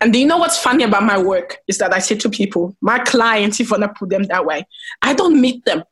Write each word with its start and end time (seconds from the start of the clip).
And 0.00 0.12
do 0.12 0.18
you 0.18 0.26
know 0.26 0.36
what's 0.38 0.58
funny 0.58 0.84
about 0.84 1.02
my 1.02 1.18
work 1.18 1.58
is 1.66 1.78
that 1.78 1.92
I 1.92 1.98
say 1.98 2.16
to 2.16 2.30
people, 2.30 2.76
my 2.80 2.98
clients, 3.00 3.58
if 3.60 3.72
I 3.72 3.78
want 3.78 3.94
to 3.94 3.98
put 3.98 4.10
them 4.10 4.24
that 4.24 4.46
way, 4.46 4.66
I 5.02 5.12
don't 5.12 5.40
meet 5.40 5.64
them. 5.64 5.82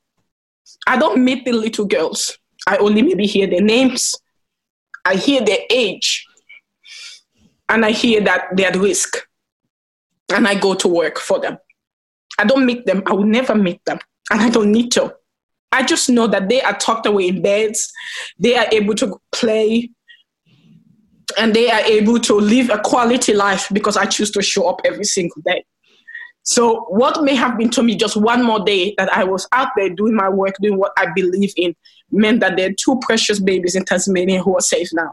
I 0.86 0.96
don't 0.96 1.24
meet 1.24 1.44
the 1.44 1.52
little 1.52 1.86
girls. 1.86 2.38
I 2.66 2.76
only 2.76 3.02
maybe 3.02 3.26
hear 3.26 3.46
their 3.46 3.60
names. 3.60 4.14
I 5.04 5.16
hear 5.16 5.40
their 5.40 5.58
age. 5.70 6.24
And 7.68 7.84
I 7.84 7.90
hear 7.90 8.20
that 8.22 8.48
they're 8.56 8.68
at 8.68 8.76
risk. 8.76 9.16
And 10.32 10.46
I 10.46 10.54
go 10.54 10.74
to 10.74 10.88
work 10.88 11.18
for 11.18 11.40
them. 11.40 11.58
I 12.38 12.44
don't 12.44 12.66
meet 12.66 12.86
them. 12.86 13.02
I 13.06 13.12
will 13.12 13.24
never 13.24 13.54
meet 13.54 13.84
them. 13.84 13.98
And 14.30 14.40
I 14.40 14.50
don't 14.50 14.70
need 14.70 14.90
to. 14.92 15.14
I 15.72 15.82
just 15.82 16.08
know 16.08 16.26
that 16.28 16.48
they 16.48 16.62
are 16.62 16.76
tucked 16.76 17.06
away 17.06 17.28
in 17.28 17.42
beds. 17.42 17.92
They 18.38 18.56
are 18.56 18.66
able 18.70 18.94
to 18.94 19.20
play 19.32 19.90
and 21.36 21.54
they 21.54 21.70
are 21.70 21.80
able 21.80 22.18
to 22.20 22.34
live 22.34 22.70
a 22.70 22.78
quality 22.78 23.32
life 23.32 23.68
because 23.72 23.96
I 23.96 24.06
choose 24.06 24.30
to 24.32 24.42
show 24.42 24.68
up 24.68 24.80
every 24.84 25.04
single 25.04 25.42
day. 25.44 25.64
So, 26.42 26.86
what 26.88 27.24
may 27.24 27.34
have 27.34 27.58
been 27.58 27.70
to 27.70 27.82
me 27.82 27.96
just 27.96 28.16
one 28.16 28.44
more 28.44 28.64
day 28.64 28.94
that 28.98 29.12
I 29.12 29.24
was 29.24 29.48
out 29.50 29.68
there 29.76 29.90
doing 29.90 30.14
my 30.14 30.28
work, 30.28 30.54
doing 30.60 30.78
what 30.78 30.92
I 30.96 31.06
believe 31.14 31.52
in, 31.56 31.74
meant 32.10 32.40
that 32.40 32.56
there 32.56 32.70
are 32.70 32.74
two 32.74 33.00
precious 33.02 33.40
babies 33.40 33.74
in 33.74 33.84
Tasmania 33.84 34.42
who 34.42 34.56
are 34.56 34.60
safe 34.60 34.88
now. 34.92 35.12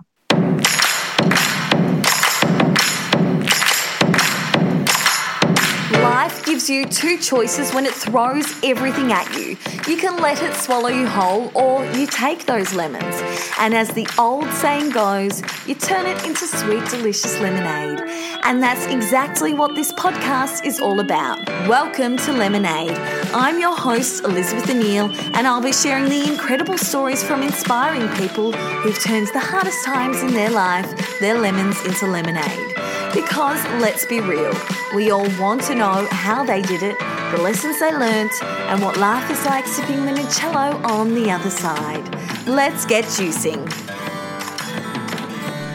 Life 6.24 6.46
gives 6.46 6.70
you 6.70 6.86
two 6.86 7.18
choices 7.18 7.74
when 7.74 7.86
it 7.86 7.94
throws 7.94 8.46
everything 8.64 9.12
at 9.12 9.30
you. 9.36 9.58
You 9.86 9.98
can 9.98 10.22
let 10.22 10.42
it 10.42 10.54
swallow 10.54 10.88
you 10.88 11.06
whole, 11.06 11.52
or 11.54 11.86
you 11.98 12.08
take 12.08 12.46
those 12.46 12.74
lemons. 12.74 13.22
And 13.60 13.74
as 13.74 13.90
the 13.90 14.08
old 14.18 14.50
saying 14.54 14.92
goes, 14.92 15.42
you 15.68 15.76
turn 15.76 16.06
it 16.06 16.26
into 16.26 16.48
sweet, 16.48 16.86
delicious 16.86 17.38
lemonade. 17.42 18.00
And 18.46 18.64
that's 18.64 18.86
exactly 18.86 19.54
what 19.54 19.76
this 19.76 19.92
podcast 19.92 20.66
is 20.66 20.80
all 20.80 21.02
about. 21.02 21.46
Welcome 21.68 22.16
to 22.20 22.32
Lemonade. 22.32 22.98
I'm 23.34 23.60
your 23.60 23.76
host, 23.76 24.24
Elizabeth 24.24 24.70
O'Neill, 24.70 25.12
and 25.36 25.46
I'll 25.46 25.62
be 25.62 25.74
sharing 25.74 26.06
the 26.06 26.26
incredible 26.32 26.78
stories 26.78 27.22
from 27.22 27.44
inspiring 27.44 28.08
people 28.16 28.54
who've 28.54 29.04
turned 29.04 29.28
the 29.34 29.42
hardest 29.42 29.84
times 29.84 30.22
in 30.22 30.32
their 30.32 30.52
life, 30.52 31.20
their 31.20 31.38
lemons, 31.38 31.84
into 31.84 32.08
lemonade. 32.08 32.74
Because 33.14 33.64
let's 33.80 34.08
be 34.08 34.20
real, 34.22 34.52
we 34.96 35.12
all 35.12 35.30
want 35.40 35.62
to 35.66 35.76
know 35.76 36.08
how 36.14 36.46
they 36.46 36.62
did 36.62 36.84
it, 36.84 36.98
the 37.32 37.42
lessons 37.42 37.80
they 37.80 37.92
learnt, 37.92 38.32
and 38.44 38.82
what 38.82 38.98
life 38.98 39.30
is 39.30 39.44
like 39.46 39.66
sipping 39.66 39.98
limoncello 39.98 40.84
on 40.86 41.14
the 41.16 41.30
other 41.30 41.50
side. 41.50 42.08
Let's 42.48 42.86
get 42.86 43.06
juicing. 43.06 43.68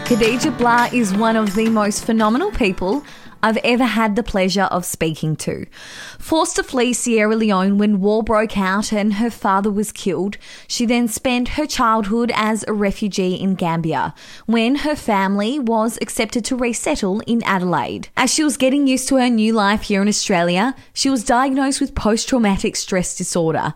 Khadija 0.07 0.57
Gbla 0.57 0.93
is 0.95 1.15
one 1.15 1.37
of 1.37 1.55
the 1.55 1.69
most 1.69 2.07
phenomenal 2.07 2.51
people 2.51 3.05
I've 3.43 3.59
ever 3.59 3.85
had 3.85 4.17
the 4.17 4.23
pleasure 4.23 4.65
of 4.65 4.85
speaking 4.85 5.37
to. 5.37 5.67
Forced 6.19 6.57
to 6.57 6.63
flee 6.65 6.93
Sierra 6.93 7.37
Leone 7.37 7.79
when 7.79 8.01
war 8.01 8.23
broke 8.23 8.59
out 8.59 8.93
and 8.93 9.15
her 9.15 9.31
father 9.31 9.71
was 9.71 9.93
killed, 9.93 10.39
she 10.67 10.85
then 10.85 11.07
spent 11.07 11.51
her 11.51 11.67
childhood 11.67 12.33
as 12.35 12.65
a 12.67 12.73
refugee 12.73 13.35
in 13.35 13.55
Gambia 13.55 14.13
when 14.47 14.77
her 14.77 14.97
family 14.97 15.59
was 15.59 15.99
accepted 16.03 16.45
to 16.47 16.57
resettle 16.57 17.21
in 17.27 17.43
Adelaide. 17.45 18.09
As 18.17 18.33
she 18.33 18.43
was 18.43 18.57
getting 18.57 18.89
used 18.89 19.09
to 19.09 19.17
her 19.17 19.29
new 19.29 19.53
life 19.53 19.83
here 19.83 20.03
in 20.03 20.09
Australia, 20.09 20.75
she 20.93 21.09
was 21.09 21.25
diagnosed 21.25 21.81
with 21.81 21.95
post 21.95 22.29
traumatic 22.29 22.75
stress 22.75 23.17
disorder. 23.17 23.73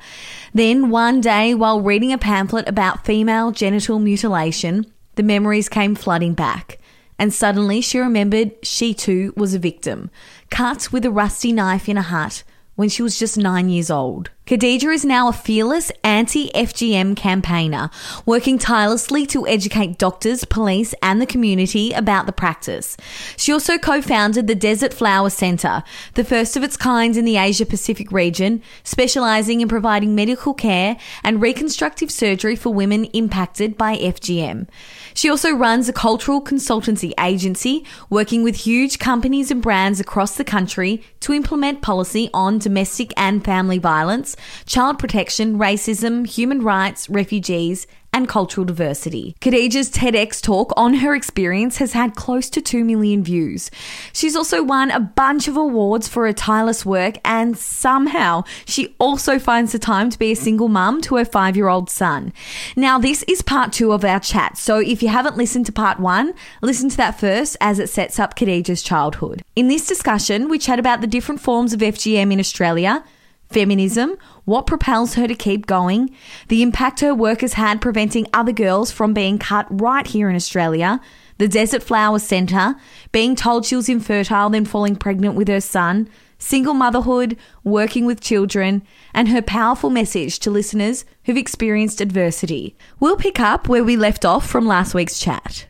Then 0.53 0.91
one 0.91 1.21
day, 1.21 1.55
while 1.55 1.81
reading 1.81 2.13
a 2.13 2.19
pamphlet 2.19 2.69
about 2.69 3.05
female 3.05 3.53
genital 3.53 4.01
mutilation, 4.01 4.87
the 5.15 5.23
memories 5.23 5.69
came 5.69 5.95
flooding 5.95 6.35
back 6.35 6.79
and 7.23 7.33
suddenly 7.33 7.81
she 7.81 8.01
remembered 8.01 8.51
she 8.65 8.93
too 8.93 9.33
was 9.37 9.55
a 9.55 9.59
victim, 9.61 10.11
cut 10.51 10.91
with 10.91 11.05
a 11.05 11.11
rusty 11.13 11.53
knife 11.53 11.89
in 11.89 11.97
a 11.97 12.03
hut 12.03 12.43
when 12.75 12.89
she 12.89 13.01
was 13.01 13.17
just 13.17 13.39
nine 13.39 13.69
years 13.69 13.93
old. 13.93 14.33
Khadija 14.45 14.93
is 14.93 15.05
now 15.05 15.29
a 15.29 15.33
fearless 15.33 15.93
anti 16.03 16.51
FGM 16.51 17.17
campaigner, 17.17 17.91
working 18.27 18.59
tirelessly 18.59 19.25
to 19.27 19.47
educate 19.47 19.99
doctors, 19.99 20.45
police, 20.45 20.97
and 21.01 21.23
the 21.23 21.27
community 21.27 21.93
about 21.93 22.27
the 22.27 22.33
practice. 22.33 22.97
She 23.37 23.53
also 23.53 23.79
co 23.79 24.03
founded 24.03 24.49
the 24.49 24.57
Desert 24.57 24.93
Flower 24.93 25.31
Centre, 25.31 25.85
the 26.15 26.25
first 26.25 26.57
of 26.57 26.65
its 26.65 26.77
kind 26.77 27.17
in 27.17 27.25
the 27.25 27.37
Asia 27.37 27.65
Pacific 27.65 28.11
region, 28.11 28.63
specialising 28.83 29.61
in 29.61 29.69
providing 29.69 30.17
medical 30.17 30.55
care 30.55 30.97
and 31.23 31.41
reconstructive 31.41 32.11
surgery 32.11 32.57
for 32.57 32.75
women 32.75 33.05
impacted 33.07 33.79
by 33.79 33.97
FGM. 33.97 34.67
She 35.15 35.31
also 35.31 35.53
runs 35.53 35.89
a 35.89 35.93
cultural 35.93 36.43
consultancy 36.43 37.13
agency, 37.21 37.85
working 38.11 38.43
with 38.43 38.57
huge 38.57 38.99
companies 38.99 39.53
and 39.53 39.63
brands 39.63 40.01
across 40.01 40.37
the 40.37 40.45
country 40.45 41.05
to 41.21 41.33
implement 41.33 41.81
policy 41.81 42.29
on 42.35 42.59
domestic 42.59 43.13
and 43.17 43.45
family 43.45 43.79
violence, 43.79 44.32
child 44.67 44.99
protection, 44.99 45.59
racism, 45.59 46.27
human 46.27 46.63
rights, 46.63 47.09
refugees, 47.09 47.87
and 48.13 48.29
cultural 48.29 48.65
diversity. 48.65 49.35
Khadija's 49.41 49.91
TEDx 49.91 50.43
talk 50.43 50.73
on 50.77 50.95
her 50.95 51.15
experience 51.15 51.79
has 51.79 51.95
had 51.95 52.15
close 52.15 52.51
to 52.51 52.61
2 52.61 52.85
million 52.85 53.25
views. 53.25 53.71
She's 54.13 54.37
also 54.37 54.63
won 54.63 54.91
a 54.91 55.01
bunch 55.01 55.49
of 55.49 55.57
awards 55.57 56.09
for 56.09 56.27
her 56.27 56.33
tireless 56.35 56.85
work, 56.85 57.17
and 57.25 57.57
somehow 57.57 58.45
she 58.67 58.95
also 58.99 59.39
finds 59.39 59.73
the 59.73 59.79
time 59.79 60.11
to 60.11 60.19
be 60.19 60.33
a 60.33 60.37
single 60.37 60.69
mum 60.69 61.01
to 61.03 61.17
her 61.17 61.25
five 61.25 61.57
year 61.57 61.69
old 61.69 61.89
son. 61.89 62.33
Now, 62.77 62.99
this 62.99 63.23
is 63.25 63.41
part 63.41 63.73
two 63.73 63.93
of 63.93 64.05
our 64.05 64.21
chat, 64.21 64.59
so 64.59 64.79
if 64.79 65.03
you 65.03 65.09
haven't 65.09 65.39
listened 65.39 65.67
to 65.67 65.73
part 65.73 65.99
one, 65.99 66.35
listen 66.61 66.91
to 66.91 66.97
that 66.99 67.19
first 67.19 67.57
as 67.61 67.79
it 67.79 67.89
sets 67.89 68.19
up 68.19 68.37
Khadija's 68.37 68.83
childhood. 68.83 69.43
In 69.57 69.69
this 69.69 69.87
discussion, 69.87 70.51
we 70.51 70.59
chat 70.59 70.79
about 70.79 71.01
the 71.01 71.07
different 71.07 71.41
forms 71.41 71.73
of 71.73 71.81
FGM 71.81 72.31
in 72.31 72.41
Australia 72.41 73.05
feminism, 73.53 74.17
what 74.45 74.67
propels 74.67 75.15
her 75.15 75.29
to 75.29 75.35
keep 75.35 75.67
going, 75.67 76.15
the 76.49 76.63
impact 76.63 77.01
her 77.01 77.15
work 77.15 77.41
has 77.43 77.55
had 77.55 77.81
preventing 77.81 78.27
other 78.33 78.53
girls 78.53 78.91
from 78.91 79.15
being 79.15 79.39
cut 79.39 79.67
right 79.71 80.07
here 80.07 80.29
in 80.29 80.37
Australia, 80.37 81.01
the 81.39 81.49
Desert 81.49 81.83
Flower 81.83 82.19
Centre, 82.19 82.75
being 83.11 83.35
told 83.35 83.65
she 83.65 83.77
was 83.77 83.89
infertile, 83.89 84.51
then 84.51 84.65
falling 84.65 84.97
pregnant 84.97 85.35
with 85.35 85.49
her 85.49 85.61
son, 85.61 86.09
single 86.39 86.75
motherhood, 86.75 87.37
working 87.65 88.05
with 88.05 88.21
children, 88.21 88.83
and 89.15 89.29
her 89.29 89.43
powerful 89.43 89.91
message 89.91 90.39
to 90.41 90.51
listeners 90.51 91.05
who've 91.25 91.37
experienced 91.37 92.01
adversity. 92.01 92.77
We'll 93.01 93.17
pick 93.17 93.39
up 93.39 93.69
where 93.69 93.85
we 93.85 93.97
left 93.97 94.25
off 94.25 94.49
from 94.49 94.67
last 94.67 94.95
week's 94.95 95.19
chat. 95.21 95.67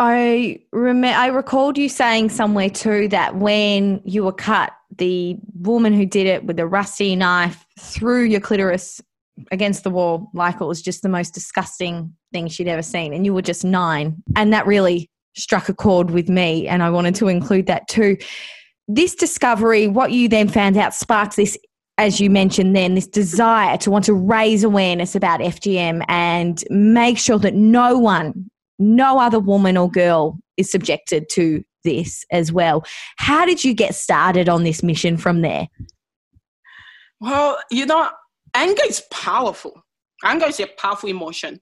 I 0.00 0.60
rem- 0.72 1.04
I 1.04 1.26
recalled 1.26 1.76
you 1.76 1.90
saying 1.90 2.30
somewhere 2.30 2.70
too 2.70 3.08
that 3.08 3.36
when 3.36 4.00
you 4.06 4.24
were 4.24 4.32
cut, 4.32 4.72
the 4.96 5.36
woman 5.54 5.92
who 5.92 6.06
did 6.06 6.26
it 6.26 6.44
with 6.46 6.58
a 6.58 6.66
rusty 6.66 7.14
knife 7.14 7.66
threw 7.78 8.22
your 8.22 8.40
clitoris 8.40 9.02
against 9.52 9.84
the 9.84 9.90
wall 9.90 10.30
like 10.32 10.58
it 10.58 10.64
was 10.64 10.80
just 10.80 11.02
the 11.02 11.10
most 11.10 11.34
disgusting 11.34 12.14
thing 12.32 12.48
she'd 12.48 12.66
ever 12.66 12.82
seen. 12.82 13.12
And 13.12 13.26
you 13.26 13.34
were 13.34 13.42
just 13.42 13.62
nine. 13.62 14.22
And 14.36 14.54
that 14.54 14.66
really 14.66 15.10
struck 15.36 15.68
a 15.68 15.74
chord 15.74 16.10
with 16.12 16.30
me. 16.30 16.66
And 16.66 16.82
I 16.82 16.88
wanted 16.88 17.14
to 17.16 17.28
include 17.28 17.66
that 17.66 17.86
too. 17.86 18.16
This 18.88 19.14
discovery, 19.14 19.86
what 19.86 20.12
you 20.12 20.30
then 20.30 20.48
found 20.48 20.78
out, 20.78 20.94
sparked 20.94 21.36
this, 21.36 21.58
as 21.98 22.20
you 22.20 22.30
mentioned 22.30 22.74
then, 22.74 22.94
this 22.94 23.06
desire 23.06 23.76
to 23.78 23.90
want 23.90 24.06
to 24.06 24.14
raise 24.14 24.64
awareness 24.64 25.14
about 25.14 25.40
FGM 25.40 26.04
and 26.08 26.64
make 26.70 27.18
sure 27.18 27.38
that 27.38 27.54
no 27.54 27.98
one, 27.98 28.50
no 28.80 29.20
other 29.20 29.38
woman 29.38 29.76
or 29.76 29.90
girl 29.90 30.38
is 30.56 30.70
subjected 30.70 31.28
to 31.30 31.62
this 31.84 32.24
as 32.32 32.50
well. 32.50 32.84
How 33.16 33.46
did 33.46 33.62
you 33.62 33.74
get 33.74 33.94
started 33.94 34.48
on 34.48 34.64
this 34.64 34.82
mission 34.82 35.16
from 35.16 35.42
there? 35.42 35.68
Well, 37.20 37.58
you 37.70 37.86
know, 37.86 38.08
anger 38.54 38.82
is 38.86 39.02
powerful. 39.12 39.84
Anger 40.24 40.46
is 40.46 40.60
a 40.60 40.66
powerful 40.66 41.08
emotion. 41.08 41.60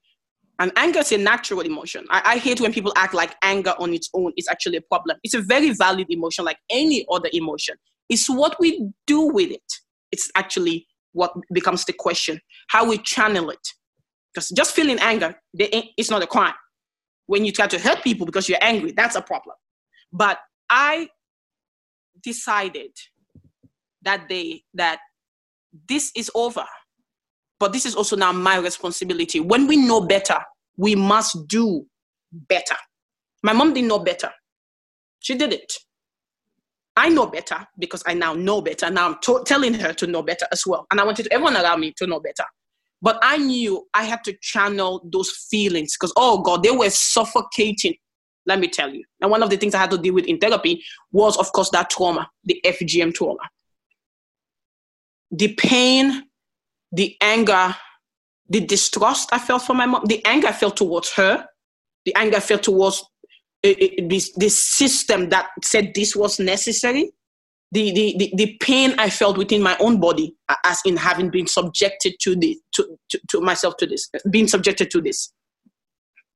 And 0.61 0.73
anger 0.77 1.01
is 1.01 1.13
a 1.13 1.19
natural 1.19 1.61
emotion. 1.61 2.07
I, 2.11 2.23
I, 2.25 2.39
hate 2.39 2.61
when 2.61 2.73
people 2.73 2.93
act 2.97 3.15
like 3.15 3.37
anger 3.43 3.75
on 3.79 3.95
its 3.95 4.11
own 4.13 4.33
is 4.37 4.49
actually 4.49 4.79
a 4.79 4.81
problem. 4.81 5.17
It's 5.23 5.35
a 5.35 5.41
very 5.41 5.71
valid 5.71 6.07
emotion, 6.11 6.45
like 6.45 6.59
any 6.69 7.07
other 7.13 7.29
emotion. 7.33 7.77
It's 8.09 8.29
what 8.29 8.57
we 8.59 8.91
do 9.07 9.21
with 9.21 9.53
it. 9.53 9.73
It's 10.11 10.29
actually 10.35 10.89
what 11.13 11.33
becomes 11.53 11.85
the 11.85 11.93
question 11.93 12.41
how 12.69 12.89
we 12.89 12.99
channel 12.99 13.51
it. 13.51 13.69
Because 14.35 14.49
just 14.51 14.75
feeling 14.75 14.99
anger, 14.99 15.37
it's 15.55 16.11
not 16.11 16.23
a 16.23 16.27
crime. 16.27 16.55
When 17.29 17.45
you 17.45 17.53
try 17.53 17.67
to 17.67 17.79
hurt 17.79 18.03
people 18.03 18.25
because 18.27 18.49
you're 18.49 18.59
angry, 18.63 18.93
that's 18.93 19.15
a 19.15 19.21
problem. 19.23 19.55
But 20.13 20.39
I 20.71 21.09
decided 22.23 22.91
that 24.03 24.29
day 24.29 24.63
that 24.75 24.99
this 25.89 26.11
is 26.17 26.31
over. 26.35 26.65
But 27.61 27.75
this 27.75 27.85
is 27.85 27.95
also 27.95 28.17
now 28.17 28.33
my 28.33 28.57
responsibility. 28.57 29.41
When 29.41 29.67
we 29.67 29.77
know 29.77 30.01
better, 30.01 30.39
we 30.79 30.95
must 30.95 31.47
do 31.49 31.85
better. 32.33 32.77
My 33.43 33.53
mom 33.53 33.75
didn't 33.75 33.89
know 33.89 33.99
better. 33.99 34.31
She 35.21 35.35
did 35.35 35.53
it. 35.53 35.71
I 36.97 37.11
know 37.11 37.27
better 37.27 37.67
because 37.79 38.03
I 38.07 38.15
now 38.15 38.33
know 38.33 38.63
better. 38.63 38.91
Now 38.91 39.11
I'm 39.11 39.19
to- 39.23 39.43
telling 39.45 39.75
her 39.75 39.93
to 39.93 40.07
know 40.07 40.23
better 40.23 40.47
as 40.51 40.63
well. 40.67 40.87
And 40.91 40.99
I 40.99 41.05
wanted 41.05 41.29
everyone 41.31 41.57
around 41.57 41.81
me 41.81 41.93
to 41.99 42.07
know 42.07 42.21
better. 42.21 42.45
But 43.01 43.19
I 43.23 43.39
knew 43.39 43.87
I 43.95 44.05
had 44.05 44.25
to 44.25 44.37
channel 44.41 45.09
those 45.13 45.31
feelings 45.51 45.97
because, 45.97 46.13
oh 46.17 46.43
God, 46.43 46.63
they 46.63 46.71
were 46.71 46.91
suffocating 46.91 47.95
let 48.49 48.59
me 48.59 48.67
tell 48.67 48.93
you. 48.93 49.05
And 49.21 49.31
one 49.31 49.43
of 49.43 49.51
the 49.51 49.59
things 49.59 49.75
I 49.75 49.79
had 49.79 49.91
to 49.91 49.99
deal 49.99 50.15
with 50.15 50.25
in 50.25 50.39
therapy 50.39 50.83
was, 51.13 51.37
of 51.37 51.53
course, 51.53 51.69
that 51.71 51.91
trauma, 51.91 52.29
the 52.45 52.61
FGM 52.65 53.15
trauma. 53.15 53.43
The 55.31 55.55
pain, 55.55 56.25
the 56.91 57.15
anger, 57.21 57.77
the 58.49 58.61
distrust 58.61 59.29
I 59.33 59.39
felt 59.39 59.63
for 59.63 59.75
my 59.75 59.85
mom, 59.85 60.07
the 60.07 60.25
anger 60.25 60.49
I 60.49 60.53
felt 60.53 60.79
towards 60.79 61.13
her, 61.13 61.45
the 62.07 62.15
anger 62.17 62.39
I 62.39 62.41
felt 62.41 62.63
towards 62.63 63.05
uh, 63.63 63.75
this, 64.05 64.33
this 64.33 64.59
system 64.59 65.29
that 65.29 65.49
said 65.63 65.93
this 65.95 66.17
was 66.17 66.41
necessary, 66.41 67.11
the, 67.71 67.93
the, 67.93 68.17
the, 68.19 68.33
the 68.37 68.57
pain 68.61 68.95
I 68.99 69.11
felt 69.11 69.37
within 69.37 69.63
my 69.63 69.77
own 69.79 70.01
body 70.01 70.35
as 70.65 70.81
in 70.87 70.97
having 70.97 71.31
been 71.31 71.47
subjected 71.47 72.15
to 72.21 72.35
the 72.35 72.59
to, 72.75 72.99
to, 73.11 73.21
to 73.31 73.41
myself 73.41 73.77
to 73.79 73.87
this, 73.87 74.09
being 74.31 74.49
subjected 74.49 74.91
to 74.93 75.03
this. 75.03 75.33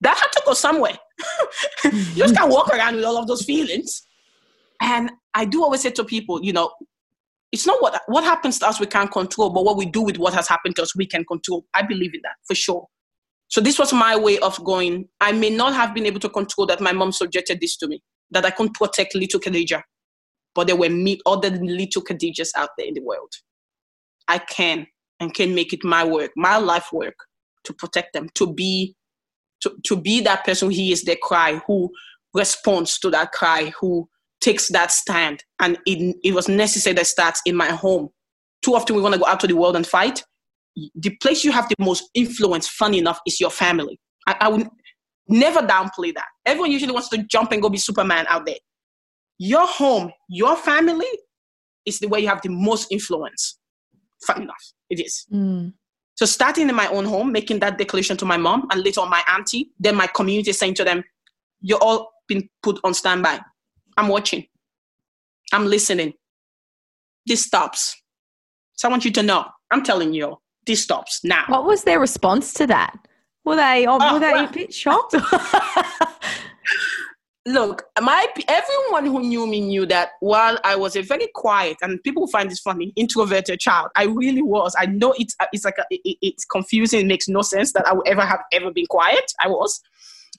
That 0.03 0.19
had 0.19 0.33
to 0.33 0.43
go 0.45 0.53
somewhere. 0.53 0.99
you 1.93 1.93
just 2.17 2.37
can't 2.37 2.51
walk 2.51 2.69
around 2.69 2.97
with 2.97 3.05
all 3.05 3.17
of 3.17 3.29
those 3.29 3.45
feelings. 3.45 4.03
And 4.81 5.13
I 5.33 5.45
do 5.45 5.63
always 5.63 5.83
say 5.83 5.91
to 5.93 6.05
people, 6.05 6.43
you 6.43 6.53
know, 6.53 6.73
it's 7.53 7.67
not 7.67 7.81
what 7.81 8.01
what 8.07 8.25
happens 8.25 8.59
to 8.59 8.69
us 8.69 8.81
we 8.81 8.87
can't 8.87 9.11
control, 9.11 9.51
but 9.51 9.65
what 9.65 9.77
we 9.77 9.87
do 9.87 10.03
with 10.03 10.19
what 10.19 10.35
has 10.35 10.49
happened 10.49 10.77
to 10.77 10.83
us 10.83 10.97
we 10.97 11.07
can 11.07 11.25
control. 11.25 11.65
I 11.73 11.83
believe 11.83 12.15
in 12.15 12.21
that 12.25 12.35
for 12.47 12.55
sure. 12.55 12.87
So 13.49 13.61
this 13.61 13.79
was 13.79 13.93
my 13.93 14.17
way 14.17 14.39
of 14.39 14.63
going. 14.65 15.09
I 15.21 15.33
may 15.33 15.51
not 15.51 15.75
have 15.75 15.95
been 15.95 16.07
able 16.07 16.21
to 16.21 16.29
control 16.29 16.67
that 16.67 16.81
my 16.81 16.93
mom 16.93 17.13
subjected 17.13 17.61
this 17.61 17.77
to 17.79 17.87
me, 17.87 18.03
that 18.31 18.45
I 18.45 18.51
couldn't 18.51 18.75
protect 18.75 19.15
little 19.15 19.41
Khadija 19.41 19.83
but 20.55 20.67
there 20.67 20.77
were 20.77 20.91
me, 20.91 21.21
other 21.27 21.51
little 21.51 22.03
Khadijas 22.03 22.51
out 22.57 22.71
there 22.77 22.87
in 22.87 22.95
the 22.95 23.03
world. 23.03 23.33
I 24.29 24.39
can 24.39 24.87
and 25.21 25.35
can 25.35 25.55
make 25.55 25.73
it 25.73 25.85
my 25.85 26.05
work, 26.05 26.31
my 26.37 26.57
life 26.59 26.89
work 26.93 27.15
to 27.65 27.73
protect 27.73 28.13
them, 28.13 28.29
to 28.35 28.53
be 28.53 28.95
to, 29.63 29.73
to 29.85 29.97
be 29.97 30.21
that 30.23 30.45
person 30.45 30.69
who 30.69 30.75
hears 30.75 31.03
their 31.03 31.17
cry, 31.23 31.61
who 31.67 31.91
responds 32.35 32.99
to 32.99 33.11
that 33.11 33.31
cry, 33.31 33.73
who 33.81 34.09
takes 34.41 34.69
that 34.69 34.91
stand. 34.91 35.45
And 35.61 35.79
it, 35.87 36.17
it 36.25 36.35
was 36.35 36.49
necessary 36.49 36.95
that 36.95 37.07
starts 37.07 37.41
in 37.47 37.55
my 37.55 37.69
home. 37.69 38.09
Too 38.65 38.75
often 38.75 38.97
we 38.97 39.03
want 39.03 39.15
to 39.15 39.21
go 39.21 39.27
out 39.27 39.39
to 39.41 39.47
the 39.47 39.55
world 39.55 39.77
and 39.77 39.87
fight. 39.87 40.25
The 40.97 41.17
place 41.23 41.45
you 41.45 41.53
have 41.53 41.69
the 41.69 41.77
most 41.79 42.11
influence, 42.15 42.67
funny 42.67 42.99
enough, 42.99 43.21
is 43.25 43.39
your 43.39 43.51
family. 43.51 44.01
I, 44.27 44.37
I 44.41 44.49
would 44.49 44.69
never 45.29 45.61
downplay 45.61 46.13
that. 46.15 46.27
Everyone 46.45 46.73
usually 46.73 46.93
wants 46.93 47.09
to 47.11 47.23
jump 47.23 47.53
and 47.53 47.63
go 47.63 47.69
be 47.69 47.79
Superman 47.79 48.27
out 48.29 48.47
there 48.47 48.57
your 49.43 49.67
home, 49.67 50.13
your 50.29 50.55
family 50.55 51.09
is 51.85 51.99
the 51.99 52.07
way 52.07 52.21
you 52.21 52.29
have 52.29 52.41
the 52.43 52.49
most 52.49 52.87
influence. 52.93 53.59
Fun 54.25 54.43
enough, 54.43 54.73
it 54.89 55.01
is. 55.01 55.27
Mm. 55.33 55.73
So 56.15 56.27
starting 56.27 56.69
in 56.69 56.77
my 56.77 56.87
own 56.87 57.05
home, 57.05 57.33
making 57.33 57.59
that 57.59 57.77
declaration 57.77 58.17
to 58.19 58.25
my 58.25 58.37
mom 58.37 58.69
and 58.71 58.85
later 58.85 59.01
on 59.01 59.11
my 59.11 59.21
auntie, 59.29 59.73
then 59.81 59.97
my 59.97 60.07
community 60.07 60.53
saying 60.53 60.75
to 60.75 60.85
them, 60.85 61.03
you're 61.61 61.83
all 61.83 62.13
been 62.29 62.49
put 62.63 62.79
on 62.85 62.95
standby. 62.95 63.41
I'm 63.97 64.07
watching. 64.07 64.47
I'm 65.53 65.67
listening. 65.67 66.13
This 67.27 67.43
stops. 67.43 68.01
So 68.75 68.87
I 68.87 68.93
want 68.93 69.05
you 69.05 69.11
to 69.11 69.25
know, 69.25 69.45
I'm 69.73 69.83
telling 69.83 70.13
you, 70.13 70.37
this 70.67 70.85
stops 70.85 71.21
now. 71.25 71.47
What 71.49 71.65
was 71.65 71.83
their 71.83 71.99
response 71.99 72.55
to 72.55 72.67
that? 72.69 72.97
Were 73.45 73.57
they, 73.57 73.87
oh, 73.89 73.99
were 74.13 74.21
they 74.21 74.33
well, 74.35 74.49
a 74.49 74.53
bit 74.53 74.73
shocked? 74.73 75.17
look, 77.47 77.85
my 78.01 78.27
everyone 78.49 79.07
who 79.07 79.21
knew 79.21 79.47
me 79.47 79.61
knew 79.61 79.87
that 79.87 80.11
while 80.21 80.59
I 80.65 80.77
was 80.77 80.97
a 80.97 81.03
very 81.03 81.29
quiet 81.35 81.77
and 81.83 82.03
people 82.03 82.27
find 82.29 82.51
this 82.51 82.61
funny 82.61 82.93
introverted 82.97 83.61
child, 83.61 83.91
I 83.97 84.05
really 84.05 84.43
was. 84.43 84.75
I 84.79 84.87
know 84.87 85.15
it's 85.19 85.35
uh, 85.41 85.47
it's 85.53 85.65
like 85.65 85.79
a, 85.79 85.85
it, 85.91 86.19
it's 86.23 86.45
confusing. 86.45 87.01
It 87.01 87.07
makes 87.07 87.29
no 87.29 87.43
sense 87.43 87.73
that 87.73 87.87
I 87.87 87.93
would 87.93 88.07
ever 88.07 88.23
have 88.23 88.41
ever 88.53 88.71
been 88.71 88.87
quiet. 88.87 89.33
I 89.41 89.49
was. 89.49 89.81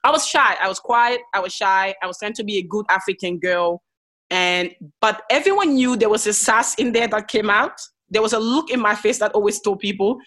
I 0.06 0.12
was 0.12 0.28
shy. 0.28 0.56
I 0.62 0.68
was 0.68 0.80
quiet. 0.80 1.22
I 1.34 1.40
was 1.40 1.54
shy. 1.54 1.96
I 2.02 2.08
was 2.08 2.18
trying 2.18 2.34
to 2.34 2.44
be 2.44 2.58
a 2.58 2.64
good 2.64 2.86
African 2.90 3.40
girl, 3.40 3.82
and 4.30 4.72
but 5.02 5.24
everyone 5.30 5.74
knew 5.76 5.96
there 5.96 6.10
was 6.10 6.28
a 6.28 6.34
sass 6.34 6.76
in 6.76 6.92
there 6.92 7.08
that 7.08 7.28
came 7.28 7.50
out. 7.50 7.80
There 8.10 8.22
was 8.22 8.34
a 8.34 8.40
look 8.40 8.70
in 8.70 8.80
my 8.80 8.96
face 8.96 9.20
that 9.20 9.32
always 9.32 9.60
told 9.60 9.80
people 9.80 10.20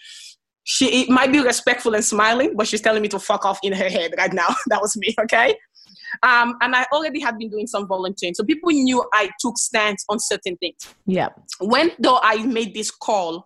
she 0.69 1.03
it 1.03 1.09
might 1.09 1.31
be 1.31 1.39
respectful 1.39 1.95
and 1.95 2.03
smiling, 2.03 2.53
but 2.57 2.67
she's 2.67 2.81
telling 2.81 3.01
me 3.01 3.07
to 3.07 3.19
fuck 3.19 3.45
off 3.45 3.57
in 3.63 3.71
her 3.71 3.87
head 3.89 4.13
right 4.17 4.33
now. 4.33 4.47
that 4.67 4.81
was 4.81 4.97
me, 4.97 5.15
okay? 5.21 5.55
Um, 6.23 6.55
and 6.61 6.75
I 6.75 6.85
already 6.91 7.19
had 7.19 7.37
been 7.37 7.49
doing 7.49 7.67
some 7.67 7.87
volunteering. 7.87 8.33
So 8.33 8.43
people 8.43 8.69
knew 8.71 9.03
I 9.13 9.29
took 9.39 9.57
stands 9.57 10.03
on 10.09 10.19
certain 10.19 10.57
things. 10.57 10.77
Yeah. 11.05 11.29
When 11.59 11.91
though 11.99 12.19
I 12.21 12.43
made 12.43 12.73
this 12.73 12.91
call, 12.91 13.45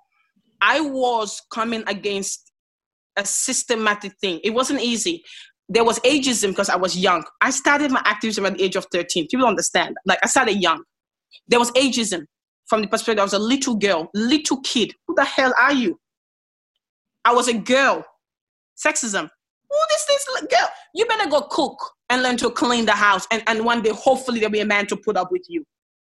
I 0.62 0.80
was 0.80 1.42
coming 1.52 1.84
against 1.88 2.52
a 3.18 3.26
systematic 3.26 4.14
thing. 4.22 4.40
It 4.44 4.52
wasn't 4.52 4.82
easy. 4.82 5.24
There 5.70 5.84
was 5.84 6.00
ageism 6.00 6.50
because 6.50 6.70
I 6.70 6.76
was 6.76 6.98
young. 6.98 7.24
I 7.40 7.50
started 7.50 7.92
my 7.92 8.02
activism 8.06 8.46
at 8.46 8.58
the 8.58 8.64
age 8.64 8.76
of 8.76 8.86
13. 8.92 9.28
People 9.30 9.48
understand. 9.48 9.96
Like 10.06 10.20
I 10.24 10.28
started 10.28 10.62
young. 10.62 10.84
There 11.48 11.60
was 11.60 11.72
ageism 11.72 12.26
from 12.68 12.82
the 12.82 12.88
perspective 12.88 13.20
I 13.20 13.24
was 13.24 13.34
a 13.34 13.40
little 13.40 13.76
girl, 13.76 14.10
little 14.14 14.62
kid. 14.62 14.94
Who 15.08 15.16
the 15.16 15.26
hell 15.26 15.54
are 15.60 15.74
you? 15.74 16.00
I 17.26 17.34
was 17.34 17.48
a 17.48 17.54
girl. 17.54 18.06
Sexism. 18.78 19.30
Who 19.70 19.78
this 19.90 20.06
this 20.06 20.28
girl? 20.50 20.70
You 20.94 21.06
better 21.06 21.30
go 21.30 21.42
cook 21.42 21.78
and 22.10 22.24
learn 22.24 22.38
to 22.38 22.50
clean 22.50 22.86
the 22.86 22.92
house. 22.92 23.28
And, 23.32 23.44
and 23.48 23.66
one 23.66 23.82
day, 23.82 23.92
hopefully, 23.92 24.40
there'll 24.40 24.52
be 24.52 24.60
a 24.60 24.66
man 24.66 24.88
to 24.88 24.98
put 24.98 25.18
up 25.18 25.32
with 25.32 25.46
you. 25.48 25.64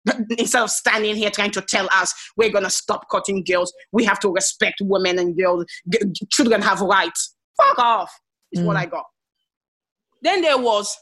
Instead 0.39 0.63
of 0.63 0.71
standing 0.71 1.17
here 1.17 1.31
trying 1.31 1.51
to 1.53 1.63
tell 1.63 1.89
us 1.93 2.13
we're 2.37 2.51
going 2.51 2.65
to 2.65 2.71
stop 2.71 3.07
cutting 3.11 3.43
girls, 3.45 3.73
we 3.93 4.05
have 4.05 4.21
to 4.21 4.31
respect 4.31 4.77
women 4.83 5.19
and 5.19 5.37
girls. 5.37 5.65
G- 5.89 6.27
children 6.31 6.61
have 6.61 6.81
rights. 6.81 7.35
Fuck 7.57 7.79
off, 7.79 8.13
is 8.53 8.61
mm. 8.61 8.67
what 8.67 8.77
I 8.77 8.87
got. 8.87 9.05
Then 10.23 10.43
there 10.43 10.59
was 10.59 10.97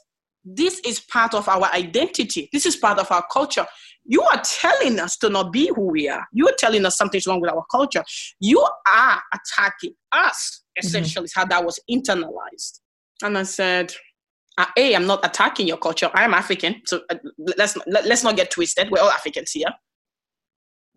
this 0.44 0.80
is 0.84 1.00
part 1.00 1.34
of 1.34 1.48
our 1.48 1.64
identity, 1.72 2.48
this 2.52 2.66
is 2.66 2.76
part 2.76 2.98
of 2.98 3.10
our 3.10 3.24
culture. 3.32 3.66
You 4.04 4.22
are 4.22 4.42
telling 4.44 4.98
us 4.98 5.16
to 5.18 5.28
not 5.28 5.52
be 5.52 5.70
who 5.74 5.92
we 5.92 6.08
are. 6.08 6.26
You 6.32 6.48
are 6.48 6.54
telling 6.58 6.84
us 6.84 6.96
something's 6.96 7.26
wrong 7.26 7.40
with 7.40 7.52
our 7.52 7.64
culture. 7.70 8.02
You 8.40 8.60
are 8.60 9.22
attacking 9.32 9.94
us, 10.10 10.62
mm-hmm. 10.76 10.86
essentially, 10.86 11.28
mm-hmm. 11.28 11.40
how 11.40 11.46
that 11.46 11.64
was 11.64 11.78
internalized. 11.88 12.80
And 13.22 13.38
I 13.38 13.44
said, 13.44 13.92
a 14.76 14.94
i'm 14.94 15.06
not 15.06 15.24
attacking 15.24 15.66
your 15.66 15.78
culture. 15.78 16.10
I 16.14 16.24
am 16.24 16.34
african. 16.34 16.82
So 16.86 17.02
uh, 17.10 17.16
let's 17.56 17.76
let, 17.86 18.06
let's 18.06 18.22
not 18.22 18.36
get 18.36 18.50
twisted. 18.50 18.90
We're 18.90 19.00
all 19.00 19.10
africans 19.10 19.52
here. 19.52 19.68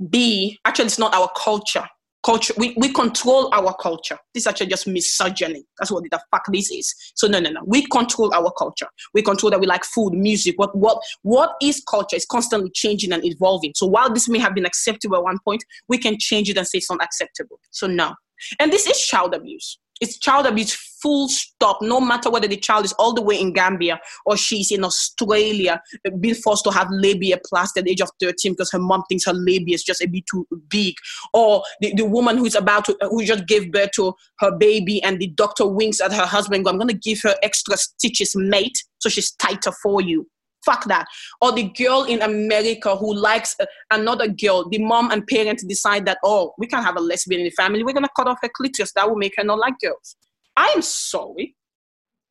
B 0.09 0.57
actually 0.65 0.85
it's 0.85 0.99
not 0.99 1.13
our 1.13 1.29
culture. 1.37 1.87
Culture 2.25 2.53
we, 2.57 2.73
we 2.77 2.91
control 2.91 3.49
our 3.53 3.73
culture. 3.75 4.17
This 4.33 4.43
is 4.43 4.47
actually 4.47 4.67
just 4.67 4.87
misogyny. 4.87 5.63
That's 5.77 5.91
what 5.91 6.03
the 6.03 6.19
fuck 6.31 6.43
this 6.51 6.71
is. 6.71 6.93
So 7.15 7.27
no 7.27 7.39
no 7.39 7.49
no. 7.49 7.61
We 7.65 7.85
control 7.87 8.33
our 8.33 8.51
culture. 8.57 8.87
We 9.13 9.21
control 9.21 9.51
that 9.51 9.59
we 9.59 9.67
like 9.67 9.85
food 9.85 10.13
music 10.13 10.55
what 10.57 10.75
what 10.75 11.01
what 11.21 11.53
is 11.61 11.81
culture 11.89 12.17
is 12.17 12.25
constantly 12.25 12.71
changing 12.73 13.13
and 13.13 13.23
evolving. 13.23 13.73
So 13.75 13.85
while 13.85 14.11
this 14.11 14.27
may 14.27 14.39
have 14.39 14.55
been 14.55 14.65
acceptable 14.65 15.17
at 15.17 15.23
one 15.23 15.39
point 15.45 15.63
we 15.87 15.97
can 15.97 16.17
change 16.19 16.49
it 16.49 16.57
and 16.57 16.67
say 16.67 16.79
it's 16.79 16.89
not 16.89 17.01
acceptable. 17.01 17.59
So 17.71 17.87
no. 17.87 18.15
And 18.59 18.71
this 18.71 18.85
is 18.85 18.99
child 18.99 19.33
abuse 19.33 19.79
it's 20.01 20.17
child 20.17 20.45
abuse 20.45 20.73
full 21.01 21.29
stop. 21.29 21.81
No 21.81 22.01
matter 22.01 22.31
whether 22.31 22.47
the 22.47 22.57
child 22.57 22.83
is 22.83 22.93
all 22.93 23.13
the 23.13 23.21
way 23.21 23.39
in 23.39 23.53
gambia 23.53 23.99
or 24.25 24.35
she's 24.35 24.71
in 24.71 24.83
australia 24.83 25.81
being 26.19 26.35
forced 26.35 26.63
to 26.63 26.71
have 26.71 26.87
labiaplasty 26.87 27.77
at 27.77 27.83
the 27.85 27.91
age 27.91 28.01
of 28.01 28.09
13 28.19 28.53
because 28.53 28.71
her 28.71 28.79
mom 28.79 29.03
thinks 29.07 29.25
her 29.25 29.33
labia 29.33 29.75
is 29.75 29.83
just 29.83 30.01
a 30.01 30.07
bit 30.07 30.23
too 30.29 30.47
big. 30.67 30.95
Or 31.33 31.63
the, 31.81 31.93
the 31.95 32.05
woman 32.05 32.37
who's 32.37 32.55
about 32.55 32.85
to 32.85 32.97
who 33.01 33.23
just 33.23 33.45
gave 33.45 33.71
birth 33.71 33.91
to 33.95 34.13
her 34.39 34.51
baby 34.57 35.01
and 35.03 35.19
the 35.19 35.27
doctor 35.27 35.67
winks 35.67 36.01
at 36.01 36.11
her 36.11 36.25
husband 36.25 36.65
go 36.65 36.71
i'm 36.71 36.77
going 36.77 36.87
to 36.87 36.93
give 36.93 37.21
her 37.21 37.35
extra 37.43 37.77
stitches 37.77 38.35
mate 38.35 38.77
so 38.99 39.09
she's 39.09 39.31
tighter 39.33 39.71
for 39.83 40.01
you 40.01 40.27
fuck 40.65 40.85
that. 40.85 41.05
Or 41.41 41.51
the 41.51 41.69
girl 41.77 42.03
in 42.03 42.21
America 42.21 42.95
who 42.95 43.13
likes 43.13 43.55
uh, 43.59 43.65
another 43.91 44.27
girl, 44.27 44.67
the 44.69 44.79
mom 44.79 45.11
and 45.11 45.25
parents 45.27 45.63
decide 45.63 46.05
that, 46.05 46.17
oh, 46.23 46.53
we 46.57 46.67
can't 46.67 46.85
have 46.85 46.97
a 46.97 47.01
lesbian 47.01 47.41
in 47.41 47.45
the 47.45 47.51
family. 47.51 47.83
We're 47.83 47.93
going 47.93 48.03
to 48.03 48.09
cut 48.15 48.27
off 48.27 48.39
her 48.41 48.49
clitoris. 48.49 48.91
That 48.93 49.09
will 49.09 49.17
make 49.17 49.33
her 49.37 49.43
not 49.43 49.59
like 49.59 49.75
girls. 49.79 50.15
I'm 50.57 50.81
sorry. 50.81 51.55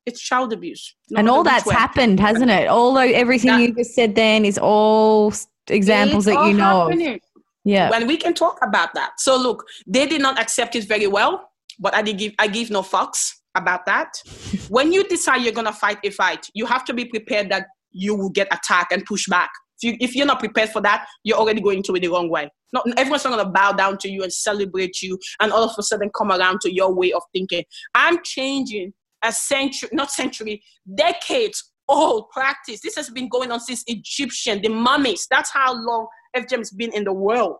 It's 0.06 0.20
child 0.20 0.52
abuse. 0.52 0.94
And 1.16 1.30
all 1.30 1.42
that's 1.42 1.70
happened, 1.70 2.20
hasn't 2.20 2.50
it? 2.50 2.68
Although 2.68 3.00
everything 3.00 3.52
that, 3.52 3.60
you 3.60 3.74
just 3.74 3.94
said 3.94 4.14
then 4.14 4.44
is 4.44 4.58
all 4.58 5.32
examples 5.68 6.26
that 6.26 6.46
you 6.46 6.54
know 6.54 6.88
happening. 6.88 7.14
of. 7.14 7.20
Yeah. 7.64 7.90
When 7.90 8.06
we 8.06 8.18
can 8.18 8.34
talk 8.34 8.58
about 8.62 8.92
that. 8.94 9.12
So 9.18 9.36
look, 9.36 9.64
they 9.86 10.06
did 10.06 10.20
not 10.20 10.38
accept 10.38 10.76
it 10.76 10.84
very 10.84 11.06
well, 11.06 11.50
but 11.78 11.94
I 11.94 12.02
did 12.02 12.18
give 12.18 12.32
I 12.38 12.48
give 12.48 12.70
no 12.70 12.82
fucks 12.82 13.30
about 13.54 13.86
that. 13.86 14.12
when 14.68 14.92
you 14.92 15.04
decide 15.08 15.42
you're 15.42 15.52
gonna 15.52 15.72
fight 15.72 15.98
a 16.04 16.10
fight, 16.10 16.50
you 16.52 16.66
have 16.66 16.84
to 16.84 16.92
be 16.92 17.06
prepared 17.06 17.50
that 17.50 17.66
you 17.94 18.14
will 18.14 18.30
get 18.30 18.48
attacked 18.52 18.92
and 18.92 19.04
pushed 19.06 19.30
back. 19.30 19.50
If, 19.82 19.90
you, 19.90 19.96
if 20.00 20.14
you're 20.14 20.26
not 20.26 20.40
prepared 20.40 20.70
for 20.70 20.80
that, 20.82 21.06
you're 21.24 21.38
already 21.38 21.60
going 21.60 21.82
to 21.84 21.94
it 21.94 22.00
the 22.00 22.08
wrong 22.08 22.28
way. 22.28 22.50
Not 22.72 22.86
everyone's 22.96 23.24
not 23.24 23.32
going 23.32 23.46
to 23.46 23.52
bow 23.52 23.72
down 23.72 23.98
to 23.98 24.10
you 24.10 24.22
and 24.22 24.32
celebrate 24.32 25.00
you, 25.00 25.18
and 25.40 25.52
all 25.52 25.64
of 25.64 25.74
a 25.78 25.82
sudden 25.82 26.10
come 26.16 26.30
around 26.30 26.60
to 26.62 26.74
your 26.74 26.94
way 26.94 27.12
of 27.12 27.22
thinking. 27.32 27.64
I'm 27.94 28.18
changing 28.24 28.92
a 29.22 29.32
century, 29.32 29.88
not 29.92 30.10
century, 30.10 30.62
decades 30.94 31.72
old 31.88 32.30
practice. 32.30 32.80
This 32.80 32.96
has 32.96 33.10
been 33.10 33.28
going 33.28 33.50
on 33.50 33.60
since 33.60 33.84
Egyptian, 33.86 34.62
the 34.62 34.68
mummies. 34.68 35.26
That's 35.30 35.50
how 35.52 35.74
long 35.74 36.06
FGM's 36.36 36.70
been 36.70 36.92
in 36.92 37.04
the 37.04 37.12
world. 37.12 37.58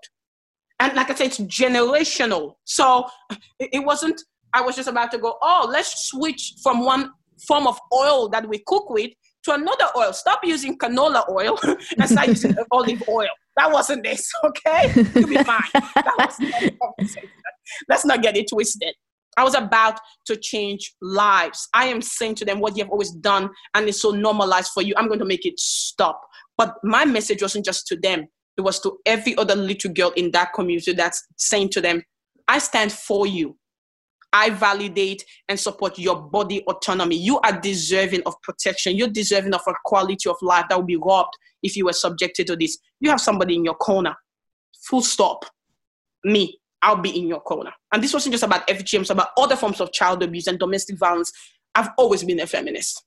And 0.80 0.94
like 0.94 1.10
I 1.10 1.14
said, 1.14 1.26
it's 1.26 1.40
generational. 1.40 2.54
So 2.64 3.06
it 3.58 3.84
wasn't, 3.84 4.20
I 4.52 4.60
was 4.60 4.76
just 4.76 4.88
about 4.88 5.10
to 5.12 5.18
go, 5.18 5.36
oh, 5.40 5.68
let's 5.70 6.08
switch 6.08 6.54
from 6.62 6.84
one 6.84 7.10
form 7.46 7.66
of 7.66 7.78
oil 7.92 8.28
that 8.30 8.48
we 8.48 8.62
cook 8.66 8.90
with 8.90 9.10
to 9.44 9.54
another 9.54 9.86
oil. 9.96 10.12
Stop 10.12 10.40
using 10.44 10.76
canola 10.78 11.28
oil 11.30 11.58
and 11.98 12.08
start 12.08 12.28
using 12.28 12.54
olive 12.70 13.02
oil. 13.08 13.28
That 13.56 13.70
wasn't 13.70 14.02
this, 14.02 14.30
okay? 14.44 14.92
You'll 15.14 15.28
be 15.28 15.36
fine. 15.36 15.62
That 15.74 16.14
was 16.18 16.40
not 16.40 16.94
Let's 17.88 18.04
not 18.04 18.22
get 18.22 18.36
it 18.36 18.46
twisted. 18.50 18.94
I 19.36 19.42
was 19.42 19.54
about 19.54 19.98
to 20.26 20.36
change 20.36 20.94
lives. 21.02 21.68
I 21.74 21.86
am 21.86 22.00
saying 22.02 22.36
to 22.36 22.44
them 22.44 22.60
what 22.60 22.76
you 22.76 22.84
have 22.84 22.90
always 22.90 23.10
done 23.10 23.50
and 23.74 23.88
it's 23.88 24.02
so 24.02 24.10
normalized 24.10 24.70
for 24.72 24.82
you. 24.82 24.94
I'm 24.96 25.08
going 25.08 25.18
to 25.18 25.24
make 25.24 25.44
it 25.44 25.58
stop. 25.58 26.20
But 26.56 26.74
my 26.84 27.04
message 27.04 27.42
wasn't 27.42 27.64
just 27.64 27.86
to 27.88 27.96
them, 27.96 28.26
it 28.56 28.60
was 28.60 28.78
to 28.80 28.98
every 29.06 29.36
other 29.36 29.56
little 29.56 29.92
girl 29.92 30.10
in 30.10 30.30
that 30.32 30.52
community 30.54 30.92
that's 30.92 31.24
saying 31.36 31.70
to 31.70 31.80
them, 31.80 32.02
I 32.46 32.58
stand 32.58 32.92
for 32.92 33.26
you. 33.26 33.56
I 34.34 34.50
validate 34.50 35.24
and 35.48 35.58
support 35.58 35.96
your 35.96 36.20
body 36.20 36.64
autonomy. 36.66 37.16
You 37.16 37.38
are 37.40 37.58
deserving 37.58 38.22
of 38.26 38.34
protection. 38.42 38.96
You're 38.96 39.08
deserving 39.08 39.54
of 39.54 39.62
a 39.68 39.72
quality 39.84 40.28
of 40.28 40.36
life 40.42 40.64
that 40.68 40.76
would 40.76 40.88
be 40.88 40.96
robbed 40.96 41.34
if 41.62 41.76
you 41.76 41.84
were 41.84 41.92
subjected 41.92 42.48
to 42.48 42.56
this. 42.56 42.78
You 42.98 43.10
have 43.10 43.20
somebody 43.20 43.54
in 43.54 43.64
your 43.64 43.76
corner. 43.76 44.16
Full 44.88 45.02
stop. 45.02 45.44
Me. 46.24 46.58
I'll 46.82 46.96
be 46.96 47.18
in 47.18 47.28
your 47.28 47.40
corner. 47.40 47.70
And 47.92 48.02
this 48.02 48.12
wasn't 48.12 48.32
just 48.32 48.44
about 48.44 48.66
FGM, 48.68 49.02
it's 49.02 49.10
about 49.10 49.28
other 49.38 49.56
forms 49.56 49.80
of 49.80 49.92
child 49.92 50.22
abuse 50.22 50.48
and 50.48 50.58
domestic 50.58 50.98
violence. 50.98 51.32
I've 51.74 51.90
always 51.96 52.22
been 52.22 52.40
a 52.40 52.46
feminist, 52.46 53.04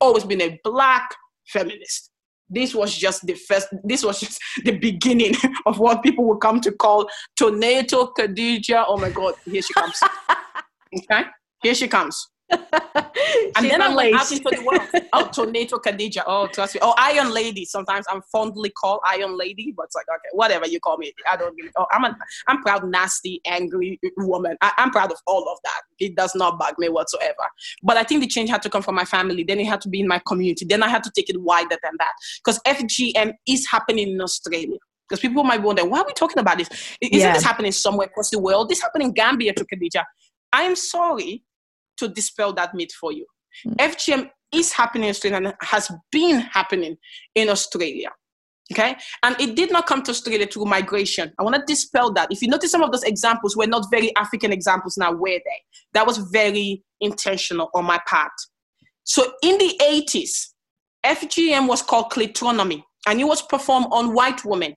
always 0.00 0.24
been 0.24 0.40
a 0.40 0.60
black 0.62 1.14
feminist. 1.46 2.12
This 2.50 2.74
was 2.74 2.96
just 2.96 3.26
the 3.26 3.34
first, 3.34 3.68
this 3.84 4.04
was 4.04 4.20
just 4.20 4.40
the 4.64 4.72
beginning 4.72 5.34
of 5.66 5.78
what 5.78 6.02
people 6.02 6.24
would 6.26 6.40
come 6.40 6.60
to 6.62 6.72
call 6.72 7.08
Tornado 7.38 8.12
Khadija. 8.18 8.84
Oh 8.86 8.96
my 8.96 9.10
God, 9.10 9.34
here 9.44 9.62
she 9.62 9.74
comes. 9.74 10.00
okay, 10.96 11.24
here 11.62 11.74
she 11.74 11.88
comes 11.88 12.28
and 13.56 13.70
then 13.70 13.82
I 13.82 13.94
went 13.94 14.14
out 14.14 14.30
into 14.32 14.44
the 14.44 14.62
world. 14.64 15.04
Oh, 15.12 15.28
Tornado 15.28 15.78
Khadija. 15.78 16.22
Oh, 16.26 16.46
trust 16.46 16.74
me. 16.74 16.80
Oh, 16.82 16.94
Iron 16.96 17.30
Lady. 17.30 17.64
Sometimes 17.64 18.06
I'm 18.08 18.22
fondly 18.32 18.70
called 18.70 19.00
Iron 19.06 19.36
Lady, 19.36 19.72
but 19.76 19.84
it's 19.84 19.94
like, 19.94 20.06
okay, 20.08 20.28
whatever 20.32 20.66
you 20.66 20.80
call 20.80 20.96
me. 20.96 21.12
I 21.30 21.36
don't 21.36 21.54
really. 21.56 21.70
Oh, 21.76 21.86
I'm 21.92 22.04
a, 22.04 22.16
I'm 22.46 22.62
proud, 22.62 22.88
nasty, 22.88 23.40
angry 23.44 24.00
woman. 24.16 24.56
I, 24.60 24.72
I'm 24.78 24.90
proud 24.90 25.12
of 25.12 25.18
all 25.26 25.48
of 25.50 25.58
that. 25.64 25.82
It 25.98 26.16
does 26.16 26.34
not 26.34 26.58
bug 26.58 26.74
me 26.78 26.88
whatsoever. 26.88 27.34
But 27.82 27.96
I 27.96 28.04
think 28.04 28.22
the 28.22 28.28
change 28.28 28.50
had 28.50 28.62
to 28.62 28.70
come 28.70 28.82
from 28.82 28.94
my 28.94 29.04
family. 29.04 29.44
Then 29.44 29.60
it 29.60 29.66
had 29.66 29.80
to 29.82 29.88
be 29.88 30.00
in 30.00 30.08
my 30.08 30.20
community. 30.26 30.64
Then 30.64 30.82
I 30.82 30.88
had 30.88 31.02
to 31.04 31.10
take 31.14 31.28
it 31.28 31.40
wider 31.40 31.76
than 31.82 31.92
that. 31.98 32.12
Because 32.44 32.60
FGM 32.66 33.34
is 33.46 33.66
happening 33.70 34.08
in 34.08 34.20
Australia. 34.20 34.78
Because 35.08 35.20
people 35.20 35.42
might 35.42 35.62
wonder, 35.62 35.86
why 35.86 36.00
are 36.00 36.06
we 36.06 36.12
talking 36.12 36.38
about 36.38 36.58
this? 36.58 36.68
Isn't 37.00 37.18
yeah. 37.18 37.32
this 37.32 37.42
happening 37.42 37.72
somewhere 37.72 38.06
across 38.06 38.30
the 38.30 38.38
world? 38.38 38.68
This 38.68 38.82
happened 38.82 39.04
in 39.04 39.12
Gambia 39.12 39.54
to 39.54 39.64
Khadija. 39.64 40.04
I 40.52 40.62
am 40.62 40.76
sorry 40.76 41.42
to 41.98 42.08
dispel 42.08 42.52
that 42.54 42.74
myth 42.74 42.92
for 42.92 43.12
you. 43.12 43.26
Mm. 43.66 43.76
FGM 43.76 44.30
is 44.52 44.72
happening 44.72 45.04
in 45.04 45.10
Australia 45.10 45.36
and 45.38 45.54
has 45.62 45.90
been 46.10 46.40
happening 46.40 46.96
in 47.34 47.48
Australia. 47.48 48.10
Okay. 48.70 48.96
And 49.22 49.40
it 49.40 49.56
did 49.56 49.72
not 49.72 49.86
come 49.86 50.02
to 50.02 50.10
Australia 50.10 50.46
through 50.46 50.66
migration. 50.66 51.32
I 51.38 51.42
want 51.42 51.56
to 51.56 51.62
dispel 51.66 52.12
that. 52.12 52.30
If 52.30 52.42
you 52.42 52.48
notice, 52.48 52.70
some 52.70 52.82
of 52.82 52.92
those 52.92 53.02
examples 53.02 53.56
were 53.56 53.66
not 53.66 53.86
very 53.90 54.14
African 54.16 54.52
examples 54.52 54.98
now, 54.98 55.12
were 55.12 55.28
they? 55.28 55.62
That 55.94 56.06
was 56.06 56.18
very 56.18 56.82
intentional 57.00 57.70
on 57.74 57.86
my 57.86 57.98
part. 58.06 58.32
So 59.04 59.32
in 59.42 59.56
the 59.56 59.80
80s, 59.82 60.48
FGM 61.04 61.66
was 61.66 61.80
called 61.80 62.10
clitonomy 62.10 62.82
and 63.06 63.18
it 63.18 63.24
was 63.24 63.40
performed 63.40 63.86
on 63.90 64.12
white 64.12 64.44
women 64.44 64.74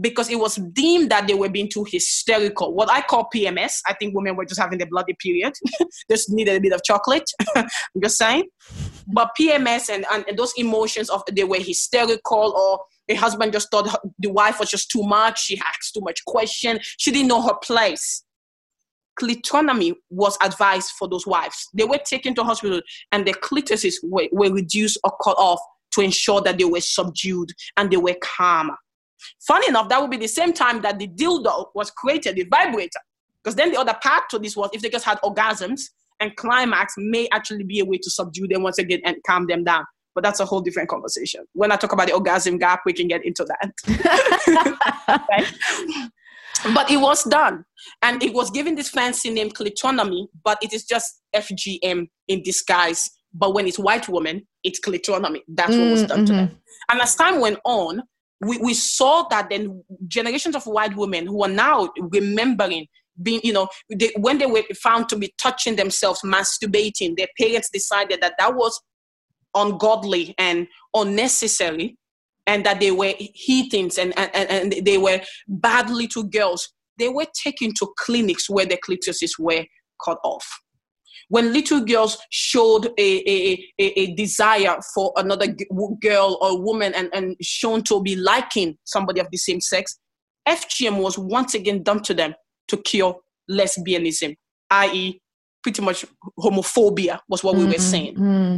because 0.00 0.28
it 0.30 0.38
was 0.38 0.56
deemed 0.56 1.10
that 1.10 1.26
they 1.26 1.34
were 1.34 1.48
being 1.48 1.68
too 1.68 1.84
hysterical. 1.88 2.74
What 2.74 2.90
I 2.90 3.00
call 3.00 3.28
PMS. 3.34 3.80
I 3.86 3.94
think 3.94 4.14
women 4.14 4.36
were 4.36 4.44
just 4.44 4.60
having 4.60 4.78
their 4.78 4.88
bloody 4.88 5.14
period, 5.20 5.52
just 6.10 6.30
needed 6.30 6.56
a 6.56 6.60
bit 6.60 6.72
of 6.72 6.82
chocolate. 6.84 7.30
I'm 7.56 7.68
just 8.02 8.18
saying. 8.18 8.44
But 9.06 9.30
PMS 9.38 9.90
and, 9.90 10.04
and, 10.12 10.24
and, 10.26 10.38
those 10.38 10.52
emotions 10.56 11.10
of 11.10 11.22
they 11.32 11.44
were 11.44 11.58
hysterical 11.58 12.54
or 12.56 12.80
the 13.06 13.14
husband 13.14 13.52
just 13.52 13.70
thought 13.70 13.94
the 14.18 14.30
wife 14.30 14.58
was 14.58 14.70
just 14.70 14.90
too 14.90 15.02
much. 15.02 15.44
She 15.44 15.58
asked 15.58 15.94
too 15.94 16.00
much 16.00 16.24
question. 16.24 16.80
She 16.98 17.12
didn't 17.12 17.28
know 17.28 17.42
her 17.42 17.54
place. 17.62 18.24
Clitonomy 19.20 19.94
was 20.10 20.36
advised 20.42 20.90
for 20.98 21.08
those 21.08 21.26
wives. 21.26 21.68
They 21.72 21.84
were 21.84 21.98
taken 21.98 22.34
to 22.34 22.42
hospital 22.42 22.80
and 23.12 23.24
their 23.24 23.34
clitorises 23.34 23.94
were, 24.02 24.28
were 24.32 24.52
reduced 24.52 24.98
or 25.04 25.14
cut 25.22 25.36
off 25.38 25.60
to 25.92 26.00
ensure 26.00 26.40
that 26.40 26.58
they 26.58 26.64
were 26.64 26.80
subdued 26.80 27.52
and 27.76 27.90
they 27.90 27.96
were 27.96 28.16
calmer. 28.20 28.76
Funny 29.46 29.68
enough, 29.68 29.88
that 29.88 30.00
would 30.00 30.10
be 30.10 30.16
the 30.16 30.26
same 30.26 30.52
time 30.52 30.82
that 30.82 30.98
the 30.98 31.08
dildo 31.08 31.66
was 31.74 31.90
created, 31.90 32.36
the 32.36 32.44
vibrator. 32.50 33.00
Because 33.42 33.56
then 33.56 33.72
the 33.72 33.80
other 33.80 33.94
part 34.02 34.24
to 34.30 34.38
this 34.38 34.56
was 34.56 34.70
if 34.72 34.80
they 34.80 34.88
just 34.88 35.04
had 35.04 35.20
orgasms 35.22 35.90
and 36.20 36.34
climax 36.36 36.94
may 36.96 37.28
actually 37.32 37.64
be 37.64 37.80
a 37.80 37.84
way 37.84 37.98
to 37.98 38.10
subdue 38.10 38.48
them 38.48 38.62
once 38.62 38.78
again 38.78 39.00
and 39.04 39.16
calm 39.26 39.46
them 39.46 39.64
down. 39.64 39.84
But 40.14 40.24
that's 40.24 40.40
a 40.40 40.44
whole 40.44 40.60
different 40.60 40.88
conversation. 40.88 41.44
When 41.52 41.72
I 41.72 41.76
talk 41.76 41.92
about 41.92 42.06
the 42.06 42.14
orgasm 42.14 42.58
gap, 42.58 42.80
we 42.86 42.92
can 42.92 43.08
get 43.08 43.24
into 43.24 43.44
that. 43.44 43.72
But 46.72 46.90
it 46.90 46.96
was 46.96 47.24
done. 47.24 47.64
And 48.02 48.22
it 48.22 48.32
was 48.32 48.50
given 48.50 48.74
this 48.74 48.88
fancy 48.88 49.30
name 49.30 49.50
clitonomy, 49.50 50.28
but 50.42 50.58
it 50.62 50.72
is 50.72 50.84
just 50.84 51.20
FGM 51.34 52.08
in 52.28 52.42
disguise. 52.42 53.10
But 53.34 53.52
when 53.52 53.66
it's 53.66 53.78
white 53.78 54.08
woman, 54.08 54.46
it's 54.62 54.80
clitonomy. 54.80 55.40
That's 55.48 55.76
what 55.76 55.90
was 55.90 56.04
done 56.04 56.18
mm-hmm. 56.18 56.26
to 56.26 56.32
them. 56.32 56.58
And 56.90 57.00
as 57.00 57.16
time 57.16 57.40
went 57.40 57.58
on, 57.64 58.02
we, 58.40 58.58
we 58.58 58.74
saw 58.74 59.26
that 59.30 59.48
then 59.50 59.82
generations 60.08 60.56
of 60.56 60.64
white 60.64 60.96
women 60.96 61.26
who 61.26 61.42
are 61.44 61.48
now 61.48 61.90
remembering 61.96 62.86
being, 63.22 63.40
you 63.44 63.52
know, 63.52 63.68
they, 63.90 64.12
when 64.16 64.38
they 64.38 64.46
were 64.46 64.62
found 64.82 65.08
to 65.08 65.16
be 65.16 65.32
touching 65.40 65.76
themselves, 65.76 66.22
masturbating, 66.22 67.16
their 67.16 67.28
parents 67.38 67.70
decided 67.72 68.20
that 68.20 68.34
that 68.38 68.54
was 68.54 68.80
ungodly 69.54 70.34
and 70.36 70.66
unnecessary 70.94 71.96
and 72.46 72.66
that 72.66 72.80
they 72.80 72.90
were 72.90 73.14
heathens 73.16 73.98
and, 73.98 74.12
and, 74.18 74.50
and 74.50 74.84
they 74.84 74.98
were 74.98 75.20
bad 75.46 75.88
little 75.90 76.24
girls. 76.24 76.72
They 76.98 77.08
were 77.08 77.26
taken 77.40 77.72
to 77.74 77.92
clinics 77.98 78.50
where 78.50 78.66
their 78.66 78.78
clitorises 78.84 79.38
were 79.38 79.64
cut 80.04 80.18
off 80.24 80.44
when 81.28 81.52
little 81.52 81.80
girls 81.80 82.18
showed 82.30 82.86
a, 82.98 83.30
a, 83.30 83.72
a, 83.80 84.00
a 84.00 84.14
desire 84.14 84.76
for 84.94 85.12
another 85.16 85.46
girl 86.00 86.38
or 86.40 86.62
woman 86.62 86.94
and, 86.94 87.10
and 87.12 87.36
shown 87.40 87.82
to 87.84 88.02
be 88.02 88.16
liking 88.16 88.76
somebody 88.84 89.20
of 89.20 89.30
the 89.30 89.38
same 89.38 89.60
sex, 89.60 89.98
FGM 90.48 90.98
was 90.98 91.18
once 91.18 91.54
again 91.54 91.82
done 91.82 92.02
to 92.02 92.14
them 92.14 92.34
to 92.68 92.76
cure 92.78 93.16
lesbianism, 93.50 94.36
i.e., 94.70 95.20
pretty 95.62 95.82
much 95.82 96.04
homophobia, 96.38 97.18
was 97.28 97.42
what 97.42 97.54
mm-hmm. 97.54 97.60
we 97.60 97.66
were 97.66 97.72
mm-hmm. 97.72 97.80
saying. 97.80 98.14
Mm-hmm. 98.14 98.56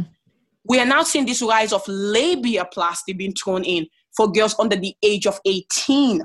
We 0.65 0.79
are 0.79 0.85
now 0.85 1.03
seeing 1.03 1.25
this 1.25 1.41
rise 1.41 1.71
of 1.71 1.83
labiaplasty 1.85 3.17
being 3.17 3.33
thrown 3.33 3.63
in 3.63 3.87
for 4.15 4.29
girls 4.29 4.55
under 4.59 4.75
the 4.75 4.93
age 5.01 5.25
of 5.25 5.39
18. 5.45 6.21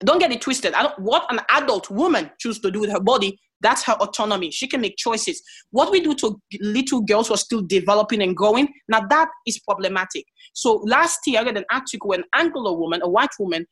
Don't 0.00 0.18
get 0.18 0.32
it 0.32 0.40
twisted. 0.40 0.74
I 0.74 0.82
don't, 0.82 0.98
what 0.98 1.30
an 1.30 1.40
adult 1.50 1.88
woman 1.88 2.30
chooses 2.40 2.60
to 2.62 2.70
do 2.70 2.80
with 2.80 2.90
her 2.90 3.00
body 3.00 3.38
that's 3.64 3.82
her 3.84 3.94
autonomy. 3.94 4.50
She 4.50 4.68
can 4.68 4.80
make 4.80 4.96
choices. 4.96 5.42
What 5.70 5.90
we 5.90 6.00
do 6.00 6.14
to 6.16 6.40
little 6.60 7.00
girls 7.00 7.28
who 7.28 7.34
are 7.34 7.38
still 7.38 7.62
developing 7.62 8.22
and 8.22 8.36
growing, 8.36 8.68
now 8.88 9.00
that 9.08 9.28
is 9.46 9.58
problematic. 9.60 10.24
So 10.52 10.82
last 10.84 11.20
year, 11.26 11.40
I 11.40 11.44
read 11.44 11.56
an 11.56 11.64
article 11.72 12.08
where 12.08 12.18
an 12.18 12.24
Anglo 12.34 12.74
woman, 12.74 13.00
a 13.02 13.08
white 13.08 13.34
woman, 13.38 13.66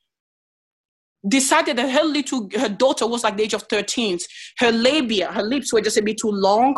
decided 1.29 1.77
that 1.77 1.91
her 1.91 2.03
little, 2.03 2.49
her 2.59 2.69
daughter 2.69 3.07
was 3.07 3.23
like 3.23 3.37
the 3.37 3.45
age 3.45 3.55
of 3.55 3.63
13. 3.71 4.19
Her 4.59 4.73
labia, 4.73 5.31
her 5.31 5.43
lips 5.43 5.73
were 5.73 5.81
just 5.81 5.99
a 5.99 6.03
bit 6.03 6.17
too 6.21 6.31
long. 6.31 6.75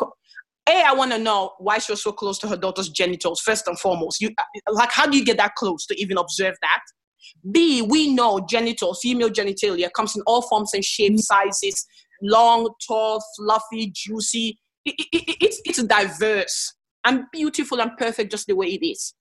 A, 0.69 0.83
I 0.83 0.93
want 0.93 1.13
to 1.13 1.19
know 1.19 1.53
why 1.59 1.79
she 1.79 1.93
was 1.93 2.03
so 2.03 2.13
close 2.13 2.39
to 2.39 2.49
her 2.49 2.57
daughter's 2.57 2.89
genitals, 2.89 3.41
first 3.41 3.69
and 3.69 3.79
foremost. 3.79 4.21
You, 4.21 4.31
like, 4.71 4.93
how 4.93 5.07
do 5.07 5.17
you 5.17 5.25
get 5.25 5.37
that 5.37 5.55
close 5.55 5.87
to 5.87 6.01
even 6.01 6.19
observe 6.19 6.55
that? 6.63 6.81
B, 7.51 7.83
we 7.83 8.13
know 8.13 8.45
genital, 8.49 8.95
female 8.95 9.31
genitalia 9.31 9.91
comes 9.95 10.17
in 10.17 10.23
all 10.27 10.43
forms 10.43 10.73
and 10.75 10.85
shapes, 10.85 11.27
sizes, 11.27 11.87
long, 12.23 12.71
tall, 12.87 13.23
fluffy, 13.37 13.93
juicy. 13.95 14.59
It, 14.85 14.95
it, 14.99 15.29
it, 15.31 15.37
it's, 15.41 15.61
it's 15.65 15.83
diverse 15.83 16.75
and 17.05 17.25
beautiful 17.33 17.81
and 17.81 17.91
perfect 17.99 18.31
just 18.31 18.47
the 18.47 18.57
way 18.57 18.67
it 18.67 18.85
is. 18.85 19.15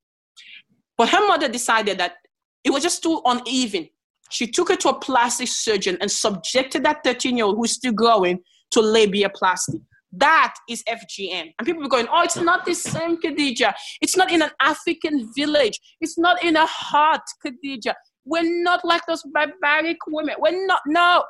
But 0.98 1.10
her 1.10 1.26
mother 1.28 1.48
decided 1.48 1.98
that 2.00 2.16
it 2.64 2.72
was 2.72 2.84
just 2.84 3.04
too 3.04 3.22
uneven. 3.26 3.90
She 4.30 4.48
took 4.48 4.70
her 4.70 4.76
to 4.78 4.90
a 4.90 5.00
plastic 5.00 5.48
surgeon 5.48 5.98
and 6.02 6.10
subjected 6.10 6.84
that 6.84 7.04
13 7.04 7.38
year 7.38 7.46
old 7.46 7.58
who's 7.58 7.74
still 7.74 7.94
growing 7.94 8.40
to 8.72 8.80
labiaplasty. 8.80 9.82
That 10.16 10.54
is 10.70 10.84
FGM. 10.84 11.54
And 11.58 11.66
people 11.66 11.82
were 11.82 11.90
going, 11.90 12.08
oh, 12.12 12.22
it's 12.22 12.38
not 12.38 12.66
the 12.66 12.76
same, 12.76 13.18
Khadija. 13.18 13.74
It's 14.00 14.16
not 14.16 14.32
in 14.32 14.44
an 14.44 14.52
African 14.62 15.32
village. 15.36 15.80
It's 16.02 16.20
not 16.20 16.44
in 16.44 16.56
a 16.56 16.68
hut, 16.68 17.22
Khadija. 17.46 17.94
We're 18.26 18.64
not 18.64 18.86
like 18.86 19.02
those 19.08 19.24
barbaric 19.34 19.98
women. 20.08 20.36
We're 20.40 20.66
not, 20.68 20.82
no. 20.86 21.24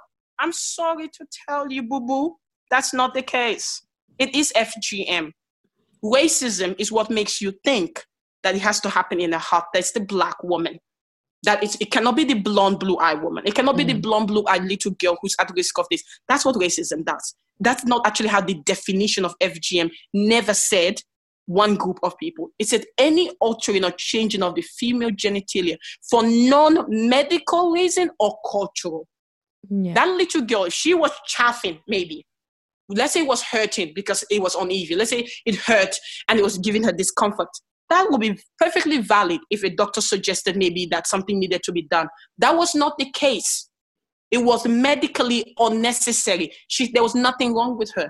I'm 0.44 0.52
sorry 0.52 1.08
to 1.08 1.26
tell 1.48 1.72
you, 1.72 1.84
boo 1.84 2.02
boo, 2.02 2.36
that's 2.70 2.94
not 2.94 3.14
the 3.14 3.22
case. 3.22 3.82
It 4.20 4.36
is 4.36 4.52
FGM. 4.58 5.32
Racism 6.04 6.76
is 6.78 6.92
what 6.92 7.10
makes 7.10 7.40
you 7.40 7.54
think 7.64 8.04
that 8.44 8.54
it 8.54 8.62
has 8.62 8.82
to 8.82 8.90
happen 8.90 9.22
in 9.22 9.34
a 9.34 9.40
hut. 9.40 9.66
That's 9.74 9.94
the 9.94 10.02
black 10.02 10.44
woman. 10.44 10.80
That 11.44 11.64
it's, 11.64 11.78
it 11.80 11.92
cannot 11.92 12.18
be 12.18 12.26
the 12.26 12.34
blonde, 12.34 12.80
blue 12.80 12.98
eyed 12.98 13.24
woman. 13.24 13.44
It 13.46 13.56
cannot 13.56 13.76
mm. 13.76 13.80
be 13.80 13.84
the 13.86 13.94
mm. 13.94 14.02
blonde, 14.02 14.28
blue 14.28 14.44
eyed 14.50 14.66
little 14.66 14.92
girl 14.92 15.18
who's 15.22 15.36
at 15.40 15.50
risk 15.56 15.80
of 15.80 15.88
this. 15.90 16.04
That's 16.28 16.44
what 16.44 16.56
racism 16.56 17.06
does. 17.06 17.36
That's 17.62 17.86
not 17.86 18.06
actually 18.06 18.30
how 18.30 18.42
the 18.42 18.56
definition 18.66 19.24
of 19.24 19.40
FGM 19.40 19.92
never 20.14 20.54
said 20.54 21.00
one 21.46 21.76
group 21.76 22.00
of 22.04 22.18
people. 22.18 22.50
It 22.60 22.68
said 22.68 22.84
any 22.98 23.30
altering 23.40 23.86
or 23.86 23.92
changing 23.92 24.44
of 24.44 24.56
the 24.56 24.62
female 24.62 25.12
genitalia 25.12 25.78
for 26.10 26.22
non-medical 26.24 27.72
reason 27.72 28.12
or 28.20 28.38
cultural. 28.50 29.08
Yeah. 29.70 29.94
That 29.94 30.10
little 30.10 30.42
girl, 30.42 30.70
she 30.70 30.94
was 30.94 31.12
chaffing, 31.26 31.80
maybe. 31.88 32.26
Let's 32.90 33.14
say 33.14 33.22
it 33.22 33.28
was 33.28 33.42
hurting 33.42 33.94
because 33.96 34.24
it 34.30 34.42
was 34.42 34.56
uneven. 34.56 34.98
Let's 34.98 35.12
say 35.12 35.28
it 35.46 35.56
hurt 35.56 35.96
and 36.28 36.38
it 36.38 36.44
was 36.44 36.58
giving 36.58 36.84
her 36.84 36.92
discomfort. 36.92 37.48
That 37.90 38.08
would 38.10 38.22
be 38.22 38.40
perfectly 38.60 39.00
valid 39.00 39.40
if 39.50 39.64
a 39.64 39.70
doctor 39.70 40.02
suggested 40.02 40.58
maybe 40.58 40.88
that 40.92 41.08
something 41.08 41.40
needed 41.40 41.62
to 41.64 41.72
be 41.72 41.84
done. 41.84 42.08
That 42.38 42.56
was 42.58 42.76
not 42.76 42.98
the 42.98 43.10
case. 43.12 43.70
It 44.32 44.40
was 44.40 44.68
medically 44.68 45.54
unnecessary. 45.60 46.52
She, 46.68 46.92
there 46.92 47.04
was 47.04 47.16
nothing 47.16 47.54
wrong 47.54 47.78
with 47.78 47.92
her. 47.96 48.10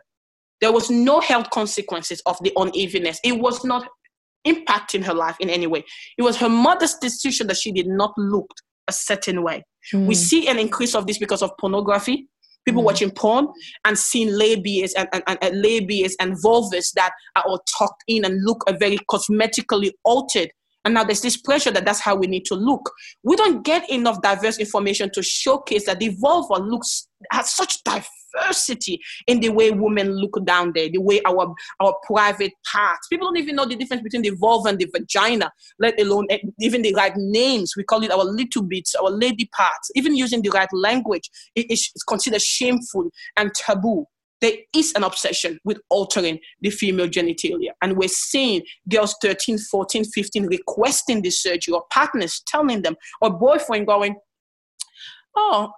There 0.62 0.72
was 0.72 0.90
no 0.90 1.20
health 1.20 1.50
consequences 1.50 2.22
of 2.26 2.38
the 2.42 2.54
unevenness. 2.56 3.20
It 3.24 3.38
was 3.38 3.66
not 3.66 3.88
impacting 4.48 5.04
her 5.04 5.14
life 5.14 5.36
in 5.40 5.50
any 5.50 5.68
way. 5.68 5.84
It 6.18 6.22
was 6.22 6.38
her 6.38 6.50
mother's 6.50 6.96
decision 6.96 7.48
that 7.48 7.58
she 7.58 7.72
did 7.72 7.88
not 7.88 8.14
look 8.18 8.50
a 8.88 8.94
certain 8.94 9.44
way. 9.44 9.64
Mm. 9.94 10.08
We 10.08 10.16
see 10.16 10.48
an 10.48 10.60
increase 10.60 10.96
of 10.96 11.08
this 11.08 11.18
because 11.18 11.42
of 11.42 11.52
pornography, 11.60 12.28
people 12.66 12.82
mm. 12.82 12.86
watching 12.86 13.12
porn 13.12 13.48
and 13.86 13.98
seeing 13.98 14.30
labias 14.30 14.92
and, 14.98 15.08
and, 15.14 15.24
and, 15.28 15.38
and 15.42 15.64
labias 15.64 16.14
and 16.20 16.34
vulvas 16.44 16.92
that 16.94 17.12
are 17.36 17.44
all 17.46 17.64
tucked 17.78 18.04
in 18.08 18.26
and 18.26 18.44
look 18.44 18.64
a 18.68 18.78
very 18.78 18.98
cosmetically 19.10 19.92
altered. 20.04 20.50
And 20.86 20.94
now 20.96 21.04
there's 21.06 21.22
this 21.22 21.38
pressure 21.38 21.72
that 21.72 21.86
that's 21.86 22.02
how 22.02 22.16
we 22.16 22.28
need 22.28 22.44
to 22.46 22.56
look. 22.56 22.92
We 23.24 23.38
don't 23.38 23.64
get 23.64 23.90
enough 23.90 24.22
diverse 24.22 24.60
information 24.60 25.10
to 25.14 25.24
showcase 25.24 25.86
that 25.86 26.00
the 26.00 26.10
vulva 26.20 26.62
looks 26.62 27.08
has 27.32 27.50
such 27.50 27.82
diversity 27.84 28.10
diversity 28.34 29.00
in 29.28 29.40
the 29.40 29.50
way 29.50 29.72
women 29.72 30.12
look 30.12 30.38
down 30.46 30.72
there, 30.74 30.90
the 30.90 31.00
way 31.00 31.22
our 31.26 31.54
our 31.80 31.96
private 32.06 32.54
parts. 32.72 33.08
People 33.08 33.28
don't 33.28 33.38
even 33.38 33.56
know 33.56 33.66
the 33.66 33.76
difference 33.76 34.04
between 34.04 34.22
the 34.22 34.32
vulva 34.32 34.70
and 34.70 34.80
the 34.80 34.90
vagina, 34.94 35.52
let 35.80 36.00
alone 36.00 36.28
eh, 36.30 36.40
even 36.60 36.82
the 36.82 36.94
right 36.94 37.14
names. 37.16 37.74
We 37.76 37.84
call 37.84 38.04
it 38.04 38.12
our 38.12 38.24
little 38.24 38.64
bits, 38.64 38.96
our 38.96 39.10
lady 39.10 39.50
parts. 39.56 39.92
Even 39.96 40.16
using 40.16 40.42
the 40.42 40.50
right 40.50 40.72
language 40.74 41.30
is 41.56 41.92
considered 42.08 42.42
shameful 42.42 43.10
and 43.38 43.54
taboo 43.54 44.06
there 44.42 44.58
is 44.76 44.92
an 44.98 45.06
obsession 45.06 45.58
with 45.64 45.80
altering 45.90 46.38
the 46.60 46.70
female 46.70 47.08
genitalia. 47.08 47.70
And 47.82 47.96
we're 47.96 48.10
seeing 48.10 48.62
girls 48.90 49.16
13, 49.22 49.58
14, 49.58 50.04
15 50.04 50.48
requesting 50.48 51.22
this 51.22 51.42
surgery, 51.42 51.74
or 51.74 51.86
partners 51.94 52.44
telling 52.46 52.82
them, 52.82 52.98
or 53.22 53.30
boyfriend 53.32 53.88
going, 53.88 54.18
Oh, 55.36 55.72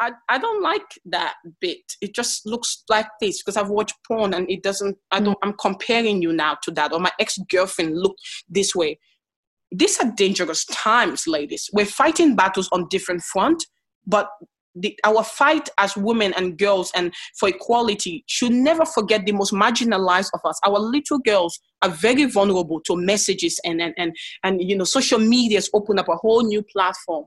I, 0.00 0.12
I 0.28 0.38
don't 0.38 0.62
like 0.62 0.86
that 1.06 1.34
bit. 1.60 1.80
It 2.00 2.14
just 2.14 2.46
looks 2.46 2.82
like 2.88 3.06
this 3.20 3.42
because 3.42 3.56
I've 3.56 3.70
watched 3.70 3.94
porn 4.06 4.34
and 4.34 4.50
it 4.50 4.62
doesn't, 4.62 4.96
I 5.10 5.20
don't, 5.20 5.34
mm. 5.34 5.42
I'm 5.42 5.54
comparing 5.54 6.20
you 6.20 6.32
now 6.32 6.56
to 6.62 6.70
that. 6.72 6.92
Or 6.92 7.00
my 7.00 7.12
ex 7.20 7.38
girlfriend 7.48 7.96
looked 7.96 8.20
this 8.48 8.74
way. 8.74 8.98
These 9.70 9.98
are 10.00 10.12
dangerous 10.16 10.64
times, 10.66 11.26
ladies. 11.26 11.68
We're 11.72 11.86
fighting 11.86 12.36
battles 12.36 12.68
on 12.72 12.88
different 12.88 13.22
front, 13.22 13.64
but 14.06 14.28
the, 14.76 14.98
our 15.04 15.22
fight 15.22 15.68
as 15.78 15.96
women 15.96 16.34
and 16.36 16.58
girls 16.58 16.90
and 16.96 17.12
for 17.38 17.48
equality 17.48 18.24
should 18.26 18.52
never 18.52 18.84
forget 18.84 19.24
the 19.24 19.32
most 19.32 19.52
marginalized 19.52 20.30
of 20.34 20.40
us. 20.44 20.58
Our 20.64 20.78
little 20.78 21.18
girls 21.20 21.60
are 21.82 21.88
very 21.88 22.24
vulnerable 22.24 22.80
to 22.82 22.96
messages 22.96 23.60
and, 23.64 23.80
and, 23.80 23.94
and, 23.96 24.16
and 24.42 24.60
you 24.60 24.76
know, 24.76 24.84
social 24.84 25.20
media's 25.20 25.70
open 25.74 25.98
up 25.98 26.08
a 26.08 26.16
whole 26.16 26.42
new 26.42 26.62
platform 26.62 27.26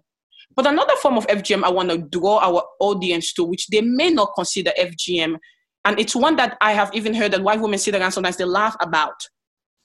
but 0.57 0.65
another 0.65 0.95
form 0.95 1.19
of 1.19 1.27
FGM 1.27 1.63
I 1.63 1.69
want 1.69 1.91
to 1.91 1.99
draw 1.99 2.39
our 2.39 2.63
audience 2.79 3.31
to, 3.33 3.43
which 3.43 3.67
they 3.67 3.81
may 3.81 4.09
not 4.09 4.31
consider 4.35 4.71
FGM, 4.77 5.37
and 5.85 5.99
it's 5.99 6.15
one 6.15 6.35
that 6.37 6.57
I 6.61 6.73
have 6.73 6.93
even 6.95 7.13
heard 7.13 7.31
that 7.33 7.43
white 7.43 7.61
women 7.61 7.77
sit 7.77 7.93
around 7.93 8.11
sometimes 8.11 8.37
they 8.37 8.43
laugh 8.43 8.75
about. 8.81 9.13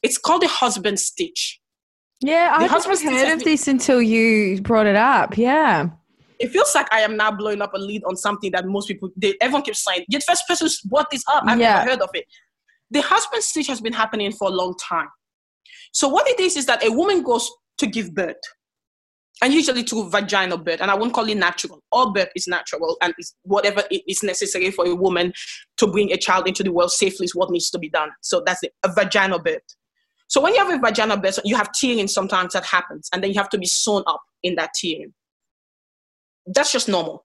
It's 0.02 0.16
called 0.16 0.42
the 0.42 0.48
husband 0.48 0.98
stitch. 0.98 1.60
Yeah, 2.22 2.56
I 2.56 2.66
haven't 2.66 3.02
heard 3.02 3.34
of 3.34 3.44
this 3.44 3.68
until 3.68 4.00
you 4.00 4.62
brought 4.62 4.86
it 4.86 4.96
up. 4.96 5.36
Yeah. 5.36 5.90
It 6.40 6.50
feels 6.50 6.74
like 6.74 6.88
I 6.90 7.00
am 7.00 7.18
now 7.18 7.30
blowing 7.30 7.60
up 7.60 7.74
a 7.74 7.78
lead 7.78 8.02
on 8.04 8.16
something 8.16 8.50
that 8.52 8.66
most 8.66 8.88
people, 8.88 9.10
they, 9.14 9.34
everyone 9.42 9.62
keeps 9.62 9.84
saying, 9.84 10.06
the 10.08 10.20
first 10.20 10.44
person 10.48 10.68
brought 10.86 11.10
this 11.10 11.22
up. 11.28 11.44
I've 11.46 11.60
yeah. 11.60 11.78
never 11.78 11.90
heard 11.90 12.00
of 12.00 12.10
it. 12.14 12.24
The 12.90 13.02
husband 13.02 13.42
stitch 13.42 13.66
has 13.66 13.80
been 13.80 13.92
happening 13.92 14.32
for 14.32 14.48
a 14.48 14.52
long 14.52 14.74
time. 14.82 15.08
So 15.92 16.08
what 16.08 16.26
it 16.28 16.40
is 16.40 16.56
is 16.56 16.64
that 16.66 16.82
a 16.82 16.90
woman 16.90 17.22
goes 17.22 17.50
to 17.78 17.86
give 17.86 18.14
birth 18.14 18.36
and 19.40 19.54
usually 19.54 19.82
through 19.82 20.10
vaginal 20.10 20.58
birth 20.58 20.80
and 20.80 20.90
i 20.90 20.94
won't 20.94 21.14
call 21.14 21.28
it 21.28 21.36
natural. 21.36 21.82
All 21.90 22.12
birth 22.12 22.28
is 22.36 22.46
natural 22.46 22.96
and 23.00 23.14
it's 23.18 23.34
whatever 23.42 23.82
is 23.90 24.22
necessary 24.22 24.70
for 24.70 24.86
a 24.86 24.94
woman 24.94 25.32
to 25.78 25.86
bring 25.86 26.12
a 26.12 26.16
child 26.16 26.46
into 26.46 26.62
the 26.62 26.72
world 26.72 26.92
safely 26.92 27.24
is 27.24 27.34
what 27.34 27.50
needs 27.50 27.70
to 27.70 27.78
be 27.78 27.88
done. 27.88 28.10
So 28.20 28.42
that's 28.44 28.62
it, 28.62 28.72
a 28.82 28.92
vaginal 28.92 29.38
birth. 29.38 29.62
So 30.28 30.40
when 30.40 30.54
you 30.54 30.64
have 30.64 30.72
a 30.72 30.78
vaginal 30.78 31.16
birth 31.16 31.38
you 31.44 31.56
have 31.56 31.70
tearing 31.72 32.08
sometimes 32.08 32.52
that 32.52 32.64
happens 32.64 33.08
and 33.12 33.22
then 33.22 33.30
you 33.30 33.38
have 33.38 33.50
to 33.50 33.58
be 33.58 33.66
sewn 33.66 34.02
up 34.06 34.20
in 34.42 34.56
that 34.56 34.70
tearing. 34.74 35.14
That's 36.46 36.72
just 36.72 36.88
normal. 36.88 37.24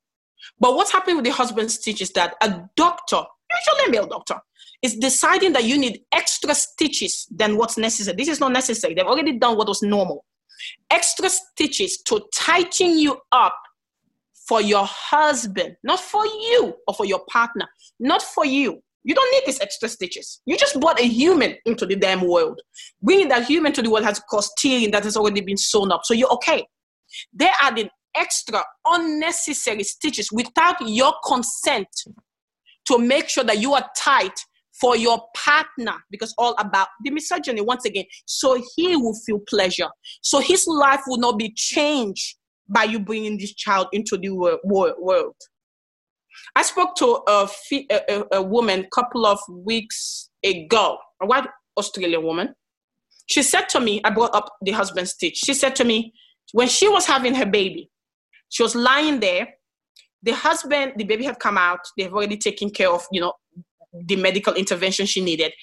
But 0.60 0.76
what's 0.76 0.91
happening 0.91 1.17
with 1.17 1.26
the 1.26 1.32
husband's 1.32 1.76
stitch 1.76 2.02
is 2.02 2.12
that 2.12 2.36
a 2.41 2.62
doctor 2.76 3.24
usually 3.65 3.88
a 3.88 3.91
male 3.91 4.08
doctor 4.08 4.39
is 4.82 4.96
deciding 4.96 5.54
that 5.54 5.63
you 5.63 5.78
need 5.78 6.02
extra 6.12 6.54
stitches 6.54 7.28
than 7.32 7.58
what's 7.58 7.78
necessary. 7.78 8.15
This 8.15 8.28
is 8.28 8.39
not 8.39 8.52
necessary. 8.52 8.93
They've 8.93 9.06
already 9.06 9.39
done 9.39 9.58
what 9.58 9.67
was 9.67 9.82
normal 9.82 10.24
extra 10.89 11.30
stitches 11.30 12.02
to 12.04 12.22
tighten 12.34 12.98
you 12.98 13.17
up 13.32 13.56
for 14.48 14.62
your 14.62 14.86
husband, 14.86 15.76
not 15.84 16.00
for 16.00 16.26
you 16.26 16.74
or 16.88 16.93
for 16.93 17.06
your 17.06 17.22
partner, 17.30 17.67
not 18.00 18.22
for 18.22 18.46
you. 18.46 18.82
You 19.04 19.15
don't 19.15 19.32
need 19.32 19.43
these 19.46 19.60
extra 19.62 19.88
stitches. 19.88 20.41
You 20.46 20.58
just 20.58 20.80
brought 20.80 21.00
a 21.00 21.08
human 21.08 21.56
into 21.65 21.86
the 21.86 21.96
damn 21.96 22.28
world. 22.28 22.62
Bringing 23.02 23.30
that 23.30 23.46
human 23.46 23.72
to 23.74 23.82
the 23.82 23.89
world 23.89 24.06
has 24.06 24.20
caused 24.30 24.52
tearing 24.58 24.91
that 24.91 25.04
has 25.04 25.15
already 25.15 25.41
been 25.41 25.58
sewn 25.58 25.91
up. 25.91 26.02
So 26.04 26.13
you're 26.13 26.32
okay. 26.34 26.65
They 27.34 27.50
added 27.62 27.89
extra 28.15 28.63
unnecessary 28.86 29.84
stitches 29.84 30.30
without 30.32 30.76
your 30.82 31.13
consent 31.26 31.88
to 32.86 32.98
make 32.98 33.30
sure 33.30 33.43
that 33.43 33.60
you 33.60 33.74
are 33.74 33.86
tight 33.98 34.38
for 34.80 34.96
your 34.96 35.22
partner 35.36 35.96
because 36.12 36.34
all 36.38 36.56
about 36.60 36.88
the 37.04 37.12
misogyny 37.12 37.62
once 37.62 37.86
again 37.86 38.06
so 38.26 38.62
he 38.76 38.96
will 38.96 39.16
feel 39.26 39.40
pleasure. 39.48 39.90
So 40.22 40.40
his 40.40 40.66
life 40.68 41.02
will 41.08 41.18
not 41.18 41.38
be 41.38 41.54
changed 41.56 42.38
by 42.70 42.84
you 42.84 43.00
bringing 43.00 43.38
this 43.38 43.54
child 43.54 43.88
into 43.94 44.18
the 44.18 44.30
world. 44.63 45.36
I 46.56 46.63
spoke 46.63 46.96
to 46.98 47.22
a, 47.28 47.50
a, 47.90 48.24
a 48.34 48.42
woman 48.42 48.88
couple 48.94 49.26
of 49.26 49.40
weeks 49.50 50.30
ago. 50.44 50.98
A 51.22 51.26
white 51.26 51.48
australian 51.78 52.24
woman. 52.24 52.54
She 53.28 53.44
said 53.44 53.68
to 53.70 53.80
me 53.80 54.02
i 54.04 54.10
brought 54.10 54.34
up 54.34 54.54
the 54.62 54.72
husband 54.72 55.08
stitch 55.10 55.38
she 55.38 55.54
said 55.54 55.76
to 55.76 55.84
me 55.84 56.13
when 56.54 56.68
she 56.68 56.88
was 56.88 57.06
having 57.06 57.36
her 57.36 57.46
baby 57.46 57.90
she 58.50 58.63
was 58.63 58.76
lying 58.76 59.20
there. 59.20 59.48
The 60.24 60.32
husband 60.32 60.94
the 60.98 61.04
baby 61.04 61.26
had 61.26 61.40
come 61.40 61.58
out. 61.58 61.80
They've 61.98 62.12
already 62.12 62.38
taken 62.38 62.70
care 62.70 62.90
of 62.90 63.06
you 63.12 63.22
know 63.22 63.34
the 63.93 64.15
medical 64.15 64.54
intervention 64.54 65.06
she 65.06 65.23
needed. 65.23 65.54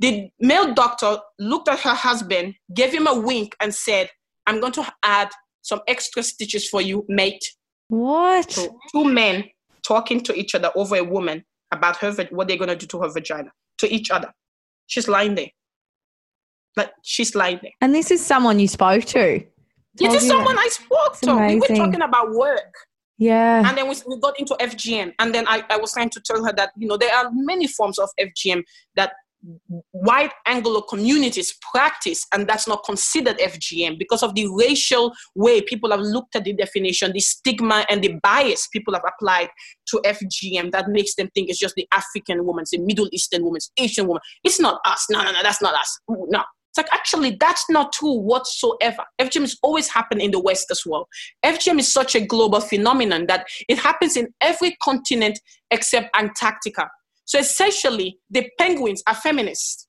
The 0.00 0.28
male 0.40 0.74
doctor 0.74 1.18
looked 1.38 1.68
at 1.68 1.80
her 1.80 1.94
husband, 1.94 2.54
gave 2.74 2.92
him 2.92 3.06
a 3.06 3.18
wink, 3.18 3.54
and 3.60 3.74
said, 3.74 4.10
I'm 4.46 4.60
going 4.60 4.72
to 4.72 4.92
add 5.04 5.30
some 5.62 5.80
extra 5.88 6.22
stitches 6.22 6.68
for 6.68 6.82
you, 6.82 7.04
mate. 7.08 7.44
What? 7.88 8.50
So 8.50 8.78
two 8.92 9.04
men 9.04 9.44
talking 9.86 10.20
to 10.22 10.34
each 10.34 10.54
other 10.54 10.70
over 10.74 10.96
a 10.96 11.04
woman 11.04 11.44
about 11.72 11.96
her 11.98 12.12
what 12.30 12.48
they're 12.48 12.56
going 12.56 12.68
to 12.68 12.76
do 12.76 12.86
to 12.86 13.00
her 13.00 13.08
vagina, 13.08 13.50
to 13.78 13.92
each 13.92 14.10
other. 14.10 14.32
She's 14.86 15.08
lying 15.08 15.34
there. 15.34 15.48
Like, 16.76 16.90
she's 17.02 17.34
lying 17.34 17.60
there. 17.62 17.72
And 17.80 17.94
this 17.94 18.10
is 18.10 18.24
someone 18.24 18.58
you 18.58 18.68
spoke 18.68 19.04
to? 19.04 19.44
This 19.94 20.14
is 20.22 20.26
someone 20.26 20.58
I 20.58 20.68
spoke 20.70 21.20
to. 21.20 21.30
Amazing. 21.30 21.60
We 21.60 21.68
were 21.68 21.84
talking 21.84 22.02
about 22.02 22.32
work. 22.32 22.74
Yeah. 23.18 23.68
And 23.68 23.78
then 23.78 23.88
we, 23.88 23.94
we 24.06 24.18
got 24.18 24.38
into 24.38 24.56
FGM. 24.60 25.14
And 25.18 25.34
then 25.34 25.46
I, 25.46 25.62
I 25.70 25.76
was 25.76 25.92
trying 25.92 26.10
to 26.10 26.20
tell 26.20 26.44
her 26.44 26.52
that, 26.56 26.70
you 26.76 26.88
know, 26.88 26.96
there 26.96 27.14
are 27.14 27.30
many 27.32 27.66
forms 27.66 27.98
of 27.98 28.10
FGM 28.20 28.62
that 28.96 29.12
white 29.90 30.32
Anglo 30.46 30.80
communities 30.82 31.54
practice, 31.72 32.26
and 32.32 32.46
that's 32.46 32.66
not 32.66 32.84
considered 32.84 33.38
FGM 33.38 33.98
because 33.98 34.22
of 34.22 34.34
the 34.34 34.48
racial 34.48 35.12
way 35.34 35.60
people 35.60 35.90
have 35.90 36.00
looked 36.00 36.36
at 36.36 36.44
the 36.44 36.52
definition, 36.52 37.12
the 37.12 37.20
stigma 37.20 37.84
and 37.88 38.02
the 38.02 38.18
bias 38.22 38.68
people 38.68 38.94
have 38.94 39.04
applied 39.06 39.48
to 39.88 40.00
FGM 40.04 40.72
that 40.72 40.88
makes 40.88 41.14
them 41.14 41.28
think 41.34 41.50
it's 41.50 41.58
just 41.58 41.74
the 41.74 41.86
African 41.92 42.44
woman, 42.44 42.64
the 42.70 42.78
Middle 42.78 43.08
Eastern 43.12 43.44
woman, 43.44 43.60
Asian 43.78 44.06
woman. 44.06 44.22
It's 44.42 44.60
not 44.60 44.80
us. 44.84 45.06
No, 45.10 45.22
no, 45.22 45.32
no, 45.32 45.42
that's 45.42 45.60
not 45.60 45.74
us. 45.74 46.00
No, 46.08 46.42
it's 46.76 46.90
like, 46.90 46.92
actually, 46.92 47.36
that's 47.38 47.70
not 47.70 47.92
true 47.92 48.18
whatsoever. 48.18 49.04
FGM 49.20 49.44
is 49.44 49.56
always 49.62 49.88
happening 49.88 50.24
in 50.24 50.30
the 50.32 50.40
West 50.40 50.72
as 50.72 50.82
well. 50.84 51.08
FGM 51.44 51.78
is 51.78 51.92
such 51.92 52.16
a 52.16 52.20
global 52.20 52.60
phenomenon 52.60 53.26
that 53.28 53.46
it 53.68 53.78
happens 53.78 54.16
in 54.16 54.34
every 54.40 54.76
continent 54.82 55.38
except 55.70 56.14
Antarctica. 56.18 56.90
So 57.26 57.38
essentially, 57.38 58.18
the 58.28 58.48
penguins 58.58 59.04
are 59.06 59.14
feminists. 59.14 59.86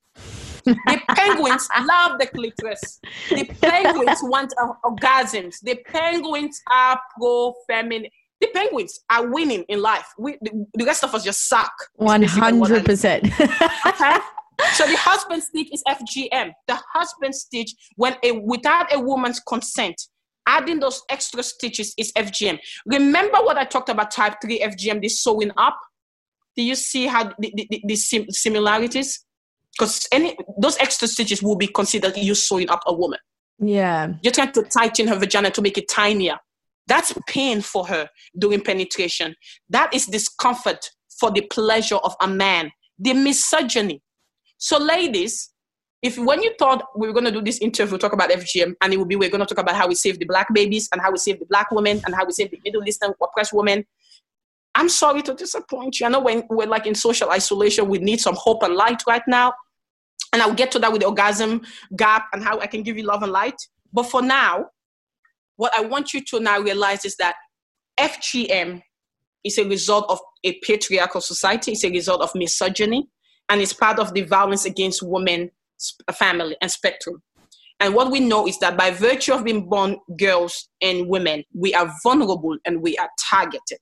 the 0.64 1.02
penguins 1.10 1.68
love 1.82 2.20
the 2.20 2.28
clitoris. 2.28 3.00
The 3.30 3.46
penguins 3.62 4.20
want 4.22 4.54
orgasms. 4.86 5.62
The 5.62 5.78
penguins 5.88 6.62
are 6.72 7.00
pro 7.18 7.56
feminine. 7.68 8.12
The 8.42 8.48
penguins 8.54 9.00
are 9.10 9.28
winning 9.28 9.64
in 9.70 9.82
life. 9.82 10.06
We, 10.20 10.38
the, 10.40 10.68
the 10.76 10.86
rest 10.86 11.04
of 11.04 11.16
us 11.16 11.24
just 11.24 11.50
suck. 11.50 11.74
100%. 12.00 13.88
okay? 13.88 14.18
so 14.74 14.88
the 14.88 14.98
husband 14.98 15.44
stitch 15.44 15.70
is 15.72 15.84
FGM. 15.88 16.52
The 16.68 16.80
husband 16.94 17.36
stitch, 17.36 17.74
when 17.96 18.16
a 18.24 18.32
without 18.32 18.94
a 18.94 19.00
woman's 19.00 19.40
consent, 19.40 20.02
adding 20.48 20.80
those 20.80 21.02
extra 21.10 21.44
stitches 21.44 21.94
is 21.98 22.12
FGM. 22.14 22.60
Remember 22.86 23.38
what 23.40 23.58
I 23.58 23.66
talked 23.66 23.90
about 23.90 24.12
type 24.12 24.36
3 24.42 24.60
FGM, 24.60 25.02
the 25.02 25.10
sewing 25.10 25.52
up? 25.58 25.80
Do 26.56 26.64
you 26.64 26.76
see 26.76 27.08
how 27.08 27.26
the, 27.40 27.54
the, 27.56 27.82
the 27.86 27.96
sim- 27.96 28.30
similarities? 28.30 29.26
Because 29.78 30.08
any 30.12 30.38
those 30.58 30.78
extra 30.78 31.08
stitches 31.08 31.44
will 31.44 31.58
be 31.58 31.68
considered 31.68 32.16
you 32.16 32.34
sewing 32.34 32.70
up 32.70 32.82
a 32.86 32.94
woman. 32.94 33.20
Yeah. 33.60 34.14
You're 34.22 34.34
trying 34.34 34.54
to 34.54 34.64
tighten 34.64 35.08
her 35.08 35.18
vagina 35.18 35.52
to 35.52 35.62
make 35.62 35.78
it 35.78 35.90
tinier. 35.90 36.38
That's 36.88 37.14
pain 37.28 37.62
for 37.62 37.88
her 37.88 38.10
during 38.38 38.62
penetration. 38.62 39.36
That 39.70 39.94
is 39.94 40.06
discomfort 40.06 40.90
for 41.20 41.32
the 41.32 41.42
pleasure 41.42 41.96
of 41.96 42.16
a 42.22 42.28
man. 42.28 42.72
The 43.00 43.14
misogyny. 43.14 44.02
So, 44.58 44.78
ladies, 44.78 45.52
if 46.02 46.18
when 46.18 46.44
you 46.44 46.54
thought 46.60 46.86
we 46.96 47.08
were 47.08 47.14
going 47.14 47.26
to 47.26 47.32
do 47.32 47.42
this 47.42 47.60
interview, 47.60 47.98
talk 47.98 48.14
about 48.14 48.30
FGM, 48.30 48.76
and 48.82 48.94
it 48.94 48.98
would 48.98 49.08
be 49.08 49.16
we're 49.16 49.30
going 49.30 49.46
to 49.46 49.46
talk 49.46 49.62
about 49.62 49.76
how 49.76 49.88
we 49.88 49.96
save 49.96 50.20
the 50.20 50.26
black 50.26 50.54
babies 50.54 50.88
and 50.92 51.02
how 51.02 51.12
we 51.12 51.18
save 51.18 51.40
the 51.40 51.46
black 51.46 51.72
women 51.72 52.02
and 52.06 52.14
how 52.14 52.26
we 52.26 52.32
save 52.32 52.52
the 52.52 52.60
Middle 52.64 52.88
Eastern 52.88 53.14
oppressed 53.22 53.54
women, 53.54 53.86
I'm 54.76 54.90
sorry 54.90 55.22
to 55.24 55.34
disappoint 55.34 56.00
you. 56.00 56.06
I 56.06 56.10
know 56.10 56.20
when 56.20 56.44
we're 56.50 56.68
like 56.68 56.86
in 56.86 56.96
social 56.96 57.32
isolation, 57.32 57.88
we 57.88 57.98
need 57.98 58.20
some 58.20 58.36
hope 58.38 58.62
and 58.62 58.76
light 58.76 59.02
right 59.08 59.24
now. 59.26 59.54
And 60.34 60.42
I'll 60.42 60.54
get 60.54 60.72
to 60.74 60.80
that 60.80 60.92
with 60.92 61.02
the 61.02 61.08
orgasm 61.08 61.62
gap 61.96 62.28
and 62.34 62.44
how 62.44 62.60
I 62.60 62.68
can 62.68 62.84
give 62.84 62.98
you 62.98 63.04
love 63.04 63.24
and 63.24 63.32
light. 63.32 63.56
But 63.94 64.04
for 64.04 64.22
now, 64.22 64.66
what 65.56 65.72
I 65.78 65.82
want 65.82 66.14
you 66.14 66.22
to 66.26 66.42
now 66.42 66.60
realize 66.60 67.06
is 67.06 67.16
that 67.16 67.36
FGM 67.98 68.82
is 69.46 69.58
a 69.58 69.66
result 69.66 70.06
of 70.10 70.20
a 70.44 70.60
patriarchal 70.60 71.22
society, 71.22 71.72
it's 71.72 71.86
a 71.86 71.90
result 71.90 72.22
of 72.22 72.32
misogyny, 72.36 73.08
and 73.50 73.62
it's 73.62 73.74
part 73.74 74.00
of 74.00 74.14
the 74.14 74.22
violence 74.22 74.66
against 74.66 75.02
women, 75.04 75.52
uh, 76.08 76.14
family, 76.14 76.56
and 76.62 76.72
spectrum. 76.72 77.22
And 77.80 77.94
what 77.94 78.12
we 78.12 78.20
know 78.20 78.48
is 78.48 78.58
that 78.60 78.78
by 78.78 78.92
virtue 78.92 79.34
of 79.34 79.44
being 79.44 79.68
born 79.68 79.98
girls 80.18 80.70
and 80.82 81.08
women, 81.08 81.44
we 81.54 81.74
are 81.74 81.94
vulnerable 82.04 82.58
and 82.66 82.82
we 82.82 82.98
are 82.98 83.10
targeted. 83.30 83.80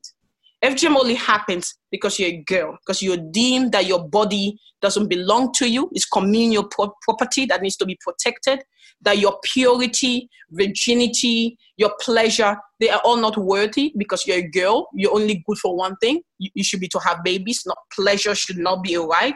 FGM 0.63 0.95
only 0.95 1.15
happens 1.15 1.75
because 1.91 2.17
you're 2.17 2.29
a 2.29 2.43
girl, 2.47 2.77
because 2.81 3.01
you're 3.01 3.17
deemed 3.17 3.73
that 3.73 3.85
your 3.85 4.07
body 4.07 4.57
doesn't 4.81 5.09
belong 5.09 5.51
to 5.53 5.69
you. 5.69 5.89
It's 5.91 6.05
communal 6.05 6.63
pro- 6.63 6.95
property 7.01 7.45
that 7.47 7.61
needs 7.61 7.75
to 7.77 7.85
be 7.85 7.97
protected. 7.99 8.63
That 9.01 9.17
your 9.17 9.37
purity, 9.43 10.29
virginity, 10.51 11.57
your 11.75 11.91
pleasure, 11.99 12.55
they 12.79 12.89
are 12.89 13.01
all 13.03 13.17
not 13.17 13.37
worthy 13.37 13.93
because 13.97 14.25
you're 14.25 14.37
a 14.37 14.49
girl. 14.49 14.87
You're 14.93 15.13
only 15.13 15.43
good 15.45 15.57
for 15.57 15.75
one 15.75 15.97
thing. 15.97 16.21
You, 16.39 16.49
you 16.53 16.63
should 16.63 16.79
be 16.79 16.87
to 16.89 16.99
have 16.99 17.23
babies. 17.25 17.63
Not 17.65 17.77
pleasure 17.93 18.33
should 18.33 18.57
not 18.57 18.83
be 18.83 18.93
a 18.93 19.01
right. 19.01 19.35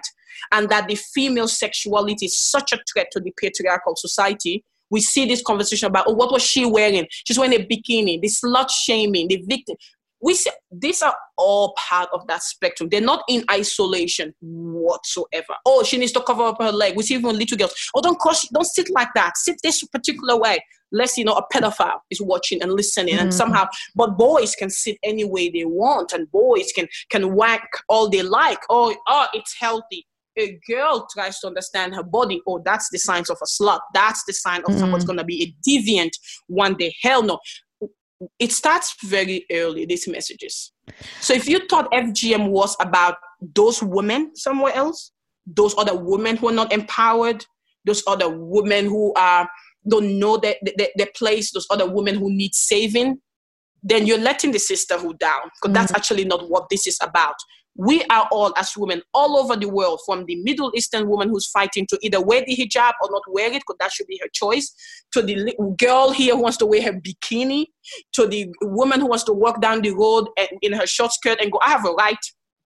And 0.53 0.69
that 0.69 0.87
the 0.87 0.95
female 0.95 1.49
sexuality 1.49 2.27
is 2.27 2.39
such 2.39 2.71
a 2.71 2.79
threat 2.93 3.07
to 3.11 3.19
the 3.19 3.33
patriarchal 3.37 3.95
society 3.97 4.63
we 4.89 5.01
see 5.01 5.25
this 5.25 5.41
conversation 5.41 5.87
about, 5.87 6.05
oh, 6.07 6.13
what 6.13 6.31
was 6.31 6.41
she 6.41 6.65
wearing? 6.65 7.05
She's 7.09 7.37
wearing 7.37 7.59
a 7.59 7.65
bikini, 7.65 8.21
the 8.21 8.29
slut 8.29 8.69
shaming, 8.69 9.27
the 9.27 9.43
victim 9.45 9.75
we 10.21 10.33
see 10.33 10.51
these 10.71 11.01
are 11.01 11.15
all 11.37 11.75
part 11.77 12.09
of 12.11 12.25
that 12.27 12.41
spectrum. 12.43 12.89
They're 12.89 13.01
not 13.01 13.23
in 13.29 13.43
isolation 13.51 14.33
whatsoever. 14.41 15.55
Oh, 15.65 15.83
she 15.83 15.97
needs 15.97 16.11
to 16.13 16.21
cover 16.21 16.43
up 16.43 16.61
her 16.61 16.71
leg. 16.71 16.95
We 16.95 17.03
see 17.03 17.15
even 17.15 17.37
little 17.37 17.57
girls. 17.57 17.75
Oh, 17.95 18.01
don't 18.01 18.19
cross, 18.19 18.47
don't 18.49 18.65
sit 18.65 18.89
like 18.89 19.09
that. 19.15 19.37
Sit 19.37 19.57
this 19.63 19.83
particular 19.85 20.37
way. 20.37 20.59
Less, 20.91 21.17
you 21.17 21.25
know, 21.25 21.33
a 21.33 21.45
pedophile 21.53 21.99
is 22.09 22.21
watching 22.21 22.61
and 22.61 22.71
listening, 22.71 23.15
mm-hmm. 23.15 23.23
and 23.23 23.33
somehow, 23.33 23.67
but 23.93 24.17
boys 24.17 24.55
can 24.55 24.69
sit 24.69 24.97
any 25.03 25.25
way 25.25 25.49
they 25.49 25.65
want, 25.65 26.13
and 26.13 26.31
boys 26.31 26.71
can 26.73 26.87
can 27.09 27.35
whack 27.35 27.67
all 27.89 28.09
they 28.09 28.21
like. 28.21 28.59
Oh, 28.69 28.95
oh, 29.07 29.27
it's 29.33 29.55
healthy 29.59 30.07
a 30.39 30.59
girl 30.69 31.07
tries 31.11 31.39
to 31.39 31.47
understand 31.47 31.95
her 31.95 32.03
body, 32.03 32.39
oh, 32.47 32.61
that's 32.63 32.91
the 32.91 32.99
signs 32.99 33.27
of 33.31 33.39
a 33.41 33.45
slut. 33.45 33.79
That's 33.95 34.23
the 34.25 34.33
sign 34.33 34.59
of 34.67 34.75
mm. 34.75 34.79
someone's 34.79 35.03
going 35.03 35.17
to 35.17 35.23
be 35.23 35.43
a 35.43 35.67
deviant 35.67 36.11
one 36.45 36.75
day. 36.75 36.93
Hell 37.01 37.23
no 37.23 37.39
it 38.39 38.51
starts 38.51 38.95
very 39.03 39.45
early, 39.51 39.85
these 39.85 40.07
messages. 40.07 40.71
So 41.21 41.33
if 41.33 41.47
you 41.47 41.59
thought 41.67 41.91
FGM 41.91 42.49
was 42.49 42.75
about 42.79 43.17
those 43.41 43.81
women 43.83 44.35
somewhere 44.35 44.73
else, 44.73 45.11
those 45.45 45.75
other 45.77 45.95
women 45.95 46.37
who 46.37 46.49
are 46.49 46.53
not 46.53 46.73
empowered, 46.73 47.45
those 47.85 48.03
other 48.07 48.29
women 48.29 48.85
who 48.85 49.13
are 49.15 49.47
don't 49.87 50.19
know 50.19 50.37
their, 50.37 50.55
their, 50.77 50.89
their 50.95 51.07
place, 51.15 51.51
those 51.51 51.67
other 51.69 51.89
women 51.89 52.15
who 52.15 52.29
need 52.29 52.53
saving, 52.53 53.21
then 53.83 54.05
you're 54.05 54.17
letting 54.17 54.51
the 54.51 54.59
sisterhood 54.59 55.17
down 55.19 55.39
because 55.43 55.55
mm-hmm. 55.65 55.73
that's 55.73 55.93
actually 55.93 56.25
not 56.25 56.49
what 56.49 56.67
this 56.69 56.87
is 56.87 56.97
about 57.01 57.35
we 57.77 58.03
are 58.05 58.27
all 58.31 58.53
as 58.57 58.75
women 58.75 59.01
all 59.13 59.37
over 59.37 59.55
the 59.55 59.69
world 59.69 59.99
from 60.05 60.25
the 60.25 60.35
middle 60.37 60.71
eastern 60.75 61.07
woman 61.07 61.29
who's 61.29 61.47
fighting 61.47 61.85
to 61.87 61.97
either 62.01 62.19
wear 62.19 62.43
the 62.45 62.55
hijab 62.55 62.93
or 63.01 63.09
not 63.11 63.21
wear 63.29 63.47
it 63.47 63.61
because 63.61 63.77
that 63.79 63.91
should 63.91 64.07
be 64.07 64.19
her 64.21 64.29
choice 64.33 64.73
to 65.11 65.21
the 65.21 65.53
girl 65.77 66.11
here 66.11 66.35
who 66.35 66.41
wants 66.41 66.57
to 66.57 66.65
wear 66.65 66.81
her 66.81 66.93
bikini 66.93 67.67
to 68.13 68.27
the 68.27 68.47
woman 68.61 68.99
who 68.99 69.07
wants 69.07 69.23
to 69.23 69.31
walk 69.31 69.61
down 69.61 69.81
the 69.81 69.91
road 69.91 70.27
in 70.61 70.73
her 70.73 70.87
short 70.87 71.11
skirt 71.11 71.39
and 71.39 71.51
go 71.51 71.59
i 71.61 71.69
have 71.69 71.85
a 71.85 71.91
right 71.91 72.17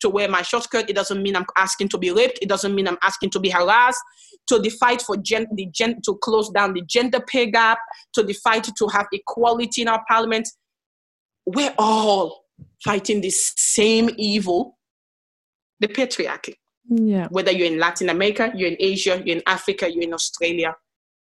to 0.01 0.09
wear 0.09 0.27
my 0.27 0.41
short 0.41 0.63
skirt. 0.63 0.89
It 0.89 0.95
doesn't 0.95 1.21
mean 1.21 1.35
i'm 1.35 1.45
asking 1.55 1.89
to 1.89 1.97
be 1.97 2.11
raped. 2.11 2.39
It 2.41 2.49
doesn't 2.49 2.73
mean 2.75 2.87
i'm 2.87 2.97
asking 3.01 3.29
to 3.31 3.39
be 3.39 3.49
harassed. 3.49 4.01
To 4.47 4.59
the 4.59 4.69
fight 4.69 5.01
for 5.01 5.15
gen- 5.15 5.47
the 5.53 5.67
gen- 5.71 6.01
to 6.05 6.17
close 6.23 6.49
down 6.49 6.73
the 6.73 6.81
gender 6.81 7.21
pay 7.21 7.49
gap 7.49 7.77
to 8.13 8.23
the 8.23 8.33
fight 8.33 8.63
to 8.63 8.87
have 8.87 9.05
equality 9.13 9.83
in 9.83 9.87
our 9.87 10.03
parliament. 10.09 10.49
We're 11.45 11.73
all 11.77 12.45
fighting 12.83 13.21
the 13.21 13.29
same 13.29 14.09
evil 14.17 14.77
the 15.81 15.87
patriarchy. 15.87 16.55
Yeah. 16.87 17.27
Whether 17.29 17.51
you're 17.51 17.67
in 17.67 17.79
Latin 17.79 18.09
America, 18.09 18.51
you're 18.55 18.69
in 18.69 18.77
Asia, 18.79 19.21
you're 19.25 19.37
in 19.37 19.43
Africa, 19.47 19.91
you're 19.91 20.03
in 20.03 20.13
Australia, 20.13 20.75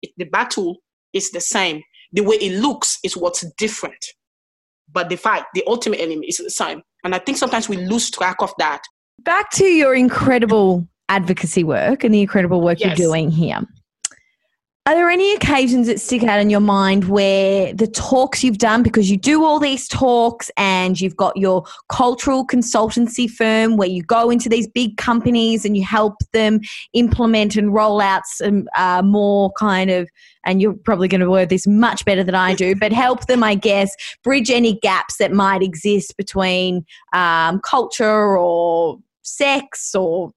it, 0.02 0.10
the 0.16 0.24
battle 0.24 0.78
is 1.12 1.30
the 1.30 1.40
same. 1.40 1.82
The 2.12 2.22
way 2.22 2.36
it 2.36 2.60
looks 2.60 2.98
is 3.04 3.16
what's 3.16 3.44
different. 3.56 4.04
But 4.92 5.08
the 5.08 5.16
fight, 5.16 5.44
the 5.54 5.62
ultimate 5.66 6.00
enemy 6.00 6.26
is 6.26 6.38
the 6.38 6.50
same. 6.50 6.82
And 7.04 7.14
I 7.14 7.18
think 7.18 7.38
sometimes 7.38 7.68
we 7.68 7.76
lose 7.76 8.10
track 8.10 8.36
of 8.40 8.52
that. 8.58 8.82
Back 9.20 9.50
to 9.52 9.64
your 9.64 9.94
incredible 9.94 10.86
advocacy 11.08 11.64
work 11.64 12.04
and 12.04 12.12
the 12.12 12.20
incredible 12.20 12.60
work 12.60 12.80
yes. 12.80 12.98
you're 12.98 13.08
doing 13.08 13.30
here. 13.30 13.60
Are 14.86 14.94
there 14.94 15.10
any 15.10 15.34
occasions 15.34 15.88
that 15.88 16.00
stick 16.00 16.22
out 16.22 16.38
in 16.38 16.48
your 16.48 16.60
mind 16.60 17.08
where 17.08 17.72
the 17.72 17.88
talks 17.88 18.44
you've 18.44 18.58
done, 18.58 18.84
because 18.84 19.10
you 19.10 19.16
do 19.16 19.44
all 19.44 19.58
these 19.58 19.88
talks 19.88 20.48
and 20.56 21.00
you've 21.00 21.16
got 21.16 21.36
your 21.36 21.64
cultural 21.88 22.46
consultancy 22.46 23.28
firm 23.28 23.76
where 23.76 23.88
you 23.88 24.04
go 24.04 24.30
into 24.30 24.48
these 24.48 24.68
big 24.68 24.96
companies 24.96 25.64
and 25.64 25.76
you 25.76 25.84
help 25.84 26.14
them 26.32 26.60
implement 26.92 27.56
and 27.56 27.74
roll 27.74 28.00
out 28.00 28.22
some 28.26 28.68
uh, 28.76 29.02
more 29.02 29.50
kind 29.58 29.90
of, 29.90 30.08
and 30.44 30.62
you're 30.62 30.74
probably 30.74 31.08
going 31.08 31.20
to 31.20 31.28
word 31.28 31.48
this 31.48 31.66
much 31.66 32.04
better 32.04 32.22
than 32.22 32.36
I 32.36 32.54
do, 32.54 32.76
but 32.76 32.92
help 32.92 33.26
them, 33.26 33.42
I 33.42 33.56
guess, 33.56 33.92
bridge 34.22 34.50
any 34.50 34.78
gaps 34.78 35.16
that 35.16 35.32
might 35.32 35.62
exist 35.64 36.16
between 36.16 36.86
um, 37.12 37.60
culture 37.64 38.38
or 38.38 39.00
sex 39.22 39.96
or 39.96 40.30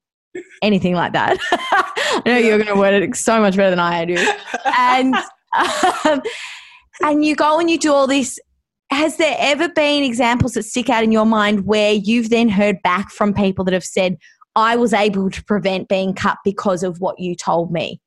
anything 0.61 0.93
like 0.93 1.13
that. 1.13 1.37
I 1.51 2.21
know 2.25 2.37
you're 2.37 2.57
going 2.57 2.67
to 2.67 2.75
word 2.75 3.01
it 3.01 3.15
so 3.15 3.39
much 3.39 3.55
better 3.55 3.69
than 3.69 3.79
I 3.79 4.05
do. 4.05 4.17
And 4.77 5.15
um, 6.05 6.21
and 7.01 7.25
you 7.25 7.35
go 7.35 7.59
and 7.59 7.69
you 7.69 7.77
do 7.77 7.93
all 7.93 8.07
this. 8.07 8.39
Has 8.91 9.17
there 9.17 9.35
ever 9.37 9.69
been 9.69 10.03
examples 10.03 10.53
that 10.53 10.63
stick 10.63 10.89
out 10.89 11.03
in 11.03 11.11
your 11.11 11.25
mind 11.25 11.65
where 11.65 11.93
you've 11.93 12.29
then 12.29 12.49
heard 12.49 12.81
back 12.81 13.11
from 13.11 13.33
people 13.33 13.63
that 13.65 13.73
have 13.73 13.83
said, 13.83 14.17
"I 14.55 14.75
was 14.75 14.93
able 14.93 15.29
to 15.29 15.43
prevent 15.43 15.87
being 15.87 16.13
cut 16.13 16.37
because 16.43 16.83
of 16.83 16.99
what 16.99 17.19
you 17.19 17.35
told 17.35 17.71
me"? 17.71 18.01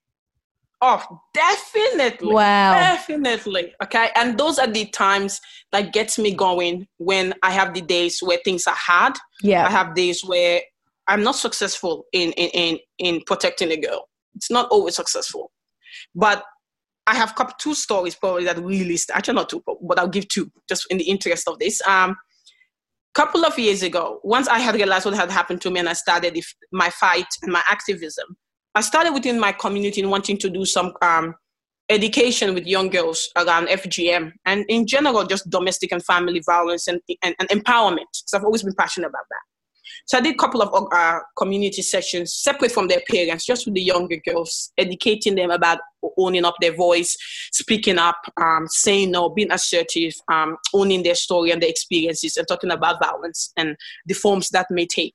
Oh, 0.84 1.20
definitely. 1.32 2.34
Wow. 2.34 2.72
Definitely. 2.72 3.72
Okay. 3.84 4.08
And 4.16 4.36
those 4.36 4.58
are 4.58 4.66
the 4.66 4.86
times 4.86 5.40
that 5.70 5.92
gets 5.92 6.18
me 6.18 6.34
going 6.34 6.88
when 6.98 7.34
I 7.44 7.52
have 7.52 7.72
the 7.72 7.82
days 7.82 8.18
where 8.20 8.38
things 8.44 8.66
are 8.66 8.74
hard. 8.74 9.14
Yeah. 9.44 9.64
I 9.64 9.70
have 9.70 9.94
days 9.94 10.24
where 10.24 10.60
I'm 11.08 11.22
not 11.22 11.36
successful 11.36 12.06
in, 12.12 12.32
in, 12.32 12.50
in, 12.50 12.78
in 12.98 13.22
protecting 13.26 13.70
a 13.72 13.76
girl. 13.76 14.08
It's 14.34 14.50
not 14.50 14.68
always 14.70 14.96
successful. 14.96 15.50
But 16.14 16.44
I 17.06 17.14
have 17.14 17.34
two 17.58 17.74
stories 17.74 18.14
probably 18.14 18.44
that 18.44 18.62
really, 18.62 18.96
actually 19.12 19.34
not 19.34 19.48
two, 19.48 19.62
but 19.82 19.98
I'll 19.98 20.08
give 20.08 20.28
two 20.28 20.50
just 20.68 20.86
in 20.90 20.98
the 20.98 21.04
interest 21.04 21.48
of 21.48 21.58
this. 21.58 21.80
Um, 21.86 22.16
couple 23.14 23.44
of 23.44 23.58
years 23.58 23.82
ago, 23.82 24.20
once 24.22 24.48
I 24.48 24.58
had 24.58 24.74
realized 24.74 25.04
what 25.04 25.14
had 25.14 25.30
happened 25.30 25.60
to 25.62 25.70
me 25.70 25.80
and 25.80 25.88
I 25.88 25.92
started 25.92 26.36
if, 26.36 26.54
my 26.72 26.88
fight 26.90 27.26
and 27.42 27.52
my 27.52 27.62
activism, 27.68 28.36
I 28.74 28.80
started 28.80 29.12
within 29.12 29.38
my 29.38 29.52
community 29.52 30.00
in 30.00 30.08
wanting 30.08 30.38
to 30.38 30.48
do 30.48 30.64
some 30.64 30.94
um, 31.02 31.34
education 31.90 32.54
with 32.54 32.66
young 32.66 32.88
girls 32.88 33.28
around 33.36 33.68
FGM 33.68 34.32
and 34.46 34.64
in 34.68 34.86
general, 34.86 35.24
just 35.24 35.50
domestic 35.50 35.92
and 35.92 36.02
family 36.02 36.40
violence 36.46 36.88
and, 36.88 37.00
and, 37.22 37.34
and 37.38 37.48
empowerment, 37.50 38.08
because 38.12 38.32
I've 38.34 38.44
always 38.44 38.62
been 38.62 38.74
passionate 38.74 39.08
about 39.08 39.24
that. 39.28 39.51
So 40.06 40.18
I 40.18 40.20
did 40.20 40.34
a 40.34 40.38
couple 40.38 40.62
of 40.62 40.88
uh, 40.92 41.20
community 41.36 41.82
sessions 41.82 42.34
separate 42.34 42.72
from 42.72 42.88
their 42.88 43.02
parents, 43.10 43.44
just 43.44 43.66
with 43.66 43.74
the 43.74 43.82
younger 43.82 44.16
girls, 44.26 44.72
educating 44.78 45.34
them 45.34 45.50
about 45.50 45.78
owning 46.18 46.44
up 46.44 46.54
their 46.60 46.74
voice, 46.74 47.16
speaking 47.52 47.98
up, 47.98 48.16
um, 48.40 48.66
saying 48.68 49.10
no, 49.10 49.28
being 49.28 49.52
assertive, 49.52 50.14
um, 50.30 50.56
owning 50.74 51.02
their 51.02 51.14
story 51.14 51.50
and 51.50 51.62
their 51.62 51.70
experiences, 51.70 52.36
and 52.36 52.46
talking 52.48 52.70
about 52.70 53.02
violence 53.02 53.52
and 53.56 53.76
the 54.06 54.14
forms 54.14 54.48
that 54.50 54.66
may 54.70 54.86
take. 54.86 55.14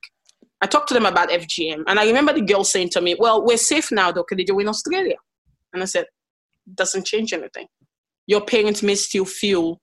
I 0.62 0.66
talked 0.66 0.88
to 0.88 0.94
them 0.94 1.06
about 1.06 1.30
FGM, 1.30 1.84
and 1.88 2.00
I 2.00 2.06
remember 2.06 2.34
the 2.34 2.42
girl 2.42 2.64
saying 2.64 2.90
to 2.92 3.02
me, 3.02 3.16
"Well, 3.18 3.46
we're 3.46 3.58
safe 3.58 3.92
now, 3.92 4.12
though, 4.12 4.26
because 4.28 4.46
you're 4.48 4.62
in 4.62 4.68
Australia." 4.68 5.18
And 5.74 5.84
I 5.84 5.86
said, 5.86 6.08
"Doesn't 6.74 7.06
change 7.06 7.34
anything. 7.34 7.68
Your 8.26 8.42
parents 8.42 8.82
may 8.82 8.96
still 8.96 9.26
feel 9.26 9.80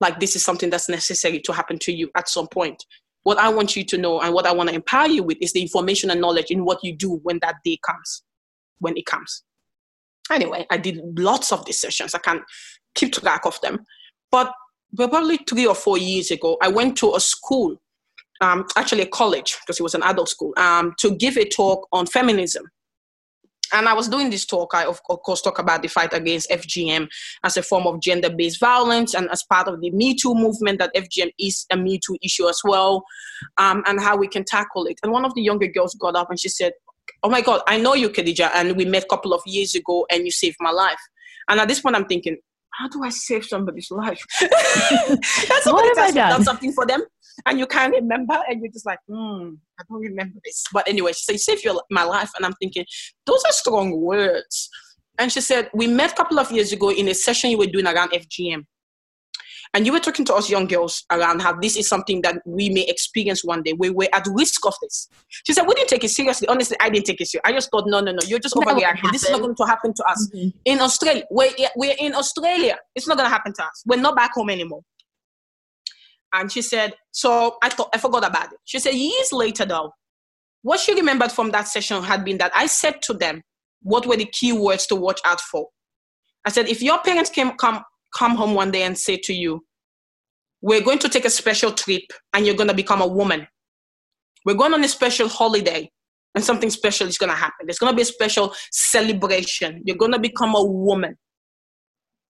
like 0.00 0.18
this 0.18 0.34
is 0.34 0.44
something 0.44 0.70
that's 0.70 0.88
necessary 0.88 1.40
to 1.40 1.52
happen 1.52 1.78
to 1.78 1.92
you 1.92 2.10
at 2.16 2.28
some 2.28 2.48
point. 2.48 2.84
What 3.22 3.38
I 3.38 3.48
want 3.48 3.76
you 3.76 3.84
to 3.84 3.98
know, 3.98 4.20
and 4.20 4.32
what 4.32 4.46
I 4.46 4.52
want 4.52 4.68
to 4.70 4.74
empower 4.74 5.08
you 5.08 5.22
with, 5.22 5.38
is 5.40 5.52
the 5.52 5.62
information 5.62 6.10
and 6.10 6.20
knowledge 6.20 6.50
in 6.50 6.64
what 6.64 6.78
you 6.82 6.96
do 6.96 7.20
when 7.22 7.38
that 7.42 7.56
day 7.64 7.78
comes, 7.86 8.22
when 8.78 8.96
it 8.96 9.06
comes." 9.06 9.42
Anyway, 10.30 10.66
I 10.70 10.76
did 10.76 11.00
lots 11.18 11.52
of 11.52 11.64
these 11.64 11.80
sessions. 11.80 12.14
I 12.14 12.18
can't 12.18 12.42
keep 12.94 13.12
track 13.12 13.44
of 13.44 13.60
them, 13.60 13.84
but 14.30 14.52
probably 14.96 15.38
three 15.48 15.66
or 15.66 15.74
four 15.74 15.98
years 15.98 16.30
ago, 16.30 16.56
I 16.62 16.68
went 16.68 16.96
to 16.98 17.14
a 17.14 17.20
school 17.20 17.80
um, 18.40 18.64
actually 18.76 19.02
a 19.02 19.06
college 19.06 19.58
because 19.60 19.78
it 19.78 19.82
was 19.82 19.94
an 19.94 20.02
adult 20.02 20.28
school, 20.28 20.52
um, 20.56 20.94
to 20.98 21.14
give 21.14 21.36
a 21.36 21.44
talk 21.44 21.86
on 21.92 22.06
feminism. 22.06 22.64
And 23.72 23.88
I 23.88 23.94
was 23.94 24.08
doing 24.08 24.30
this 24.30 24.44
talk. 24.44 24.74
I, 24.74 24.84
of 24.84 25.02
course, 25.02 25.42
talk 25.42 25.58
about 25.58 25.82
the 25.82 25.88
fight 25.88 26.12
against 26.12 26.50
FGM 26.50 27.08
as 27.44 27.56
a 27.56 27.62
form 27.62 27.86
of 27.86 28.00
gender 28.00 28.30
based 28.30 28.60
violence 28.60 29.14
and 29.14 29.28
as 29.30 29.42
part 29.42 29.68
of 29.68 29.80
the 29.80 29.90
Me 29.90 30.14
Too 30.14 30.34
movement, 30.34 30.78
that 30.78 30.94
FGM 30.94 31.30
is 31.38 31.66
a 31.70 31.76
Me 31.76 31.98
Too 31.98 32.16
issue 32.22 32.48
as 32.48 32.60
well, 32.64 33.04
um, 33.58 33.82
and 33.86 34.00
how 34.00 34.16
we 34.16 34.28
can 34.28 34.44
tackle 34.44 34.86
it. 34.86 34.98
And 35.02 35.12
one 35.12 35.24
of 35.24 35.34
the 35.34 35.42
younger 35.42 35.68
girls 35.68 35.94
got 35.94 36.16
up 36.16 36.30
and 36.30 36.40
she 36.40 36.48
said, 36.48 36.72
Oh 37.22 37.28
my 37.28 37.40
God, 37.40 37.60
I 37.66 37.76
know 37.76 37.94
you, 37.94 38.08
Khadija, 38.08 38.50
and 38.54 38.76
we 38.76 38.84
met 38.84 39.04
a 39.04 39.08
couple 39.08 39.34
of 39.34 39.42
years 39.44 39.74
ago 39.74 40.06
and 40.10 40.24
you 40.24 40.30
saved 40.30 40.56
my 40.60 40.70
life. 40.70 41.00
And 41.48 41.60
at 41.60 41.68
this 41.68 41.80
point, 41.80 41.96
I'm 41.96 42.06
thinking, 42.06 42.38
how 42.80 42.88
do 42.88 43.04
I 43.04 43.10
save 43.10 43.44
somebody's 43.44 43.90
life? 43.90 44.24
That's 44.40 45.66
what 45.66 45.84
have 45.84 45.98
I 45.98 46.10
done? 46.10 46.30
done 46.30 46.44
something 46.44 46.72
for 46.72 46.86
them 46.86 47.02
and 47.46 47.58
you 47.58 47.66
can't 47.66 47.94
remember 47.94 48.38
and 48.48 48.60
you're 48.60 48.72
just 48.72 48.86
like 48.86 48.98
hmm 49.08 49.50
i 49.78 49.82
don't 49.88 50.00
remember 50.00 50.38
this 50.44 50.64
but 50.72 50.86
anyway 50.88 51.12
she 51.12 51.22
said 51.22 51.40
save 51.40 51.64
your, 51.64 51.80
my 51.90 52.04
life 52.04 52.30
and 52.36 52.44
i'm 52.44 52.52
thinking 52.54 52.84
those 53.26 53.42
are 53.46 53.52
strong 53.52 53.98
words 54.00 54.68
and 55.18 55.30
she 55.32 55.40
said 55.40 55.70
we 55.74 55.86
met 55.86 56.12
a 56.12 56.14
couple 56.14 56.38
of 56.38 56.50
years 56.50 56.72
ago 56.72 56.90
in 56.90 57.08
a 57.08 57.14
session 57.14 57.50
you 57.50 57.58
were 57.58 57.66
doing 57.66 57.86
around 57.86 58.10
fgm 58.10 58.64
and 59.72 59.86
you 59.86 59.92
were 59.92 60.00
talking 60.00 60.24
to 60.24 60.34
us 60.34 60.50
young 60.50 60.66
girls 60.66 61.04
around 61.12 61.42
how 61.42 61.52
this 61.52 61.76
is 61.76 61.88
something 61.88 62.22
that 62.22 62.42
we 62.44 62.70
may 62.70 62.84
experience 62.88 63.44
one 63.44 63.62
day. 63.62 63.72
We 63.72 63.90
were 63.90 64.08
at 64.12 64.26
risk 64.32 64.66
of 64.66 64.74
this. 64.82 65.08
She 65.28 65.52
said, 65.52 65.64
We 65.64 65.74
didn't 65.74 65.90
take 65.90 66.02
it 66.02 66.10
seriously. 66.10 66.48
Honestly, 66.48 66.76
I 66.80 66.90
didn't 66.90 67.06
take 67.06 67.20
it 67.20 67.28
seriously. 67.28 67.48
I 67.48 67.54
just 67.54 67.70
thought, 67.70 67.84
no, 67.86 68.00
no, 68.00 68.10
no, 68.10 68.18
you're 68.26 68.40
just 68.40 68.56
overreacting. 68.56 69.12
This 69.12 69.24
is 69.24 69.30
not 69.30 69.40
going 69.40 69.54
to 69.54 69.64
happen 69.64 69.94
to 69.94 70.04
us. 70.04 70.28
Mm-hmm. 70.34 70.48
In 70.64 70.80
Australia, 70.80 71.22
we're, 71.30 71.50
we're 71.76 71.94
in 72.00 72.14
Australia. 72.14 72.78
It's 72.96 73.06
not 73.06 73.16
going 73.16 73.28
to 73.28 73.32
happen 73.32 73.52
to 73.52 73.62
us. 73.62 73.82
We're 73.86 74.00
not 74.00 74.16
back 74.16 74.32
home 74.34 74.50
anymore. 74.50 74.82
And 76.32 76.50
she 76.50 76.62
said, 76.62 76.94
so 77.12 77.56
I 77.62 77.68
thought 77.68 77.90
I 77.92 77.98
forgot 77.98 78.26
about 78.26 78.52
it. 78.52 78.58
She 78.64 78.78
said, 78.78 78.94
years 78.94 79.32
later 79.32 79.64
though, 79.64 79.92
what 80.62 80.80
she 80.80 80.94
remembered 80.94 81.32
from 81.32 81.50
that 81.52 81.68
session 81.68 82.02
had 82.02 82.24
been 82.24 82.38
that 82.38 82.52
I 82.54 82.66
said 82.66 83.02
to 83.02 83.14
them, 83.14 83.42
what 83.82 84.06
were 84.06 84.16
the 84.16 84.26
key 84.26 84.52
words 84.52 84.86
to 84.88 84.96
watch 84.96 85.20
out 85.24 85.40
for? 85.40 85.68
I 86.44 86.50
said, 86.50 86.68
if 86.68 86.82
your 86.82 86.98
parents 86.98 87.30
came 87.30 87.52
come 87.52 87.82
come 88.16 88.36
home 88.36 88.54
one 88.54 88.70
day 88.70 88.82
and 88.82 88.96
say 88.96 89.16
to 89.24 89.34
you, 89.34 89.64
We're 90.60 90.82
going 90.82 90.98
to 91.00 91.08
take 91.08 91.24
a 91.24 91.30
special 91.30 91.72
trip 91.72 92.02
and 92.32 92.46
you're 92.46 92.56
gonna 92.56 92.74
become 92.74 93.00
a 93.00 93.06
woman. 93.06 93.46
We're 94.44 94.54
going 94.54 94.74
on 94.74 94.84
a 94.84 94.88
special 94.88 95.28
holiday 95.28 95.90
and 96.34 96.44
something 96.44 96.70
special 96.70 97.06
is 97.06 97.18
gonna 97.18 97.34
happen. 97.34 97.66
There's 97.66 97.78
gonna 97.78 97.96
be 97.96 98.02
a 98.02 98.06
special 98.06 98.54
celebration. 98.70 99.82
You're 99.84 99.96
gonna 99.96 100.18
become 100.18 100.54
a 100.54 100.64
woman. 100.64 101.16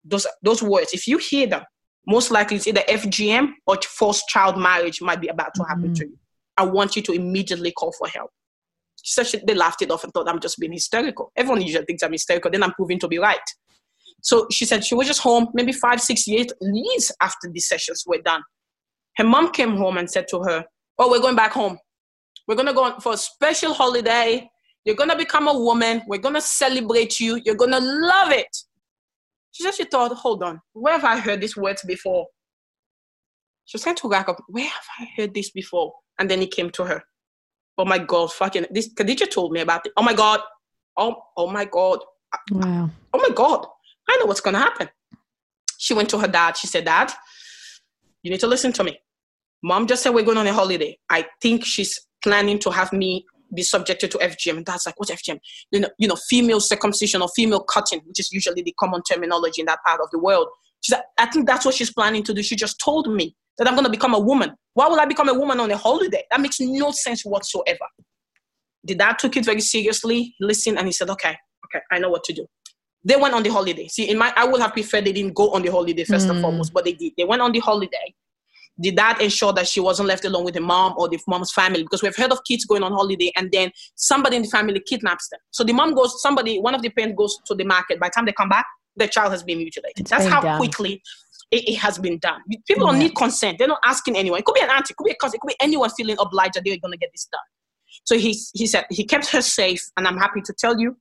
Those 0.04 0.26
those 0.42 0.62
words, 0.62 0.92
if 0.92 1.08
you 1.08 1.18
hear 1.18 1.46
them, 1.46 1.62
most 2.06 2.30
likely 2.30 2.56
it's 2.56 2.66
either 2.66 2.82
FGM 2.88 3.52
or 3.66 3.78
forced 3.82 4.28
child 4.28 4.58
marriage 4.58 5.00
might 5.00 5.20
be 5.20 5.28
about 5.28 5.54
to 5.54 5.64
happen 5.64 5.90
mm. 5.90 5.96
to 5.96 6.04
you. 6.06 6.18
I 6.56 6.64
want 6.64 6.96
you 6.96 7.02
to 7.02 7.12
immediately 7.12 7.72
call 7.72 7.92
for 7.92 8.08
help. 8.08 8.30
Said 8.96 9.26
she, 9.26 9.40
they 9.46 9.54
laughed 9.54 9.82
it 9.82 9.90
off 9.90 10.04
and 10.04 10.12
thought 10.12 10.28
I'm 10.28 10.40
just 10.40 10.58
being 10.58 10.72
hysterical. 10.72 11.32
Everyone 11.36 11.60
usually 11.60 11.84
thinks 11.84 12.02
I'm 12.02 12.12
hysterical. 12.12 12.50
Then 12.50 12.62
I'm 12.62 12.72
proving 12.72 12.98
to 13.00 13.08
be 13.08 13.18
right. 13.18 13.38
So 14.24 14.46
she 14.50 14.64
said 14.64 14.84
she 14.84 14.94
was 14.94 15.06
just 15.06 15.20
home 15.20 15.48
maybe 15.52 15.70
five, 15.70 16.00
six 16.00 16.26
years, 16.26 16.46
years 16.60 17.12
after 17.20 17.48
the 17.52 17.60
sessions 17.60 18.04
were 18.06 18.22
done. 18.24 18.42
Her 19.16 19.24
mom 19.24 19.52
came 19.52 19.76
home 19.76 19.98
and 19.98 20.10
said 20.10 20.26
to 20.28 20.42
her, 20.42 20.64
Oh, 20.98 21.10
we're 21.10 21.20
going 21.20 21.36
back 21.36 21.52
home. 21.52 21.78
We're 22.48 22.54
going 22.54 22.68
to 22.68 22.72
go 22.72 22.98
for 23.00 23.12
a 23.12 23.16
special 23.18 23.74
holiday. 23.74 24.48
You're 24.84 24.96
going 24.96 25.10
to 25.10 25.16
become 25.16 25.46
a 25.46 25.58
woman. 25.58 26.02
We're 26.06 26.20
going 26.20 26.34
to 26.34 26.40
celebrate 26.40 27.20
you. 27.20 27.40
You're 27.44 27.54
going 27.54 27.72
to 27.72 27.80
love 27.80 28.32
it. 28.32 28.56
She 29.52 29.62
said 29.62 29.74
she 29.74 29.84
thought, 29.84 30.12
hold 30.12 30.42
on, 30.42 30.60
where 30.72 30.94
have 30.94 31.04
I 31.04 31.18
heard 31.20 31.40
these 31.40 31.56
words 31.56 31.82
before? 31.86 32.26
She 33.66 33.76
was 33.76 33.82
trying 33.82 33.96
to 33.96 34.08
rack 34.08 34.28
up, 34.28 34.42
where 34.48 34.66
have 34.66 34.86
I 34.98 35.06
heard 35.16 35.34
this 35.34 35.50
before? 35.50 35.92
And 36.18 36.30
then 36.30 36.42
it 36.42 36.50
came 36.50 36.70
to 36.70 36.84
her. 36.84 37.02
Oh 37.76 37.84
my 37.84 37.98
God, 37.98 38.32
fucking 38.32 38.66
this 38.70 38.92
Khadija 38.92 39.30
told 39.30 39.52
me 39.52 39.60
about 39.60 39.86
it. 39.86 39.92
Oh 39.96 40.02
my 40.02 40.14
God. 40.14 40.40
Oh, 40.96 41.16
oh 41.36 41.50
my 41.50 41.64
God. 41.64 42.00
Wow. 42.50 42.90
Oh 43.12 43.18
my 43.18 43.34
God. 43.34 43.66
I 44.08 44.16
know 44.18 44.26
what's 44.26 44.40
gonna 44.40 44.58
happen. 44.58 44.88
She 45.78 45.94
went 45.94 46.08
to 46.10 46.18
her 46.18 46.28
dad. 46.28 46.56
She 46.56 46.66
said, 46.66 46.84
Dad, 46.84 47.12
you 48.22 48.30
need 48.30 48.40
to 48.40 48.46
listen 48.46 48.72
to 48.72 48.84
me. 48.84 48.98
Mom 49.62 49.86
just 49.86 50.02
said 50.02 50.14
we're 50.14 50.24
going 50.24 50.38
on 50.38 50.46
a 50.46 50.52
holiday. 50.52 50.98
I 51.10 51.26
think 51.42 51.64
she's 51.64 52.00
planning 52.22 52.58
to 52.60 52.70
have 52.70 52.92
me 52.92 53.26
be 53.54 53.62
subjected 53.62 54.10
to 54.10 54.18
FGM. 54.18 54.58
And 54.58 54.66
that's 54.66 54.86
like, 54.86 54.98
what's 54.98 55.10
FGM? 55.10 55.38
You 55.70 55.80
know, 55.80 55.88
you 55.98 56.08
know, 56.08 56.16
female 56.16 56.60
circumcision 56.60 57.22
or 57.22 57.28
female 57.36 57.60
cutting, 57.60 58.00
which 58.06 58.18
is 58.20 58.32
usually 58.32 58.62
the 58.62 58.74
common 58.78 59.02
terminology 59.02 59.60
in 59.60 59.66
that 59.66 59.78
part 59.86 60.00
of 60.00 60.08
the 60.10 60.18
world. 60.18 60.48
She 60.80 60.92
said, 60.92 61.02
I 61.18 61.26
think 61.26 61.46
that's 61.46 61.64
what 61.64 61.74
she's 61.74 61.92
planning 61.92 62.22
to 62.24 62.34
do. 62.34 62.42
She 62.42 62.56
just 62.56 62.80
told 62.80 63.12
me 63.12 63.36
that 63.58 63.68
I'm 63.68 63.74
going 63.74 63.84
to 63.84 63.90
become 63.90 64.14
a 64.14 64.18
woman. 64.18 64.52
Why 64.74 64.88
would 64.88 64.98
I 64.98 65.04
become 65.06 65.28
a 65.28 65.34
woman 65.34 65.60
on 65.60 65.70
a 65.70 65.76
holiday? 65.76 66.24
That 66.30 66.40
makes 66.40 66.60
no 66.60 66.90
sense 66.90 67.24
whatsoever. 67.24 67.86
The 68.82 68.94
dad 68.94 69.18
took 69.18 69.36
it 69.36 69.44
very 69.44 69.60
seriously, 69.60 70.34
listened, 70.40 70.78
and 70.78 70.86
he 70.86 70.92
said, 70.92 71.08
okay, 71.10 71.36
okay, 71.66 71.82
I 71.90 71.98
know 71.98 72.10
what 72.10 72.24
to 72.24 72.32
do. 72.32 72.46
They 73.04 73.16
went 73.16 73.34
on 73.34 73.42
the 73.42 73.50
holiday. 73.50 73.86
See, 73.88 74.08
in 74.08 74.16
my, 74.16 74.32
I 74.36 74.46
would 74.46 74.60
have 74.60 74.72
preferred 74.72 75.04
they 75.04 75.12
didn't 75.12 75.34
go 75.34 75.50
on 75.52 75.62
the 75.62 75.70
holiday 75.70 76.04
first 76.04 76.26
mm. 76.26 76.30
and 76.30 76.40
foremost, 76.40 76.72
but 76.72 76.84
they 76.84 76.94
did. 76.94 77.12
They 77.18 77.24
went 77.24 77.42
on 77.42 77.52
the 77.52 77.60
holiday 77.60 78.14
did 78.80 78.96
that 78.96 79.20
ensure 79.20 79.52
that 79.52 79.68
she 79.68 79.80
wasn't 79.80 80.08
left 80.08 80.24
alone 80.24 80.44
with 80.44 80.54
the 80.54 80.60
mom 80.60 80.94
or 80.96 81.08
the 81.08 81.18
mom's 81.28 81.52
family? 81.52 81.82
Because 81.82 82.02
we've 82.02 82.16
heard 82.16 82.32
of 82.32 82.42
kids 82.44 82.64
going 82.64 82.82
on 82.82 82.92
holiday 82.92 83.30
and 83.36 83.50
then 83.52 83.70
somebody 83.94 84.36
in 84.36 84.42
the 84.42 84.48
family 84.48 84.80
kidnaps 84.80 85.28
them. 85.28 85.40
So 85.50 85.64
the 85.64 85.72
mom 85.72 85.94
goes, 85.94 86.20
somebody, 86.20 86.58
one 86.58 86.74
of 86.74 86.82
the 86.82 86.90
parents 86.90 87.16
goes 87.16 87.38
to 87.46 87.54
the 87.54 87.64
market. 87.64 88.00
By 88.00 88.08
the 88.08 88.12
time 88.12 88.26
they 88.26 88.32
come 88.32 88.48
back, 88.48 88.66
the 88.96 89.06
child 89.06 89.32
has 89.32 89.42
been 89.42 89.58
mutilated. 89.58 90.00
It's 90.00 90.10
That's 90.10 90.26
how 90.26 90.56
quickly 90.56 91.02
it, 91.50 91.68
it, 91.68 91.76
has 91.76 91.98
been 91.98 92.18
done. 92.18 92.40
People 92.66 92.86
yeah. 92.86 92.92
don't 92.92 92.98
need 92.98 93.14
consent. 93.14 93.58
They're 93.58 93.68
not 93.68 93.80
asking 93.84 94.16
anyone. 94.16 94.40
It 94.40 94.44
could 94.44 94.54
be 94.54 94.60
an 94.60 94.70
auntie, 94.70 94.92
it 94.92 94.96
could 94.96 95.04
be 95.04 95.12
a 95.12 95.16
cousin, 95.16 95.36
it 95.36 95.40
could 95.40 95.48
be 95.48 95.56
anyone 95.60 95.90
feeling 95.90 96.16
obliged 96.18 96.54
that 96.54 96.64
they're 96.64 96.78
going 96.78 96.92
to 96.92 96.98
get 96.98 97.10
this 97.12 97.28
done. 97.30 97.40
So 98.04 98.18
he, 98.18 98.36
he 98.54 98.66
said 98.66 98.86
he 98.90 99.04
kept 99.04 99.28
her 99.28 99.40
safe, 99.40 99.80
and 99.96 100.08
I'm 100.08 100.18
happy 100.18 100.40
to 100.42 100.52
tell 100.52 100.78
you, 100.80 100.96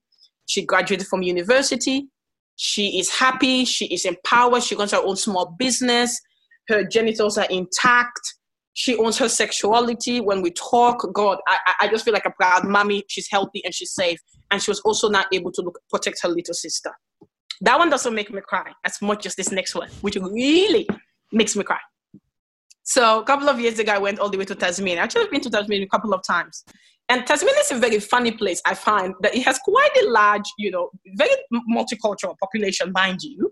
she 0.45 0.65
graduated 0.65 1.07
from 1.07 1.23
university. 1.23 2.07
She 2.55 2.99
is 2.99 3.09
happy. 3.09 3.65
She 3.65 3.85
is 3.85 4.05
empowered. 4.05 4.63
She 4.63 4.75
runs 4.75 4.91
her 4.91 5.01
own 5.03 5.15
small 5.15 5.55
business 5.57 6.19
her 6.69 6.83
genitals 6.83 7.37
are 7.37 7.47
intact. 7.49 8.19
She 8.73 8.95
owns 8.97 9.17
her 9.19 9.29
sexuality. 9.29 10.19
When 10.19 10.41
we 10.41 10.51
talk, 10.51 11.05
God, 11.13 11.37
I, 11.47 11.73
I 11.81 11.87
just 11.87 12.05
feel 12.05 12.13
like 12.13 12.25
a 12.25 12.31
proud 12.31 12.67
mommy. 12.67 13.03
She's 13.07 13.27
healthy 13.29 13.63
and 13.63 13.73
she's 13.73 13.93
safe. 13.93 14.19
And 14.51 14.61
she 14.61 14.71
was 14.71 14.79
also 14.81 15.09
not 15.09 15.27
able 15.31 15.51
to 15.51 15.61
look, 15.61 15.79
protect 15.89 16.19
her 16.23 16.29
little 16.29 16.53
sister. 16.53 16.91
That 17.61 17.77
one 17.77 17.89
doesn't 17.89 18.13
make 18.13 18.31
me 18.31 18.41
cry 18.41 18.71
as 18.83 19.01
much 19.01 19.25
as 19.25 19.35
this 19.35 19.51
next 19.51 19.75
one, 19.75 19.89
which 20.01 20.15
really 20.15 20.87
makes 21.31 21.55
me 21.55 21.63
cry. 21.63 21.79
So 22.83 23.21
a 23.21 23.23
couple 23.23 23.47
of 23.47 23.59
years 23.59 23.79
ago, 23.79 23.93
I 23.93 23.97
went 23.97 24.19
all 24.19 24.29
the 24.29 24.37
way 24.37 24.45
to 24.45 24.55
Tasmania. 24.55 25.01
Actually, 25.01 25.25
I've 25.25 25.31
been 25.31 25.41
to 25.41 25.49
Tasmania 25.49 25.85
a 25.85 25.89
couple 25.89 26.13
of 26.13 26.21
times. 26.23 26.65
And 27.09 27.25
Tasmania 27.27 27.59
is 27.59 27.71
a 27.71 27.79
very 27.79 27.99
funny 27.99 28.31
place. 28.31 28.61
I 28.65 28.75
find 28.75 29.13
that 29.21 29.35
it 29.35 29.43
has 29.43 29.59
quite 29.59 29.95
a 30.01 30.09
large, 30.09 30.45
you 30.57 30.71
know, 30.71 30.89
very 31.17 31.35
multicultural 31.69 32.37
population, 32.39 32.91
mind 32.93 33.21
you. 33.21 33.51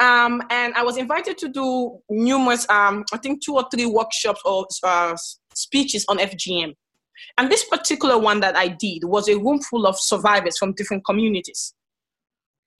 Um, 0.00 0.42
and 0.50 0.74
I 0.74 0.82
was 0.82 0.96
invited 0.96 1.38
to 1.38 1.48
do 1.48 1.98
numerous, 2.08 2.68
um, 2.70 3.04
I 3.12 3.18
think 3.18 3.44
two 3.44 3.54
or 3.54 3.66
three 3.72 3.86
workshops 3.86 4.40
or 4.44 4.66
uh, 4.82 5.16
speeches 5.54 6.04
on 6.08 6.18
FGM. 6.18 6.74
And 7.38 7.50
this 7.50 7.64
particular 7.64 8.18
one 8.18 8.40
that 8.40 8.56
I 8.56 8.68
did 8.68 9.04
was 9.04 9.28
a 9.28 9.36
room 9.36 9.60
full 9.60 9.86
of 9.86 9.98
survivors 9.98 10.56
from 10.58 10.72
different 10.74 11.04
communities. 11.04 11.74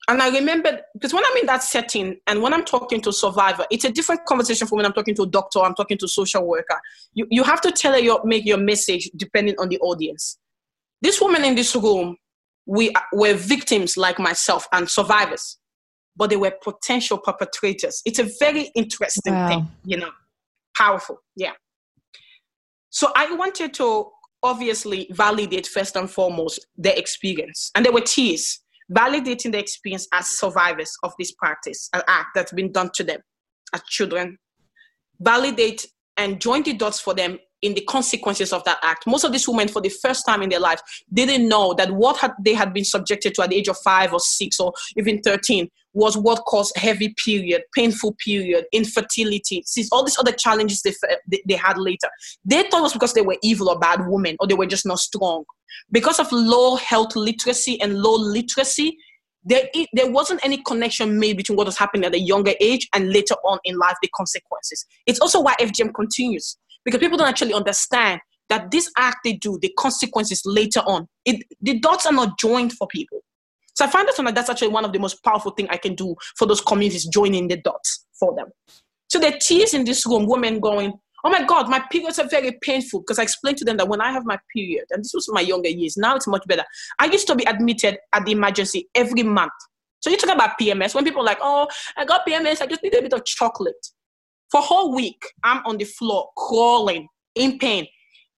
And 0.07 0.21
I 0.21 0.29
remember 0.29 0.79
because 0.93 1.13
when 1.13 1.23
I'm 1.23 1.37
in 1.37 1.45
that 1.45 1.63
setting 1.63 2.17
and 2.27 2.41
when 2.41 2.53
I'm 2.53 2.65
talking 2.65 3.01
to 3.01 3.09
a 3.09 3.13
survivor, 3.13 3.65
it's 3.69 3.85
a 3.85 3.91
different 3.91 4.25
conversation 4.25 4.67
from 4.67 4.77
when 4.77 4.85
I'm 4.85 4.93
talking 4.93 5.15
to 5.15 5.23
a 5.23 5.27
doctor, 5.27 5.59
I'm 5.59 5.75
talking 5.75 5.97
to 5.99 6.05
a 6.05 6.09
social 6.09 6.45
worker. 6.45 6.79
You, 7.13 7.27
you 7.29 7.43
have 7.43 7.61
to 7.61 7.71
tell 7.71 7.97
your 7.99 8.21
make 8.23 8.45
your 8.45 8.57
message 8.57 9.09
depending 9.15 9.55
on 9.59 9.69
the 9.69 9.79
audience. 9.79 10.37
This 11.01 11.21
woman 11.21 11.45
in 11.45 11.55
this 11.55 11.75
room, 11.75 12.17
we 12.65 12.93
were 13.13 13.35
victims 13.35 13.95
like 13.95 14.19
myself 14.19 14.67
and 14.71 14.89
survivors 14.89 15.57
but 16.15 16.29
they 16.29 16.35
were 16.35 16.53
potential 16.63 17.17
perpetrators. 17.17 18.01
It's 18.05 18.19
a 18.19 18.29
very 18.39 18.71
interesting 18.75 19.33
wow. 19.33 19.47
thing, 19.47 19.67
you 19.85 19.97
know, 19.97 20.11
powerful. 20.75 21.21
Yeah. 21.35 21.53
So 22.89 23.11
I 23.15 23.33
wanted 23.33 23.73
to 23.75 24.11
obviously 24.43 25.07
validate 25.11 25.67
first 25.67 25.95
and 25.95 26.09
foremost 26.09 26.65
their 26.77 26.95
experience. 26.95 27.71
And 27.75 27.85
there 27.85 27.93
were 27.93 28.01
tears 28.01 28.60
validating 28.91 29.51
the 29.51 29.59
experience 29.59 30.07
as 30.13 30.27
survivors 30.27 30.91
of 31.03 31.13
this 31.17 31.31
practice, 31.33 31.89
an 31.93 32.01
act 32.07 32.29
that's 32.35 32.53
been 32.53 32.71
done 32.71 32.89
to 32.95 33.03
them 33.03 33.19
as 33.73 33.81
children. 33.87 34.37
Validate 35.19 35.85
and 36.17 36.41
join 36.41 36.63
the 36.63 36.73
dots 36.73 36.99
for 36.99 37.13
them 37.13 37.39
in 37.61 37.73
the 37.75 37.81
consequences 37.81 38.53
of 38.53 38.63
that 38.63 38.79
act. 38.81 39.05
Most 39.05 39.23
of 39.23 39.31
these 39.31 39.47
women, 39.47 39.67
for 39.67 39.81
the 39.81 39.89
first 39.89 40.25
time 40.25 40.41
in 40.41 40.49
their 40.49 40.59
life, 40.59 40.81
didn't 41.13 41.47
know 41.47 41.73
that 41.75 41.91
what 41.91 42.17
had, 42.17 42.31
they 42.43 42.53
had 42.53 42.73
been 42.73 42.85
subjected 42.85 43.35
to 43.35 43.43
at 43.43 43.49
the 43.49 43.55
age 43.55 43.67
of 43.67 43.77
five 43.77 44.13
or 44.13 44.19
six 44.19 44.59
or 44.59 44.73
even 44.97 45.21
13 45.21 45.69
was 45.93 46.17
what 46.17 46.43
caused 46.45 46.75
heavy 46.77 47.13
period, 47.23 47.63
painful 47.75 48.15
period, 48.23 48.65
infertility, 48.71 49.61
since 49.65 49.89
all 49.91 50.03
these 50.03 50.17
other 50.17 50.31
challenges 50.31 50.81
they, 50.81 50.93
they, 51.45 51.55
had 51.55 51.77
later. 51.77 52.07
They 52.45 52.63
thought 52.63 52.79
it 52.79 52.83
was 52.83 52.93
because 52.93 53.13
they 53.13 53.21
were 53.21 53.37
evil 53.43 53.69
or 53.69 53.77
bad 53.77 54.07
women 54.07 54.37
or 54.39 54.47
they 54.47 54.53
were 54.53 54.65
just 54.65 54.85
not 54.85 54.99
strong. 54.99 55.43
Because 55.91 56.19
of 56.19 56.31
low 56.31 56.77
health 56.77 57.15
literacy 57.15 57.79
and 57.81 57.97
low 57.97 58.15
literacy, 58.15 58.97
there, 59.43 59.63
there 59.93 60.09
wasn't 60.09 60.43
any 60.45 60.61
connection 60.63 61.19
made 61.19 61.35
between 61.35 61.57
what 61.57 61.65
was 61.65 61.77
happening 61.77 62.05
at 62.05 62.15
a 62.15 62.19
younger 62.19 62.53
age 62.61 62.87
and 62.93 63.11
later 63.11 63.35
on 63.43 63.59
in 63.65 63.77
life, 63.77 63.95
the 64.01 64.09
consequences. 64.15 64.85
It's 65.07 65.19
also 65.19 65.41
why 65.41 65.55
FGM 65.59 65.93
continues 65.93 66.57
because 66.85 66.99
people 66.99 67.17
don't 67.17 67.27
actually 67.27 67.53
understand 67.53 68.21
that 68.49 68.69
this 68.69 68.91
act 68.97 69.19
they 69.23 69.33
do, 69.33 69.57
the 69.61 69.73
consequences 69.77 70.41
later 70.45 70.81
on, 70.81 71.07
it, 71.25 71.43
the 71.61 71.79
dots 71.79 72.05
are 72.05 72.13
not 72.13 72.37
joined 72.37 72.73
for 72.73 72.87
people. 72.87 73.23
So 73.73 73.85
I 73.85 73.89
find 73.89 74.07
that 74.07 74.35
that's 74.35 74.49
actually 74.49 74.67
one 74.67 74.83
of 74.83 74.91
the 74.91 74.99
most 74.99 75.23
powerful 75.23 75.51
thing 75.51 75.67
I 75.69 75.77
can 75.77 75.95
do 75.95 76.15
for 76.37 76.45
those 76.45 76.59
communities, 76.59 77.05
joining 77.05 77.47
the 77.47 77.57
dots 77.57 78.05
for 78.19 78.35
them. 78.35 78.47
So 79.07 79.19
the 79.19 79.39
tears 79.41 79.73
in 79.73 79.85
this 79.85 80.05
room, 80.05 80.27
women 80.27 80.59
going, 80.59 80.93
oh 81.23 81.29
my 81.29 81.43
God, 81.43 81.69
my 81.69 81.79
periods 81.91 82.19
are 82.19 82.27
very 82.27 82.57
painful. 82.61 83.01
Because 83.01 83.19
I 83.19 83.23
explained 83.23 83.57
to 83.59 83.65
them 83.65 83.77
that 83.77 83.87
when 83.87 84.01
I 84.01 84.11
have 84.11 84.25
my 84.25 84.37
period, 84.53 84.85
and 84.91 85.03
this 85.03 85.13
was 85.13 85.29
my 85.31 85.41
younger 85.41 85.69
years, 85.69 85.97
now 85.97 86.15
it's 86.15 86.27
much 86.27 86.43
better. 86.47 86.63
I 86.99 87.05
used 87.05 87.27
to 87.27 87.35
be 87.35 87.45
admitted 87.45 87.97
at 88.13 88.25
the 88.25 88.33
emergency 88.33 88.89
every 88.95 89.23
month. 89.23 89.53
So 90.01 90.09
you 90.09 90.17
talk 90.17 90.33
about 90.33 90.59
PMS, 90.59 90.95
when 90.95 91.03
people 91.03 91.21
are 91.21 91.25
like, 91.25 91.39
oh, 91.41 91.67
I 91.95 92.05
got 92.05 92.25
PMS, 92.27 92.61
I 92.61 92.65
just 92.65 92.81
need 92.83 92.95
a 92.95 93.01
bit 93.01 93.13
of 93.13 93.23
chocolate. 93.23 93.87
For 94.51 94.59
a 94.59 94.63
whole 94.63 94.93
week, 94.93 95.23
I'm 95.43 95.65
on 95.65 95.77
the 95.77 95.85
floor 95.85 96.29
crawling 96.35 97.07
in 97.35 97.57
pain. 97.57 97.87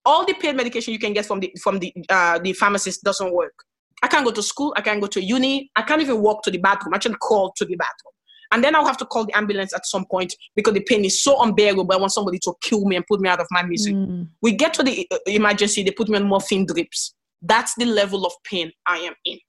All 0.06 0.26
the 0.26 0.34
pain 0.34 0.56
medication 0.56 0.94
you 0.94 1.00
can 1.00 1.14
get 1.14 1.26
from 1.26 1.40
the 1.40 1.52
from 1.62 1.80
the 1.80 1.94
uh, 2.10 2.40
the 2.40 2.54
pharmacist 2.54 3.04
doesn't 3.04 3.34
work. 3.34 3.54
I 4.04 4.08
can't 4.08 4.26
go 4.26 4.32
to 4.32 4.44
school. 4.44 4.74
I 4.76 4.82
can't 4.82 5.02
go 5.02 5.08
to 5.08 5.22
uni. 5.22 5.72
I 5.76 5.82
can't 5.82 6.02
even 6.02 6.22
walk 6.22 6.44
to 6.44 6.52
the 6.52 6.58
bathroom. 6.58 6.94
I 6.94 6.98
can't 6.98 7.18
crawl 7.20 7.54
to 7.56 7.66
the 7.66 7.76
bathroom. 7.76 8.12
And 8.52 8.64
then 8.64 8.76
I'll 8.76 8.86
have 8.86 8.98
to 8.98 9.06
call 9.06 9.26
the 9.26 9.36
ambulance 9.36 9.74
at 9.74 9.86
some 9.88 10.06
point 10.06 10.36
because 10.56 10.76
the 10.76 10.82
pain 10.82 11.04
is 11.04 11.24
so 11.24 11.42
unbearable. 11.42 11.92
I 11.92 11.98
want 11.98 12.12
somebody 12.12 12.38
to 12.40 12.54
kill 12.62 12.86
me 12.86 12.96
and 12.96 13.08
put 13.08 13.20
me 13.20 13.28
out 13.28 13.40
of 13.40 13.48
my 13.50 13.64
misery. 13.64 13.96
Mm. 13.96 14.28
We 14.42 14.52
get 14.52 14.76
to 14.76 14.84
the 14.84 15.08
uh, 15.10 15.18
emergency, 15.26 15.82
they 15.82 15.90
put 15.90 16.08
me 16.08 16.18
on 16.18 16.26
morphine 16.28 16.68
drips. 16.68 17.16
That's 17.42 17.74
the 17.76 17.86
level 17.86 18.28
of 18.28 18.34
pain 18.44 18.72
I 18.86 18.98
am 18.98 19.14
in. 19.26 19.40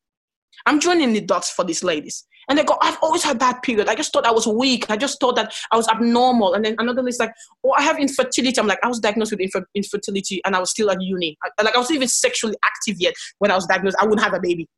I'm 0.64 0.80
joining 0.80 1.12
the 1.12 1.20
dots 1.20 1.50
for 1.50 1.64
these 1.64 1.84
ladies. 1.84 2.24
And 2.48 2.58
they 2.58 2.64
go, 2.64 2.76
I've 2.82 2.98
always 3.02 3.22
had 3.22 3.38
that 3.40 3.62
period. 3.62 3.88
I 3.88 3.94
just 3.94 4.12
thought 4.12 4.26
I 4.26 4.30
was 4.30 4.46
weak. 4.46 4.90
I 4.90 4.96
just 4.96 5.20
thought 5.20 5.36
that 5.36 5.54
I 5.70 5.76
was 5.76 5.88
abnormal. 5.88 6.54
And 6.54 6.64
then 6.64 6.76
another 6.78 7.02
list 7.02 7.20
like, 7.20 7.32
oh, 7.64 7.72
I 7.72 7.82
have 7.82 7.98
infertility. 7.98 8.58
I'm 8.58 8.66
like, 8.66 8.78
I 8.82 8.88
was 8.88 9.00
diagnosed 9.00 9.32
with 9.32 9.40
infer- 9.40 9.66
infertility 9.74 10.40
and 10.44 10.54
I 10.54 10.60
was 10.60 10.70
still 10.70 10.90
at 10.90 11.00
uni. 11.00 11.36
I, 11.42 11.62
like 11.62 11.74
I 11.74 11.78
was 11.78 11.90
even 11.90 12.08
sexually 12.08 12.56
active 12.64 12.96
yet 13.00 13.14
when 13.38 13.50
I 13.50 13.54
was 13.54 13.66
diagnosed. 13.66 13.96
I 14.00 14.04
wouldn't 14.04 14.22
have 14.22 14.34
a 14.34 14.40
baby. 14.40 14.68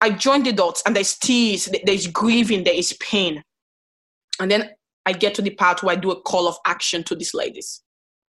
I 0.00 0.10
joined 0.10 0.46
the 0.46 0.52
dots 0.52 0.82
and 0.86 0.94
there's 0.94 1.16
tears, 1.16 1.68
there's 1.84 2.06
grieving, 2.06 2.64
there 2.64 2.74
is 2.74 2.92
pain. 2.94 3.42
And 4.40 4.50
then 4.50 4.70
I 5.06 5.12
get 5.12 5.34
to 5.36 5.42
the 5.42 5.50
part 5.50 5.82
where 5.82 5.96
I 5.96 5.98
do 5.98 6.10
a 6.10 6.20
call 6.20 6.48
of 6.48 6.56
action 6.66 7.02
to 7.04 7.14
these 7.14 7.32
ladies. 7.32 7.82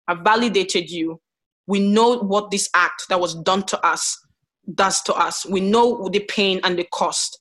I've 0.08 0.19
validated 0.19 0.89
you. 0.89 1.19
We 1.67 1.80
know 1.80 2.17
what 2.19 2.52
this 2.52 2.69
act 2.76 3.06
that 3.10 3.19
was 3.19 3.34
done 3.34 3.63
to 3.63 3.86
us 3.86 4.19
does 4.74 5.02
to 5.04 5.13
us. 5.13 5.45
We 5.45 5.62
know 5.62 6.10
the 6.12 6.19
pain 6.19 6.60
and 6.63 6.78
the 6.78 6.88
cost. 6.91 7.39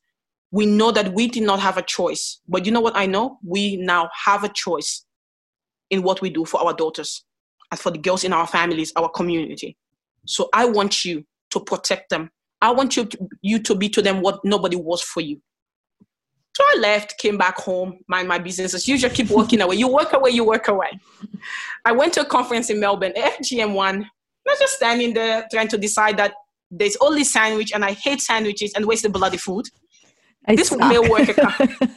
We 0.54 0.66
know 0.66 0.90
that 0.92 1.12
we 1.14 1.28
did 1.28 1.42
not 1.42 1.60
have 1.60 1.76
a 1.76 1.82
choice. 1.82 2.40
But 2.48 2.64
you 2.64 2.72
know 2.72 2.80
what 2.80 2.96
I 2.96 3.06
know? 3.06 3.38
We 3.44 3.76
now 3.76 4.08
have 4.24 4.44
a 4.44 4.48
choice 4.48 5.04
in 5.90 6.02
what 6.02 6.20
we 6.20 6.30
do 6.30 6.44
for 6.44 6.60
our 6.60 6.72
daughters 6.72 7.24
and 7.70 7.80
for 7.80 7.90
the 7.90 7.98
girls 7.98 8.24
in 8.24 8.32
our 8.32 8.46
families, 8.46 8.92
our 8.96 9.08
community. 9.08 9.76
So 10.26 10.48
I 10.52 10.64
want 10.66 11.04
you 11.04 11.24
to 11.50 11.60
protect 11.60 12.10
them 12.10 12.30
I 12.64 12.70
want 12.70 12.96
you 12.96 13.04
to, 13.04 13.28
you 13.42 13.58
to 13.58 13.74
be 13.74 13.90
to 13.90 14.00
them 14.00 14.22
what 14.22 14.42
nobody 14.42 14.76
was 14.76 15.02
for 15.02 15.20
you. 15.20 15.38
So 16.56 16.64
I 16.64 16.78
left, 16.78 17.18
came 17.18 17.36
back 17.36 17.58
home, 17.58 17.98
mind 18.08 18.26
my 18.26 18.38
business 18.38 18.72
as 18.72 18.88
usual, 18.88 19.10
keep 19.10 19.28
working 19.28 19.60
away. 19.60 19.76
You 19.76 19.88
work 19.88 20.14
away, 20.14 20.30
you 20.30 20.44
work 20.44 20.68
away. 20.68 20.98
I 21.84 21.92
went 21.92 22.14
to 22.14 22.22
a 22.22 22.24
conference 22.24 22.70
in 22.70 22.80
Melbourne, 22.80 23.12
FGM 23.14 23.74
one. 23.74 24.04
I 24.04 24.50
was 24.50 24.58
just 24.58 24.76
standing 24.76 25.12
there 25.12 25.46
trying 25.52 25.68
to 25.68 25.76
decide 25.76 26.16
that 26.16 26.32
there's 26.70 26.96
only 27.02 27.22
sandwich 27.22 27.70
and 27.74 27.84
I 27.84 27.92
hate 27.92 28.22
sandwiches 28.22 28.72
and 28.74 28.86
waste 28.86 29.02
the 29.02 29.10
bloody 29.10 29.36
food. 29.36 29.66
I 30.46 30.56
this 30.56 30.68
suck. 30.68 30.78
male 30.78 31.08
worker, 31.08 31.34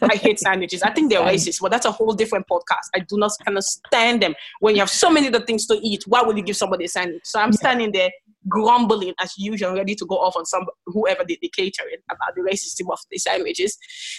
I 0.01 0.15
hate 0.15 0.39
sandwiches. 0.39 0.81
I 0.81 0.91
think 0.91 1.11
they're 1.11 1.21
racist, 1.21 1.61
but 1.61 1.71
that's 1.71 1.85
a 1.85 1.91
whole 1.91 2.13
different 2.13 2.47
podcast. 2.47 2.87
I 2.95 2.99
do 2.99 3.17
not 3.17 3.31
kind 3.45 3.57
of 3.57 3.63
stand 3.63 4.21
them. 4.21 4.35
When 4.59 4.75
you 4.75 4.81
have 4.81 4.89
so 4.89 5.09
many 5.09 5.27
other 5.27 5.41
things 5.41 5.65
to 5.67 5.75
eat, 5.81 6.03
why 6.07 6.21
would 6.21 6.37
you 6.37 6.43
give 6.43 6.55
somebody 6.55 6.85
a 6.85 6.87
sandwich? 6.87 7.23
So 7.25 7.39
I'm 7.39 7.49
yeah. 7.49 7.57
standing 7.57 7.91
there 7.91 8.09
grumbling 8.47 9.13
as 9.21 9.33
usual, 9.37 9.73
ready 9.73 9.95
to 9.95 10.05
go 10.05 10.15
off 10.15 10.35
on 10.37 10.45
some 10.45 10.65
whoever 10.85 11.23
did 11.23 11.39
the 11.41 11.51
catering 11.55 11.97
about 12.09 12.35
the 12.35 12.41
racism 12.41 12.91
of 12.91 12.99
the 13.11 13.17
sandwiches. 13.17 13.77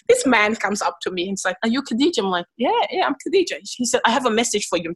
This 0.09 0.27
man 0.27 0.55
comes 0.57 0.83
up 0.83 0.99
to 1.03 1.11
me 1.11 1.23
and 1.23 1.31
he's 1.31 1.45
like, 1.45 1.57
Are 1.63 1.69
you 1.69 1.83
Khadija? 1.83 2.19
I'm 2.19 2.27
like, 2.27 2.47
Yeah, 2.57 2.71
yeah, 2.91 3.07
I'm 3.07 3.15
Khadija. 3.15 3.59
He 3.63 3.87
said, 3.87 4.01
I 4.05 4.11
have 4.11 4.27
a 4.27 4.31
message 4.31 4.67
for 4.67 4.79
you. 4.79 4.95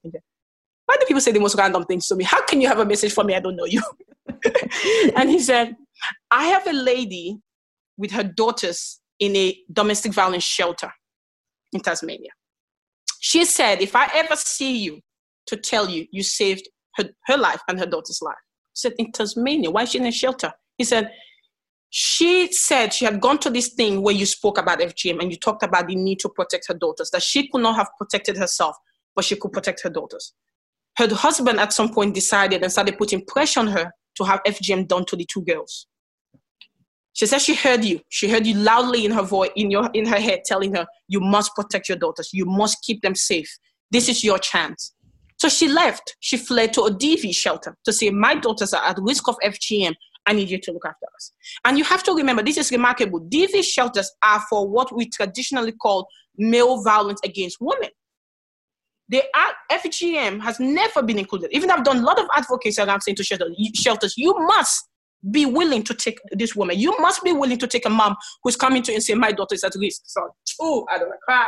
Why 0.87 0.97
do 0.99 1.07
people 1.07 1.21
say 1.21 1.33
the 1.33 1.41
most 1.41 1.57
random 1.57 1.85
things 1.85 2.07
to 2.09 2.17
me? 2.17 2.25
How 2.25 2.45
can 2.45 2.61
you 2.61 2.69
have 2.69 2.79
a 2.79 2.85
message 2.85 3.13
for 3.13 3.25
me? 3.25 3.35
I 3.35 3.41
don't 3.41 3.57
know 3.57 3.65
you. 3.65 3.83
and 5.17 5.31
he 5.31 5.39
said, 5.39 5.77
I 6.31 6.47
have 6.47 6.67
a 6.67 6.73
lady 6.73 7.39
with 7.97 8.11
her 8.11 8.25
daughters 8.25 9.01
in 9.23 9.37
a 9.37 9.57
domestic 9.73 10.13
violence 10.13 10.43
shelter 10.43 10.93
in 11.73 11.81
Tasmania. 11.81 12.31
She 13.21 13.45
said, 13.45 13.81
If 13.81 13.95
I 13.95 14.11
ever 14.15 14.35
see 14.35 14.79
you, 14.79 15.01
to 15.47 15.57
tell 15.57 15.89
you 15.89 16.07
you 16.11 16.25
saved 16.25 16.69
her, 16.97 17.05
her 17.27 17.37
life 17.37 17.61
and 17.69 17.79
her 17.79 17.87
daughter's 17.87 18.21
life 18.21 18.35
said, 18.75 18.95
in 18.99 19.13
Tasmania, 19.13 19.71
why 19.71 19.83
is 19.83 19.91
she 19.91 19.99
in 19.99 20.07
a 20.07 20.13
shelter? 20.13 20.53
He 20.77 20.85
said, 20.85 21.13
she 21.91 22.51
said 22.53 22.93
she 22.93 23.05
had 23.05 23.21
gone 23.21 23.39
to 23.39 23.51
this 23.51 23.69
thing 23.69 24.03
where 24.03 24.15
you 24.15 24.27
spoke 24.27 24.59
about 24.59 24.81
FGM 24.81 25.21
and 25.21 25.31
you 25.31 25.39
talked 25.39 25.63
about 25.63 25.87
the 25.87 25.95
need 25.95 26.19
to 26.21 26.29
protect 26.29 26.67
her 26.69 26.75
daughters, 26.75 27.11
that 27.11 27.23
she 27.23 27.49
could 27.49 27.63
not 27.63 27.77
have 27.77 27.91
protected 27.99 28.37
herself, 28.37 28.77
but 29.15 29.25
she 29.25 29.37
could 29.37 29.53
protect 29.53 29.83
her 29.83 29.91
daughters. 29.91 30.33
Her 30.97 31.15
husband 31.15 31.61
at 31.61 31.73
some 31.73 31.93
point 31.93 32.15
decided 32.15 32.63
and 32.63 32.73
started 32.73 32.99
putting 32.99 33.25
pressure 33.27 33.61
on 33.61 33.69
her 33.69 33.93
to 34.17 34.25
have 34.25 34.43
FGM 34.47 34.89
done 34.89 35.05
to 35.07 35.17
the 35.17 35.27
two 35.27 35.43
girls. 35.43 35.87
She 37.15 37.27
said 37.27 37.41
she 37.41 37.55
heard 37.55 37.85
you. 37.85 38.01
She 38.09 38.29
heard 38.29 38.47
you 38.47 38.55
loudly 38.55 39.05
in 39.05 39.13
her 39.13 39.23
voice, 39.23 39.51
in 39.55 39.71
your 39.71 39.91
in 39.93 40.07
her 40.07 40.21
head, 40.21 40.43
telling 40.45 40.75
her, 40.75 40.87
you 41.09 41.21
must 41.21 41.55
protect 41.55 41.89
your 41.89 41.99
daughters. 41.99 42.31
You 42.33 42.47
must 42.47 42.83
keep 42.83 43.03
them 43.03 43.15
safe. 43.15 43.51
This 43.91 44.09
is 44.09 44.25
your 44.25 44.39
chance. 44.39 44.95
So 45.37 45.49
she 45.49 45.69
left. 45.69 46.17
She 46.21 46.37
fled 46.37 46.73
to 46.75 46.83
a 46.83 46.91
DV 46.91 47.35
shelter 47.35 47.77
to 47.85 47.93
say, 47.93 48.11
My 48.11 48.35
daughters 48.35 48.73
are 48.73 48.85
at 48.85 48.97
risk 49.01 49.29
of 49.29 49.37
FGM. 49.45 49.95
I 50.25 50.33
need 50.33 50.49
you 50.49 50.59
to 50.61 50.73
look 50.73 50.87
after 50.87 51.07
us. 51.17 51.33
And 51.65 51.77
you 51.77 51.85
have 51.85 52.03
to 52.05 52.13
remember, 52.15 52.43
this 52.43 52.57
is 52.57 52.71
remarkable. 52.71 53.21
DV 53.21 53.65
shelters 53.65 54.11
are 54.23 54.41
for 54.49 54.69
what 54.69 54.95
we 54.95 55.09
traditionally 55.09 55.73
call 55.73 56.07
male 56.39 56.83
violence 56.83 57.21
against 57.25 57.59
women. 57.61 57.91
The 59.09 59.25
FGM 59.71 60.41
has 60.43 60.61
never 60.61 61.03
been 61.03 61.19
included. 61.19 61.51
Even 61.53 61.71
I've 61.71 61.85
done 61.85 61.99
a 61.99 62.03
lot 62.03 62.19
of 62.19 62.27
advocacy 62.35 62.81
around 62.81 63.03
saying 63.03 63.17
to 63.17 63.25
shelters, 63.25 64.15
you 64.17 64.35
must 64.47 64.89
be 65.31 65.47
willing 65.47 65.83
to 65.85 65.95
take 65.95 66.19
this 66.33 66.57
woman. 66.57 66.79
You 66.79 66.97
must 66.99 67.23
be 67.23 67.33
willing 67.33 67.59
to 67.59 67.67
take 67.67 67.87
a 67.87 67.91
mom 67.91 68.17
who's 68.43 68.57
coming 68.57 68.83
to 68.83 68.93
you 68.93 68.97
and 68.97 69.05
say, 69.05 69.15
My 69.15 69.33
daughter 69.33 69.55
is 69.55 69.65
at 69.65 69.75
risk. 69.79 70.03
So, 70.07 70.29
oh, 70.61 70.87
I 70.91 70.99
don't 70.99 71.13
cry. 71.21 71.47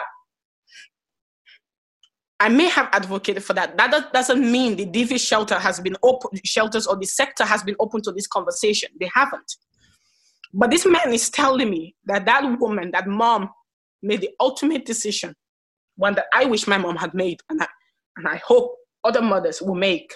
I 2.40 2.48
may 2.48 2.68
have 2.68 2.88
advocated 2.92 3.42
for 3.42 3.54
that. 3.54 3.76
That 3.76 4.12
doesn't 4.12 4.50
mean 4.50 4.76
the 4.76 4.86
DV 4.86 5.18
shelter 5.20 5.58
has 5.58 5.80
been 5.80 5.96
open, 6.02 6.30
shelters 6.44 6.86
or 6.86 6.96
the 6.96 7.06
sector 7.06 7.44
has 7.44 7.62
been 7.62 7.76
open 7.80 8.02
to 8.02 8.12
this 8.12 8.26
conversation. 8.26 8.90
They 9.00 9.10
haven't. 9.14 9.56
But 10.52 10.70
this 10.70 10.86
man 10.86 11.12
is 11.12 11.30
telling 11.30 11.70
me 11.70 11.94
that 12.06 12.26
that 12.26 12.60
woman, 12.60 12.90
that 12.92 13.06
mom, 13.06 13.50
made 14.02 14.20
the 14.20 14.30
ultimate 14.38 14.84
decision, 14.84 15.34
one 15.96 16.14
that 16.14 16.26
I 16.32 16.44
wish 16.44 16.66
my 16.66 16.76
mom 16.76 16.96
had 16.96 17.14
made, 17.14 17.40
and 17.48 17.62
I, 17.62 17.66
and 18.16 18.28
I 18.28 18.36
hope 18.44 18.76
other 19.02 19.22
mothers 19.22 19.62
will 19.62 19.74
make, 19.74 20.14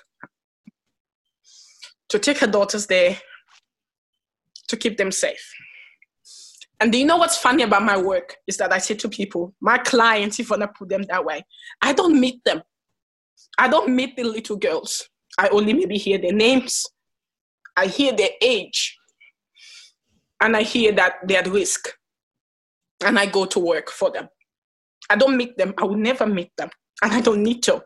to 2.11 2.19
take 2.19 2.39
her 2.39 2.47
daughters 2.47 2.87
there 2.87 3.19
to 4.69 4.77
keep 4.77 4.97
them 4.97 5.11
safe. 5.11 5.53
And 6.81 6.93
do 6.93 6.99
you 6.99 7.07
know 7.07 7.17
what's 7.17 7.37
funny 7.37 7.65
about 7.65 7.83
my 7.83 7.99
work 8.01 8.37
is 8.47 8.57
that 8.59 8.73
I 8.73 8.79
say 8.79 8.95
to 8.95 9.09
people, 9.09 9.55
my 9.61 9.79
clients, 9.79 10.39
if 10.39 10.53
I 10.53 10.57
want 10.57 10.63
to 10.63 10.79
put 10.79 10.89
them 10.89 11.03
that 11.09 11.25
way, 11.25 11.45
I 11.83 11.93
don't 11.93 12.21
meet 12.21 12.45
them. 12.45 12.63
I 13.59 13.69
don't 13.69 13.95
meet 13.95 14.17
the 14.17 14.25
little 14.25 14.57
girls. 14.57 15.09
I 15.39 15.49
only 15.49 15.73
maybe 15.73 15.99
hear 15.99 16.19
their 16.19 16.33
names. 16.33 16.87
I 17.77 17.87
hear 17.87 18.13
their 18.13 18.31
age. 18.41 18.97
And 20.41 20.57
I 20.57 20.63
hear 20.63 20.93
that 20.93 21.15
they're 21.25 21.41
at 21.41 21.49
risk. 21.49 21.89
And 23.05 23.19
I 23.19 23.27
go 23.27 23.45
to 23.47 23.59
work 23.59 23.91
for 23.91 24.11
them. 24.11 24.29
I 25.11 25.17
don't 25.17 25.37
meet 25.37 25.57
them. 25.57 25.75
I 25.79 25.85
will 25.85 25.97
never 25.97 26.27
meet 26.27 26.53
them. 26.57 26.71
And 27.03 27.13
I 27.13 27.21
don't 27.21 27.43
need 27.43 27.63
to. 27.65 27.83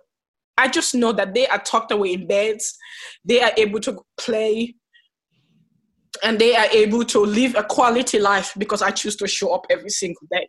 I 0.59 0.69
just 0.69 0.95
know 0.95 1.13
that 1.13 1.33
they 1.33 1.47
are 1.47 1.59
tucked 1.59 1.93
away 1.93 2.13
in 2.13 2.27
beds. 2.27 2.77
They 3.25 3.41
are 3.43 3.53
able 3.57 3.81
to 3.81 4.03
play 4.19 4.75
and 6.23 6.39
they 6.39 6.57
are 6.57 6.67
able 6.67 7.05
to 7.05 7.21
live 7.21 7.55
a 7.57 7.65
quality 7.65 8.19
life 8.19 8.53
because 8.57 8.83
I 8.83 8.91
choose 8.91 9.17
to 9.17 9.27
show 9.27 9.53
up 9.53 9.67
every 9.71 9.91
single 9.91 10.27
day. 10.31 10.49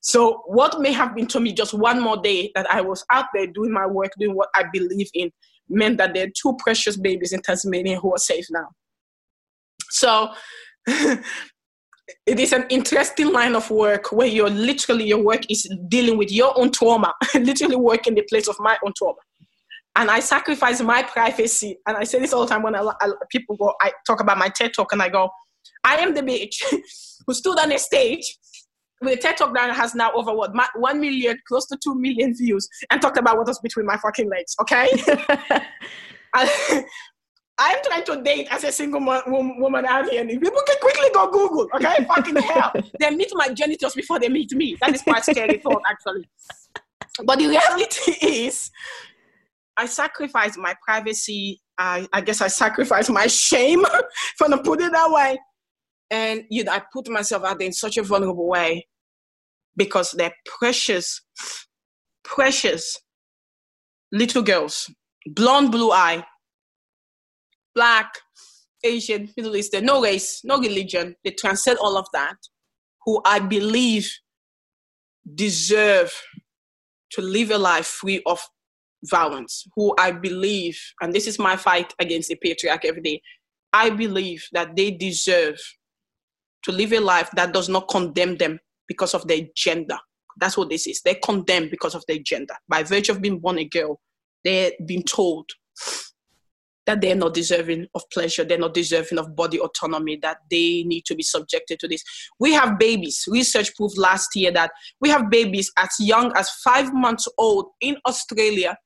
So, 0.00 0.42
what 0.46 0.80
may 0.80 0.92
have 0.92 1.14
been 1.14 1.26
to 1.28 1.40
me 1.40 1.52
just 1.52 1.72
one 1.72 2.00
more 2.00 2.18
day 2.18 2.52
that 2.54 2.70
I 2.70 2.82
was 2.82 3.04
out 3.10 3.26
there 3.34 3.46
doing 3.46 3.72
my 3.72 3.86
work, 3.86 4.12
doing 4.18 4.34
what 4.36 4.50
I 4.54 4.64
believe 4.72 5.08
in, 5.14 5.30
meant 5.68 5.98
that 5.98 6.14
there 6.14 6.26
are 6.26 6.32
two 6.38 6.56
precious 6.58 6.96
babies 6.96 7.32
in 7.32 7.40
Tasmania 7.40 7.98
who 7.98 8.14
are 8.14 8.18
safe 8.18 8.46
now. 8.50 8.68
So 9.90 10.32
it 10.86 11.24
is 12.26 12.52
an 12.52 12.66
interesting 12.68 13.32
line 13.32 13.54
of 13.54 13.70
work 13.70 14.12
where 14.12 14.26
you're 14.26 14.50
literally 14.50 15.06
your 15.06 15.22
work 15.22 15.50
is 15.50 15.68
dealing 15.88 16.18
with 16.18 16.30
your 16.30 16.56
own 16.58 16.70
trauma, 16.70 17.12
literally 17.34 17.76
working 17.76 18.14
the 18.14 18.22
place 18.28 18.46
of 18.46 18.56
my 18.60 18.76
own 18.84 18.92
trauma. 18.96 19.18
And 19.96 20.10
I 20.10 20.20
sacrifice 20.20 20.80
my 20.80 21.02
privacy. 21.02 21.78
And 21.86 21.96
I 21.96 22.04
say 22.04 22.18
this 22.18 22.32
all 22.32 22.42
the 22.42 22.48
time 22.48 22.62
when 22.62 22.74
I, 22.74 22.82
I, 23.00 23.10
people 23.30 23.56
go, 23.56 23.74
I 23.80 23.92
talk 24.06 24.20
about 24.20 24.38
my 24.38 24.48
TED 24.48 24.72
talk 24.74 24.92
and 24.92 25.00
I 25.00 25.08
go, 25.08 25.30
I 25.84 25.96
am 25.96 26.14
the 26.14 26.22
bitch 26.22 26.62
who 27.26 27.34
stood 27.34 27.58
on 27.58 27.70
a 27.70 27.78
stage 27.78 28.36
with 29.00 29.18
a 29.18 29.22
TED 29.22 29.36
talk 29.36 29.54
that 29.54 29.74
has 29.76 29.94
now 29.94 30.12
over 30.12 30.34
what, 30.34 30.52
1 30.74 31.00
million, 31.00 31.38
close 31.46 31.66
to 31.66 31.78
2 31.82 31.94
million 31.94 32.34
views 32.34 32.68
and 32.90 33.00
talked 33.00 33.18
about 33.18 33.36
what 33.36 33.46
was 33.46 33.58
between 33.60 33.86
my 33.86 33.96
fucking 33.98 34.28
legs, 34.28 34.56
okay? 34.60 34.88
I'm 37.56 37.78
trying 37.84 38.04
to 38.04 38.22
date 38.22 38.48
as 38.50 38.64
a 38.64 38.72
single 38.72 39.00
woman 39.00 39.86
out 39.86 40.08
here. 40.08 40.22
And 40.22 40.28
people 40.28 40.60
can 40.66 40.76
quickly 40.80 41.08
go 41.14 41.30
Google, 41.30 41.68
okay? 41.76 42.04
Fucking 42.04 42.36
hell. 42.36 42.72
They 42.98 43.10
meet 43.10 43.30
my 43.34 43.50
genitals 43.50 43.94
before 43.94 44.18
they 44.18 44.28
meet 44.28 44.52
me. 44.52 44.76
That 44.80 44.94
is 44.94 45.02
quite 45.02 45.24
scary 45.24 45.58
thought, 45.58 45.82
actually. 45.88 46.28
But 47.24 47.38
the 47.38 47.46
reality 47.46 48.12
is, 48.22 48.72
I 49.76 49.86
sacrifice 49.86 50.56
my 50.56 50.74
privacy. 50.84 51.60
I, 51.78 52.06
I 52.12 52.20
guess 52.20 52.40
I 52.40 52.48
sacrifice 52.48 53.08
my 53.10 53.26
shame, 53.26 53.80
if 53.84 54.42
I 54.42 54.56
put 54.58 54.80
it 54.80 54.92
that 54.92 55.10
way. 55.10 55.38
And 56.10 56.44
you 56.50 56.64
know, 56.64 56.72
I 56.72 56.82
put 56.92 57.08
myself 57.08 57.44
out 57.44 57.58
there 57.58 57.66
in 57.66 57.72
such 57.72 57.96
a 57.96 58.02
vulnerable 58.02 58.48
way 58.48 58.86
because 59.76 60.12
they're 60.12 60.34
precious, 60.58 61.20
precious 62.22 62.96
little 64.12 64.42
girls, 64.42 64.88
blonde, 65.26 65.72
blue 65.72 65.90
eye, 65.90 66.24
black, 67.74 68.14
Asian, 68.84 69.30
Middle 69.36 69.56
Eastern, 69.56 69.86
no 69.86 70.02
race, 70.02 70.40
no 70.44 70.58
religion. 70.58 71.16
They 71.24 71.30
transcend 71.30 71.78
all 71.78 71.96
of 71.96 72.06
that, 72.12 72.36
who 73.04 73.20
I 73.24 73.40
believe 73.40 74.10
deserve 75.34 76.12
to 77.10 77.22
live 77.22 77.50
a 77.50 77.58
life 77.58 77.86
free 77.86 78.22
of 78.26 78.40
violence, 79.04 79.66
who 79.74 79.94
I 79.98 80.10
believe, 80.10 80.80
and 81.00 81.12
this 81.12 81.26
is 81.26 81.38
my 81.38 81.56
fight 81.56 81.94
against 81.98 82.28
the 82.28 82.36
patriarchy 82.36 82.86
every 82.86 83.02
day, 83.02 83.22
I 83.72 83.90
believe 83.90 84.46
that 84.52 84.76
they 84.76 84.92
deserve 84.92 85.58
to 86.62 86.72
live 86.72 86.92
a 86.92 87.00
life 87.00 87.30
that 87.34 87.52
does 87.52 87.68
not 87.68 87.88
condemn 87.88 88.36
them 88.36 88.58
because 88.88 89.14
of 89.14 89.26
their 89.26 89.42
gender. 89.56 89.98
That's 90.38 90.56
what 90.56 90.70
this 90.70 90.86
is. 90.86 91.00
They're 91.02 91.16
condemned 91.22 91.70
because 91.70 91.94
of 91.94 92.04
their 92.08 92.18
gender. 92.18 92.54
By 92.68 92.82
virtue 92.82 93.12
of 93.12 93.20
being 93.20 93.38
born 93.38 93.58
a 93.58 93.64
girl, 93.64 94.00
they're 94.42 94.72
being 94.86 95.02
told 95.02 95.50
that 96.86 97.00
they're 97.00 97.14
not 97.14 97.34
deserving 97.34 97.86
of 97.94 98.02
pleasure, 98.12 98.44
they're 98.44 98.58
not 98.58 98.74
deserving 98.74 99.18
of 99.18 99.34
body 99.34 99.58
autonomy, 99.58 100.16
that 100.22 100.38
they 100.50 100.82
need 100.84 101.04
to 101.06 101.14
be 101.14 101.22
subjected 101.22 101.78
to 101.80 101.88
this. 101.88 102.02
We 102.38 102.52
have 102.52 102.78
babies. 102.78 103.24
Research 103.28 103.74
proved 103.74 103.96
last 103.96 104.36
year 104.36 104.50
that 104.52 104.70
we 105.00 105.08
have 105.08 105.30
babies 105.30 105.70
as 105.78 105.90
young 105.98 106.32
as 106.36 106.50
five 106.62 106.92
months 106.92 107.26
old 107.38 107.66
in 107.80 107.96
Australia 108.06 108.76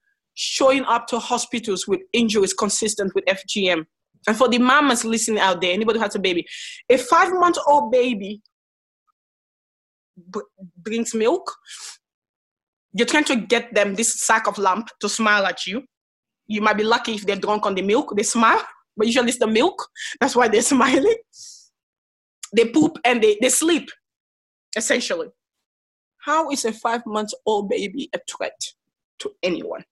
showing 0.40 0.84
up 0.84 1.06
to 1.08 1.18
hospitals 1.18 1.88
with 1.88 2.00
injuries 2.12 2.54
consistent 2.54 3.12
with 3.14 3.24
FGM. 3.24 3.84
And 4.26 4.36
for 4.36 4.48
the 4.48 4.58
mamas 4.58 5.04
listening 5.04 5.40
out 5.40 5.60
there, 5.60 5.72
anybody 5.72 5.98
who 5.98 6.04
has 6.04 6.14
a 6.14 6.20
baby, 6.20 6.46
a 6.88 6.96
five 6.96 7.32
month 7.32 7.58
old 7.66 7.90
baby 7.90 8.40
b- 10.32 10.40
brings 10.76 11.14
milk. 11.14 11.52
You're 12.92 13.06
trying 13.06 13.24
to 13.24 13.36
get 13.36 13.74
them 13.74 13.94
this 13.94 14.20
sack 14.20 14.46
of 14.46 14.58
lamp 14.58 14.88
to 15.00 15.08
smile 15.08 15.44
at 15.46 15.66
you 15.66 15.82
you 16.48 16.62
might 16.62 16.78
be 16.78 16.82
lucky 16.82 17.14
if 17.14 17.26
they're 17.26 17.36
drunk 17.36 17.66
on 17.66 17.74
the 17.74 17.82
milk, 17.82 18.14
they 18.16 18.22
smile, 18.22 18.64
but 18.96 19.06
usually 19.06 19.28
it's 19.28 19.38
the 19.38 19.46
milk. 19.46 19.86
That's 20.18 20.34
why 20.34 20.48
they're 20.48 20.62
smiling. 20.74 21.14
They 22.56 22.64
poop 22.64 22.96
and 23.04 23.22
they, 23.22 23.38
they 23.40 23.50
sleep, 23.50 23.90
essentially. 24.74 25.28
How 26.24 26.50
is 26.50 26.64
a 26.64 26.72
five 26.72 27.02
month 27.06 27.30
old 27.46 27.68
baby 27.68 28.08
a 28.14 28.18
threat 28.28 28.58
to 29.20 29.30
anyone? 29.42 29.84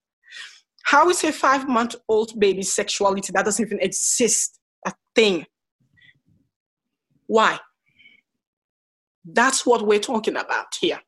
How 0.87 1.11
is 1.11 1.25
a 1.25 1.33
five 1.33 1.69
month 1.69 1.97
old 2.09 2.39
baby 2.39 2.63
sexuality 2.63 3.33
that 3.35 3.45
doesn't 3.45 3.67
even 3.67 3.81
exist 3.81 4.61
a 4.87 4.93
thing? 5.17 5.45
Why? 7.27 7.59
That's 9.25 9.67
what 9.67 9.85
we're 9.85 9.99
talking 9.99 10.37
about 10.37 10.67
here. 10.81 11.01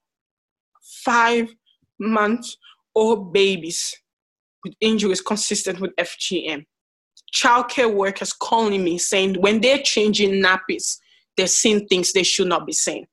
Five 1.05 1.55
month 2.01 2.45
old 2.97 3.33
babies 3.33 3.95
with 4.65 4.75
injuries 4.81 5.21
consistent 5.21 5.79
with 5.79 5.95
FGM. 5.95 6.65
Childcare 7.33 7.95
workers 7.95 8.33
calling 8.33 8.83
me 8.83 8.99
saying 8.99 9.37
when 9.41 9.61
they're 9.61 9.79
changing 9.79 10.43
nappies, 10.43 10.99
they're 11.37 11.47
seeing 11.47 11.87
things 11.87 12.13
they 12.13 12.25
should 12.25 12.49
not 12.49 12.67
be 12.67 12.73
seeing. 12.73 13.07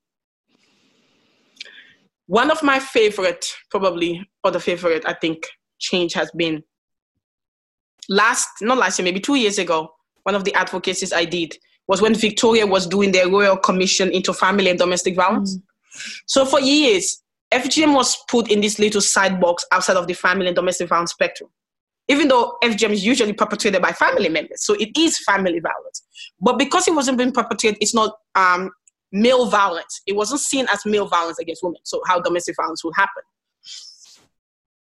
One 2.26 2.50
of 2.50 2.64
my 2.64 2.80
favorite, 2.80 3.54
probably, 3.70 4.28
or 4.44 4.50
the 4.50 4.60
favorite, 4.60 5.04
I 5.06 5.14
think, 5.14 5.46
change 5.86 6.14
has 6.14 6.32
been 6.32 6.64
last, 8.10 8.48
not 8.62 8.78
last 8.78 9.00
year, 9.00 9.04
maybe 9.04 9.20
two 9.20 9.36
years 9.36 9.58
ago, 9.58 9.90
one 10.24 10.36
of 10.36 10.44
the 10.44 10.54
advocacies 10.54 11.14
I 11.14 11.26
did 11.26 11.56
was 11.88 12.02
when 12.02 12.16
Victoria 12.16 12.66
was 12.66 12.88
doing 12.88 13.12
their 13.12 13.30
Royal 13.30 13.58
Commission 13.58 14.12
into 14.12 14.34
Family 14.34 14.70
and 14.70 14.80
Domestic 14.80 15.16
Violence. 15.16 15.58
Mm. 15.58 15.62
So 16.26 16.46
for 16.46 16.60
years, 16.60 17.22
FGM 17.54 17.94
was 17.94 18.18
put 18.30 18.50
in 18.52 18.62
this 18.62 18.80
little 18.80 19.02
side 19.02 19.40
box 19.40 19.66
outside 19.72 19.98
of 19.98 20.08
the 20.08 20.14
family 20.14 20.48
and 20.48 20.56
domestic 20.56 20.90
violence 20.90 21.12
spectrum. 21.12 21.50
Even 22.08 22.28
though 22.28 22.58
FGM 22.64 22.92
is 22.92 23.06
usually 23.06 23.34
perpetrated 23.34 23.82
by 23.82 23.92
family 23.92 24.30
members, 24.30 24.64
so 24.64 24.74
it 24.76 24.90
is 24.98 25.18
family 25.24 25.60
violence. 25.60 26.04
But 26.40 26.60
because 26.60 26.88
it 26.88 26.94
wasn't 26.94 27.18
being 27.18 27.32
perpetrated, 27.32 27.78
it's 27.82 27.96
not 27.96 28.16
um, 28.36 28.72
male 29.12 29.48
violence. 29.48 30.02
It 30.06 30.16
wasn't 30.16 30.42
seen 30.42 30.68
as 30.72 30.86
male 30.86 31.08
violence 31.08 31.40
against 31.40 31.64
women. 31.64 31.80
So 31.84 32.02
how 32.08 32.20
domestic 32.20 32.56
violence 32.58 32.84
would 32.84 32.94
happen? 32.96 33.24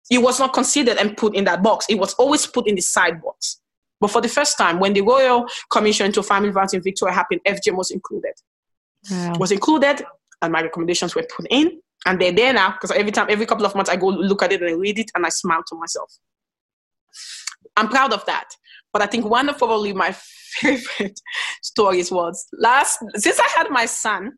It 0.10 0.20
was 0.20 0.40
not 0.40 0.54
considered 0.54 0.98
and 0.98 1.16
put 1.16 1.36
in 1.36 1.46
that 1.46 1.64
box. 1.64 1.86
It 1.90 1.96
was 1.96 2.14
always 2.16 2.46
put 2.46 2.68
in 2.68 2.76
the 2.76 2.82
side 2.82 3.22
box. 3.22 3.62
But 4.00 4.12
for 4.12 4.22
the 4.22 4.28
first 4.28 4.58
time, 4.58 4.80
when 4.80 4.94
the 4.94 5.02
Royal 5.02 5.46
Commission 5.72 6.08
into 6.08 6.22
Family 6.24 6.50
Violence 6.50 6.74
in 6.74 6.82
Victoria 6.82 7.16
happened, 7.16 7.42
FGM 7.48 7.78
was 7.78 7.92
included. 7.92 8.34
Wow. 9.10 9.34
Was 9.40 9.52
included, 9.52 10.04
and 10.42 10.52
my 10.52 10.62
recommendations 10.62 11.16
were 11.16 11.26
put 11.36 11.48
in 11.50 11.80
and 12.06 12.20
they're 12.20 12.32
there 12.32 12.54
now 12.54 12.72
because 12.72 12.92
every 12.92 13.12
time, 13.12 13.28
every 13.30 13.46
couple 13.46 13.66
of 13.66 13.76
months, 13.76 13.90
I 13.90 13.96
go 13.96 14.08
look 14.08 14.44
at 14.44 14.52
it 14.52 14.62
and 14.62 14.70
I 14.70 14.74
read 14.74 15.00
it 15.00 15.12
and 15.16 15.26
I 15.26 15.30
smile 15.30 15.64
to 15.68 15.76
myself. 15.76 16.12
I'm 17.78 17.88
proud 17.88 18.14
of 18.14 18.26
that. 18.26 18.50
But 18.92 19.02
I 19.02 19.08
think 19.08 19.26
one 19.26 19.50
of 19.50 19.58
probably 19.58 19.94
my 19.94 20.12
favorite 20.54 21.20
stories 21.62 22.12
was 22.12 22.46
last 22.54 23.00
since 23.16 23.40
I 23.40 23.48
had 23.58 23.70
my 23.72 23.86
son, 23.86 24.34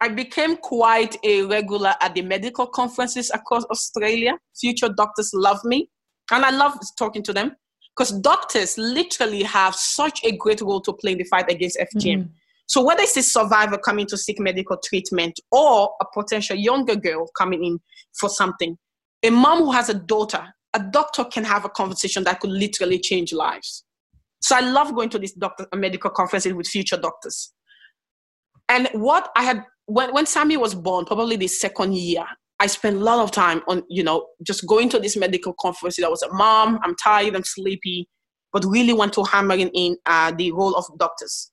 I 0.00 0.08
became 0.08 0.56
quite 0.56 1.16
a 1.24 1.42
regular 1.42 1.94
at 2.00 2.14
the 2.14 2.22
medical 2.22 2.66
conferences 2.66 3.30
across 3.32 3.64
Australia. 3.66 4.38
Future 4.58 4.88
doctors 4.88 5.30
love 5.32 5.64
me, 5.64 5.88
and 6.30 6.44
I 6.44 6.50
love 6.50 6.78
talking 6.98 7.22
to 7.22 7.32
them 7.32 7.56
because 7.96 8.12
doctors 8.20 8.76
literally 8.76 9.42
have 9.42 9.74
such 9.74 10.20
a 10.24 10.36
great 10.36 10.60
role 10.60 10.80
to 10.80 10.92
play 10.92 11.12
in 11.12 11.18
the 11.18 11.24
fight 11.24 11.50
against 11.50 11.78
FGM. 11.78 12.18
Mm-hmm. 12.18 12.32
So 12.66 12.82
whether 12.82 13.02
it's 13.02 13.16
a 13.16 13.22
survivor 13.22 13.78
coming 13.78 14.06
to 14.06 14.16
seek 14.16 14.40
medical 14.40 14.78
treatment 14.82 15.38
or 15.52 15.90
a 16.00 16.04
potential 16.12 16.56
younger 16.56 16.96
girl 16.96 17.28
coming 17.36 17.64
in 17.64 17.78
for 18.18 18.28
something, 18.28 18.76
a 19.22 19.30
mom 19.30 19.58
who 19.60 19.72
has 19.72 19.88
a 19.90 19.94
daughter, 19.94 20.42
a 20.74 20.80
doctor 20.80 21.24
can 21.24 21.44
have 21.44 21.64
a 21.64 21.68
conversation 21.68 22.24
that 22.24 22.40
could 22.40 22.50
literally 22.50 22.98
change 22.98 23.32
lives. 23.32 23.84
So 24.40 24.56
I 24.56 24.60
love 24.60 24.94
going 24.94 25.10
to 25.10 25.18
these 25.18 25.32
doctor 25.32 25.66
medical 25.74 26.10
conferences 26.10 26.52
with 26.52 26.66
future 26.66 26.96
doctors. 26.96 27.52
And 28.68 28.88
what 28.92 29.30
I 29.36 29.44
had 29.44 29.64
when 29.86 30.12
when 30.12 30.26
Sammy 30.26 30.56
was 30.56 30.74
born, 30.74 31.04
probably 31.04 31.36
the 31.36 31.48
second 31.48 31.94
year, 31.94 32.24
I 32.60 32.66
spent 32.66 32.96
a 32.96 33.00
lot 33.00 33.22
of 33.22 33.30
time 33.30 33.62
on, 33.68 33.82
you 33.88 34.02
know, 34.02 34.26
just 34.42 34.66
going 34.66 34.88
to 34.90 34.98
this 34.98 35.16
medical 35.16 35.54
conference. 35.60 36.02
I 36.02 36.08
was 36.08 36.22
a 36.22 36.32
mom, 36.32 36.78
I'm 36.82 36.94
tired, 36.96 37.34
I'm 37.34 37.44
sleepy, 37.44 38.08
but 38.52 38.64
really 38.64 38.92
want 38.92 39.12
to 39.14 39.24
hammer 39.24 39.56
in 39.56 39.96
uh, 40.06 40.32
the 40.36 40.52
role 40.52 40.74
of 40.74 40.86
doctors 40.98 41.50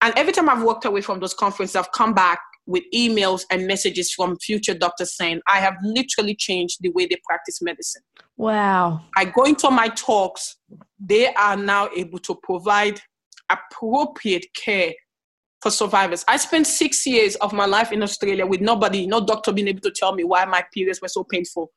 and 0.00 0.14
every 0.16 0.32
time 0.32 0.48
I've 0.48 0.62
walked 0.62 0.84
away 0.84 1.00
from 1.00 1.20
those 1.20 1.34
conferences, 1.34 1.74
I've 1.74 1.90
come 1.92 2.14
back 2.14 2.40
with 2.66 2.84
emails 2.94 3.42
and 3.50 3.66
messages 3.66 4.12
from 4.12 4.38
future 4.38 4.74
doctors 4.74 5.16
saying, 5.16 5.40
I 5.48 5.58
have 5.58 5.74
literally 5.82 6.36
changed 6.36 6.78
the 6.80 6.90
way 6.90 7.06
they 7.06 7.16
practice 7.26 7.60
medicine. 7.62 8.02
Wow. 8.36 9.00
I 9.16 9.24
go 9.24 9.44
into 9.44 9.70
my 9.70 9.88
talks, 9.88 10.56
they 11.00 11.32
are 11.34 11.56
now 11.56 11.88
able 11.96 12.18
to 12.20 12.38
provide 12.42 13.00
appropriate 13.50 14.46
care 14.54 14.92
for 15.62 15.70
survivors. 15.70 16.24
I 16.28 16.36
spent 16.36 16.66
six 16.66 17.06
years 17.06 17.34
of 17.36 17.52
my 17.52 17.66
life 17.66 17.92
in 17.92 18.02
Australia 18.02 18.46
with 18.46 18.60
nobody, 18.60 19.06
no 19.06 19.24
doctor 19.24 19.52
being 19.52 19.68
able 19.68 19.80
to 19.80 19.90
tell 19.90 20.14
me 20.14 20.24
why 20.24 20.44
my 20.44 20.64
periods 20.72 21.00
were 21.00 21.08
so 21.08 21.24
painful, 21.24 21.70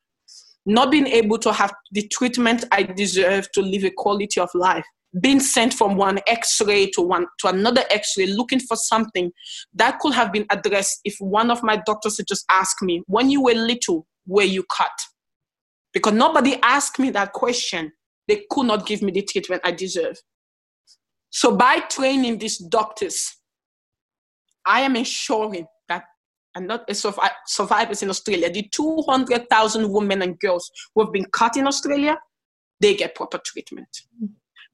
not 0.65 0.91
being 0.91 1.07
able 1.07 1.37
to 1.39 1.51
have 1.51 1.73
the 1.91 2.07
treatment 2.09 2.65
I 2.71 2.83
deserve 2.83 3.51
to 3.53 3.61
live 3.61 3.83
a 3.83 3.91
quality 3.91 4.39
of 4.39 4.49
life 4.53 4.85
being 5.19 5.41
sent 5.41 5.73
from 5.73 5.97
one 5.97 6.19
x-ray 6.25 6.89
to 6.89 7.01
one 7.01 7.25
to 7.37 7.49
another 7.49 7.83
x-ray 7.89 8.27
looking 8.27 8.61
for 8.61 8.77
something 8.77 9.29
that 9.73 9.99
could 9.99 10.13
have 10.13 10.31
been 10.31 10.45
addressed 10.49 11.01
if 11.03 11.13
one 11.19 11.51
of 11.51 11.61
my 11.63 11.75
doctors 11.85 12.15
had 12.15 12.25
just 12.25 12.45
asked 12.49 12.81
me 12.81 13.03
when 13.07 13.29
you 13.29 13.43
were 13.43 13.53
little 13.53 14.07
were 14.25 14.41
you 14.43 14.63
cut 14.73 14.89
because 15.91 16.13
nobody 16.13 16.55
asked 16.63 16.97
me 16.97 17.09
that 17.09 17.33
question 17.33 17.91
they 18.27 18.45
could 18.49 18.65
not 18.65 18.85
give 18.85 19.01
me 19.01 19.11
the 19.11 19.23
treatment 19.23 19.61
I 19.65 19.71
deserve. 19.71 20.17
So 21.31 21.55
by 21.55 21.79
training 21.79 22.37
these 22.37 22.57
doctors, 22.57 23.35
I 24.65 24.81
am 24.81 24.95
ensuring 24.95 25.67
that 25.89 26.03
and 26.55 26.67
not 26.67 26.89
as 26.89 27.05
survivors 27.47 28.03
in 28.03 28.09
Australia, 28.09 28.51
the 28.51 28.63
200,000 28.71 29.89
women 29.89 30.21
and 30.21 30.39
girls 30.39 30.69
who 30.93 31.03
have 31.03 31.13
been 31.13 31.25
cut 31.31 31.55
in 31.55 31.67
Australia, 31.67 32.17
they 32.79 32.95
get 32.95 33.15
proper 33.15 33.39
treatment. 33.45 33.87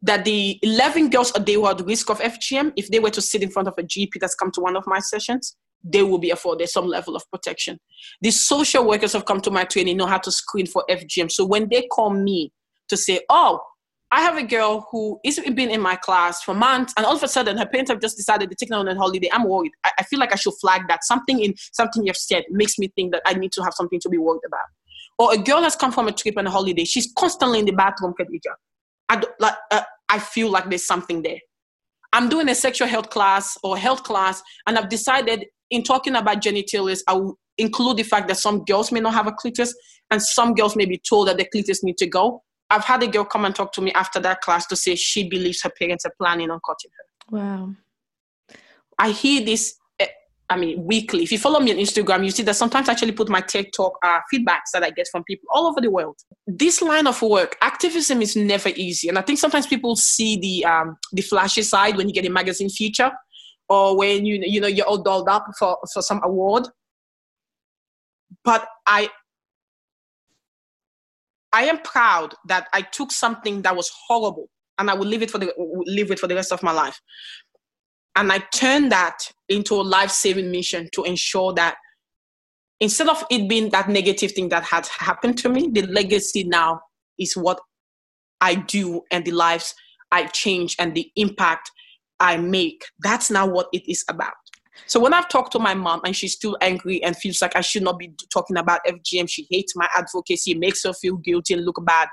That 0.01 0.25
the 0.25 0.59
11 0.61 1.09
girls 1.09 1.31
a 1.35 1.39
day 1.39 1.53
who 1.53 1.65
are 1.65 1.73
at 1.73 1.85
risk 1.85 2.09
of 2.09 2.19
FGM, 2.19 2.73
if 2.75 2.89
they 2.89 2.99
were 2.99 3.09
to 3.11 3.21
sit 3.21 3.43
in 3.43 3.49
front 3.49 3.67
of 3.67 3.75
a 3.77 3.83
GP 3.83 4.11
that's 4.19 4.35
come 4.35 4.51
to 4.51 4.61
one 4.61 4.75
of 4.75 4.85
my 4.88 4.99
sessions, 4.99 5.55
they 5.83 6.01
will 6.01 6.17
be 6.17 6.31
afforded 6.31 6.67
some 6.69 6.88
level 6.88 7.15
of 7.15 7.29
protection. 7.31 7.79
The 8.21 8.31
social 8.31 8.85
workers 8.85 9.13
have 9.13 9.25
come 9.25 9.41
to 9.41 9.51
my 9.51 9.63
training 9.63 9.97
know 9.97 10.07
how 10.07 10.17
to 10.19 10.31
screen 10.31 10.65
for 10.65 10.83
FGM. 10.89 11.31
So 11.31 11.45
when 11.45 11.69
they 11.69 11.83
call 11.88 12.09
me 12.09 12.51
to 12.89 12.97
say, 12.97 13.21
oh, 13.29 13.59
I 14.12 14.22
have 14.22 14.38
a 14.38 14.43
girl 14.43 14.88
who 14.89 15.20
is 15.26 15.39
been 15.39 15.70
in 15.70 15.82
my 15.82 15.95
class 15.97 16.41
for 16.41 16.53
months, 16.53 16.93
and 16.95 17.05
all 17.05 17.16
of 17.16 17.24
a 17.24 17.28
sudden 17.28 17.58
her 17.58 17.66
parents 17.66 17.91
have 17.91 17.99
just 17.99 18.16
decided 18.16 18.49
to 18.49 18.55
take 18.55 18.70
her 18.70 18.76
on 18.76 18.88
a 18.88 18.95
holiday. 18.95 19.30
I'm 19.32 19.43
worried. 19.43 19.74
I, 19.84 19.91
I 19.99 20.03
feel 20.03 20.20
like 20.20 20.32
I 20.32 20.38
should 20.38 20.53
flag 20.62 20.84
that 20.88 21.03
something 21.03 21.41
in 21.41 21.53
something 21.74 22.05
you've 22.05 22.16
said 22.16 22.45
makes 22.49 22.80
me 22.80 22.89
think 22.95 23.12
that 23.12 23.22
I 23.26 23.34
need 23.34 23.51
to 23.53 23.64
have 23.64 23.74
something 23.74 23.99
to 23.99 24.10
be 24.10 24.18
worried 24.18 24.41
about. 24.47 24.62
Or 25.20 25.34
a 25.34 25.38
girl 25.38 25.62
has 25.62 25.76
come 25.76 25.91
from 25.91 26.08
a 26.08 26.12
trip 26.12 26.38
and 26.38 26.47
a 26.47 26.51
holiday. 26.51 26.86
She's 26.86 27.12
constantly 27.18 27.60
in 27.60 27.66
the 27.66 27.74
bathroom, 27.74 28.14
Khadija. 28.20 28.53
I, 29.10 29.24
like, 29.39 29.55
uh, 29.72 29.82
I 30.10 30.20
feel 30.20 30.49
like 30.49 30.70
there's 30.70 30.86
something 30.86 31.22
there. 31.22 31.39
I'm 32.14 32.30
doing 32.30 32.47
a 32.47 32.55
sexual 32.55 32.88
health 32.88 33.10
class 33.10 33.58
or 33.64 33.78
health 33.78 34.03
class, 34.03 34.41
and 34.66 34.78
I've 34.78 34.89
decided 34.89 35.45
in 35.70 35.84
talking 35.84 36.16
about 36.16 36.41
genitalia, 36.41 36.97
I 37.08 37.14
will 37.14 37.38
include 37.58 37.97
the 37.97 38.03
fact 38.03 38.30
that 38.30 38.38
some 38.38 38.64
girls 38.64 38.91
may 38.91 39.01
not 39.01 39.14
have 39.14 39.28
a 39.28 39.34
clitoris, 39.34 39.76
and 40.12 40.22
some 40.22 40.53
girls 40.53 40.78
may 40.78 40.86
be 40.86 40.97
told 40.97 41.28
that 41.28 41.38
the 41.38 41.45
clitoris 41.45 41.84
need 41.84 41.97
to 41.97 42.08
go. 42.08 42.43
I've 42.70 42.84
had 42.84 43.03
a 43.03 43.07
girl 43.07 43.26
come 43.26 43.45
and 43.45 43.55
talk 43.55 43.72
to 43.74 43.82
me 43.82 43.91
after 43.93 44.20
that 44.20 44.41
class 44.41 44.65
to 44.68 44.76
say 44.76 44.95
she 44.95 45.28
believes 45.28 45.61
her 45.63 45.70
parents 45.70 46.05
are 46.05 46.13
planning 46.18 46.51
on 46.51 46.59
cutting 46.65 46.91
her. 46.97 47.38
Wow. 47.38 47.74
I 48.99 49.11
hear 49.11 49.45
this, 49.45 49.78
eh, 49.99 50.07
I 50.49 50.57
mean, 50.57 50.84
weekly. 50.84 51.24
If 51.24 51.32
you 51.32 51.38
follow 51.38 51.59
me 51.59 51.72
on 51.72 51.78
Instagram, 51.78 52.26
you 52.26 52.32
see 52.32 52.43
that 52.43 52.55
sometimes 52.55 52.89
I 52.89 52.93
actually 52.93 53.13
put 53.13 53.30
my 53.30 53.41
TikTok 53.41 53.93
uh, 54.03 54.20
feedbacks 54.34 54.72
that 54.74 54.84
I 54.84 54.89
get 54.89 55.07
from 55.11 55.24
people 55.24 55.47
all 55.53 55.68
over 55.68 55.80
the 55.80 55.91
world. 55.91 56.18
This 56.45 56.82
line 56.82 57.07
of 57.07 57.22
work, 57.22 57.57
activism 57.61 58.22
is 58.22 58.36
never 58.36 58.70
easy. 58.70 59.07
And 59.07 59.18
I 59.18 59.22
think 59.22 59.39
sometimes 59.39 59.68
people 59.68 59.95
see 59.95 60.38
the, 60.38 60.65
um, 60.65 60.97
the 61.13 61.22
flashy 61.22 61.61
side 61.61 61.95
when 61.95 62.07
you 62.09 62.13
get 62.13 62.26
a 62.26 62.30
magazine 62.30 62.70
feature 62.70 63.11
or 63.70 63.97
when 63.97 64.26
you, 64.26 64.39
you 64.43 64.59
know, 64.59 64.68
you're 64.68 64.86
all 64.86 65.01
dolled 65.01 65.30
up 65.30 65.45
for, 65.57 65.78
for 65.93 66.01
some 66.01 66.22
award. 66.24 66.68
But 68.43 68.68
I, 68.86 69.09
I 71.53 71.65
am 71.65 71.79
proud 71.79 72.35
that 72.47 72.67
I 72.73 72.81
took 72.81 73.11
something 73.11 73.61
that 73.61 73.75
was 73.75 73.91
horrible 74.07 74.49
and 74.77 74.89
I 74.89 74.93
will 74.93 75.07
live 75.07 75.21
it 75.21 75.31
for 75.31 75.37
the 75.37 75.51
live 75.85 76.11
it 76.11 76.19
for 76.19 76.27
the 76.27 76.35
rest 76.35 76.51
of 76.51 76.61
my 76.61 76.71
life. 76.71 76.99
And 78.15 78.31
I 78.31 78.39
turned 78.53 78.91
that 78.91 79.19
into 79.47 79.75
a 79.75 79.83
life-saving 79.83 80.51
mission 80.51 80.89
to 80.93 81.03
ensure 81.03 81.53
that 81.53 81.75
instead 82.79 83.07
of 83.07 83.23
it 83.29 83.47
being 83.47 83.69
that 83.69 83.89
negative 83.89 84.31
thing 84.31 84.49
that 84.49 84.63
had 84.63 84.87
happened 84.87 85.37
to 85.39 85.49
me, 85.49 85.69
the 85.71 85.83
legacy 85.83 86.43
now 86.43 86.81
is 87.19 87.37
what 87.37 87.59
I 88.41 88.55
do 88.55 89.01
and 89.11 89.23
the 89.23 89.31
lives 89.31 89.73
I 90.11 90.25
change 90.25 90.75
and 90.79 90.95
the 90.95 91.09
impact 91.15 91.71
I 92.19 92.37
make. 92.37 92.85
That's 92.99 93.29
now 93.29 93.47
what 93.47 93.67
it 93.71 93.89
is 93.89 94.03
about. 94.09 94.33
So 94.86 94.99
when 94.99 95.13
I've 95.13 95.30
talked 95.30 95.51
to 95.53 95.59
my 95.59 95.73
mom 95.73 96.01
and 96.05 96.15
she's 96.15 96.34
still 96.34 96.57
angry 96.61 97.03
and 97.03 97.17
feels 97.17 97.41
like 97.41 97.55
I 97.55 97.61
should 97.61 97.84
not 97.84 97.99
be 97.99 98.13
talking 98.32 98.57
about 98.57 98.82
FGM, 98.88 99.30
she 99.30 99.47
hates 99.49 99.75
my 99.75 99.88
advocacy, 99.95 100.51
it 100.51 100.59
makes 100.59 100.84
her 100.84 100.93
feel 100.93 101.17
guilty 101.17 101.55
and 101.55 101.65
look 101.65 101.84
bad. 101.86 102.07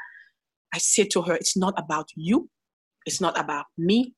I 0.72 0.78
say 0.78 1.04
to 1.04 1.22
her, 1.22 1.34
it's 1.34 1.56
not 1.56 1.74
about 1.76 2.08
you. 2.16 2.48
It's 3.06 3.20
not 3.20 3.38
about 3.38 3.66
me. 3.76 4.14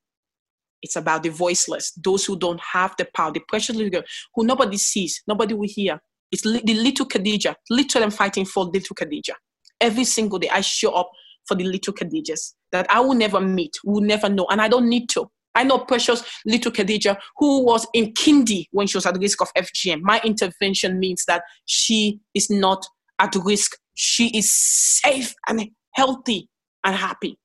It's 0.83 0.97
about 0.97 1.23
the 1.23 1.31
voiceless, 1.31 1.93
those 1.93 2.25
who 2.25 2.39
don't 2.39 2.61
have 2.61 2.95
the 2.97 3.07
power, 3.15 3.33
the 3.33 3.41
precious 3.49 3.75
little 3.75 3.91
girl 3.91 4.05
who 4.35 4.45
nobody 4.45 4.77
sees, 4.77 5.23
nobody 5.27 5.55
will 5.55 5.69
hear. 5.69 6.01
It's 6.31 6.45
li- 6.45 6.63
the 6.65 6.75
little 6.75 7.07
Khadija. 7.07 7.55
Literally, 7.71 8.05
I'm 8.05 8.11
fighting 8.11 8.45
for 8.45 8.65
little 8.65 8.95
Khadija. 8.95 9.33
Every 9.81 10.05
single 10.05 10.39
day, 10.39 10.49
I 10.49 10.61
show 10.61 10.93
up 10.93 11.11
for 11.47 11.55
the 11.55 11.65
little 11.65 11.93
Khadijas 11.93 12.55
that 12.73 12.87
I 12.91 13.01
will 13.01 13.15
never 13.15 13.41
meet, 13.41 13.77
will 13.85 14.03
never 14.03 14.29
know, 14.29 14.47
and 14.51 14.61
I 14.61 14.69
don't 14.69 14.89
need 14.89 15.09
to. 15.11 15.31
I 15.57 15.65
know 15.65 15.79
precious 15.79 16.23
little 16.45 16.71
Khadija 16.71 17.17
who 17.39 17.65
was 17.65 17.87
in 17.95 18.13
Kindy 18.13 18.67
when 18.71 18.87
she 18.87 18.97
was 18.97 19.07
at 19.07 19.19
risk 19.19 19.41
of 19.41 19.53
FGM. 19.55 20.03
My 20.03 20.21
intervention 20.23 21.01
means 21.01 21.25
that 21.27 21.43
she 21.65 22.21
is 22.35 22.51
not 22.51 22.87
at 23.19 23.35
risk. 23.35 23.73
She 23.95 24.29
is 24.37 24.51
safe 24.51 25.35
and 25.49 25.71
healthy 25.95 26.49
and 26.85 26.95
happy. 26.95 27.39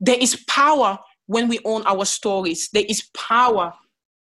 There 0.00 0.18
is 0.18 0.36
power 0.46 0.98
when 1.26 1.48
we 1.48 1.58
own 1.64 1.82
our 1.86 2.04
stories. 2.04 2.68
There 2.72 2.84
is 2.86 3.08
power 3.16 3.72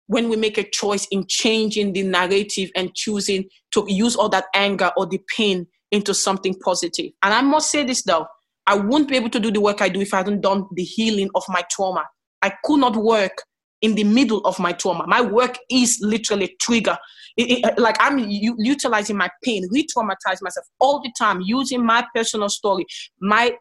when 0.06 0.28
we 0.28 0.36
make 0.36 0.58
a 0.58 0.68
choice 0.68 1.06
in 1.10 1.24
changing 1.26 1.94
the 1.94 2.02
narrative 2.02 2.70
and 2.76 2.94
choosing 2.94 3.44
to 3.70 3.84
use 3.88 4.16
all 4.16 4.28
that 4.28 4.46
anger 4.54 4.90
or 4.96 5.06
the 5.06 5.20
pain 5.34 5.66
into 5.90 6.12
something 6.12 6.54
positive. 6.62 7.12
And 7.22 7.32
I 7.32 7.40
must 7.40 7.70
say 7.70 7.84
this 7.84 8.02
though, 8.02 8.26
I 8.66 8.74
wouldn't 8.74 9.08
be 9.08 9.16
able 9.16 9.30
to 9.30 9.40
do 9.40 9.50
the 9.50 9.60
work 9.60 9.80
I 9.80 9.88
do 9.88 10.00
if 10.00 10.12
I 10.12 10.18
hadn't 10.18 10.42
done 10.42 10.66
the 10.72 10.84
healing 10.84 11.30
of 11.34 11.44
my 11.48 11.62
trauma. 11.70 12.04
I 12.42 12.52
could 12.64 12.80
not 12.80 12.96
work 12.96 13.42
in 13.82 13.94
the 13.94 14.04
middle 14.04 14.40
of 14.44 14.58
my 14.58 14.72
trauma. 14.72 15.06
My 15.06 15.20
work 15.20 15.58
is 15.70 15.98
literally 16.02 16.56
trigger. 16.60 16.98
It, 17.36 17.64
it, 17.64 17.78
like 17.78 17.96
I'm 18.00 18.18
u- 18.18 18.56
utilizing 18.58 19.16
my 19.16 19.30
pain, 19.42 19.66
re-traumatize 19.70 20.42
myself 20.42 20.66
all 20.80 21.00
the 21.00 21.12
time, 21.16 21.40
using 21.40 21.84
my 21.84 22.04
personal 22.14 22.48
story, 22.48 22.84
my 23.20 23.56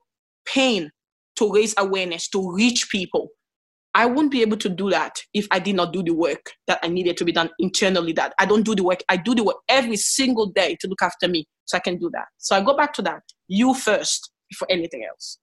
pain 0.45 0.91
to 1.37 1.51
raise 1.51 1.73
awareness, 1.77 2.27
to 2.29 2.51
reach 2.51 2.89
people. 2.89 3.29
I 3.95 4.05
wouldn't 4.05 4.31
be 4.31 4.41
able 4.41 4.57
to 4.57 4.69
do 4.69 4.89
that 4.91 5.19
if 5.33 5.47
I 5.51 5.59
did 5.59 5.75
not 5.75 5.93
do 5.93 6.03
the 6.03 6.13
work 6.13 6.51
that 6.67 6.79
I 6.83 6.87
needed 6.89 7.17
to 7.17 7.25
be 7.25 7.31
done 7.31 7.49
internally. 7.59 8.13
That 8.13 8.33
I 8.37 8.45
don't 8.45 8.63
do 8.63 8.75
the 8.75 8.83
work. 8.83 8.99
I 9.09 9.17
do 9.17 9.33
the 9.33 9.43
work 9.43 9.57
every 9.67 9.95
single 9.95 10.47
day 10.47 10.77
to 10.81 10.87
look 10.87 11.01
after 11.01 11.27
me, 11.27 11.47
so 11.65 11.77
I 11.77 11.79
can 11.79 11.97
do 11.97 12.09
that. 12.13 12.27
So 12.37 12.55
I 12.55 12.61
go 12.61 12.77
back 12.77 12.93
to 12.93 13.01
that. 13.03 13.23
You 13.47 13.73
first 13.73 14.31
before 14.49 14.67
anything 14.69 15.05
else. 15.09 15.39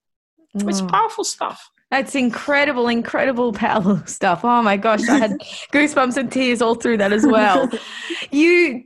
Mm. 0.57 0.69
It's 0.69 0.81
powerful 0.81 1.25
stuff. 1.25 1.71
That's 1.91 2.15
incredible, 2.15 2.89
incredible 2.89 3.53
power 3.53 4.03
stuff. 4.07 4.45
Oh 4.45 4.63
my 4.63 4.77
gosh, 4.77 5.09
I 5.09 5.19
had 5.19 5.31
goosebumps 5.73 6.17
and 6.17 6.31
tears 6.31 6.61
all 6.61 6.75
through 6.75 6.99
that 6.99 7.13
as 7.13 7.27
well. 7.27 7.71
you, 8.31 8.85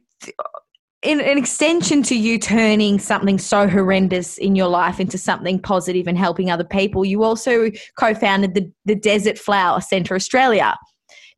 in 1.02 1.20
an 1.20 1.38
extension 1.38 2.02
to 2.04 2.14
you 2.14 2.38
turning 2.38 2.98
something 2.98 3.38
so 3.38 3.66
horrendous 3.66 4.36
in 4.36 4.54
your 4.54 4.68
life 4.68 5.00
into 5.00 5.16
something 5.16 5.58
positive 5.58 6.06
and 6.06 6.18
helping 6.18 6.50
other 6.50 6.64
people, 6.64 7.04
you 7.04 7.22
also 7.22 7.70
co 7.98 8.14
founded 8.14 8.54
the, 8.54 8.70
the 8.84 8.94
Desert 8.94 9.38
Flower 9.38 9.80
Centre 9.80 10.14
Australia. 10.14 10.76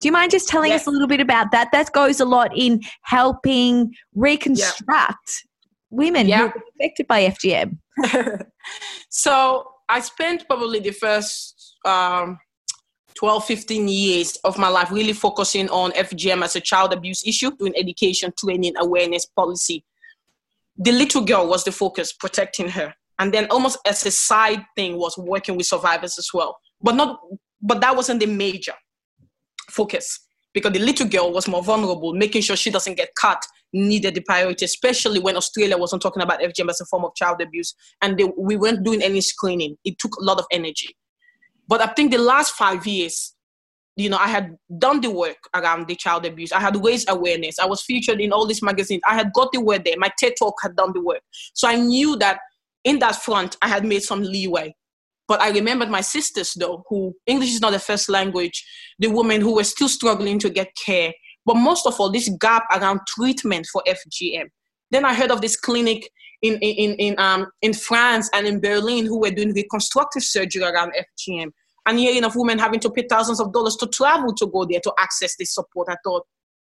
Do 0.01 0.09
you 0.09 0.13
mind 0.13 0.33
just 0.33 0.49
telling 0.49 0.73
yes. 0.73 0.83
us 0.83 0.87
a 0.89 0.91
little 0.91 1.07
bit 1.07 1.21
about 1.21 1.53
that? 1.53 1.71
That 1.71 1.93
goes 1.93 2.19
a 2.19 2.25
lot 2.25 2.51
in 2.57 2.81
helping 3.03 3.95
reconstruct 4.17 4.89
yeah. 4.89 5.49
women 5.91 6.27
yeah. 6.27 6.39
who 6.39 6.45
are 6.47 6.55
affected 6.81 7.07
by 7.07 7.29
FGM. 7.29 7.79
so 9.11 9.65
I 9.89 10.01
spent 10.01 10.47
probably 10.49 10.81
the 10.81 10.91
first 10.91 11.52
um, 11.85 12.39
12, 13.15 13.45
15 13.45 13.89
years 13.89 14.37
of 14.45 14.59
my 14.59 14.69
life 14.69 14.91
really 14.91 15.13
focusing 15.13 15.69
on 15.69 15.93
FGM 15.93 16.43
as 16.43 16.57
a 16.57 16.61
child 16.61 16.93
abuse 16.93 17.27
issue, 17.27 17.51
doing 17.57 17.75
education, 17.77 18.33
training, 18.39 18.75
awareness, 18.79 19.27
policy. 19.27 19.85
The 20.77 20.93
little 20.93 21.25
girl 21.25 21.47
was 21.47 21.65
the 21.65 21.73
focus, 21.73 22.13
protecting 22.13 22.69
her. 22.71 22.95
And 23.19 23.33
then 23.33 23.47
almost 23.51 23.79
as 23.87 24.05
a 24.07 24.11
side 24.11 24.65
thing 24.75 24.97
was 24.97 25.17
working 25.19 25.57
with 25.57 25.67
survivors 25.67 26.19
as 26.19 26.29
well. 26.33 26.59
But 26.81 26.97
not 26.97 27.21
but 27.63 27.81
that 27.81 27.95
wasn't 27.95 28.21
the 28.21 28.27
major 28.27 28.73
focus 29.71 30.21
because 30.53 30.73
the 30.73 30.81
little 30.81 31.07
girl 31.07 31.33
was 31.33 31.47
more 31.47 31.63
vulnerable, 31.63 32.13
making 32.13 32.43
sure 32.43 32.57
she 32.57 32.71
doesn't 32.71 32.97
get 32.97 33.11
cut 33.15 33.41
needed 33.73 34.15
the 34.15 34.21
priority, 34.21 34.65
especially 34.65 35.19
when 35.19 35.37
Australia 35.37 35.79
wasn't 35.79 36.03
talking 36.03 36.23
about 36.23 36.41
FGM 36.41 36.69
as 36.69 36.81
a 36.81 36.85
form 36.87 37.05
of 37.05 37.15
child 37.15 37.41
abuse 37.41 37.75
and 38.03 38.19
they, 38.19 38.25
we 38.37 38.57
weren't 38.57 38.85
doing 38.85 39.03
any 39.03 39.21
screening. 39.21 39.77
It 39.85 39.99
took 39.99 40.15
a 40.17 40.25
lot 40.25 40.39
of 40.39 40.45
energy. 40.51 40.97
But 41.73 41.81
I 41.81 41.87
think 41.87 42.11
the 42.11 42.19
last 42.19 42.53
five 42.53 42.87
years, 42.87 43.33
you 43.97 44.11
know, 44.11 44.19
I 44.19 44.29
had 44.29 44.59
done 44.77 45.01
the 45.01 45.11
work 45.11 45.39
around 45.55 45.89
the 45.89 45.97
child 45.97 46.27
abuse. 46.27 46.53
I 46.53 46.61
had 46.61 46.77
raised 46.85 47.09
awareness. 47.09 47.59
I 47.59 47.65
was 47.65 47.81
featured 47.81 48.21
in 48.21 48.31
all 48.31 48.47
these 48.47 48.63
magazines. 48.63 49.01
I 49.07 49.15
had 49.15 49.33
got 49.33 49.53
the 49.53 49.61
word 49.63 49.85
there. 49.87 49.95
My 49.97 50.11
TED 50.19 50.35
talk 50.39 50.57
had 50.63 50.77
done 50.77 50.93
the 50.93 51.01
work. 51.01 51.23
So 51.55 51.67
I 51.67 51.77
knew 51.77 52.17
that 52.17 52.41
in 52.85 52.99
that 52.99 53.17
front, 53.23 53.57
I 53.63 53.69
had 53.69 53.87
made 53.87 54.03
some 54.03 54.23
leeway. 54.23 54.75
But 55.27 55.41
I 55.41 55.49
remembered 55.49 55.89
my 55.89 56.03
sisters, 56.03 56.53
though, 56.53 56.85
who 56.91 57.15
English 57.27 57.55
is 57.55 57.63
not 57.63 57.71
their 57.71 57.79
first 57.81 58.11
language, 58.11 58.63
the 58.99 59.09
women 59.09 59.41
who 59.41 59.55
were 59.55 59.65
still 59.65 59.89
struggling 59.89 60.39
to 60.41 60.51
get 60.51 60.77
care, 60.77 61.11
but 61.47 61.55
most 61.55 61.87
of 61.87 61.99
all, 61.99 62.11
this 62.11 62.29
gap 62.39 62.65
around 62.71 63.01
treatment 63.09 63.67
for 63.73 63.83
FGM. 63.89 64.49
Then 64.91 65.07
I 65.07 65.15
heard 65.15 65.31
of 65.31 65.41
this 65.41 65.57
clinic 65.57 66.07
in, 66.43 66.59
in, 66.59 66.97
in, 66.97 67.19
um, 67.19 67.47
in 67.63 67.73
France 67.73 68.29
and 68.35 68.47
in 68.47 68.61
Berlin 68.61 69.07
who 69.07 69.19
were 69.21 69.31
doing 69.31 69.55
reconstructive 69.55 70.23
surgery 70.23 70.65
around 70.65 70.93
FGM. 70.93 71.51
And 71.87 71.99
hearing 71.99 72.25
of 72.25 72.37
women 72.37 72.59
having 72.59 72.81
to 72.81 72.91
pay 72.91 73.07
thousands 73.09 73.41
of 73.41 73.53
dollars 73.53 73.77
to 73.77 73.87
travel 73.89 74.33
to 74.35 74.47
go 74.47 74.65
there 74.65 74.81
to 74.81 74.93
access 74.99 75.35
this 75.37 75.55
support. 75.55 75.89
I 75.91 75.97
thought, 76.05 76.25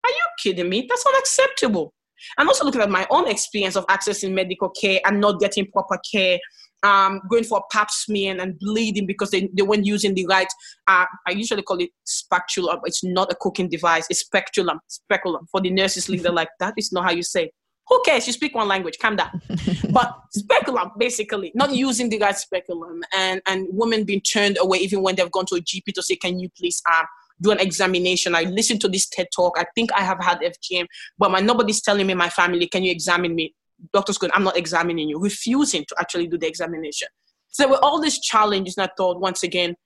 are 0.04 0.10
you 0.10 0.26
kidding 0.42 0.68
me? 0.68 0.86
That's 0.88 1.04
unacceptable. 1.06 1.94
And 2.36 2.48
also 2.48 2.64
looking 2.64 2.80
at 2.80 2.90
my 2.90 3.06
own 3.10 3.28
experience 3.28 3.76
of 3.76 3.86
accessing 3.86 4.32
medical 4.34 4.70
care 4.70 5.00
and 5.04 5.20
not 5.20 5.40
getting 5.40 5.70
proper 5.70 5.98
care, 6.10 6.38
um, 6.82 7.20
going 7.30 7.44
for 7.44 7.58
a 7.58 7.62
pap 7.72 7.90
smear 7.90 8.40
and 8.40 8.58
bleeding 8.58 9.06
because 9.06 9.30
they, 9.30 9.48
they 9.56 9.62
weren't 9.62 9.86
using 9.86 10.14
the 10.14 10.26
right, 10.26 10.48
uh, 10.86 11.06
I 11.26 11.30
usually 11.32 11.62
call 11.62 11.80
it 11.80 11.90
spatula, 12.04 12.76
but 12.76 12.88
it's 12.88 13.04
not 13.04 13.32
a 13.32 13.36
cooking 13.40 13.68
device, 13.68 14.06
it's 14.10 14.20
speculum, 14.20 14.80
speculum. 14.88 15.46
For 15.50 15.60
the 15.60 15.70
nurses, 15.70 16.06
they're 16.06 16.32
like, 16.32 16.50
that 16.60 16.74
is 16.76 16.92
not 16.92 17.04
how 17.04 17.12
you 17.12 17.22
say 17.22 17.44
it. 17.44 17.54
Who 17.88 18.02
cares? 18.04 18.26
You 18.26 18.32
speak 18.32 18.54
one 18.54 18.68
language, 18.68 18.98
calm 18.98 19.16
down. 19.16 19.40
but 19.90 20.14
speculum, 20.30 20.92
basically, 20.98 21.52
not 21.54 21.74
using 21.74 22.08
the 22.10 22.18
right 22.18 22.36
speculum 22.36 23.02
and, 23.14 23.40
and 23.46 23.66
women 23.70 24.04
being 24.04 24.20
turned 24.20 24.58
away 24.60 24.78
even 24.78 25.02
when 25.02 25.16
they've 25.16 25.30
gone 25.30 25.46
to 25.46 25.54
a 25.54 25.60
GP 25.60 25.94
to 25.94 26.02
say, 26.02 26.16
can 26.16 26.38
you 26.38 26.50
please 26.50 26.82
uh, 26.90 27.04
do 27.40 27.50
an 27.50 27.60
examination. 27.60 28.34
I 28.34 28.42
listened 28.42 28.80
to 28.82 28.88
this 28.88 29.08
TED 29.08 29.28
talk. 29.34 29.58
I 29.58 29.66
think 29.74 29.92
I 29.92 30.02
have 30.02 30.22
had 30.22 30.40
FGM, 30.40 30.86
but 31.18 31.30
my 31.30 31.40
nobody's 31.40 31.80
telling 31.80 32.06
me 32.06 32.14
my 32.14 32.28
family, 32.28 32.66
can 32.66 32.82
you 32.82 32.90
examine 32.90 33.34
me? 33.34 33.54
Doctor's 33.92 34.18
going, 34.18 34.32
I'm 34.34 34.44
not 34.44 34.56
examining 34.56 35.08
you, 35.08 35.20
refusing 35.20 35.84
to 35.88 35.94
actually 35.98 36.26
do 36.26 36.36
the 36.36 36.48
examination. 36.48 37.08
So 37.48 37.62
there 37.62 37.70
were 37.70 37.84
all 37.84 38.00
these 38.00 38.18
challenges, 38.18 38.76
and 38.76 38.88
I 38.88 38.90
thought, 38.96 39.20
once 39.20 39.42
again, 39.42 39.76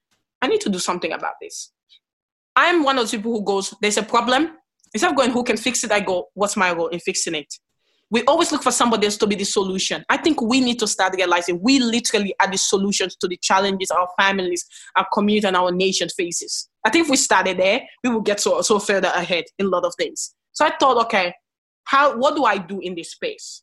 I 0.41 0.49
need 0.49 0.61
to 0.63 0.71
do 0.71 0.79
something 0.79 1.13
about 1.13 1.35
this. 1.41 1.73
I'm 2.57 2.83
one 2.83 2.97
of 2.97 3.03
those 3.03 3.13
people 3.13 3.33
who 3.33 3.45
goes, 3.45 3.75
there's 3.81 3.99
a 3.99 4.03
problem. 4.03 4.57
Instead 4.93 5.11
of 5.11 5.17
going, 5.17 5.31
who 5.31 5.45
can 5.45 5.57
fix 5.57 5.85
it, 5.85 5.93
I 5.93 6.01
go, 6.01 6.29
what's 6.35 6.57
my 6.57 6.73
role 6.73 6.89
in 6.89 7.01
fixing 7.01 7.35
it? 7.35 7.55
We 8.13 8.23
always 8.25 8.53
look 8.53 8.63
for 8.63 8.71
somebody 8.71 9.07
else 9.07 9.17
to 9.17 9.27
be 9.27 9.37
the 9.37 9.45
solution. 9.45 10.05
I 10.11 10.19
think 10.19 10.43
we 10.43 10.61
need 10.61 10.79
to 10.81 10.87
start 10.87 11.15
realizing 11.17 11.59
we 11.63 11.79
literally 11.79 12.35
are 12.39 12.51
the 12.51 12.59
solutions 12.59 13.17
to 13.17 13.27
the 13.27 13.39
challenges 13.39 13.91
our 13.91 14.07
families, 14.21 14.67
our 14.97 15.07
community, 15.15 15.47
and 15.47 15.57
our 15.57 15.73
nation 15.73 16.11
faces. 16.11 16.69
I 16.85 16.91
think 16.91 17.07
if 17.07 17.11
we 17.11 17.17
started 17.17 17.59
there, 17.59 17.81
we 18.05 18.11
will 18.11 18.21
get 18.21 18.39
so, 18.39 18.61
so 18.61 18.79
further 18.79 19.11
ahead 19.15 19.45
in 19.59 19.65
a 19.65 19.69
lot 19.71 19.87
of 19.87 19.95
things. 19.97 20.35
So 20.53 20.67
I 20.67 20.77
thought, 20.79 21.03
okay, 21.07 21.33
how, 21.85 22.19
what 22.19 22.37
do 22.37 22.45
I 22.45 22.59
do 22.59 22.81
in 22.81 22.95
this 22.95 23.13
space? 23.13 23.63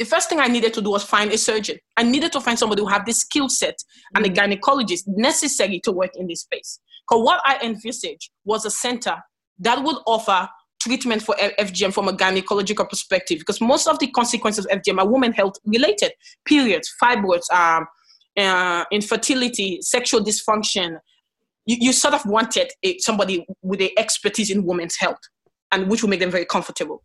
The 0.00 0.04
first 0.04 0.28
thing 0.28 0.40
I 0.40 0.48
needed 0.48 0.74
to 0.74 0.82
do 0.82 0.90
was 0.90 1.04
find 1.04 1.30
a 1.30 1.38
surgeon. 1.38 1.78
I 1.96 2.02
needed 2.02 2.32
to 2.32 2.40
find 2.40 2.58
somebody 2.58 2.82
who 2.82 2.88
had 2.88 3.06
the 3.06 3.12
skill 3.12 3.48
set 3.48 3.78
and 4.16 4.26
a 4.26 4.28
mm. 4.28 4.34
gynecologist 4.34 5.04
necessary 5.06 5.78
to 5.84 5.92
work 5.92 6.10
in 6.16 6.26
this 6.26 6.40
space. 6.40 6.80
Because 7.08 7.24
what 7.24 7.40
I 7.44 7.60
envisaged 7.62 8.30
was 8.44 8.64
a 8.64 8.70
center 8.70 9.14
that 9.60 9.84
would 9.84 9.98
offer 10.08 10.48
treatment 10.84 11.22
for 11.22 11.34
FGM 11.58 11.92
from 11.92 12.08
a 12.08 12.12
gynecological 12.12 12.88
perspective, 12.88 13.38
because 13.38 13.60
most 13.60 13.88
of 13.88 13.98
the 13.98 14.08
consequences 14.08 14.66
of 14.66 14.82
FGM 14.82 14.98
are 14.98 15.08
women 15.08 15.32
health 15.32 15.54
related 15.64 16.12
periods, 16.44 16.92
fibroids, 17.02 17.50
um, 17.52 17.86
uh, 18.36 18.84
infertility, 18.92 19.78
sexual 19.80 20.20
dysfunction. 20.20 20.98
You, 21.66 21.76
you 21.80 21.92
sort 21.92 22.14
of 22.14 22.26
wanted 22.26 22.70
a, 22.82 22.98
somebody 22.98 23.46
with 23.62 23.78
the 23.78 23.98
expertise 23.98 24.50
in 24.50 24.64
women's 24.64 24.96
health, 24.96 25.20
and 25.72 25.88
which 25.88 26.02
will 26.02 26.10
make 26.10 26.20
them 26.20 26.30
very 26.30 26.44
comfortable. 26.44 27.02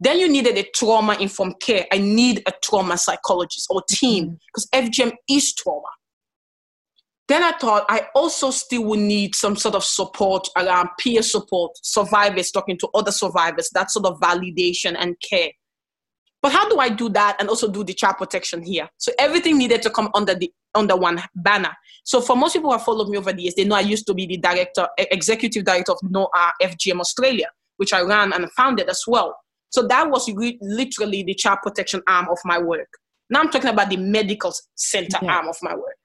Then 0.00 0.20
you 0.20 0.28
needed 0.28 0.56
a 0.56 0.64
trauma 0.74 1.16
informed 1.18 1.56
care. 1.60 1.86
I 1.92 1.98
need 1.98 2.42
a 2.46 2.52
trauma 2.62 2.96
psychologist 2.96 3.66
or 3.68 3.82
team 3.90 4.38
because 4.46 4.68
mm-hmm. 4.72 4.86
FGM 4.86 5.12
is 5.28 5.52
trauma. 5.54 5.88
Then 7.28 7.42
I 7.42 7.52
thought 7.52 7.84
I 7.90 8.06
also 8.14 8.50
still 8.50 8.84
would 8.84 9.00
need 9.00 9.34
some 9.34 9.54
sort 9.54 9.74
of 9.74 9.84
support 9.84 10.48
around 10.56 10.88
peer 10.98 11.20
support, 11.20 11.72
survivors 11.82 12.50
talking 12.50 12.78
to 12.78 12.88
other 12.94 13.12
survivors, 13.12 13.68
that 13.74 13.90
sort 13.90 14.06
of 14.06 14.18
validation 14.18 14.96
and 14.98 15.14
care. 15.20 15.50
But 16.40 16.52
how 16.52 16.68
do 16.70 16.78
I 16.78 16.88
do 16.88 17.10
that 17.10 17.36
and 17.38 17.48
also 17.50 17.70
do 17.70 17.84
the 17.84 17.92
child 17.92 18.16
protection 18.16 18.62
here? 18.62 18.88
So 18.96 19.12
everything 19.18 19.58
needed 19.58 19.82
to 19.82 19.90
come 19.90 20.08
under 20.14 20.34
the 20.34 20.50
under 20.74 20.96
one 20.96 21.20
banner. 21.34 21.72
So 22.04 22.20
for 22.20 22.36
most 22.36 22.54
people 22.54 22.70
who 22.70 22.76
have 22.76 22.84
followed 22.84 23.08
me 23.08 23.18
over 23.18 23.32
the 23.32 23.42
years, 23.42 23.54
they 23.54 23.64
know 23.64 23.76
I 23.76 23.80
used 23.80 24.06
to 24.06 24.14
be 24.14 24.26
the 24.26 24.38
director, 24.38 24.88
executive 24.96 25.64
director 25.64 25.92
of 25.92 25.98
No 26.02 26.30
FGM 26.62 27.00
Australia, 27.00 27.48
which 27.76 27.92
I 27.92 28.02
ran 28.02 28.32
and 28.32 28.50
founded 28.52 28.88
as 28.88 29.02
well. 29.06 29.36
So 29.70 29.86
that 29.88 30.08
was 30.08 30.32
re- 30.32 30.58
literally 30.62 31.24
the 31.24 31.34
child 31.34 31.58
protection 31.62 32.02
arm 32.06 32.28
of 32.30 32.38
my 32.44 32.58
work. 32.58 32.88
Now 33.28 33.40
I'm 33.40 33.50
talking 33.50 33.68
about 33.68 33.90
the 33.90 33.98
medical 33.98 34.54
center 34.76 35.18
yeah. 35.20 35.36
arm 35.36 35.48
of 35.48 35.56
my 35.60 35.74
work 35.74 35.96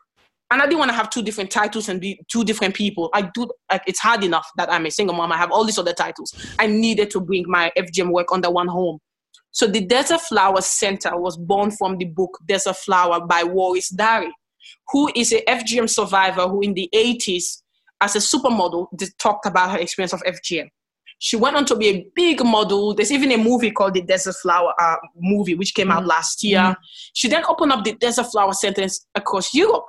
and 0.53 0.61
I 0.61 0.65
didn't 0.65 0.77
want 0.77 0.91
to 0.91 0.95
have 0.95 1.09
two 1.09 1.23
different 1.23 1.49
titles 1.49 1.89
and 1.89 1.99
be 1.99 2.19
two 2.31 2.43
different 2.43 2.75
people. 2.75 3.09
I 3.11 3.23
do. 3.33 3.49
Like, 3.71 3.81
it's 3.87 3.99
hard 3.99 4.23
enough 4.23 4.47
that 4.55 4.71
I'm 4.71 4.85
a 4.85 4.91
single 4.91 5.15
mom. 5.15 5.31
I 5.31 5.37
have 5.37 5.51
all 5.51 5.65
these 5.65 5.79
other 5.79 5.93
titles. 5.93 6.31
I 6.59 6.67
needed 6.67 7.09
to 7.11 7.19
bring 7.19 7.45
my 7.47 7.71
FGM 7.75 8.11
work 8.11 8.27
under 8.31 8.51
one 8.51 8.67
home. 8.67 8.99
So 9.49 9.65
the 9.65 9.83
Desert 9.83 10.21
Flower 10.21 10.61
Center 10.61 11.17
was 11.19 11.37
born 11.37 11.71
from 11.71 11.97
the 11.97 12.05
book 12.05 12.37
Desert 12.47 12.77
Flower 12.77 13.25
by 13.25 13.41
Waris 13.41 13.89
Dirie, 13.89 14.31
who 14.89 15.11
is 15.15 15.33
a 15.33 15.43
FGM 15.45 15.89
survivor 15.89 16.47
who 16.47 16.61
in 16.61 16.75
the 16.75 16.87
80s, 16.93 17.63
as 17.99 18.15
a 18.15 18.19
supermodel, 18.19 18.87
talked 19.17 19.47
about 19.47 19.71
her 19.71 19.79
experience 19.79 20.13
of 20.13 20.21
FGM. 20.21 20.67
She 21.17 21.35
went 21.35 21.55
on 21.55 21.65
to 21.65 21.75
be 21.75 21.87
a 21.87 22.05
big 22.13 22.43
model. 22.45 22.93
There's 22.93 23.11
even 23.11 23.31
a 23.31 23.37
movie 23.37 23.71
called 23.71 23.95
the 23.95 24.03
Desert 24.03 24.35
Flower 24.35 24.73
uh, 24.79 24.97
movie, 25.15 25.55
which 25.55 25.73
came 25.73 25.87
mm-hmm. 25.87 25.97
out 25.97 26.05
last 26.05 26.43
year. 26.43 26.59
Mm-hmm. 26.59 26.81
She 27.13 27.27
then 27.27 27.43
opened 27.47 27.71
up 27.71 27.83
the 27.83 27.93
Desert 27.93 28.25
Flower 28.25 28.53
Center 28.53 28.85
across 29.15 29.51
Europe 29.53 29.85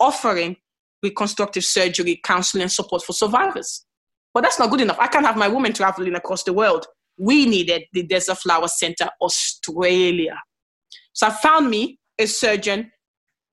offering 0.00 0.56
reconstructive 1.02 1.64
surgery, 1.64 2.20
counseling, 2.24 2.62
and 2.62 2.72
support 2.72 3.02
for 3.02 3.12
survivors. 3.12 3.84
But 4.32 4.42
that's 4.42 4.58
not 4.58 4.70
good 4.70 4.80
enough. 4.80 4.98
I 4.98 5.06
can't 5.06 5.26
have 5.26 5.36
my 5.36 5.48
women 5.48 5.72
traveling 5.72 6.14
across 6.14 6.42
the 6.42 6.52
world. 6.52 6.86
We 7.18 7.46
needed 7.46 7.84
the 7.92 8.02
Desert 8.02 8.38
Flower 8.38 8.66
Center 8.66 9.08
Australia. 9.20 10.40
So 11.12 11.28
I 11.28 11.30
found 11.30 11.70
me 11.70 11.98
a 12.18 12.26
surgeon, 12.26 12.90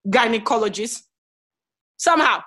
gynecologist. 0.07 1.01
Somehow, 1.97 2.41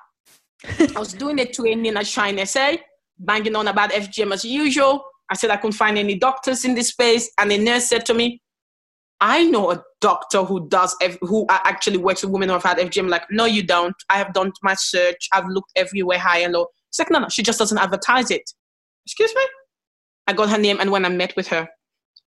I 0.66 0.98
was 0.98 1.12
doing 1.12 1.38
a 1.38 1.46
training 1.46 1.96
at 1.96 2.06
Shine 2.06 2.44
SA, 2.44 2.76
banging 3.18 3.54
on 3.54 3.68
about 3.68 3.92
FGM 3.92 4.32
as 4.32 4.44
usual. 4.44 5.04
I 5.30 5.36
said 5.36 5.50
I 5.50 5.56
couldn't 5.56 5.72
find 5.76 5.96
any 5.96 6.18
doctors 6.18 6.64
in 6.64 6.74
this 6.74 6.88
space, 6.88 7.30
and 7.38 7.50
the 7.50 7.58
nurse 7.58 7.88
said 7.88 8.04
to 8.06 8.14
me, 8.14 8.40
I 9.20 9.44
know 9.44 9.70
a 9.70 9.82
doctor 10.00 10.44
who 10.44 10.68
does 10.68 10.94
who 11.20 11.46
actually 11.48 11.98
works 11.98 12.22
with 12.22 12.32
women 12.32 12.48
who 12.48 12.54
have 12.54 12.62
had 12.62 12.78
FGM. 12.78 13.08
Like, 13.08 13.24
no, 13.30 13.44
you 13.44 13.62
don't. 13.62 13.94
I 14.10 14.18
have 14.18 14.34
done 14.34 14.52
my 14.62 14.74
search. 14.74 15.28
I've 15.32 15.46
looked 15.48 15.70
everywhere, 15.76 16.18
high 16.18 16.40
and 16.40 16.52
low. 16.52 16.66
It's 16.90 16.98
like, 16.98 17.10
no, 17.10 17.20
no, 17.20 17.28
she 17.28 17.42
just 17.42 17.58
doesn't 17.58 17.78
advertise 17.78 18.30
it. 18.30 18.42
Excuse 19.06 19.34
me. 19.34 19.42
I 20.26 20.32
got 20.32 20.50
her 20.50 20.58
name, 20.58 20.78
and 20.80 20.90
when 20.90 21.04
I 21.04 21.08
met 21.10 21.34
with 21.36 21.48
her, 21.48 21.68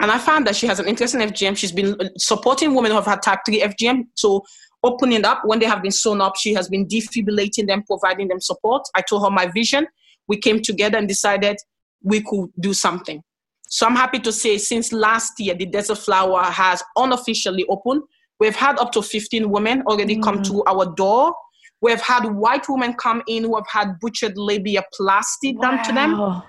and 0.01 0.11
I 0.11 0.19
found 0.19 0.47
that 0.47 0.57
she 0.57 0.67
has 0.67 0.79
an 0.79 0.87
interest 0.87 1.15
in 1.15 1.21
FGM. 1.21 1.57
She's 1.57 1.73
been 1.73 1.97
uh, 2.01 2.09
supporting 2.19 2.75
women 2.75 2.91
who 2.91 2.97
have 2.97 3.07
had 3.07 3.23
type 3.23 3.41
3 3.47 3.61
FGM. 3.63 4.05
So, 4.15 4.43
opening 4.83 5.25
up 5.25 5.41
when 5.45 5.59
they 5.59 5.67
have 5.67 5.83
been 5.83 5.91
sewn 5.91 6.21
up, 6.21 6.35
she 6.37 6.53
has 6.53 6.69
been 6.69 6.87
deinfibulating 6.87 7.67
them, 7.67 7.83
providing 7.87 8.29
them 8.29 8.41
support. 8.41 8.83
I 8.95 9.03
told 9.03 9.25
her 9.25 9.31
my 9.31 9.47
vision. 9.47 9.87
We 10.29 10.37
came 10.37 10.61
together 10.61 10.99
and 10.99 11.09
decided 11.09 11.57
we 12.03 12.23
could 12.23 12.51
do 12.61 12.75
something. 12.75 13.23
So 13.69 13.87
I'm 13.87 13.97
happy 13.97 14.19
to 14.21 14.33
say 14.33 14.59
since 14.59 14.93
last 14.93 15.39
year, 15.39 15.55
the 15.55 15.67
Desert 15.67 15.99
Flower 15.99 16.43
has 16.45 16.83
unofficially 16.97 17.65
opened. 17.69 18.03
We've 18.39 18.55
had 18.55 18.79
up 18.79 18.93
to 18.93 19.03
15 19.03 19.51
women 19.51 19.83
already 19.83 20.17
mm. 20.17 20.23
come 20.23 20.43
to 20.45 20.63
our 20.67 20.95
door. 20.95 21.35
We've 21.81 22.01
had 22.01 22.25
white 22.27 22.67
women 22.69 22.95
come 22.95 23.23
in 23.27 23.45
who 23.45 23.57
have 23.57 23.67
had 23.69 23.99
butchered 24.01 24.37
labiaplasty 24.37 25.55
wow. 25.57 25.61
done 25.61 25.85
to 25.85 25.93
them. 25.93 26.43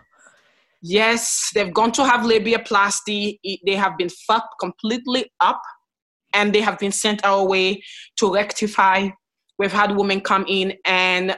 Yes, 0.82 1.52
they've 1.54 1.74
gone 1.74 1.92
to 1.94 2.06
have 2.06 2.22
labiaplasty. 2.22 3.40
They 3.66 3.76
have 3.76 3.98
been 3.98 4.10
fucked 4.10 4.56
completely 4.60 5.32
up 5.40 5.62
and 6.34 6.54
they 6.54 6.62
have 6.62 6.78
been 6.78 6.92
sent 6.92 7.26
our 7.26 7.46
way 7.46 7.82
to 8.18 8.34
rectify. 8.34 9.10
We've 9.58 9.74
had 9.74 9.96
women 9.96 10.22
come 10.22 10.46
in 10.48 10.74
and 10.86 11.36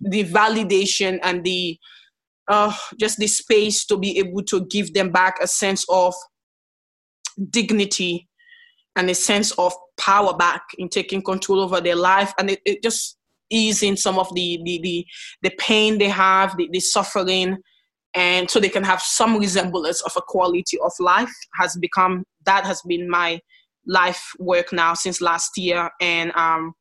the 0.00 0.24
validation 0.24 1.18
and 1.22 1.42
the 1.42 1.78
uh, 2.48 2.72
just 2.98 3.18
the 3.18 3.26
space 3.26 3.84
to 3.86 3.96
be 3.96 4.18
able 4.18 4.42
to 4.44 4.66
give 4.66 4.94
them 4.94 5.10
back 5.10 5.38
a 5.42 5.46
sense 5.46 5.84
of 5.88 6.14
dignity 7.50 8.28
and 8.94 9.10
a 9.10 9.14
sense 9.14 9.52
of 9.52 9.74
power 9.98 10.34
back 10.36 10.62
in 10.78 10.88
taking 10.88 11.22
control 11.22 11.60
over 11.60 11.80
their 11.80 11.96
life. 11.96 12.32
And 12.38 12.50
it, 12.50 12.60
it 12.64 12.82
just 12.82 13.18
easing 13.50 13.96
some 13.96 14.18
of 14.18 14.32
the 14.34 14.60
the 14.64 14.80
the, 14.82 15.06
the 15.42 15.50
pain 15.58 15.98
they 15.98 16.08
have 16.08 16.56
the, 16.56 16.68
the 16.72 16.80
suffering. 16.80 17.58
And 18.14 18.50
so 18.50 18.58
they 18.58 18.70
can 18.70 18.84
have 18.84 19.02
some 19.02 19.36
resemblance 19.36 20.00
of 20.02 20.12
a 20.16 20.22
quality 20.26 20.78
of 20.82 20.92
life 20.98 21.32
has 21.60 21.76
become 21.76 22.24
that 22.46 22.64
has 22.64 22.80
been 22.86 23.10
my 23.10 23.40
life 23.86 24.32
work 24.38 24.72
now 24.72 24.94
since 24.94 25.20
last 25.20 25.58
year. 25.58 25.90
And 26.00 26.32
um 26.34 26.72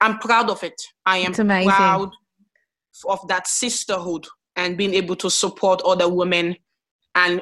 i'm 0.00 0.18
proud 0.18 0.50
of 0.50 0.62
it. 0.62 0.80
I 1.04 1.18
am 1.18 1.32
proud 1.34 2.10
of 3.06 3.28
that 3.28 3.46
sisterhood 3.46 4.26
and 4.60 4.76
being 4.76 4.92
able 4.94 5.16
to 5.16 5.30
support 5.30 5.80
other 5.86 6.08
women 6.08 6.54
and 7.14 7.40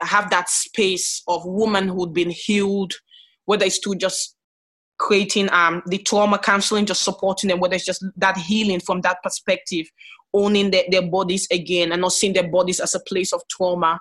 have 0.00 0.30
that 0.30 0.48
space 0.48 1.22
of 1.26 1.42
womanhood 1.44 2.14
being 2.14 2.30
healed, 2.30 2.92
whether 3.46 3.66
it's 3.66 3.80
to 3.80 3.94
just 3.96 4.36
creating 4.98 5.52
um, 5.52 5.82
the 5.86 5.98
trauma 5.98 6.38
counseling, 6.38 6.86
just 6.86 7.02
supporting 7.02 7.48
them, 7.48 7.58
whether 7.58 7.74
it's 7.74 7.84
just 7.84 8.04
that 8.16 8.36
healing 8.36 8.78
from 8.78 9.00
that 9.00 9.20
perspective, 9.24 9.86
owning 10.32 10.70
their, 10.70 10.84
their 10.90 11.02
bodies 11.02 11.48
again 11.50 11.90
and 11.90 12.00
not 12.00 12.12
seeing 12.12 12.32
their 12.32 12.48
bodies 12.48 12.78
as 12.78 12.94
a 12.94 13.00
place 13.00 13.32
of 13.32 13.42
trauma, 13.50 13.98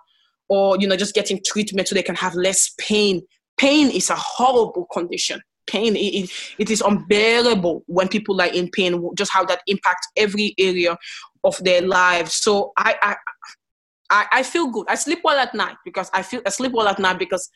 or 0.47 0.77
you 0.77 0.87
know, 0.87 0.95
just 0.95 1.15
getting 1.15 1.39
treatment 1.43 1.87
so 1.87 1.95
they 1.95 2.03
can 2.03 2.15
have 2.15 2.35
less 2.35 2.75
pain. 2.77 3.21
Pain 3.57 3.89
is 3.89 4.11
a 4.11 4.15
horrible 4.15 4.85
condition. 4.93 5.41
Pain, 5.65 5.95
it, 5.95 6.29
it 6.59 6.69
is 6.69 6.81
unbearable 6.81 7.83
when 7.87 8.07
people 8.07 8.39
are 8.39 8.47
in 8.47 8.69
pain, 8.69 9.09
just 9.15 9.31
how 9.31 9.45
that 9.45 9.61
impacts 9.67 10.07
every 10.15 10.53
area 10.59 10.97
of 11.43 11.57
their 11.63 11.81
lives. 11.81 12.33
So 12.33 12.71
I, 12.77 12.95
I, 13.01 13.15
I, 14.09 14.25
I 14.31 14.43
feel 14.43 14.67
good. 14.67 14.85
I 14.89 14.95
sleep 14.95 15.19
well 15.23 15.37
at 15.39 15.53
night 15.53 15.77
because 15.85 16.09
I 16.13 16.21
feel 16.21 16.41
I 16.45 16.49
sleep 16.49 16.73
well 16.73 16.87
at 16.87 16.99
night 16.99 17.17
because 17.19 17.49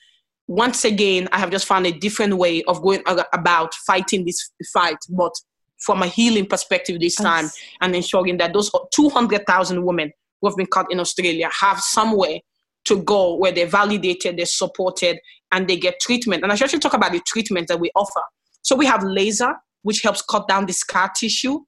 once 0.48 0.86
again 0.86 1.28
I 1.32 1.40
have 1.40 1.52
just 1.52 1.66
found 1.66 1.86
a 1.86 1.92
different 1.92 2.38
way 2.38 2.64
of 2.64 2.82
going 2.82 3.02
about 3.34 3.74
fighting 3.74 4.26
this 4.26 4.52
fight, 4.74 4.98
but 5.10 5.34
from 5.80 6.02
a 6.02 6.08
healing 6.08 6.46
perspective 6.46 7.00
this 7.00 7.16
time, 7.16 7.50
and 7.82 7.96
ensuring 7.96 8.38
that 8.38 8.54
those 8.54 8.72
two 8.94 9.10
hundred 9.10 9.46
thousand 9.46 9.84
women 9.84 10.12
who 10.42 10.48
have 10.48 10.58
been 10.58 10.68
cut 10.68 10.88
in 10.90 11.00
Australia 11.00 11.50
have 11.52 11.80
somewhere 11.80 12.40
to 12.86 13.02
go 13.04 13.36
where 13.36 13.52
they're 13.52 13.68
validated, 13.68 14.38
they're 14.38 14.46
supported, 14.46 15.18
and 15.52 15.68
they 15.68 15.76
get 15.78 16.00
treatment. 16.00 16.44
And 16.44 16.52
I 16.52 16.56
should 16.56 16.66
actually 16.66 16.80
talk 16.80 16.94
about 16.94 17.12
the 17.12 17.22
treatment 17.26 17.68
that 17.68 17.80
we 17.80 17.92
offer. 17.96 18.22
So 18.62 18.76
we 18.76 18.86
have 18.86 19.04
laser, 19.04 19.54
which 19.82 20.02
helps 20.02 20.22
cut 20.22 20.48
down 20.48 20.66
the 20.66 20.74
scar 20.74 21.12
tissue. 21.20 21.60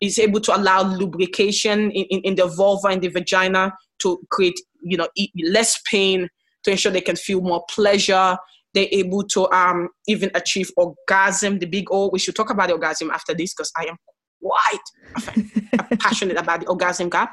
It's 0.00 0.18
able 0.18 0.40
to 0.40 0.56
allow 0.56 0.82
lubrication 0.82 1.90
in, 1.90 2.04
in, 2.06 2.20
in 2.20 2.34
the 2.34 2.46
vulva 2.46 2.88
and 2.88 3.02
the 3.02 3.08
vagina 3.08 3.72
to 4.00 4.20
create, 4.30 4.58
you 4.82 4.96
know, 4.96 5.08
less 5.44 5.80
pain 5.82 6.28
to 6.64 6.70
ensure 6.70 6.92
they 6.92 7.00
can 7.00 7.16
feel 7.16 7.40
more 7.40 7.64
pleasure. 7.70 8.36
They're 8.72 8.88
able 8.92 9.24
to 9.28 9.50
um, 9.50 9.88
even 10.06 10.30
achieve 10.34 10.70
orgasm, 10.76 11.58
the 11.58 11.66
big 11.66 11.86
O. 11.90 12.10
We 12.12 12.18
should 12.18 12.36
talk 12.36 12.50
about 12.50 12.68
the 12.68 12.74
orgasm 12.74 13.10
after 13.10 13.34
this 13.34 13.52
because 13.52 13.72
I 13.76 13.86
am 13.86 13.96
quite 14.42 15.98
passionate 15.98 16.38
about 16.38 16.60
the 16.60 16.68
orgasm 16.68 17.10
gap. 17.10 17.32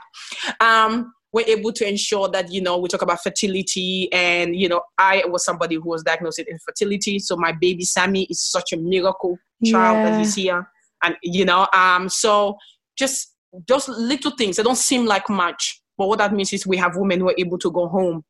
Um, 0.59 1.13
we're 1.33 1.45
able 1.47 1.71
to 1.73 1.87
ensure 1.87 2.29
that 2.29 2.51
you 2.51 2.61
know 2.61 2.77
we 2.77 2.87
talk 2.87 3.01
about 3.01 3.21
fertility 3.21 4.11
and 4.11 4.55
you 4.55 4.67
know 4.67 4.81
i 4.97 5.23
was 5.27 5.43
somebody 5.43 5.75
who 5.75 5.89
was 5.89 6.01
diagnosed 6.01 6.39
with 6.39 6.47
infertility 6.47 7.19
so 7.19 7.35
my 7.35 7.51
baby 7.51 7.83
sammy 7.83 8.23
is 8.23 8.41
such 8.41 8.73
a 8.73 8.77
miracle 8.77 9.37
child 9.65 9.97
yeah. 9.97 10.09
that 10.09 10.19
he's 10.19 10.35
here 10.35 10.67
and 11.03 11.15
you 11.23 11.45
know 11.45 11.67
um 11.73 12.09
so 12.09 12.57
just 12.97 13.35
those 13.67 13.87
little 13.87 14.31
things 14.31 14.57
they 14.57 14.63
don't 14.63 14.77
seem 14.77 15.05
like 15.05 15.29
much 15.29 15.81
but 15.97 16.07
what 16.07 16.19
that 16.19 16.33
means 16.33 16.53
is 16.53 16.67
we 16.67 16.77
have 16.77 16.95
women 16.95 17.19
who 17.19 17.29
are 17.29 17.35
able 17.37 17.57
to 17.57 17.71
go 17.71 17.87
home 17.87 18.23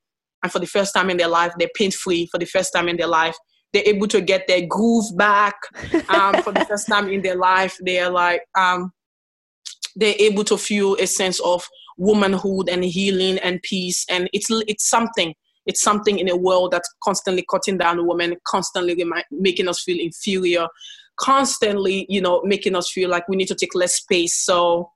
and 0.43 0.51
for 0.51 0.59
the 0.59 0.68
first 0.68 0.93
time 0.93 1.09
in 1.09 1.18
their 1.18 1.28
life 1.28 1.53
they're 1.57 1.70
pain 1.76 1.91
free 1.91 2.28
for 2.32 2.38
the 2.38 2.45
first 2.45 2.74
time 2.74 2.88
in 2.88 2.97
their 2.97 3.07
life 3.07 3.36
they're 3.74 3.88
able 3.88 4.07
to 4.07 4.22
get 4.22 4.47
their 4.47 4.65
groove 4.65 5.05
back 5.18 5.55
um, 6.09 6.41
for 6.41 6.53
the 6.53 6.65
first 6.70 6.88
time 6.88 7.09
in 7.09 7.22
their 7.22 7.36
life 7.36 7.78
they're 7.82 8.09
like 8.09 8.41
um, 8.57 8.91
they're 9.97 10.15
able 10.20 10.43
to 10.45 10.57
feel 10.57 10.95
a 10.95 11.07
sense 11.07 11.39
of 11.41 11.68
womanhood 11.97 12.70
and 12.70 12.84
healing 12.86 13.39
and 13.39 13.61
peace. 13.63 14.05
And 14.09 14.30
it's 14.32 14.47
it's 14.49 14.88
something. 14.88 15.34
It's 15.65 15.82
something 15.82 16.18
in 16.18 16.30
a 16.30 16.38
world 16.38 16.72
that's 16.72 16.89
constantly 17.03 17.43
cutting 17.49 17.78
down 17.78 18.07
women, 18.07 18.38
constantly 18.47 19.03
making 19.32 19.68
us 19.68 19.84
feel 19.84 19.99
inferior, 19.99 20.68
constantly, 21.20 22.05
you 22.09 22.22
know, 22.22 22.41
making 22.43 22.76
us 22.76 22.91
feel 22.91 23.09
like 23.09 23.28
we 23.28 23.36
need 23.36 23.47
to 23.47 23.55
take 23.55 23.76
less 23.76 23.95
space. 23.95 24.36
So 24.38 24.91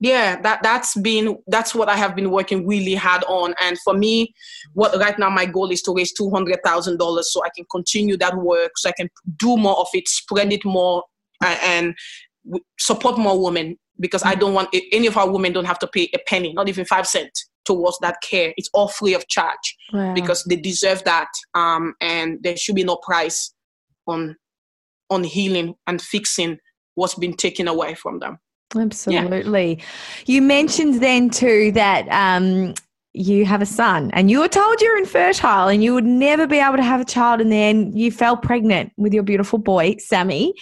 yeah 0.00 0.40
that 0.40 0.60
that's 0.64 0.96
been 0.96 1.38
that's 1.46 1.76
what 1.76 1.88
i 1.88 1.94
have 1.94 2.16
been 2.16 2.32
working 2.32 2.66
really 2.66 2.94
hard 2.96 3.22
on 3.28 3.54
and 3.62 3.78
for 3.84 3.94
me 3.94 4.34
what 4.72 4.98
right 4.98 5.16
now 5.16 5.30
my 5.30 5.46
goal 5.46 5.70
is 5.70 5.80
to 5.80 5.94
raise 5.94 6.12
$200000 6.18 7.22
so 7.22 7.44
i 7.44 7.48
can 7.54 7.64
continue 7.70 8.16
that 8.16 8.36
work 8.36 8.72
so 8.76 8.88
i 8.88 8.92
can 8.96 9.08
do 9.36 9.56
more 9.56 9.78
of 9.78 9.86
it 9.92 10.08
spread 10.08 10.52
it 10.52 10.64
more 10.64 11.04
and, 11.40 11.94
and 12.44 12.60
support 12.78 13.18
more 13.18 13.40
women 13.42 13.76
because 14.00 14.22
I 14.24 14.34
don't 14.34 14.54
want 14.54 14.74
any 14.90 15.06
of 15.06 15.16
our 15.16 15.30
women 15.30 15.52
don't 15.52 15.64
have 15.64 15.78
to 15.80 15.86
pay 15.86 16.10
a 16.14 16.18
penny, 16.26 16.52
not 16.52 16.68
even 16.68 16.84
five 16.84 17.06
cents 17.06 17.48
towards 17.64 17.98
that 18.00 18.16
care. 18.22 18.52
It's 18.56 18.70
all 18.72 18.88
free 18.88 19.14
of 19.14 19.28
charge 19.28 19.76
wow. 19.92 20.14
because 20.14 20.44
they 20.44 20.56
deserve 20.56 21.04
that, 21.04 21.28
um, 21.54 21.94
and 22.00 22.38
there 22.42 22.56
should 22.56 22.74
be 22.74 22.84
no 22.84 22.96
price 22.96 23.54
on 24.06 24.36
on 25.12 25.24
healing 25.24 25.74
and 25.86 26.00
fixing 26.00 26.58
what's 26.94 27.14
been 27.14 27.34
taken 27.34 27.68
away 27.68 27.94
from 27.94 28.18
them. 28.18 28.38
Absolutely. 28.74 29.76
Yeah. 29.76 29.84
You 30.26 30.42
mentioned 30.42 31.02
then 31.02 31.30
too 31.30 31.72
that 31.72 32.08
um, 32.08 32.74
you 33.12 33.44
have 33.44 33.60
a 33.60 33.66
son 33.66 34.10
and 34.12 34.30
you 34.30 34.40
were 34.40 34.48
told 34.48 34.80
you're 34.80 34.98
infertile 34.98 35.68
and 35.68 35.84
you 35.84 35.92
would 35.94 36.06
never 36.06 36.46
be 36.46 36.58
able 36.58 36.76
to 36.76 36.82
have 36.82 37.00
a 37.00 37.04
child 37.04 37.40
and 37.40 37.52
then 37.52 37.94
you 37.94 38.10
fell 38.10 38.36
pregnant 38.36 38.92
with 38.96 39.12
your 39.12 39.22
beautiful 39.22 39.58
boy, 39.58 39.96
Sammy 39.98 40.54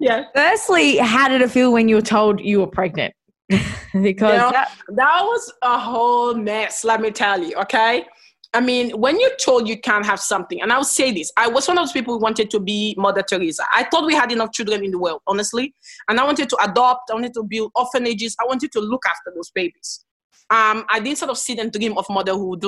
yeah. 0.00 0.24
Firstly, 0.34 0.98
how 0.98 1.28
did 1.28 1.40
it 1.40 1.50
feel 1.50 1.72
when 1.72 1.88
you 1.88 1.96
were 1.96 2.02
told 2.02 2.40
you 2.40 2.60
were 2.60 2.66
pregnant? 2.66 3.14
because 3.48 3.92
you 3.92 4.02
know, 4.02 4.50
that, 4.50 4.72
that 4.88 5.20
was 5.22 5.52
a 5.62 5.78
whole 5.78 6.34
mess, 6.34 6.84
let 6.84 7.00
me 7.00 7.10
tell 7.10 7.42
you, 7.42 7.54
okay? 7.56 8.06
I 8.54 8.60
mean, 8.60 8.90
when 8.92 9.18
you're 9.18 9.34
told 9.36 9.68
you 9.68 9.78
can't 9.78 10.06
have 10.06 10.20
something, 10.20 10.62
and 10.62 10.72
I'll 10.72 10.84
say 10.84 11.10
this, 11.10 11.32
I 11.36 11.48
was 11.48 11.66
one 11.66 11.76
of 11.76 11.82
those 11.82 11.92
people 11.92 12.14
who 12.14 12.20
wanted 12.20 12.50
to 12.50 12.60
be 12.60 12.94
Mother 12.96 13.22
Teresa. 13.22 13.64
I 13.72 13.82
thought 13.84 14.06
we 14.06 14.14
had 14.14 14.30
enough 14.30 14.52
children 14.52 14.84
in 14.84 14.92
the 14.92 14.98
world, 14.98 15.22
honestly. 15.26 15.74
And 16.08 16.20
I 16.20 16.24
wanted 16.24 16.48
to 16.50 16.56
adopt, 16.62 17.10
I 17.10 17.14
wanted 17.14 17.34
to 17.34 17.42
build 17.42 17.72
orphanages, 17.74 18.36
I 18.40 18.46
wanted 18.46 18.70
to 18.72 18.80
look 18.80 19.02
after 19.06 19.32
those 19.34 19.50
babies. 19.50 20.04
Um, 20.50 20.84
I 20.88 21.00
didn't 21.00 21.18
sort 21.18 21.32
of 21.32 21.38
sit 21.38 21.58
and 21.58 21.72
dream 21.72 21.98
of 21.98 22.06
motherhood, 22.08 22.64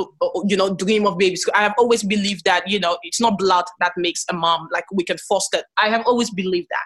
you 0.47 0.57
know, 0.57 0.75
dream 0.75 1.07
of 1.07 1.19
babies. 1.19 1.47
I 1.55 1.63
have 1.63 1.75
always 1.79 2.03
believed 2.03 2.45
that, 2.47 2.67
you 2.67 2.81
know, 2.81 2.99
it's 3.05 3.21
not 3.21 3.39
blood 3.39 3.67
that 3.79 3.93
makes 3.97 4.25
a 4.29 4.35
mom, 4.35 4.69
like 4.73 4.87
we 4.93 5.05
can 5.05 5.19
foster. 5.19 5.63
I 5.77 5.89
have 5.91 6.05
always 6.05 6.31
believed 6.31 6.69
that. 6.71 6.85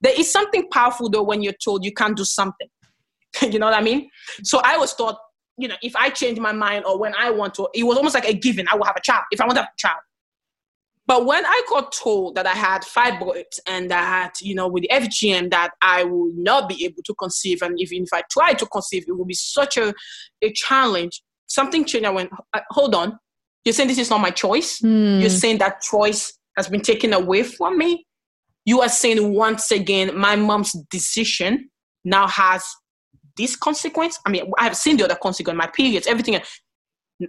There 0.00 0.18
is 0.18 0.32
something 0.32 0.66
powerful 0.72 1.08
though 1.08 1.22
when 1.22 1.42
you're 1.42 1.52
told 1.64 1.84
you 1.84 1.92
can't 1.92 2.16
do 2.16 2.24
something. 2.24 2.68
you 3.42 3.60
know 3.60 3.66
what 3.66 3.76
I 3.76 3.82
mean? 3.82 4.10
So 4.42 4.60
I 4.64 4.76
was 4.76 4.94
taught, 4.94 5.18
you 5.60 5.68
know, 5.68 5.76
if 5.82 5.94
I 5.96 6.10
change 6.10 6.38
my 6.38 6.52
mind 6.52 6.84
or 6.84 6.98
when 6.98 7.14
I 7.14 7.30
want 7.30 7.54
to, 7.54 7.68
it 7.74 7.84
was 7.84 7.96
almost 7.96 8.14
like 8.14 8.28
a 8.28 8.34
given. 8.34 8.66
I 8.70 8.76
will 8.76 8.84
have 8.84 8.96
a 8.96 9.02
child 9.02 9.24
if 9.30 9.40
I 9.40 9.44
want 9.44 9.56
to 9.56 9.62
have 9.62 9.70
a 9.70 9.78
child. 9.78 10.00
But 11.06 11.26
when 11.26 11.44
I 11.44 11.62
got 11.68 11.92
told 11.92 12.36
that 12.36 12.46
I 12.46 12.52
had 12.52 12.84
five 12.84 13.14
fibroids 13.14 13.58
and 13.66 13.90
that, 13.90 14.34
you 14.40 14.54
know, 14.54 14.68
with 14.68 14.82
the 14.82 14.90
FGM 14.92 15.50
that 15.50 15.70
I 15.82 16.04
will 16.04 16.30
not 16.36 16.68
be 16.68 16.84
able 16.84 17.02
to 17.04 17.14
conceive, 17.14 17.62
and 17.62 17.80
even 17.80 18.04
if 18.04 18.10
I 18.12 18.22
try 18.30 18.52
to 18.52 18.66
conceive, 18.66 19.04
it 19.08 19.12
will 19.12 19.24
be 19.24 19.34
such 19.34 19.76
a, 19.76 19.92
a 20.42 20.52
challenge, 20.52 21.20
something 21.46 21.84
changed. 21.84 22.06
I 22.06 22.10
went, 22.10 22.30
uh, 22.54 22.60
hold 22.70 22.94
on. 22.94 23.18
You're 23.64 23.72
saying 23.72 23.88
this 23.88 23.98
is 23.98 24.10
not 24.10 24.20
my 24.20 24.30
choice? 24.30 24.78
Mm. 24.80 25.20
You're 25.20 25.30
saying 25.30 25.58
that 25.58 25.80
choice 25.80 26.38
has 26.56 26.68
been 26.68 26.80
taken 26.80 27.12
away 27.12 27.42
from 27.42 27.76
me? 27.76 28.06
you 28.64 28.80
are 28.80 28.88
saying 28.88 29.34
once 29.34 29.70
again, 29.70 30.16
my 30.16 30.36
mom's 30.36 30.72
decision 30.90 31.70
now 32.04 32.26
has 32.28 32.64
this 33.40 33.56
consequence. 33.56 34.18
I 34.26 34.30
mean, 34.30 34.50
I 34.58 34.64
have 34.64 34.76
seen 34.76 34.96
the 34.98 35.04
other 35.04 35.16
consequence, 35.16 35.56
my 35.56 35.66
periods, 35.66 36.06
everything. 36.06 36.38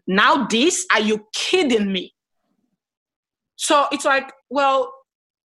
Now, 0.05 0.45
this, 0.45 0.85
are 0.91 0.99
you 0.99 1.25
kidding 1.33 1.91
me? 1.91 2.13
So 3.55 3.85
it's 3.91 4.05
like, 4.05 4.31
well, 4.49 4.93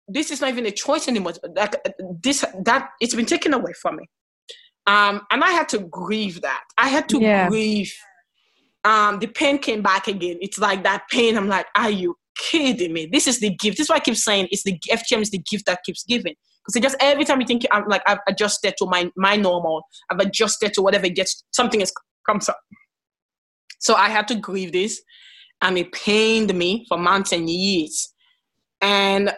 this 0.09 0.31
is 0.31 0.41
not 0.41 0.51
even 0.51 0.67
a 0.67 0.71
choice 0.71 1.07
anymore. 1.07 1.35
Like 1.55 1.77
this, 2.23 2.45
that 2.65 2.91
it's 3.01 3.15
been 3.15 3.27
taken 3.27 3.55
away 3.55 3.73
from 3.81 3.97
me. 3.97 4.05
Um, 4.87 5.23
and 5.31 5.43
I 5.43 5.51
had 5.51 5.69
to 5.71 5.79
grieve 5.79 6.43
that. 6.43 6.63
I 6.79 6.89
had 6.89 7.09
to 7.11 7.21
yeah. 7.21 7.49
grieve. 7.49 7.93
Um, 8.85 9.19
the 9.19 9.27
pain 9.27 9.59
came 9.59 9.83
back 9.83 10.09
again. 10.09 10.39
It's 10.41 10.59
like 10.59 10.83
that 10.85 11.05
pain. 11.11 11.37
I'm 11.37 11.49
like, 11.49 11.67
are 11.75 11.91
you 11.91 12.17
kidding 12.39 12.93
me? 12.93 13.07
This 13.07 13.27
is 13.27 13.41
the 13.41 13.51
gift. 13.51 13.79
This 13.79 13.87
is 13.87 13.91
why 13.91 13.97
I 13.97 14.01
keep 14.01 14.17
saying 14.17 14.49
it's 14.51 14.63
the 14.63 14.79
FGM 14.89 15.23
is 15.23 15.31
the 15.31 15.43
gift 15.51 15.67
that 15.67 15.81
keeps 15.85 16.05
giving. 16.05 16.35
Because 16.67 16.93
just 16.93 16.97
every 17.01 17.25
time 17.25 17.41
you 17.41 17.47
think 17.47 17.63
I'm 17.71 17.87
like 17.89 18.03
I've 18.07 18.19
adjusted 18.29 18.75
to 18.79 18.87
my 18.87 19.11
my 19.17 19.37
normal, 19.37 19.83
I've 20.11 20.19
adjusted 20.19 20.75
to 20.75 20.83
whatever 20.83 21.09
gets 21.09 21.45
something 21.53 21.81
is 21.81 21.93
comes 22.29 22.49
up. 22.49 22.59
So 23.79 23.95
I 23.95 24.09
had 24.09 24.27
to 24.29 24.35
grieve 24.35 24.73
this, 24.73 25.01
and 25.63 25.79
it 25.79 25.93
pained 25.93 26.55
me 26.55 26.85
for 26.89 26.99
months 26.99 27.33
and 27.33 27.49
years, 27.49 28.13
and 28.81 29.33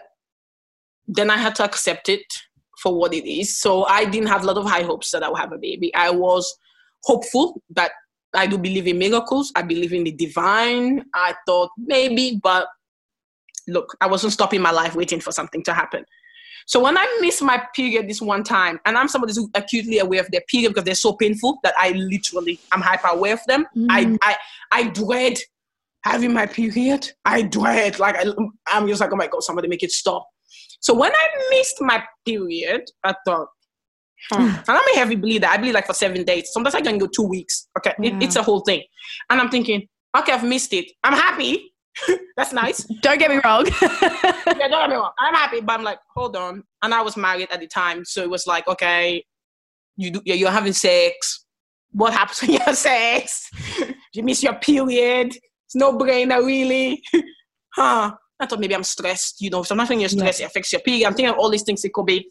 then 1.07 1.29
I 1.29 1.37
had 1.37 1.55
to 1.55 1.63
accept 1.63 2.09
it 2.09 2.23
for 2.81 2.97
what 2.97 3.13
it 3.13 3.29
is. 3.29 3.59
So 3.59 3.83
I 3.85 4.05
didn't 4.05 4.29
have 4.29 4.43
a 4.43 4.47
lot 4.47 4.57
of 4.57 4.65
high 4.65 4.83
hopes 4.83 5.11
that 5.11 5.23
I 5.23 5.29
would 5.29 5.39
have 5.39 5.51
a 5.51 5.57
baby. 5.57 5.93
I 5.95 6.09
was 6.11 6.55
hopeful 7.03 7.61
that 7.71 7.91
I 8.33 8.47
do 8.47 8.57
believe 8.57 8.87
in 8.87 8.97
miracles. 8.97 9.51
I 9.55 9.63
believe 9.63 9.93
in 9.93 10.03
the 10.03 10.11
divine. 10.11 11.05
I 11.13 11.35
thought 11.45 11.69
maybe, 11.77 12.39
but 12.41 12.67
look, 13.67 13.95
I 14.01 14.07
wasn't 14.07 14.33
stopping 14.33 14.61
my 14.61 14.71
life 14.71 14.95
waiting 14.95 15.19
for 15.19 15.31
something 15.31 15.63
to 15.63 15.73
happen. 15.73 16.05
So 16.69 16.79
when 16.79 16.99
I 16.99 17.17
missed 17.19 17.41
my 17.41 17.59
period 17.75 18.07
this 18.07 18.21
one 18.21 18.43
time, 18.43 18.79
and 18.85 18.95
I'm 18.95 19.07
somebody 19.07 19.33
who's 19.33 19.49
acutely 19.55 19.97
aware 19.97 20.21
of 20.21 20.29
their 20.29 20.43
period 20.47 20.69
because 20.69 20.83
they're 20.83 20.93
so 20.93 21.13
painful 21.13 21.57
that 21.63 21.73
I 21.79 21.93
literally 21.93 22.59
I'm 22.71 22.81
hyper 22.81 23.07
aware 23.07 23.33
of 23.33 23.39
them. 23.47 23.65
Mm. 23.75 23.87
I, 23.89 24.17
I 24.21 24.35
I 24.71 24.83
dread 24.89 25.39
having 26.03 26.31
my 26.31 26.45
period. 26.45 27.09
I 27.25 27.41
dread 27.41 27.97
like 27.97 28.17
I, 28.17 28.31
I'm 28.67 28.87
just 28.87 29.01
like 29.01 29.11
oh 29.11 29.15
my 29.15 29.25
god, 29.25 29.41
somebody 29.41 29.67
make 29.67 29.81
it 29.81 29.91
stop. 29.91 30.29
So 30.79 30.93
when 30.93 31.11
I 31.11 31.27
missed 31.49 31.81
my 31.81 32.03
period, 32.23 32.83
I 33.03 33.15
thought, 33.25 33.47
hmm. 34.31 34.41
and 34.43 34.63
I'm 34.67 34.93
a 34.93 34.95
heavy 34.95 35.15
bleeder. 35.15 35.47
I 35.47 35.57
bleed 35.57 35.73
like 35.73 35.87
for 35.87 35.93
seven 35.93 36.23
days. 36.23 36.51
Sometimes 36.53 36.75
I 36.75 36.81
can 36.81 36.99
go 36.99 37.07
two 37.07 37.27
weeks. 37.27 37.67
Okay, 37.79 37.95
yeah. 37.99 38.15
it, 38.15 38.23
it's 38.23 38.35
a 38.35 38.43
whole 38.43 38.59
thing, 38.59 38.83
and 39.31 39.41
I'm 39.41 39.49
thinking, 39.49 39.87
okay, 40.15 40.33
I've 40.33 40.43
missed 40.43 40.73
it. 40.73 40.91
I'm 41.03 41.13
happy 41.13 41.68
That's 42.37 42.53
nice. 42.53 42.83
Don't 43.01 43.19
get 43.19 43.29
me 43.29 43.39
wrong. 43.43 43.65
yeah, 43.81 44.67
don't 44.67 44.81
get 44.81 44.89
me 44.89 44.95
wrong. 44.95 45.11
I'm 45.19 45.33
happy, 45.33 45.61
but 45.61 45.73
I'm 45.73 45.83
like, 45.83 45.99
hold 46.15 46.35
on. 46.35 46.63
And 46.81 46.93
I 46.93 47.01
was 47.01 47.17
married 47.17 47.49
at 47.51 47.59
the 47.59 47.67
time, 47.67 48.05
so 48.05 48.21
it 48.21 48.29
was 48.29 48.47
like, 48.47 48.67
okay, 48.67 49.23
you 49.97 50.11
do, 50.11 50.21
you're 50.25 50.51
having 50.51 50.73
sex. 50.73 51.45
What 51.91 52.13
happens 52.13 52.41
when 52.41 52.51
you 52.51 52.59
have 52.59 52.77
sex? 52.77 53.49
you 54.13 54.23
miss 54.23 54.43
your 54.43 54.55
period. 54.55 55.35
It's 55.35 55.75
no 55.75 55.97
brainer, 55.97 56.45
really. 56.45 57.03
huh? 57.75 58.15
I 58.39 58.45
thought 58.45 58.59
maybe 58.59 58.75
I'm 58.75 58.83
stressed. 58.83 59.41
You 59.41 59.49
know, 59.49 59.63
sometimes 59.63 59.89
when 59.89 59.99
you're 59.99 60.09
stressed, 60.09 60.39
yeah. 60.39 60.45
it 60.45 60.49
affects 60.49 60.71
your 60.71 60.81
period. 60.81 61.05
I'm 61.05 61.13
thinking 61.13 61.33
of 61.33 61.39
all 61.39 61.49
these 61.49 61.63
things 61.63 61.83
it 61.83 61.93
could 61.93 62.05
be. 62.05 62.29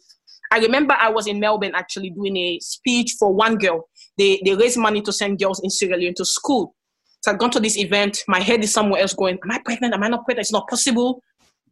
I 0.51 0.59
remember 0.59 0.95
I 0.99 1.09
was 1.09 1.27
in 1.27 1.39
Melbourne 1.39 1.73
actually 1.75 2.09
doing 2.09 2.35
a 2.35 2.59
speech 2.59 3.15
for 3.19 3.33
one 3.33 3.57
girl. 3.57 3.87
They 4.17 4.41
they 4.43 4.55
raised 4.55 4.77
money 4.77 5.01
to 5.03 5.13
send 5.13 5.39
girls 5.39 5.59
in 5.63 5.69
Sierra 5.69 5.97
Leone 5.97 6.15
to 6.15 6.25
school. 6.25 6.75
So 7.21 7.31
I'd 7.31 7.39
gone 7.39 7.51
to 7.51 7.59
this 7.59 7.77
event. 7.77 8.23
My 8.27 8.39
head 8.39 8.63
is 8.63 8.73
somewhere 8.73 9.01
else 9.01 9.13
going, 9.13 9.37
Am 9.43 9.51
I 9.51 9.59
pregnant? 9.59 9.93
Am 9.93 10.03
I 10.03 10.07
not 10.07 10.25
pregnant? 10.25 10.45
It's 10.45 10.53
not 10.53 10.67
possible. 10.67 11.21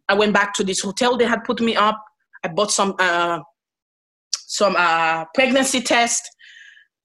I 0.10 0.14
went 0.14 0.34
back 0.34 0.54
to 0.56 0.64
this 0.64 0.82
hotel 0.82 1.18
they 1.18 1.26
had 1.26 1.44
put 1.44 1.60
me 1.60 1.76
up. 1.76 2.02
I 2.44 2.50
bought 2.50 2.72
some 2.72 2.96
uh, 3.00 3.40
some 4.32 4.76
uh, 4.78 5.26
pregnancy 5.34 5.82
test. 5.82 6.30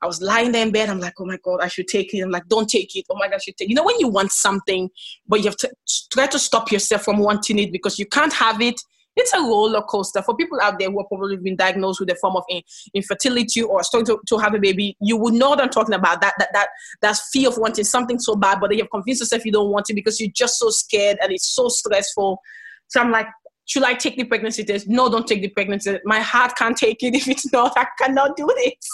I 0.02 0.06
was 0.06 0.20
lying 0.20 0.50
there 0.50 0.66
in 0.66 0.72
bed. 0.72 0.88
I'm 0.88 0.98
like, 0.98 1.14
oh 1.20 1.24
my 1.24 1.38
God, 1.44 1.60
I 1.62 1.68
should 1.68 1.86
take 1.86 2.12
it. 2.12 2.20
I'm 2.20 2.30
like, 2.30 2.48
don't 2.48 2.68
take 2.68 2.94
it. 2.96 3.06
Oh 3.08 3.16
my 3.16 3.28
God, 3.28 3.36
I 3.36 3.38
should 3.38 3.56
take 3.56 3.68
it. 3.68 3.70
You 3.70 3.76
know, 3.76 3.84
when 3.84 4.00
you 4.00 4.08
want 4.08 4.32
something, 4.32 4.90
but 5.28 5.40
you 5.40 5.46
have 5.46 5.56
to 5.58 5.70
try 6.10 6.26
to 6.26 6.38
stop 6.38 6.72
yourself 6.72 7.04
from 7.04 7.18
wanting 7.18 7.58
it 7.60 7.70
because 7.70 7.98
you 7.98 8.06
can't 8.06 8.32
have 8.32 8.60
it. 8.60 8.80
It's 9.14 9.32
a 9.34 9.38
roller 9.40 9.82
coaster 9.82 10.22
for 10.22 10.34
people 10.34 10.58
out 10.60 10.78
there 10.78 10.90
who 10.90 10.98
have 10.98 11.08
probably 11.08 11.36
been 11.36 11.56
diagnosed 11.56 12.00
with 12.00 12.10
a 12.10 12.14
form 12.14 12.36
of 12.36 12.44
infertility 12.94 13.62
or 13.62 13.82
starting 13.82 14.06
to, 14.06 14.20
to 14.26 14.38
have 14.38 14.54
a 14.54 14.58
baby. 14.58 14.96
You 15.00 15.18
would 15.18 15.34
know 15.34 15.50
what 15.50 15.60
I'm 15.60 15.68
talking 15.68 15.94
about. 15.94 16.20
That 16.22 16.34
that 16.38 16.48
that 16.52 16.68
that 17.02 17.16
fear 17.30 17.48
of 17.48 17.58
wanting 17.58 17.84
something 17.84 18.18
so 18.18 18.36
bad, 18.36 18.58
but 18.60 18.68
then 18.68 18.78
you 18.78 18.84
have 18.84 18.90
convinced 18.90 19.20
yourself 19.20 19.44
you 19.44 19.52
don't 19.52 19.70
want 19.70 19.90
it 19.90 19.94
because 19.94 20.18
you're 20.18 20.30
just 20.34 20.58
so 20.58 20.70
scared 20.70 21.18
and 21.22 21.30
it's 21.30 21.54
so 21.54 21.68
stressful. 21.68 22.38
So 22.88 23.00
I'm 23.00 23.10
like, 23.10 23.26
should 23.66 23.84
I 23.84 23.94
take 23.94 24.16
the 24.16 24.24
pregnancy 24.24 24.64
test? 24.64 24.88
No, 24.88 25.10
don't 25.10 25.26
take 25.26 25.42
the 25.42 25.48
pregnancy. 25.48 25.92
test. 25.92 26.02
My 26.04 26.20
heart 26.20 26.56
can't 26.56 26.76
take 26.76 27.02
it 27.02 27.14
if 27.14 27.28
it's 27.28 27.52
not. 27.52 27.72
I 27.76 27.86
cannot 28.00 28.36
do 28.36 28.48
this. 28.56 28.88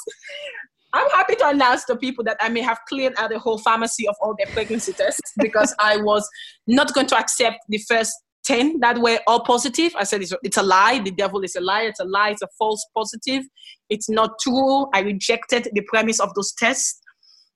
I'm 0.92 1.08
happy 1.10 1.34
to 1.36 1.48
announce 1.48 1.84
to 1.84 1.96
people 1.96 2.24
that 2.24 2.38
I 2.40 2.48
may 2.48 2.62
have 2.62 2.78
cleared 2.88 3.12
out 3.18 3.30
the 3.30 3.38
whole 3.38 3.58
pharmacy 3.58 4.08
of 4.08 4.16
all 4.22 4.34
their 4.38 4.46
pregnancy 4.54 4.94
tests 4.94 5.32
because 5.36 5.74
I 5.78 5.98
was 5.98 6.26
not 6.66 6.94
going 6.94 7.06
to 7.08 7.16
accept 7.16 7.58
the 7.68 7.78
first 7.78 8.12
10 8.48 8.80
that 8.80 8.98
were 8.98 9.20
all 9.26 9.44
positive. 9.44 9.92
I 9.94 10.04
said, 10.04 10.22
it's 10.22 10.32
a, 10.32 10.38
it's 10.42 10.56
a 10.56 10.62
lie. 10.62 11.00
The 11.04 11.10
devil 11.10 11.42
is 11.42 11.54
a 11.54 11.60
lie. 11.60 11.82
It's 11.82 12.00
a 12.00 12.04
lie. 12.04 12.30
It's 12.30 12.42
a 12.42 12.48
false 12.58 12.84
positive. 12.96 13.44
It's 13.90 14.08
not 14.08 14.30
true. 14.40 14.86
I 14.94 15.00
rejected 15.00 15.68
the 15.74 15.82
premise 15.82 16.18
of 16.18 16.32
those 16.34 16.52
tests. 16.52 17.00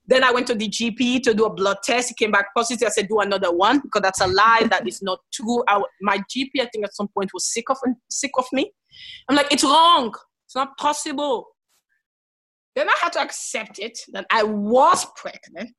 Then 0.05 0.23
I 0.23 0.31
went 0.31 0.47
to 0.47 0.55
the 0.55 0.69
GP 0.69 1.23
to 1.23 1.33
do 1.33 1.45
a 1.45 1.53
blood 1.53 1.77
test. 1.83 2.09
He 2.09 2.15
came 2.15 2.31
back 2.31 2.53
positive. 2.55 2.87
I 2.87 2.91
said, 2.91 3.07
do 3.07 3.19
another 3.19 3.51
one 3.51 3.79
because 3.79 4.01
that's 4.03 4.21
a 4.21 4.27
lie. 4.27 4.67
that 4.69 4.87
is 4.87 5.01
not 5.01 5.19
true. 5.33 5.63
I, 5.67 5.81
my 6.01 6.17
GP, 6.17 6.51
I 6.59 6.67
think 6.71 6.85
at 6.85 6.95
some 6.95 7.07
point 7.07 7.31
was 7.33 7.51
sick 7.51 7.69
of, 7.69 7.77
sick 8.09 8.31
of 8.37 8.45
me. 8.53 8.71
I'm 9.27 9.35
like, 9.35 9.51
it's 9.51 9.63
wrong. 9.63 10.13
It's 10.45 10.55
not 10.55 10.77
possible. 10.77 11.47
Then 12.75 12.89
I 12.89 12.93
had 13.01 13.13
to 13.13 13.21
accept 13.21 13.79
it 13.79 13.97
that 14.11 14.25
I 14.29 14.43
was 14.43 15.05
pregnant. 15.15 15.73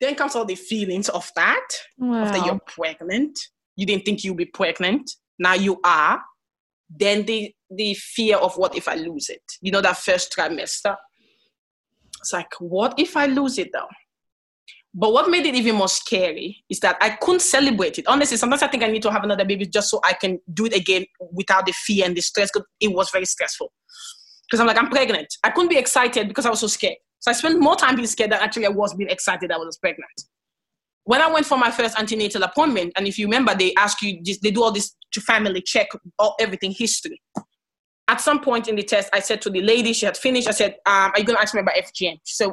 Then 0.00 0.14
comes 0.14 0.34
all 0.34 0.44
the 0.44 0.54
feelings 0.54 1.08
of 1.10 1.30
that, 1.36 1.66
wow. 1.98 2.22
of 2.22 2.32
that 2.32 2.46
you're 2.46 2.60
pregnant. 2.66 3.38
You 3.76 3.86
didn't 3.86 4.04
think 4.04 4.24
you'd 4.24 4.36
be 4.36 4.46
pregnant. 4.46 5.10
Now 5.38 5.54
you 5.54 5.80
are. 5.84 6.20
Then 6.88 7.24
the 7.24 7.54
the 7.70 7.94
fear 7.94 8.36
of 8.36 8.56
what 8.56 8.74
if 8.74 8.88
I 8.88 8.94
lose 8.94 9.28
it? 9.28 9.42
You 9.60 9.72
know, 9.72 9.80
that 9.80 9.98
first 9.98 10.34
trimester. 10.36 10.96
It's 12.18 12.32
like, 12.32 12.52
what 12.58 12.98
if 12.98 13.16
I 13.16 13.26
lose 13.26 13.58
it 13.58 13.70
though? 13.72 13.88
But 14.92 15.12
what 15.12 15.30
made 15.30 15.46
it 15.46 15.54
even 15.54 15.76
more 15.76 15.88
scary 15.88 16.64
is 16.68 16.80
that 16.80 16.96
I 17.00 17.10
couldn't 17.10 17.42
celebrate 17.42 17.98
it. 17.98 18.08
Honestly, 18.08 18.36
sometimes 18.36 18.62
I 18.62 18.66
think 18.66 18.82
I 18.82 18.88
need 18.88 19.02
to 19.02 19.12
have 19.12 19.22
another 19.22 19.44
baby 19.44 19.66
just 19.66 19.88
so 19.88 20.00
I 20.04 20.14
can 20.14 20.40
do 20.52 20.66
it 20.66 20.74
again 20.74 21.06
without 21.32 21.64
the 21.64 21.72
fear 21.72 22.04
and 22.06 22.16
the 22.16 22.20
stress 22.20 22.50
because 22.52 22.66
it 22.80 22.88
was 22.88 23.08
very 23.10 23.24
stressful 23.24 23.72
because 24.50 24.60
I'm 24.60 24.66
like, 24.66 24.78
I'm 24.78 24.90
pregnant. 24.90 25.28
I 25.44 25.50
couldn't 25.50 25.68
be 25.70 25.78
excited 25.78 26.26
because 26.26 26.44
I 26.44 26.50
was 26.50 26.60
so 26.60 26.66
scared. 26.66 26.96
So 27.20 27.30
I 27.30 27.34
spent 27.34 27.60
more 27.60 27.76
time 27.76 27.96
being 27.96 28.08
scared 28.08 28.32
than 28.32 28.40
actually 28.40 28.66
I 28.66 28.70
was 28.70 28.94
being 28.94 29.10
excited 29.10 29.52
I 29.52 29.58
was 29.58 29.78
pregnant. 29.78 30.10
When 31.04 31.20
I 31.20 31.30
went 31.30 31.46
for 31.46 31.58
my 31.58 31.70
first 31.70 31.98
antenatal 31.98 32.42
appointment, 32.42 32.92
and 32.96 33.06
if 33.06 33.18
you 33.18 33.26
remember, 33.26 33.54
they 33.54 33.74
ask 33.74 34.02
you, 34.02 34.22
they 34.42 34.50
do 34.50 34.62
all 34.62 34.72
this 34.72 34.94
to 35.12 35.20
family 35.20 35.60
check, 35.60 35.88
all 36.18 36.34
everything 36.40 36.72
history. 36.72 37.20
At 38.08 38.20
some 38.20 38.40
point 38.40 38.68
in 38.68 38.76
the 38.76 38.82
test, 38.82 39.08
I 39.12 39.20
said 39.20 39.40
to 39.42 39.50
the 39.50 39.60
lady, 39.60 39.92
she 39.92 40.06
had 40.06 40.16
finished, 40.16 40.48
I 40.48 40.52
said, 40.52 40.72
um, 40.86 41.12
Are 41.12 41.18
you 41.18 41.24
going 41.24 41.36
to 41.36 41.42
ask 41.42 41.54
me 41.54 41.60
about 41.60 41.74
FGM? 41.74 42.18
She 42.24 42.34
said, 42.34 42.48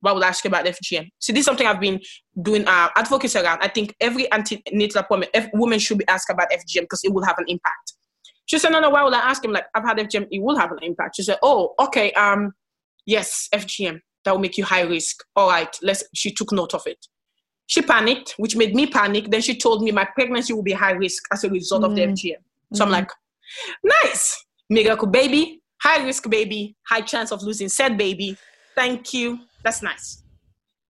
Why 0.00 0.12
would 0.12 0.22
I 0.22 0.28
ask 0.28 0.44
you 0.44 0.48
about 0.48 0.66
FGM? 0.66 1.10
So 1.18 1.32
this 1.32 1.40
is 1.40 1.46
something 1.46 1.66
I've 1.66 1.80
been 1.80 2.00
doing 2.40 2.66
uh, 2.66 2.88
advocacy 2.96 3.38
around. 3.38 3.58
I 3.60 3.68
think 3.68 3.94
every 4.00 4.30
antenatal 4.32 5.00
appointment, 5.00 5.30
every 5.34 5.50
woman 5.54 5.78
should 5.78 5.98
be 5.98 6.06
asked 6.08 6.30
about 6.30 6.50
FGM 6.50 6.82
because 6.82 7.00
it 7.04 7.12
will 7.12 7.24
have 7.24 7.38
an 7.38 7.46
impact. 7.48 7.94
She 8.46 8.58
said, 8.58 8.70
no, 8.70 8.80
no, 8.80 8.90
why 8.90 9.04
would 9.04 9.14
I 9.14 9.20
ask 9.20 9.44
him? 9.44 9.52
Like, 9.52 9.66
I've 9.74 9.84
had 9.84 9.98
FGM, 9.98 10.26
it 10.30 10.42
will 10.42 10.58
have 10.58 10.72
an 10.72 10.78
impact. 10.82 11.16
She 11.16 11.22
said, 11.22 11.38
oh, 11.42 11.74
okay, 11.78 12.12
um, 12.12 12.52
yes, 13.06 13.48
FGM, 13.54 14.00
that 14.24 14.32
will 14.32 14.40
make 14.40 14.58
you 14.58 14.64
high 14.64 14.82
risk. 14.82 15.24
All 15.36 15.48
right, 15.48 15.74
let's, 15.82 16.04
she 16.14 16.32
took 16.32 16.52
note 16.52 16.74
of 16.74 16.82
it. 16.86 17.06
She 17.66 17.82
panicked, 17.82 18.34
which 18.36 18.56
made 18.56 18.74
me 18.74 18.86
panic. 18.86 19.30
Then 19.30 19.40
she 19.40 19.56
told 19.56 19.82
me 19.82 19.92
my 19.92 20.04
pregnancy 20.04 20.52
will 20.52 20.62
be 20.62 20.72
high 20.72 20.92
risk 20.92 21.22
as 21.32 21.44
a 21.44 21.50
result 21.50 21.82
mm-hmm. 21.82 21.92
of 21.92 21.96
the 21.96 22.02
FGM. 22.02 22.32
Mm. 22.32 22.36
So 22.74 22.82
mm-hmm. 22.82 22.82
I'm 22.82 22.90
like, 22.90 23.10
nice, 23.84 24.44
miracle 24.68 25.08
baby, 25.08 25.62
high 25.82 26.04
risk 26.04 26.28
baby, 26.28 26.76
high 26.88 27.00
chance 27.00 27.30
of 27.30 27.42
losing 27.42 27.68
said 27.68 27.96
baby. 27.96 28.36
Thank 28.74 29.14
you. 29.14 29.40
That's 29.62 29.82
nice. 29.82 30.22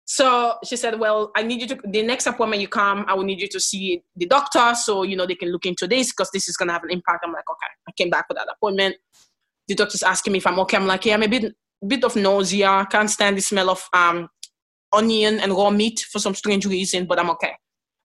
So 0.04 0.54
she 0.64 0.76
said, 0.76 0.98
Well, 0.98 1.30
I 1.36 1.42
need 1.42 1.60
you 1.60 1.66
to, 1.68 1.78
the 1.84 2.02
next 2.02 2.26
appointment 2.26 2.62
you 2.62 2.68
come, 2.68 3.04
I 3.08 3.14
will 3.14 3.24
need 3.24 3.40
you 3.40 3.48
to 3.48 3.60
see 3.60 4.02
the 4.16 4.26
doctor 4.26 4.74
so, 4.74 5.02
you 5.02 5.16
know, 5.16 5.26
they 5.26 5.34
can 5.34 5.52
look 5.52 5.66
into 5.66 5.86
this 5.86 6.12
because 6.12 6.30
this 6.30 6.48
is 6.48 6.56
going 6.56 6.68
to 6.68 6.72
have 6.72 6.82
an 6.82 6.90
impact. 6.90 7.24
I'm 7.24 7.32
like, 7.32 7.48
Okay. 7.50 7.72
I 7.88 7.92
came 7.92 8.08
back 8.08 8.26
for 8.26 8.34
that 8.34 8.48
appointment. 8.50 8.96
The 9.66 9.74
doctor's 9.74 10.02
asking 10.02 10.32
me 10.32 10.38
if 10.38 10.46
I'm 10.46 10.58
okay. 10.60 10.78
I'm 10.78 10.86
like, 10.86 11.04
Yeah, 11.04 11.14
I'm 11.14 11.22
a 11.22 11.26
bit, 11.26 11.54
bit 11.86 12.04
of 12.04 12.16
nausea. 12.16 12.86
Can't 12.90 13.10
stand 13.10 13.36
the 13.36 13.42
smell 13.42 13.70
of 13.70 13.88
um, 13.92 14.28
onion 14.92 15.40
and 15.40 15.52
raw 15.52 15.70
meat 15.70 16.00
for 16.10 16.18
some 16.18 16.34
strange 16.34 16.66
reason, 16.66 17.06
but 17.06 17.18
I'm 17.18 17.30
okay. 17.30 17.52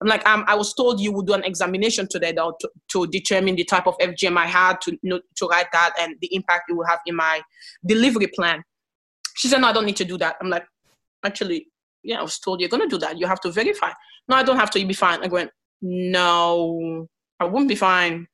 I'm 0.02 0.10
like, 0.10 0.28
um, 0.28 0.44
I 0.48 0.56
was 0.56 0.74
told 0.74 1.00
you 1.00 1.14
would 1.14 1.28
do 1.28 1.34
an 1.34 1.46
examination 1.46 2.08
today 2.10 2.34
though, 2.34 2.58
to, 2.60 2.70
to 2.92 3.08
determine 3.08 3.56
the 3.56 3.64
type 3.64 3.88
of 3.88 3.98
FGM 4.00 4.38
I 4.38 4.46
had, 4.46 4.82
to, 4.82 4.98
to 5.02 5.46
write 5.48 5.72
that 5.72 5.94
and 5.98 6.16
the 6.20 6.34
impact 6.36 6.70
it 6.70 6.74
will 6.74 6.86
have 6.86 7.00
in 7.06 7.16
my 7.16 7.42
delivery 7.86 8.28
plan. 8.28 8.64
She 9.36 9.48
said, 9.48 9.62
No, 9.62 9.68
I 9.68 9.74
don't 9.74 9.86
need 9.86 9.96
to 9.98 10.06
do 10.06 10.18
that. 10.18 10.36
I'm 10.42 10.50
like, 10.50 10.66
Actually, 11.24 11.68
yeah, 12.04 12.20
I 12.20 12.22
was 12.22 12.38
told 12.38 12.60
you're 12.60 12.70
gonna 12.70 12.88
do 12.88 12.98
that. 12.98 13.18
You 13.18 13.28
have 13.28 13.40
to 13.42 13.52
verify. 13.52 13.92
No, 14.28 14.36
I 14.36 14.44
don't 14.44 14.58
have 14.58 14.70
to. 14.72 14.80
You 14.80 14.86
be 14.86 14.94
fine. 14.94 15.24
I 15.24 15.28
went, 15.28 15.52
no, 15.82 17.08
I 17.40 17.46
won't 17.46 17.68
be 17.68 17.76
fine. 17.76 18.28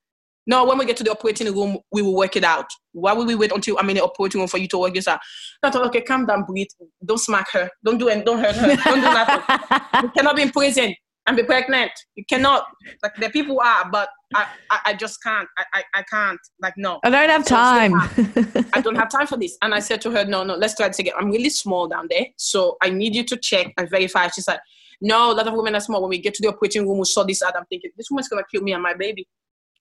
No, 0.47 0.65
when 0.65 0.77
we 0.77 0.85
get 0.85 0.97
to 0.97 1.03
the 1.03 1.11
operating 1.11 1.53
room, 1.53 1.77
we 1.91 2.01
will 2.01 2.15
work 2.15 2.35
it 2.35 2.43
out. 2.43 2.65
Why 2.93 3.13
will 3.13 3.25
we 3.25 3.35
wait 3.35 3.51
until 3.51 3.77
I'm 3.77 3.89
in 3.89 3.97
the 3.97 4.03
operating 4.03 4.41
room 4.41 4.47
for 4.47 4.57
you 4.57 4.67
to 4.69 4.79
work 4.79 4.93
this 4.93 5.07
out? 5.07 5.19
Thought, 5.61 5.75
okay, 5.87 6.01
calm 6.01 6.25
down, 6.25 6.43
breathe. 6.43 6.67
Don't 7.05 7.19
smack 7.19 7.51
her. 7.51 7.69
Don't 7.85 7.97
do 7.97 8.07
it. 8.07 8.25
Don't 8.25 8.39
hurt 8.39 8.55
her. 8.55 8.75
Don't 8.75 8.95
do 8.95 9.01
nothing. 9.01 10.01
you 10.03 10.09
cannot 10.09 10.35
be 10.35 10.41
in 10.41 10.49
prison 10.51 10.95
and 11.29 11.37
be 11.37 11.43
pregnant. 11.43 11.91
You 12.15 12.25
cannot. 12.27 12.65
Like 13.03 13.15
the 13.15 13.29
people 13.29 13.59
are, 13.61 13.89
but 13.91 14.09
I, 14.33 14.47
I, 14.71 14.79
I 14.87 14.93
just 14.95 15.21
can't. 15.21 15.47
I, 15.57 15.63
I, 15.73 15.83
I, 15.95 16.03
can't. 16.03 16.39
Like 16.59 16.73
no. 16.75 16.99
I 17.03 17.09
don't 17.11 17.29
have 17.29 17.45
time. 17.45 17.93
I 18.73 18.81
don't 18.81 18.95
have 18.95 19.09
time 19.09 19.27
for 19.27 19.37
this. 19.37 19.55
And 19.61 19.73
I 19.73 19.79
said 19.79 20.01
to 20.01 20.11
her, 20.11 20.25
no, 20.25 20.43
no, 20.43 20.55
let's 20.55 20.75
try 20.75 20.87
this 20.87 20.99
again. 20.99 21.13
I'm 21.17 21.29
really 21.29 21.51
small 21.51 21.87
down 21.87 22.07
there, 22.09 22.25
so 22.37 22.77
I 22.81 22.89
need 22.89 23.15
you 23.15 23.23
to 23.25 23.37
check 23.37 23.71
and 23.77 23.89
verify. 23.89 24.27
She's 24.29 24.47
like, 24.47 24.59
no, 25.01 25.31
a 25.31 25.33
lot 25.33 25.47
of 25.47 25.53
women 25.53 25.75
are 25.75 25.79
small. 25.79 26.01
When 26.01 26.09
we 26.09 26.19
get 26.19 26.33
to 26.35 26.41
the 26.41 26.49
operating 26.49 26.87
room, 26.87 26.97
we 26.97 27.05
saw 27.05 27.23
this 27.23 27.41
ad. 27.43 27.53
I'm 27.55 27.65
thinking, 27.65 27.91
this 27.95 28.09
woman's 28.09 28.27
gonna 28.27 28.43
kill 28.51 28.61
me 28.61 28.73
and 28.73 28.81
my 28.81 28.95
baby. 28.95 29.27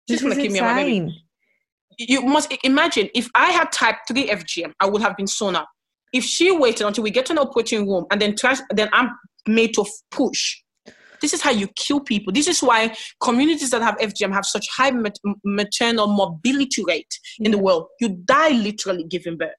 She's 0.08 0.22
gonna 0.22 0.34
kill 0.34 0.46
insane. 0.46 0.52
me 0.52 0.68
and 0.68 0.76
my 0.76 0.82
baby. 0.84 1.24
You 1.98 2.22
must 2.22 2.54
imagine 2.62 3.08
if 3.14 3.28
I 3.34 3.50
had 3.50 3.72
type 3.72 3.96
three 4.06 4.28
FGM, 4.28 4.72
I 4.80 4.86
would 4.86 5.02
have 5.02 5.16
been 5.16 5.26
sewn 5.26 5.56
up. 5.56 5.68
If 6.12 6.24
she 6.24 6.50
waited 6.50 6.86
until 6.86 7.04
we 7.04 7.10
get 7.10 7.26
to 7.26 7.34
the 7.34 7.40
operating 7.40 7.88
room 7.88 8.06
and 8.10 8.20
then 8.20 8.36
tries, 8.36 8.62
then 8.70 8.88
I'm 8.92 9.10
made 9.46 9.74
to 9.74 9.84
push 10.10 10.56
this 11.20 11.32
is 11.32 11.42
how 11.42 11.50
you 11.50 11.68
kill 11.76 12.00
people. 12.00 12.32
This 12.32 12.48
is 12.48 12.62
why 12.62 12.94
communities 13.22 13.70
that 13.70 13.82
have 13.82 13.96
FGM 13.98 14.32
have 14.32 14.46
such 14.46 14.66
high 14.74 14.90
mat- 14.90 15.18
maternal 15.44 16.06
morbidity 16.06 16.84
rate 16.84 17.18
in 17.40 17.50
the 17.50 17.58
world. 17.58 17.86
You 18.00 18.10
die 18.24 18.50
literally 18.50 19.04
giving 19.04 19.36
birth. 19.36 19.50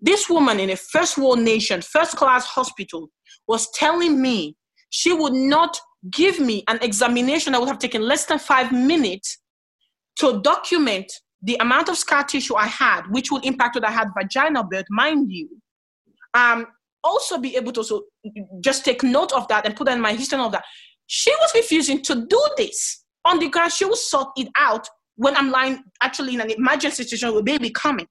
This 0.00 0.28
woman 0.28 0.60
in 0.60 0.70
a 0.70 0.76
first 0.76 1.16
world 1.16 1.40
nation, 1.40 1.80
first 1.80 2.16
class 2.16 2.44
hospital, 2.44 3.08
was 3.48 3.70
telling 3.72 4.20
me 4.20 4.56
she 4.90 5.12
would 5.12 5.32
not 5.32 5.78
give 6.10 6.38
me 6.38 6.62
an 6.68 6.78
examination 6.82 7.52
that 7.52 7.60
would 7.60 7.68
have 7.68 7.78
taken 7.78 8.02
less 8.02 8.26
than 8.26 8.38
five 8.38 8.70
minutes 8.70 9.38
to 10.18 10.40
document 10.42 11.12
the 11.42 11.56
amount 11.60 11.88
of 11.88 11.96
scar 11.96 12.24
tissue 12.24 12.54
I 12.56 12.66
had, 12.66 13.02
which 13.10 13.30
would 13.30 13.44
impact 13.44 13.74
what 13.74 13.84
I 13.84 13.90
had 13.90 14.08
vaginal 14.16 14.64
birth, 14.64 14.86
mind 14.90 15.30
you. 15.30 15.48
Um, 16.32 16.66
also 17.02 17.38
be 17.38 17.54
able 17.56 17.70
to 17.72 17.84
so 17.84 18.04
just 18.60 18.84
take 18.84 19.02
note 19.02 19.32
of 19.32 19.46
that 19.48 19.66
and 19.66 19.76
put 19.76 19.84
that 19.84 19.96
in 19.96 20.00
my 20.00 20.14
history 20.14 20.38
of 20.38 20.52
that. 20.52 20.64
She 21.06 21.30
was 21.30 21.52
refusing 21.54 22.02
to 22.02 22.26
do 22.26 22.48
this 22.56 23.04
on 23.26 23.38
the 23.38 23.48
ground. 23.48 23.72
She 23.72 23.84
will 23.84 23.96
sort 23.96 24.28
it 24.36 24.48
out 24.56 24.88
when 25.16 25.36
I'm 25.36 25.50
lying 25.50 25.84
actually 26.02 26.34
in 26.34 26.40
an 26.40 26.50
emergency 26.50 27.02
situation 27.02 27.34
with 27.34 27.44
baby 27.44 27.70
coming 27.70 28.06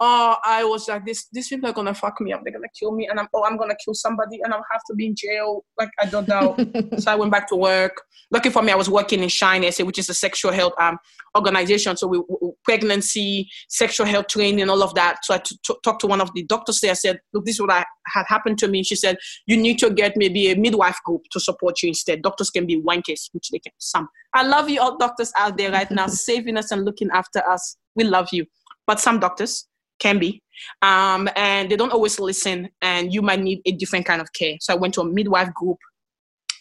uh, 0.00 0.34
I 0.44 0.64
was 0.64 0.88
like, 0.88 1.06
this, 1.06 1.28
these 1.32 1.48
people 1.48 1.70
are 1.70 1.72
gonna 1.72 1.94
fuck 1.94 2.20
me 2.20 2.32
up. 2.32 2.40
They're 2.42 2.52
gonna 2.52 2.66
kill 2.78 2.92
me, 2.92 3.06
and 3.08 3.20
I'm, 3.20 3.28
oh, 3.32 3.44
I'm 3.44 3.56
gonna 3.56 3.76
kill 3.82 3.94
somebody, 3.94 4.40
and 4.42 4.52
I'll 4.52 4.64
have 4.70 4.82
to 4.88 4.94
be 4.94 5.06
in 5.06 5.14
jail. 5.14 5.64
Like 5.78 5.90
I 6.00 6.06
don't 6.06 6.26
know. 6.26 6.56
so 6.98 7.12
I 7.12 7.14
went 7.14 7.30
back 7.30 7.48
to 7.50 7.56
work. 7.56 8.02
Lucky 8.32 8.50
for 8.50 8.62
me, 8.62 8.72
I 8.72 8.76
was 8.76 8.90
working 8.90 9.22
in 9.22 9.28
Shine 9.28 9.70
SA, 9.70 9.84
which 9.84 9.98
is 9.98 10.08
a 10.08 10.14
sexual 10.14 10.52
health 10.52 10.72
um 10.80 10.98
organization. 11.36 11.96
So 11.96 12.08
we, 12.08 12.18
we 12.18 12.50
pregnancy, 12.64 13.48
sexual 13.68 14.06
health 14.06 14.26
training, 14.28 14.68
all 14.68 14.82
of 14.82 14.94
that. 14.94 15.24
So 15.24 15.34
I 15.34 15.38
t- 15.38 15.58
t- 15.64 15.74
talked 15.84 16.00
to 16.00 16.06
one 16.06 16.20
of 16.20 16.32
the 16.34 16.42
doctors 16.44 16.80
there. 16.80 16.90
I 16.90 16.94
said, 16.94 17.20
look, 17.32 17.44
this 17.44 17.56
is 17.56 17.60
what 17.60 17.70
I 17.70 17.84
had 18.06 18.24
happened 18.26 18.58
to 18.58 18.68
me. 18.68 18.82
She 18.82 18.96
said, 18.96 19.16
you 19.46 19.56
need 19.56 19.78
to 19.78 19.90
get 19.90 20.16
maybe 20.16 20.50
a 20.50 20.56
midwife 20.56 20.98
group 21.04 21.22
to 21.32 21.40
support 21.40 21.82
you 21.82 21.88
instead. 21.88 22.22
Doctors 22.22 22.50
can 22.50 22.66
be 22.66 22.80
wankers, 22.80 23.28
which 23.32 23.50
they 23.50 23.58
can 23.58 23.72
some. 23.78 24.08
I 24.32 24.44
love 24.44 24.68
you 24.68 24.80
all 24.80 24.96
doctors 24.96 25.32
out 25.36 25.56
there 25.56 25.70
right 25.70 25.90
now, 25.90 26.06
saving 26.08 26.56
us 26.56 26.70
and 26.72 26.84
looking 26.84 27.10
after 27.12 27.46
us. 27.48 27.76
We 27.94 28.04
love 28.04 28.28
you. 28.32 28.46
But 28.86 29.00
some 29.00 29.18
doctors 29.18 29.66
can 29.98 30.18
be 30.18 30.42
um, 30.82 31.28
and 31.36 31.70
they 31.70 31.76
don't 31.76 31.92
always 31.92 32.18
listen, 32.20 32.70
and 32.82 33.12
you 33.12 33.22
might 33.22 33.40
need 33.40 33.60
a 33.66 33.72
different 33.72 34.06
kind 34.06 34.20
of 34.20 34.32
care. 34.32 34.56
So 34.60 34.72
I 34.72 34.76
went 34.76 34.94
to 34.94 35.00
a 35.00 35.04
midwife 35.04 35.52
group. 35.54 35.78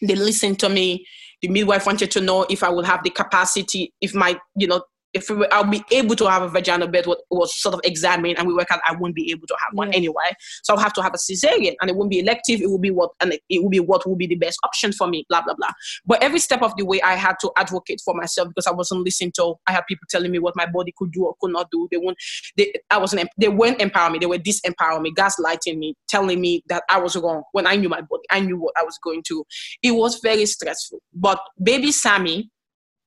They 0.02 0.16
listened 0.16 0.60
to 0.60 0.70
me. 0.70 1.06
The 1.42 1.50
midwife 1.50 1.86
wanted 1.86 2.12
to 2.12 2.22
know 2.22 2.46
if 2.50 2.64
I 2.64 2.70
would 2.70 2.86
have 2.86 3.04
the 3.04 3.10
capacity, 3.10 3.94
if 4.02 4.14
my, 4.14 4.40
you 4.56 4.68
know, 4.68 4.84
if 5.14 5.30
I'll 5.52 5.64
be 5.64 5.84
able 5.92 6.16
to 6.16 6.30
have 6.30 6.42
a 6.42 6.50
vaginal 6.50 6.88
birth 6.88 7.08
was, 7.08 7.18
was 7.30 7.62
sort 7.62 7.76
of 7.76 7.82
examined 7.84 8.38
and 8.38 8.48
we 8.48 8.54
work 8.54 8.72
out 8.72 8.80
I 8.86 8.96
won't 8.96 9.16
be 9.16 9.32
able 9.32 9.48
to 9.48 9.56
have 9.60 9.74
one 9.74 9.92
yeah. 9.92 9.98
anyway. 9.98 10.32
So 10.64 10.74
I'll 10.74 10.80
have 10.80 10.94
to 10.94 11.04
have 11.04 11.14
a 11.14 11.18
cesarean 11.18 11.76
and 11.82 11.90
it 11.90 11.96
won't 11.96 12.10
be 12.10 12.20
elective. 12.20 12.62
It 12.62 12.70
will 12.70 12.80
be 12.80 12.92
what 12.92 13.12
and 13.22 13.38
it 13.50 13.62
will 13.62 13.70
be 13.70 13.80
what 13.80 14.08
will 14.08 14.16
be 14.16 14.28
the 14.28 14.36
best 14.36 14.58
option 14.64 14.92
for 14.92 15.08
me, 15.08 15.26
blah 15.30 15.42
blah 15.42 15.54
blah. 15.54 15.72
But 16.06 16.24
every 16.24 16.40
step 16.40 16.62
of 16.62 16.76
the 16.78 16.86
way 16.86 17.02
I 17.02 17.16
had 17.16 17.36
to 17.42 17.52
advocate 17.58 18.02
for 18.04 18.14
myself 18.14 18.50
because 18.50 18.68
I 18.68 18.72
wasn't 18.72 19.02
listening 19.02 19.32
to 19.36 19.56
I 19.68 19.74
had 19.74 19.84
people 19.88 20.06
telling 20.10 20.32
me 20.32 20.40
what 20.40 20.56
my 20.56 20.66
body 20.66 20.94
could 20.98 21.12
do 21.12 21.26
or 21.26 21.36
could 21.40 21.52
not 21.52 21.70
do. 21.72 21.88
They 21.92 21.98
won't 21.98 22.18
they 22.58 22.74
I 22.90 22.98
wasn't 22.98 23.30
they 23.38 23.50
weren't 23.50 23.82
empowering 23.82 24.14
me, 24.14 24.20
they 24.20 24.26
were 24.26 24.38
disempowering 24.38 25.02
me, 25.02 25.14
gaslighting 25.14 25.78
me, 25.78 25.96
telling 26.08 26.42
me 26.42 26.64
that 26.68 26.84
I 26.90 27.00
was 27.00 27.16
wrong 27.16 27.44
when 27.52 27.68
I 27.68 27.76
knew 27.76 27.90
my 27.90 28.02
body. 28.02 28.24
I 28.30 28.40
knew 28.40 28.58
what 28.58 28.74
I 28.78 28.84
was 28.84 28.98
going 29.04 29.24
to. 29.28 29.46
It 29.82 29.92
was 29.92 30.20
very 30.24 30.46
stressful. 30.46 31.00
But 31.14 31.40
baby 31.62 31.92
Sammy 31.92 32.50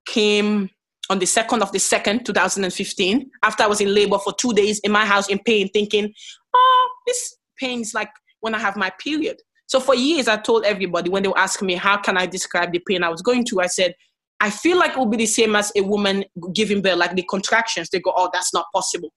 came 0.06 0.70
on 1.08 1.18
the 1.18 1.26
2nd 1.26 1.62
of 1.62 1.72
the 1.72 1.78
2nd, 1.78 2.24
2015, 2.24 3.30
after 3.42 3.62
I 3.62 3.66
was 3.66 3.80
in 3.80 3.94
labor 3.94 4.18
for 4.18 4.32
two 4.34 4.52
days 4.52 4.80
in 4.80 4.92
my 4.92 5.04
house 5.04 5.28
in 5.28 5.38
pain, 5.40 5.68
thinking, 5.68 6.12
oh, 6.54 6.88
this 7.06 7.36
pain 7.58 7.80
is 7.80 7.94
like 7.94 8.10
when 8.40 8.54
I 8.54 8.58
have 8.58 8.76
my 8.76 8.90
period. 9.02 9.36
So 9.66 9.80
for 9.80 9.94
years, 9.94 10.28
I 10.28 10.36
told 10.36 10.64
everybody 10.64 11.10
when 11.10 11.22
they 11.22 11.28
were 11.28 11.38
asking 11.38 11.66
me, 11.66 11.74
how 11.74 11.96
can 11.96 12.16
I 12.16 12.26
describe 12.26 12.72
the 12.72 12.80
pain 12.86 13.02
I 13.02 13.08
was 13.08 13.22
going 13.22 13.44
through? 13.44 13.60
I 13.60 13.66
said, 13.66 13.94
I 14.40 14.50
feel 14.50 14.78
like 14.78 14.92
it 14.92 14.98
will 14.98 15.06
be 15.06 15.16
the 15.16 15.26
same 15.26 15.56
as 15.56 15.72
a 15.76 15.80
woman 15.80 16.24
giving 16.52 16.82
birth, 16.82 16.98
like 16.98 17.16
the 17.16 17.24
contractions. 17.24 17.88
They 17.88 18.00
go, 18.00 18.12
oh, 18.14 18.30
that's 18.32 18.52
not 18.52 18.66
possible. 18.74 19.12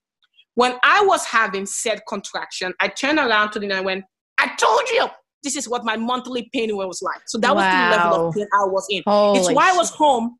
When 0.55 0.75
I 0.83 1.03
was 1.05 1.25
having 1.25 1.65
said 1.65 2.01
contraction, 2.07 2.73
I 2.79 2.87
turned 2.87 3.19
around 3.19 3.51
to 3.51 3.59
them 3.59 3.69
and 3.69 3.79
I 3.79 3.81
went, 3.81 4.05
I 4.37 4.55
told 4.55 4.89
you 4.89 5.07
this 5.43 5.55
is 5.55 5.69
what 5.69 5.85
my 5.85 5.97
monthly 5.97 6.49
pain 6.53 6.75
was 6.75 7.01
like. 7.01 7.21
So 7.27 7.37
that 7.39 7.55
wow. 7.55 7.61
was 7.61 7.65
the 7.65 7.97
level 7.97 8.27
of 8.27 8.35
pain 8.35 8.47
I 8.53 8.65
was 8.65 8.87
in. 8.89 9.03
Holy 9.05 9.39
it's 9.39 9.51
why 9.51 9.71
I 9.71 9.77
was 9.77 9.89
home 9.89 10.37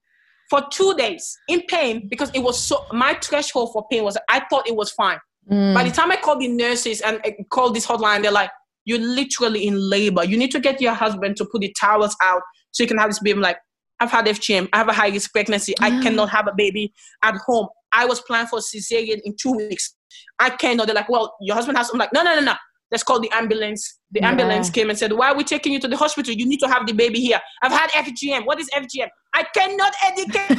for 0.50 0.64
two 0.72 0.93
days 0.95 1.38
in 1.47 1.62
pain 1.68 2.08
because 2.10 2.32
it 2.34 2.39
was 2.39 2.60
so 2.60 2.86
my 2.91 3.14
threshold 3.22 3.72
for 3.72 3.86
pain 3.91 4.04
was 4.04 4.18
I 4.30 4.41
thought 4.50 4.68
it 4.68 4.76
was 4.76 4.91
fine. 4.91 5.20
Mm. 5.50 5.74
By 5.74 5.84
the 5.84 5.91
time 5.91 6.12
I 6.12 6.18
called 6.18 6.41
the 6.41 6.47
nurses 6.47 7.02
and 7.02 7.20
I 7.24 7.36
called 7.50 7.76
this 7.76 7.86
hotline, 7.86 8.22
they're 8.22 8.32
like, 8.32 8.52
"You're 8.86 9.00
literally 9.00 9.68
in 9.68 9.78
labor. 9.78 10.24
You 10.24 10.38
need 10.38 10.52
to 10.52 10.60
get 10.60 10.82
your 10.82 10.93
husband 10.93 11.38
to 11.38 11.45
put 11.45 11.62
the 11.62 11.74
towels 11.80 12.16
out 12.22 12.41
so 12.72 12.84
you 12.84 12.88
can 12.88 12.97
have 12.97 13.10
this 13.10 13.20
baby." 13.20 13.38
I'm 13.38 13.41
like, 13.41 13.58
I've 14.00 14.12
had 14.12 14.26
FGM. 14.26 14.70
I 14.74 14.78
have 14.78 14.88
a 14.88 14.93
high 14.93 15.10
risk 15.10 15.32
pregnancy. 15.32 15.74
Mm. 15.80 15.86
I 15.86 16.04
cannot 16.04 16.30
have 16.30 16.47
a 16.47 16.54
baby 16.56 16.93
at 17.24 17.36
home. 17.36 17.68
I 17.91 18.06
was 18.06 18.22
planning 18.22 18.47
for 18.47 18.60
cesarean 18.60 19.20
in 19.24 19.36
two 19.39 19.52
weeks. 19.52 19.95
I 20.39 20.50
cannot. 20.52 20.88
They're 20.88 20.95
like, 20.95 21.10
well, 21.10 21.36
your 21.41 21.56
husband 21.56 21.78
has. 21.78 21.89
I'm 21.89 22.00
like, 22.00 22.14
no, 22.14 22.24
no, 22.24 22.36
no, 22.36 22.41
no. 22.41 22.54
Let's 22.92 23.04
call 23.04 23.20
the 23.20 23.30
ambulance. 23.32 24.00
The 24.12 24.22
yeah. 24.22 24.30
ambulance 24.30 24.70
came 24.70 24.90
and 24.90 24.98
said, 24.98 25.14
why 25.14 25.30
are 25.30 25.38
we 25.38 25.44
taking 25.44 25.74
you 25.74 25.80
to 25.80 25.88
the 25.88 25.98
hospital? 25.98 26.34
You 26.34 26.48
need 26.48 26.60
to 26.60 26.68
have 26.68 26.88
the 26.88 26.94
baby 26.94 27.20
here. 27.20 27.40
I've 27.62 27.72
had 27.72 27.90
FGM. 27.92 28.46
What 28.46 28.60
is 28.60 28.70
FGM? 28.72 29.08
I 29.34 29.44
cannot 29.56 29.94
educate 30.04 30.58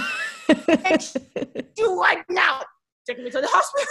you 1.76 2.00
right 2.00 2.24
now. 2.28 2.60
Take 3.06 3.18
me 3.18 3.30
to 3.30 3.40
the 3.40 3.48
hospital. 3.48 3.86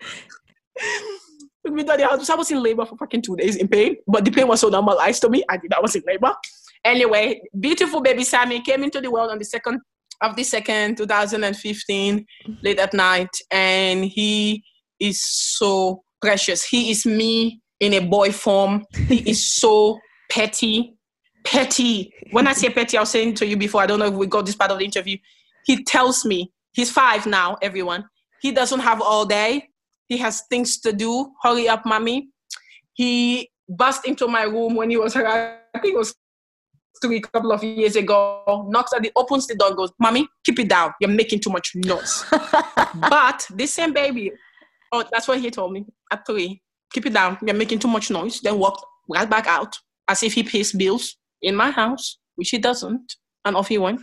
Took 1.64 1.74
me 1.74 1.82
to 1.82 1.96
the 1.96 2.06
hospital. 2.06 2.34
I 2.34 2.36
was 2.36 2.50
in 2.50 2.62
labor 2.62 2.84
for 2.84 2.96
fucking 2.96 3.22
two 3.22 3.36
days 3.36 3.56
in 3.56 3.66
pain, 3.66 3.96
but 4.06 4.24
the 4.24 4.30
pain 4.30 4.46
was 4.46 4.60
so 4.60 4.68
normalized 4.68 5.22
to 5.22 5.28
me. 5.28 5.42
I 5.48 5.56
did. 5.56 5.72
I 5.72 5.80
was 5.80 5.96
in 5.96 6.02
labor. 6.06 6.32
Anyway, 6.84 7.40
beautiful 7.58 8.00
baby 8.00 8.22
Sammy 8.22 8.60
came 8.60 8.84
into 8.84 9.00
the 9.00 9.10
world 9.10 9.30
on 9.30 9.38
the 9.38 9.44
second 9.44 9.80
of 10.20 10.36
the 10.36 10.44
second, 10.44 10.96
2015, 10.96 12.26
late 12.62 12.78
at 12.78 12.94
night, 12.94 13.30
and 13.50 14.04
he 14.04 14.62
is 15.00 15.20
so 15.22 16.02
precious. 16.20 16.64
He 16.64 16.90
is 16.90 17.04
me 17.04 17.60
in 17.84 17.92
a 17.94 18.00
boy 18.00 18.32
form. 18.32 18.84
He 19.08 19.28
is 19.28 19.46
so 19.54 19.98
petty. 20.30 20.96
Petty. 21.44 22.12
When 22.30 22.46
I 22.46 22.52
say 22.52 22.70
petty, 22.70 22.96
I 22.96 23.00
was 23.00 23.10
saying 23.10 23.34
to 23.34 23.46
you 23.46 23.56
before, 23.56 23.82
I 23.82 23.86
don't 23.86 23.98
know 23.98 24.06
if 24.06 24.14
we 24.14 24.26
got 24.26 24.46
this 24.46 24.56
part 24.56 24.70
of 24.70 24.78
the 24.78 24.84
interview. 24.84 25.18
He 25.66 25.84
tells 25.84 26.24
me, 26.24 26.52
he's 26.72 26.90
five 26.90 27.26
now, 27.26 27.56
everyone. 27.60 28.04
He 28.40 28.52
doesn't 28.52 28.80
have 28.80 29.00
all 29.00 29.26
day. 29.26 29.68
He 30.08 30.18
has 30.18 30.42
things 30.48 30.80
to 30.80 30.92
do. 30.92 31.32
Hurry 31.42 31.68
up, 31.68 31.84
mommy. 31.84 32.28
He 32.94 33.50
burst 33.68 34.06
into 34.06 34.28
my 34.28 34.42
room 34.42 34.74
when 34.74 34.90
he 34.90 34.96
was 34.96 35.16
around, 35.16 35.58
I 35.74 35.78
think 35.80 35.94
it 35.94 35.98
was 35.98 36.14
three 37.02 37.20
couple 37.20 37.52
of 37.52 37.62
years 37.62 37.96
ago, 37.96 38.66
knocks 38.68 38.92
at 38.94 39.02
the 39.02 39.12
opens 39.16 39.46
the 39.46 39.54
door, 39.54 39.74
goes, 39.74 39.90
Mommy, 39.98 40.26
keep 40.44 40.58
it 40.58 40.68
down. 40.68 40.92
You're 41.00 41.10
making 41.10 41.40
too 41.40 41.50
much 41.50 41.72
noise. 41.74 42.24
but 43.10 43.46
this 43.50 43.74
same 43.74 43.92
baby, 43.92 44.32
oh, 44.92 45.04
that's 45.10 45.28
what 45.28 45.40
he 45.40 45.50
told 45.50 45.72
me 45.72 45.84
at 46.10 46.24
three 46.26 46.62
keep 46.94 47.06
it 47.06 47.12
down. 47.12 47.36
You're 47.44 47.56
making 47.56 47.80
too 47.80 47.88
much 47.88 48.10
noise. 48.10 48.40
Then 48.40 48.58
walk 48.58 48.82
right 49.10 49.28
back 49.28 49.46
out 49.46 49.76
as 50.08 50.22
if 50.22 50.32
he 50.32 50.42
pays 50.42 50.72
bills 50.72 51.16
in 51.42 51.54
my 51.54 51.70
house, 51.70 52.18
which 52.36 52.50
he 52.50 52.58
doesn't. 52.58 53.16
And 53.44 53.56
off 53.56 53.68
he 53.68 53.76
went. 53.76 54.00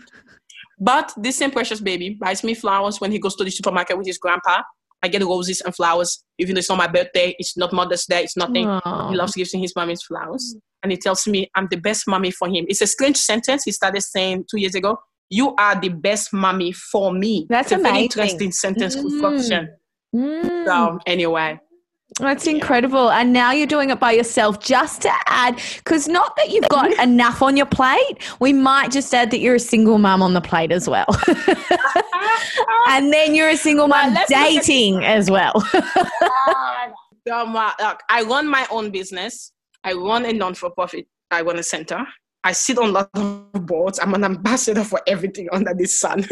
But 0.79 1.13
this 1.17 1.37
same 1.37 1.51
precious 1.51 1.79
baby 1.79 2.11
buys 2.11 2.43
me 2.43 2.53
flowers 2.53 3.01
when 3.01 3.11
he 3.11 3.19
goes 3.19 3.35
to 3.35 3.43
the 3.43 3.51
supermarket 3.51 3.97
with 3.97 4.05
his 4.05 4.17
grandpa. 4.17 4.61
I 5.03 5.07
get 5.07 5.23
roses 5.23 5.61
and 5.61 5.75
flowers, 5.75 6.23
even 6.37 6.53
though 6.53 6.59
it's 6.59 6.69
not 6.69 6.77
my 6.77 6.87
birthday, 6.87 7.35
it's 7.39 7.57
not 7.57 7.73
Mother's 7.73 8.05
Day, 8.05 8.23
it's 8.23 8.37
nothing. 8.37 8.67
Aww. 8.67 9.09
He 9.09 9.15
loves 9.15 9.33
giving 9.33 9.61
his 9.61 9.75
mommy 9.75 9.95
flowers. 9.95 10.55
And 10.83 10.91
he 10.91 10.97
tells 10.97 11.27
me 11.27 11.49
I'm 11.55 11.67
the 11.71 11.77
best 11.77 12.07
mommy 12.07 12.31
for 12.31 12.47
him. 12.47 12.65
It's 12.67 12.81
a 12.81 12.87
strange 12.87 13.17
sentence 13.17 13.63
he 13.63 13.71
started 13.71 14.01
saying 14.01 14.45
two 14.49 14.59
years 14.59 14.75
ago. 14.75 14.99
You 15.29 15.55
are 15.55 15.79
the 15.79 15.89
best 15.89 16.33
mommy 16.33 16.71
for 16.71 17.13
me. 17.13 17.47
That's 17.49 17.71
it's 17.71 17.79
a 17.79 17.83
very 17.83 18.03
interesting 18.03 18.51
sentence 18.51 18.95
mm. 18.95 19.01
construction. 19.01 19.69
Mm. 20.15 20.65
So 20.65 20.99
anyway, 21.07 21.59
that's 22.21 22.47
incredible. 22.47 23.11
And 23.11 23.33
now 23.33 23.51
you're 23.51 23.67
doing 23.67 23.89
it 23.89 23.99
by 23.99 24.11
yourself 24.11 24.59
just 24.59 25.01
to 25.01 25.11
add, 25.27 25.59
because 25.77 26.07
not 26.07 26.35
that 26.37 26.49
you've 26.49 26.69
got 26.69 26.91
enough 27.03 27.41
on 27.41 27.57
your 27.57 27.65
plate, 27.65 28.17
we 28.39 28.53
might 28.53 28.91
just 28.91 29.13
add 29.13 29.31
that 29.31 29.39
you're 29.39 29.55
a 29.55 29.59
single 29.59 29.97
mum 29.97 30.21
on 30.21 30.33
the 30.33 30.41
plate 30.41 30.71
as 30.71 30.87
well. 30.87 31.07
and 32.87 33.11
then 33.11 33.35
you're 33.35 33.49
a 33.49 33.57
single 33.57 33.87
mum 33.87 34.15
dating 34.27 35.03
as 35.03 35.29
well. 35.29 35.53
um, 37.31 37.55
I 37.55 38.25
run 38.27 38.47
my 38.47 38.65
own 38.71 38.91
business, 38.91 39.51
I 39.83 39.93
run 39.93 40.25
a 40.25 40.33
non 40.33 40.53
for 40.53 40.69
profit, 40.69 41.07
I 41.29 41.41
run 41.41 41.57
a 41.59 41.63
center. 41.63 42.05
I 42.43 42.53
sit 42.53 42.79
on 42.79 42.91
lots 42.91 43.11
of 43.19 43.67
boards. 43.67 43.99
I'm 43.99 44.15
an 44.15 44.23
ambassador 44.23 44.83
for 44.83 44.99
everything 45.05 45.47
under 45.51 45.75
the 45.75 45.85
sun. 45.85 46.25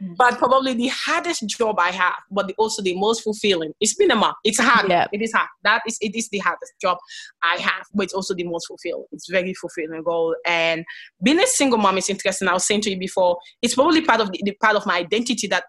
But 0.00 0.38
probably 0.38 0.74
the 0.74 0.88
hardest 0.88 1.46
job 1.48 1.78
I 1.78 1.90
have, 1.90 2.14
but 2.30 2.48
the, 2.48 2.54
also 2.54 2.82
the 2.82 2.96
most 2.96 3.22
fulfilling. 3.22 3.72
It's 3.80 3.94
been 3.94 4.10
a 4.10 4.16
month. 4.16 4.36
It's 4.44 4.58
hard. 4.58 4.88
Yeah. 4.88 5.06
It 5.12 5.22
is 5.22 5.32
hard. 5.32 5.48
That 5.62 5.82
is 5.86 5.98
it 6.00 6.14
is 6.14 6.28
the 6.30 6.38
hardest 6.38 6.72
job 6.80 6.98
I 7.42 7.56
have, 7.56 7.86
but 7.94 8.04
it's 8.04 8.14
also 8.14 8.34
the 8.34 8.44
most 8.44 8.66
fulfilling. 8.66 9.06
It's 9.12 9.28
very 9.28 9.54
fulfilling 9.54 10.02
goal. 10.02 10.34
And 10.46 10.84
being 11.22 11.40
a 11.40 11.46
single 11.46 11.78
mom 11.78 11.98
is 11.98 12.08
interesting. 12.08 12.48
I 12.48 12.52
was 12.52 12.66
saying 12.66 12.82
to 12.82 12.90
you 12.90 12.98
before, 12.98 13.38
it's 13.62 13.74
probably 13.74 14.02
part 14.02 14.20
of 14.20 14.30
the, 14.32 14.40
the 14.44 14.52
part 14.60 14.76
of 14.76 14.86
my 14.86 14.98
identity 14.98 15.46
that 15.48 15.64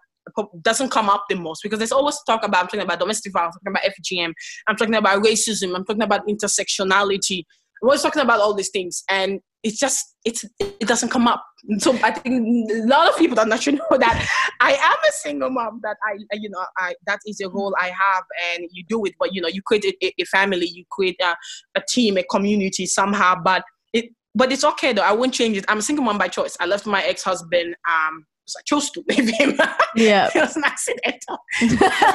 doesn't 0.62 0.90
come 0.90 1.08
up 1.08 1.24
the 1.28 1.36
most 1.36 1.62
because 1.62 1.78
there's 1.78 1.92
always 1.92 2.18
talk 2.26 2.44
about 2.44 2.62
I'm 2.62 2.66
talking 2.66 2.80
about 2.80 2.98
domestic 2.98 3.32
violence, 3.32 3.56
I'm 3.64 3.72
talking 3.72 3.88
about 3.88 3.96
FGM, 4.02 4.32
I'm 4.66 4.76
talking 4.76 4.94
about 4.94 5.22
racism, 5.22 5.76
I'm 5.76 5.84
talking 5.84 6.02
about 6.02 6.26
intersectionality. 6.26 7.44
I'm 7.82 7.88
always 7.88 8.02
talking 8.02 8.22
about 8.22 8.40
all 8.40 8.54
these 8.54 8.70
things, 8.70 9.04
and 9.08 9.40
it's 9.66 9.78
just 9.80 10.14
it's 10.24 10.44
it 10.60 10.86
doesn't 10.86 11.08
come 11.08 11.26
up. 11.26 11.44
So 11.78 11.92
I 12.04 12.12
think 12.12 12.70
a 12.70 12.86
lot 12.86 13.08
of 13.08 13.16
people 13.16 13.34
don't 13.34 13.52
actually 13.52 13.78
know 13.90 13.98
that 13.98 14.28
I 14.60 14.74
am 14.74 14.96
a 15.08 15.12
single 15.12 15.50
mom. 15.50 15.80
That 15.82 15.96
I 16.04 16.36
you 16.36 16.48
know 16.48 16.64
I 16.78 16.94
that 17.06 17.18
is 17.26 17.40
a 17.40 17.48
role 17.48 17.74
I 17.80 17.86
have, 17.88 18.22
and 18.52 18.68
you 18.70 18.84
do 18.88 19.04
it. 19.06 19.14
But 19.18 19.34
you 19.34 19.42
know 19.42 19.48
you 19.48 19.62
create 19.62 19.84
a, 19.84 20.12
a 20.20 20.24
family, 20.26 20.66
you 20.66 20.84
create 20.90 21.20
a, 21.20 21.34
a 21.74 21.82
team, 21.88 22.16
a 22.16 22.22
community 22.22 22.86
somehow. 22.86 23.34
But 23.42 23.64
it 23.92 24.06
but 24.36 24.52
it's 24.52 24.62
okay 24.64 24.92
though. 24.92 25.02
I 25.02 25.12
won't 25.12 25.34
change 25.34 25.56
it. 25.56 25.64
I'm 25.68 25.78
a 25.78 25.82
single 25.82 26.04
mom 26.04 26.16
by 26.16 26.28
choice. 26.28 26.56
I 26.60 26.66
left 26.66 26.86
my 26.86 27.02
ex 27.02 27.24
husband 27.24 27.74
um 27.88 28.24
I 28.56 28.62
chose 28.64 28.90
to 28.90 29.02
leave 29.08 29.28
him. 29.30 29.58
Yeah. 29.96 30.28
it 30.34 30.38
was 30.38 30.56
an 30.56 30.64
accidental. 30.64 31.38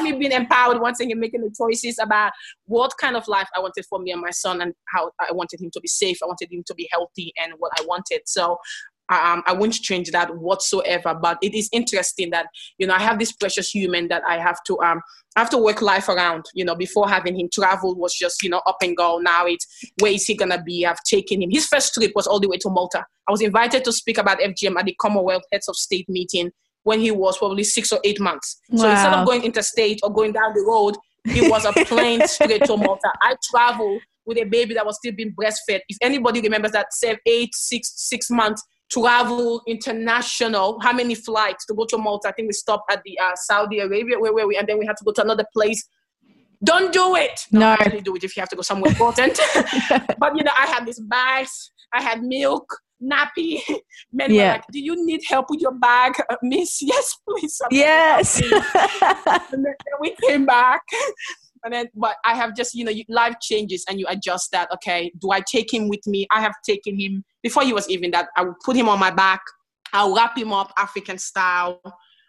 me 0.03 0.11
being 0.11 0.31
empowered 0.31 0.79
once 0.79 0.99
again, 0.99 1.19
making 1.19 1.41
the 1.41 1.51
choices 1.57 1.97
about 1.99 2.31
what 2.65 2.91
kind 3.01 3.15
of 3.15 3.27
life 3.27 3.47
I 3.55 3.59
wanted 3.59 3.85
for 3.89 3.97
me 3.97 4.11
and 4.11 4.21
my 4.21 4.29
son 4.29 4.61
and 4.61 4.75
how 4.89 5.09
I 5.19 5.31
wanted 5.31 5.61
him 5.61 5.71
to 5.73 5.81
be 5.81 5.87
safe. 5.87 6.19
I 6.21 6.27
wanted 6.27 6.51
him 6.51 6.63
to 6.67 6.75
be 6.75 6.87
healthy 6.91 7.33
and 7.41 7.53
what 7.57 7.71
I 7.79 7.83
wanted. 7.87 8.21
So 8.27 8.57
um, 9.11 9.43
I 9.45 9.53
won't 9.53 9.73
change 9.73 10.11
that 10.11 10.35
whatsoever. 10.37 11.13
But 11.13 11.37
it 11.41 11.53
is 11.53 11.69
interesting 11.71 12.29
that 12.31 12.47
you 12.77 12.87
know 12.87 12.93
I 12.93 12.99
have 12.99 13.19
this 13.19 13.31
precious 13.31 13.69
human 13.69 14.07
that 14.09 14.23
I 14.27 14.37
have 14.37 14.63
to 14.67 14.79
um 14.81 15.01
I 15.35 15.39
have 15.39 15.49
to 15.51 15.57
work 15.57 15.81
life 15.81 16.09
around. 16.09 16.45
You 16.53 16.65
know, 16.65 16.75
before 16.75 17.09
having 17.09 17.39
him 17.39 17.49
travel 17.53 17.95
was 17.95 18.13
just 18.13 18.43
you 18.43 18.49
know 18.49 18.61
up 18.65 18.77
and 18.81 18.95
go. 18.95 19.19
Now 19.19 19.45
it's 19.45 19.65
where 19.99 20.11
is 20.11 20.25
he 20.25 20.35
gonna 20.35 20.61
be? 20.61 20.85
I've 20.85 21.03
taken 21.03 21.41
him. 21.41 21.49
His 21.51 21.67
first 21.67 21.93
trip 21.93 22.11
was 22.15 22.27
all 22.27 22.39
the 22.39 22.49
way 22.49 22.57
to 22.57 22.69
Malta. 22.69 23.05
I 23.27 23.31
was 23.31 23.41
invited 23.41 23.83
to 23.85 23.91
speak 23.91 24.17
about 24.17 24.39
FGM 24.39 24.77
at 24.77 24.85
the 24.85 24.95
Commonwealth 24.99 25.43
Heads 25.51 25.67
of 25.67 25.75
State 25.75 26.09
meeting 26.09 26.51
when 26.83 26.99
he 26.99 27.11
was 27.11 27.37
probably 27.37 27.63
six 27.63 27.91
or 27.91 27.99
eight 28.03 28.19
months. 28.19 28.59
Wow. 28.69 28.81
So 28.81 28.89
instead 28.89 29.13
of 29.13 29.27
going 29.27 29.43
interstate 29.43 29.99
or 30.03 30.11
going 30.11 30.31
down 30.31 30.53
the 30.53 30.61
road, 30.61 30.95
it 31.25 31.49
was 31.49 31.65
a 31.65 31.73
plane 31.85 32.25
straight 32.27 32.63
to 32.65 32.77
Malta. 32.77 33.11
I 33.21 33.35
traveled 33.49 34.01
with 34.25 34.37
a 34.37 34.43
baby 34.43 34.73
that 34.73 34.85
was 34.85 34.97
still 34.97 35.13
being 35.13 35.33
breastfed. 35.33 35.81
If 35.87 35.97
anybody 36.01 36.41
remembers 36.41 36.71
that, 36.71 36.93
seven, 36.93 37.19
eight, 37.25 37.53
six, 37.53 37.93
six 37.95 38.29
months 38.29 38.63
travel 38.91 39.61
international. 39.67 40.79
How 40.81 40.93
many 40.93 41.15
flights 41.15 41.65
to 41.67 41.73
go 41.73 41.85
to 41.85 41.97
Malta? 41.97 42.27
I 42.29 42.31
think 42.33 42.47
we 42.47 42.53
stopped 42.53 42.91
at 42.91 43.01
the 43.03 43.17
uh, 43.19 43.31
Saudi 43.35 43.79
Arabia 43.79 44.19
where, 44.19 44.33
where 44.33 44.47
we, 44.47 44.57
and 44.57 44.67
then 44.67 44.77
we 44.77 44.85
had 44.85 44.97
to 44.97 45.03
go 45.05 45.11
to 45.13 45.21
another 45.21 45.45
place 45.53 45.87
don't 46.63 46.93
do 46.93 47.15
it. 47.15 47.47
No. 47.51 47.65
actually 47.71 48.01
do 48.01 48.15
it 48.15 48.23
if 48.23 48.35
you 48.35 48.41
have 48.41 48.49
to 48.49 48.55
go 48.55 48.61
somewhere 48.61 48.91
important. 48.91 49.39
but 50.19 50.35
you 50.37 50.43
know, 50.43 50.51
I 50.57 50.67
had 50.67 50.85
these 50.85 50.99
bags. 50.99 51.71
I 51.93 52.01
had 52.01 52.21
milk, 52.23 52.65
nappy. 53.01 53.61
Men 54.13 54.31
Yeah. 54.31 54.43
were 54.43 54.53
like, 54.53 54.65
"Do 54.71 54.79
you 54.79 55.05
need 55.05 55.21
help 55.27 55.47
with 55.49 55.59
your 55.61 55.73
bag, 55.73 56.13
uh, 56.29 56.35
Miss?" 56.43 56.81
Yes, 56.93 57.15
please. 57.27 57.59
I'm 57.63 57.69
Yes. 57.71 58.41
and 58.41 59.65
then 59.65 59.73
we 59.99 60.15
came 60.27 60.45
back. 60.45 60.81
And 61.63 61.73
then, 61.73 61.87
but 61.95 62.15
I 62.25 62.35
have 62.35 62.55
just, 62.55 62.73
you 62.73 62.83
know, 62.83 62.91
life 63.09 63.35
changes 63.41 63.85
and 63.87 63.99
you 63.99 64.05
adjust 64.09 64.51
that. 64.51 64.71
Okay, 64.73 65.11
do 65.19 65.31
I 65.31 65.41
take 65.41 65.73
him 65.73 65.89
with 65.89 66.05
me? 66.07 66.27
I 66.31 66.41
have 66.41 66.53
taken 66.65 66.99
him 66.99 67.23
before 67.43 67.63
he 67.63 67.73
was 67.73 67.89
even 67.89 68.11
that. 68.11 68.27
I 68.35 68.43
would 68.43 68.59
put 68.65 68.75
him 68.75 68.89
on 68.89 68.99
my 68.99 69.11
back. 69.11 69.41
I'll 69.93 70.15
wrap 70.15 70.37
him 70.37 70.53
up 70.53 70.71
African 70.77 71.17
style. 71.17 71.81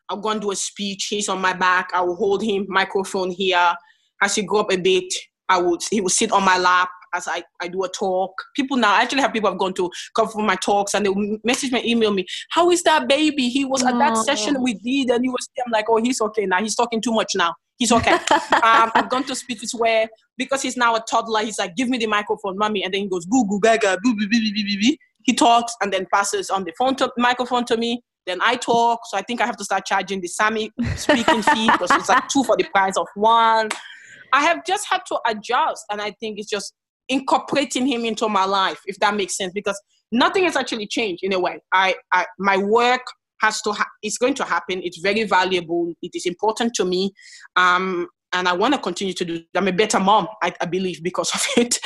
I'll 0.09 0.21
go 0.21 0.31
and 0.31 0.41
do 0.41 0.51
a 0.51 0.57
speech. 0.57 1.07
He's 1.09 1.29
on 1.29 1.41
my 1.41 1.53
back. 1.53 1.91
I 1.95 2.03
will 2.03 2.17
hold 2.17 2.43
him, 2.43 2.67
microphone 2.69 3.31
here. 3.31 3.75
As 4.21 4.35
he 4.35 4.43
grew 4.43 4.59
up 4.59 4.73
a 4.73 4.77
bit, 4.77 5.13
I 5.49 5.61
would 5.61 5.81
he 5.91 6.01
would 6.01 6.13
sit 6.13 6.33
on 6.33 6.45
my 6.45 6.59
lap 6.59 6.89
as 7.15 7.29
I, 7.29 7.43
I 7.61 7.69
do 7.69 7.85
a 7.85 7.89
talk. 7.89 8.33
People 8.57 8.77
now 8.77 8.95
I 8.95 9.03
actually 9.03 9.21
have 9.21 9.33
people 9.33 9.51
have 9.51 9.59
gone 9.59 9.75
to 9.75 9.91
come 10.15 10.29
for 10.29 10.43
my 10.43 10.57
talks 10.57 10.95
and 10.95 11.05
they 11.05 11.11
will 11.11 11.39
message 11.45 11.73
me, 11.73 11.83
email 11.85 12.13
me, 12.13 12.27
how 12.51 12.71
is 12.71 12.83
that 12.85 13.09
baby? 13.09 13.49
He 13.49 13.65
was 13.65 13.83
at 13.85 13.99
that 13.99 14.17
session 14.17 14.63
we 14.63 14.75
did 14.75 15.11
and 15.11 15.25
he 15.25 15.29
was 15.29 15.49
I'm 15.65 15.73
like, 15.73 15.87
oh, 15.89 15.99
he's 15.99 16.21
okay 16.21 16.47
now. 16.47 16.61
He's 16.61 16.75
talking 16.75 17.01
too 17.01 17.13
much 17.13 17.33
now. 17.35 17.55
He's 17.83 17.91
okay. 17.91 18.13
um, 18.13 18.93
I've 18.95 19.09
gone 19.11 19.25
to 19.25 19.35
speeches 19.35 19.75
where 19.75 20.09
because 20.39 20.63
he's 20.63 20.77
now 20.77 20.95
a 20.95 21.01
toddler, 21.11 21.41
he's 21.41 21.59
like, 21.59 21.75
give 21.75 21.89
me 21.89 21.99
the 21.99 22.07
microphone, 22.07 22.57
mommy, 22.57 22.85
and 22.85 22.95
then 22.95 23.01
he 23.01 23.09
goes 23.09 23.27
boo 23.27 23.45
goo 23.49 23.59
gaga 23.59 23.99
boo 24.01 24.15
boo 24.15 24.29
boo 24.29 24.41
boo 24.41 24.53
boo 24.55 24.81
boo. 24.81 24.97
He 25.25 25.35
talks 25.35 25.75
and 25.81 25.93
then 25.93 26.07
passes 26.15 26.49
on 26.49 26.63
the 26.63 26.73
phone 26.79 26.95
to 26.95 27.11
microphone 27.19 27.65
to 27.65 27.77
me. 27.77 28.01
Then 28.25 28.39
I 28.41 28.55
talk, 28.55 29.01
so 29.11 29.19
I 29.19 29.23
think 29.23 29.41
I 29.41 29.47
have 29.47 29.57
to 29.57 29.65
start 29.65 29.85
charging 29.85 30.21
the 30.21 30.29
Sammy 30.29 30.71
speaking 30.95 31.43
fee 31.43 31.69
because 31.73 31.91
it's 31.91 32.09
like 32.09 32.29
two 32.29 32.45
for 32.45 32.57
the 32.57 32.67
price 32.73 32.97
of 32.97 33.09
one. 33.17 33.71
I 34.33 34.43
have 34.43 34.65
just 34.65 34.87
had 34.89 35.01
to 35.09 35.19
adjust, 35.27 35.85
and 35.91 36.01
I 36.01 36.13
think 36.21 36.39
it's 36.39 36.49
just 36.49 36.75
incorporating 37.09 37.85
him 37.85 38.05
into 38.05 38.29
my 38.29 38.45
life, 38.45 38.79
if 38.87 38.97
that 39.01 39.17
makes 39.17 39.37
sense, 39.37 39.53
because 39.53 39.83
nothing 40.13 40.45
has 40.45 40.55
actually 40.55 40.87
changed 40.87 41.25
in 41.25 41.33
a 41.33 41.41
way. 41.41 41.59
I, 41.73 41.97
I 42.13 42.27
my 42.39 42.59
work 42.59 43.03
has 43.43 43.61
to 43.63 43.73
ha- 43.73 43.91
it's 44.03 44.17
going 44.17 44.35
to 44.35 44.45
happen. 44.45 44.81
It's 44.83 44.99
very 44.99 45.25
valuable. 45.25 45.93
It 46.01 46.13
is 46.15 46.27
important 46.27 46.75
to 46.75 46.85
me, 46.85 47.13
um, 47.57 48.09
and 48.33 48.49
I 48.49 48.55
want 48.55 48.73
to 48.75 48.81
continue 48.81 49.13
to 49.15 49.25
do. 49.25 49.43
I'm 49.55 49.69
a 49.69 49.73
better 49.73 50.01
mom, 50.01 50.29
I, 50.43 50.53
I 50.61 50.67
believe, 50.67 51.03
because 51.03 51.31
of 51.35 51.43
it. 51.57 51.79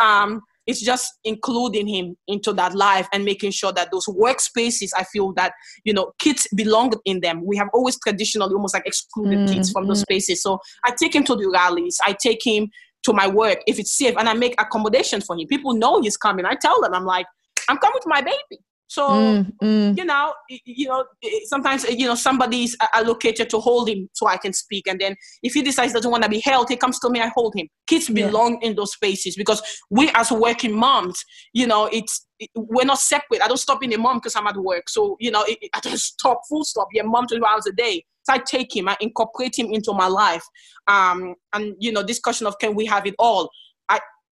Um, 0.00 0.42
it's 0.66 0.80
just 0.80 1.12
including 1.24 1.86
him 1.86 2.16
into 2.26 2.52
that 2.54 2.74
life 2.74 3.06
and 3.12 3.24
making 3.24 3.50
sure 3.50 3.70
that 3.72 3.90
those 3.92 4.06
workspaces 4.06 4.92
i 4.96 5.04
feel 5.04 5.30
that 5.34 5.52
you 5.84 5.92
know 5.92 6.12
kids 6.18 6.46
belong 6.54 6.90
in 7.04 7.20
them. 7.20 7.44
We 7.44 7.56
have 7.58 7.68
always 7.74 7.98
traditionally 8.00 8.54
almost 8.54 8.74
like 8.74 8.86
excluded 8.86 9.40
Mm, 9.40 9.52
kids 9.52 9.70
from 9.70 9.86
those 9.86 10.00
spaces. 10.00 10.42
So 10.42 10.58
i 10.84 10.90
take 10.98 11.14
him 11.14 11.24
to 11.24 11.36
the 11.36 11.48
rallies. 11.48 11.98
I 12.02 12.14
take 12.20 12.40
him 12.44 12.70
to 13.04 13.12
my 13.12 13.28
work. 13.28 13.58
If 13.66 13.78
it's 13.78 13.96
safe 13.96 14.14
and 14.18 14.28
i 14.28 14.34
make 14.34 14.54
accommodations 14.60 15.24
for 15.26 15.38
him. 15.38 15.46
People 15.46 15.74
know 15.74 16.00
he's 16.00 16.16
coming. 16.16 16.46
I 16.46 16.54
tell 16.54 16.80
them 16.80 16.94
i'm 16.94 17.04
like 17.04 17.26
i'm 17.68 17.78
coming 17.78 17.94
with 17.94 18.06
my 18.06 18.20
baby 18.20 18.58
so 18.86 19.08
Mm, 19.08 19.52
mm. 19.62 19.96
you 19.98 20.04
know, 20.04 20.34
you 20.64 20.88
know, 20.88 21.04
sometimes 21.46 21.84
eh, 21.84 21.94
you 21.96 22.06
know 22.06 22.14
somebody's 22.14 22.76
a- 22.80 22.96
allocated 22.96 23.48
to 23.50 23.58
hold 23.58 23.88
him 23.88 24.08
so 24.12 24.26
I 24.26 24.36
can 24.36 24.52
speak, 24.52 24.86
and 24.86 25.00
then 25.00 25.16
if 25.42 25.54
he 25.54 25.62
decides 25.62 25.92
he 25.92 25.94
doesn't 25.94 26.10
want 26.10 26.22
to 26.22 26.28
be 26.28 26.40
held, 26.40 26.68
he 26.68 26.76
comes 26.76 26.98
to 27.00 27.10
me, 27.10 27.20
I 27.20 27.28
hold 27.34 27.54
him. 27.56 27.68
Kids 27.86 28.08
Yeah. 28.08 28.26
belong 28.26 28.60
in 28.62 28.74
those 28.76 28.92
spaces 28.92 29.36
because 29.36 29.62
we 29.90 30.10
as 30.14 30.30
working 30.30 30.72
moms, 30.72 31.22
you 31.52 31.66
know, 31.66 31.86
it's 31.86 32.26
it- 32.38 32.50
we're 32.54 32.84
not 32.84 32.98
separate. 32.98 33.42
I 33.42 33.48
don't 33.48 33.56
stop 33.58 33.80
being 33.80 33.94
a 33.94 33.98
mom 33.98 34.18
because 34.18 34.36
I'm 34.36 34.46
at 34.46 34.56
work, 34.56 34.88
so 34.88 35.16
you 35.18 35.30
know, 35.30 35.42
it, 35.44 35.58
it- 35.62 35.70
I 35.74 35.80
don't 35.80 35.98
stop, 36.12 36.40
full 36.48 36.64
stop. 36.64 36.88
Yeah, 36.92 37.02
mom 37.02 37.26
24 37.26 37.48
hours 37.48 37.66
a 37.66 37.72
day. 37.72 38.04
So 38.24 38.32
I 38.32 38.38
take 38.38 38.74
him, 38.74 38.88
I 38.88 38.96
incorporate 39.00 39.58
him 39.58 39.66
into 39.70 39.92
my 39.92 40.06
life, 40.08 40.44
um, 40.86 41.34
and 41.52 41.74
you 41.78 41.92
know, 41.92 42.02
discussion 42.02 42.46
of 42.46 42.58
can 42.58 42.74
we 42.74 42.86
have 42.86 43.06
it 43.06 43.14
all. 43.18 43.50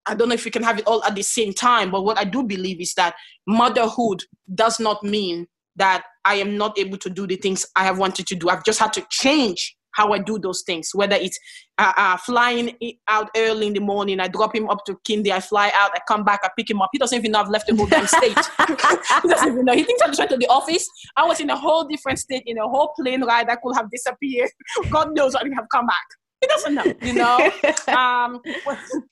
I 0.07 0.15
don't 0.15 0.29
know 0.29 0.35
if 0.35 0.45
we 0.45 0.51
can 0.51 0.63
have 0.63 0.79
it 0.79 0.87
all 0.87 1.03
at 1.03 1.15
the 1.15 1.23
same 1.23 1.53
time, 1.53 1.91
but 1.91 2.03
what 2.03 2.17
I 2.17 2.23
do 2.23 2.43
believe 2.43 2.79
is 2.81 2.93
that 2.95 3.15
motherhood 3.45 4.23
does 4.53 4.79
not 4.79 5.03
mean 5.03 5.47
that 5.75 6.03
I 6.25 6.35
am 6.35 6.57
not 6.57 6.77
able 6.79 6.97
to 6.97 7.09
do 7.09 7.27
the 7.27 7.35
things 7.35 7.65
I 7.75 7.83
have 7.83 7.99
wanted 7.99 8.27
to 8.27 8.35
do. 8.35 8.49
I've 8.49 8.65
just 8.65 8.79
had 8.79 8.93
to 8.93 9.05
change 9.09 9.77
how 9.97 10.13
I 10.13 10.19
do 10.19 10.37
those 10.37 10.61
things, 10.61 10.91
whether 10.93 11.15
it's 11.15 11.39
uh, 11.79 11.91
uh, 11.97 12.17
flying 12.17 12.77
out 13.07 13.31
early 13.35 13.67
in 13.67 13.73
the 13.73 13.79
morning, 13.79 14.19
I 14.19 14.27
drop 14.27 14.55
him 14.55 14.69
up 14.69 14.85
to 14.85 14.95
Kindy, 15.09 15.31
I 15.31 15.39
fly 15.39 15.71
out, 15.73 15.89
I 15.93 15.99
come 16.07 16.23
back, 16.23 16.41
I 16.43 16.49
pick 16.55 16.69
him 16.69 16.81
up. 16.83 16.89
He 16.93 16.99
doesn't 16.99 17.17
even 17.17 17.31
know 17.31 17.39
I've 17.39 17.49
left 17.49 17.67
the 17.67 17.75
whole 17.75 17.87
damn 17.87 18.05
state. 18.05 18.37
he 19.23 19.27
doesn't 19.27 19.53
even 19.53 19.65
know. 19.65 19.73
He 19.73 19.83
thinks 19.83 20.01
I 20.03 20.07
just 20.07 20.19
went 20.19 20.29
to 20.31 20.37
the 20.37 20.47
office. 20.47 20.87
I 21.15 21.25
was 21.25 21.39
in 21.39 21.49
a 21.49 21.55
whole 21.55 21.83
different 21.85 22.19
state, 22.19 22.43
in 22.45 22.59
a 22.59 22.67
whole 22.67 22.93
plane 22.99 23.23
ride. 23.23 23.49
I 23.49 23.55
could 23.55 23.75
have 23.75 23.89
disappeared. 23.89 24.51
God 24.91 25.15
knows 25.15 25.35
I 25.35 25.41
didn't 25.41 25.55
have 25.55 25.67
come 25.71 25.87
back. 25.87 26.05
He 26.41 26.47
doesn't 26.47 26.75
know, 26.75 26.93
you 27.01 27.13
know 27.13 27.51
um, 27.88 28.41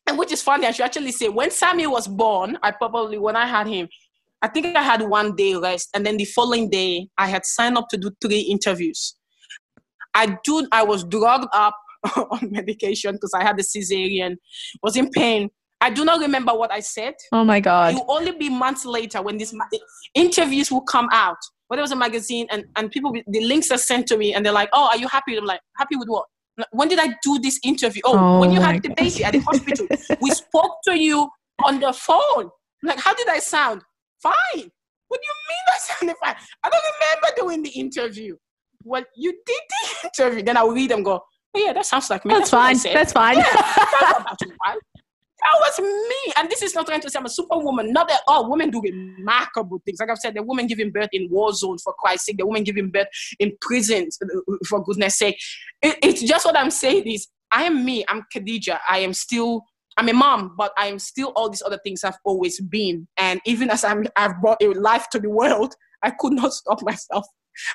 and 0.07 0.17
which 0.17 0.31
is 0.31 0.43
funny. 0.43 0.67
I 0.67 0.71
should 0.71 0.85
actually 0.85 1.11
say 1.11 1.27
when 1.27 1.49
Sammy 1.49 1.87
was 1.87 2.07
born, 2.07 2.57
I 2.61 2.71
probably 2.71 3.17
when 3.17 3.35
I 3.35 3.47
had 3.47 3.67
him, 3.67 3.87
I 4.41 4.47
think 4.47 4.75
I 4.75 4.83
had 4.83 5.01
one 5.01 5.35
day 5.35 5.55
rest, 5.55 5.89
and 5.95 6.05
then 6.05 6.17
the 6.17 6.25
following 6.25 6.69
day 6.69 7.07
I 7.17 7.27
had 7.27 7.45
signed 7.45 7.77
up 7.77 7.87
to 7.89 7.97
do 7.97 8.11
three 8.21 8.41
interviews. 8.41 9.15
I 10.13 10.37
do. 10.43 10.67
I 10.71 10.83
was 10.83 11.03
drugged 11.03 11.47
up 11.53 11.75
on 12.15 12.51
medication 12.51 13.13
because 13.13 13.31
I 13.33 13.43
had 13.43 13.57
the 13.57 13.63
cesarean, 13.63 14.37
was 14.83 14.95
in 14.95 15.09
pain. 15.09 15.49
I 15.81 15.89
do 15.89 16.05
not 16.05 16.19
remember 16.19 16.53
what 16.53 16.71
I 16.71 16.79
said. 16.79 17.15
Oh 17.31 17.43
my 17.43 17.59
God. 17.59 17.93
It 17.93 17.95
will 17.97 18.15
only 18.15 18.31
be 18.31 18.49
months 18.49 18.85
later 18.85 19.21
when 19.21 19.37
these 19.37 19.53
ma- 19.53 19.65
interviews 20.13 20.71
will 20.71 20.81
come 20.81 21.09
out. 21.11 21.37
When 21.67 21.77
there 21.77 21.83
was 21.83 21.91
a 21.91 21.95
magazine 21.95 22.47
and, 22.49 22.65
and 22.75 22.89
people, 22.91 23.13
the 23.27 23.41
links 23.41 23.71
are 23.71 23.77
sent 23.77 24.07
to 24.07 24.17
me 24.17 24.33
and 24.33 24.45
they're 24.45 24.53
like, 24.53 24.69
oh, 24.73 24.89
are 24.91 24.97
you 24.97 25.07
happy? 25.07 25.35
I'm 25.35 25.45
like, 25.45 25.59
happy 25.77 25.95
with 25.95 26.07
what? 26.07 26.25
When 26.71 26.87
did 26.87 26.99
I 26.99 27.15
do 27.21 27.39
this 27.39 27.59
interview? 27.63 28.01
Oh, 28.05 28.17
Oh 28.17 28.39
when 28.39 28.51
you 28.51 28.61
had 28.61 28.81
the 28.81 28.89
baby 28.89 29.23
at 29.23 29.33
the 29.33 29.39
hospital. 29.39 29.87
we 30.21 30.29
spoke 30.43 30.77
to 30.85 30.97
you 30.97 31.29
on 31.65 31.79
the 31.79 31.91
phone. 31.93 32.49
Like, 32.83 32.99
how 32.99 33.13
did 33.13 33.27
I 33.27 33.39
sound? 33.39 33.81
Fine. 34.21 34.71
What 35.07 35.21
do 35.21 35.27
you 35.27 35.35
mean 35.49 35.65
I 35.67 35.77
sounded 35.77 36.15
fine? 36.23 36.35
I 36.63 36.69
don't 36.69 36.83
remember 36.93 37.41
doing 37.41 37.63
the 37.63 37.69
interview. 37.79 38.35
Well, 38.83 39.03
you 39.15 39.31
did 39.45 39.61
the 39.69 40.09
interview. 40.23 40.43
Then 40.43 40.57
I'll 40.57 40.71
read 40.71 40.91
them 40.91 41.03
go, 41.03 41.21
oh, 41.55 41.59
yeah, 41.59 41.73
that 41.73 41.85
sounds 41.85 42.09
like 42.09 42.25
me. 42.25 42.33
That's 42.35 42.49
fine. 42.49 42.77
That's 42.77 43.11
fine. 43.11 43.35
That's 43.37 44.41
you, 44.41 44.51
right? 44.65 44.77
That 45.45 45.59
was 45.59 45.79
me. 45.79 46.33
And 46.37 46.49
this 46.49 46.63
is 46.63 46.73
not 46.73 46.87
trying 46.87 47.01
to 47.01 47.09
say 47.09 47.19
I'm 47.19 47.25
a 47.25 47.29
superwoman. 47.29 47.93
Not 47.93 48.07
that 48.09 48.21
all 48.27 48.49
women 48.49 48.71
do 48.71 48.81
remarkable 48.81 49.79
things. 49.85 49.99
Like 49.99 50.09
I've 50.09 50.17
said, 50.17 50.33
the 50.33 50.41
women 50.41 50.65
giving 50.65 50.91
birth 50.91 51.09
in 51.11 51.29
war 51.29 51.53
zones 51.53 51.83
for 51.83 51.93
Christ's 51.93 52.27
sake, 52.27 52.37
the 52.37 52.47
women 52.47 52.63
giving 52.63 52.89
birth 52.89 53.07
in 53.39 53.55
prisons 53.61 54.17
uh, 54.23 54.53
for 54.67 54.83
goodness 54.83 55.17
sake. 55.17 55.37
It, 55.81 55.97
it's 56.01 56.23
just 56.23 56.45
what 56.45 56.57
I'm 56.57 56.71
saying 56.71 57.03
is 57.05 57.27
I 57.51 57.63
am 57.63 57.85
me. 57.85 58.03
I'm 58.07 58.23
Khadija. 58.33 58.79
I 58.89 58.99
am 58.99 59.13
still 59.13 59.65
I'm 59.97 60.09
a 60.09 60.13
mom, 60.13 60.55
but 60.57 60.73
I 60.77 60.87
am 60.87 60.99
still 60.99 61.31
all 61.35 61.49
these 61.49 61.63
other 61.65 61.79
things 61.83 62.03
I've 62.03 62.17
always 62.25 62.59
been. 62.59 63.07
And 63.17 63.39
even 63.45 63.69
as 63.69 63.83
I'm 63.83 64.07
I've 64.15 64.41
brought 64.41 64.61
a 64.63 64.67
life 64.69 65.09
to 65.11 65.19
the 65.19 65.29
world, 65.29 65.75
I 66.01 66.11
could 66.11 66.33
not 66.33 66.53
stop 66.53 66.81
myself 66.81 67.25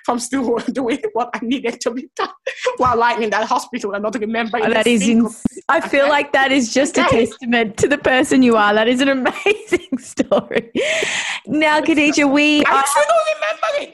from 0.04 0.18
still 0.18 0.56
doing 0.72 1.00
what 1.12 1.30
I 1.34 1.38
needed 1.42 1.80
to 1.82 1.90
be 1.92 2.08
done 2.16 2.28
while 2.76 2.96
lying 2.96 3.22
in 3.22 3.30
that 3.30 3.46
hospital 3.48 3.92
and 3.94 4.02
not 4.02 4.14
remembering. 4.18 4.64
Oh, 4.66 4.70
that 4.70 4.86
is 4.86 5.06
ins- 5.08 5.42
I 5.68 5.80
feel 5.80 6.08
like 6.08 6.32
that 6.32 6.52
is 6.52 6.72
just 6.72 6.96
a 6.98 7.02
testament 7.10 7.76
to 7.78 7.88
the 7.88 7.98
person 7.98 8.42
you 8.42 8.56
are. 8.56 8.72
That 8.74 8.88
is 8.88 9.00
an 9.00 9.08
amazing 9.08 9.98
story. 9.98 10.70
Now, 11.46 11.80
Khadija, 11.80 12.30
we 12.30 12.64
I 12.64 12.82
still 12.86 13.04
don't 13.08 13.26
remember 13.34 13.68
it. 13.82 13.92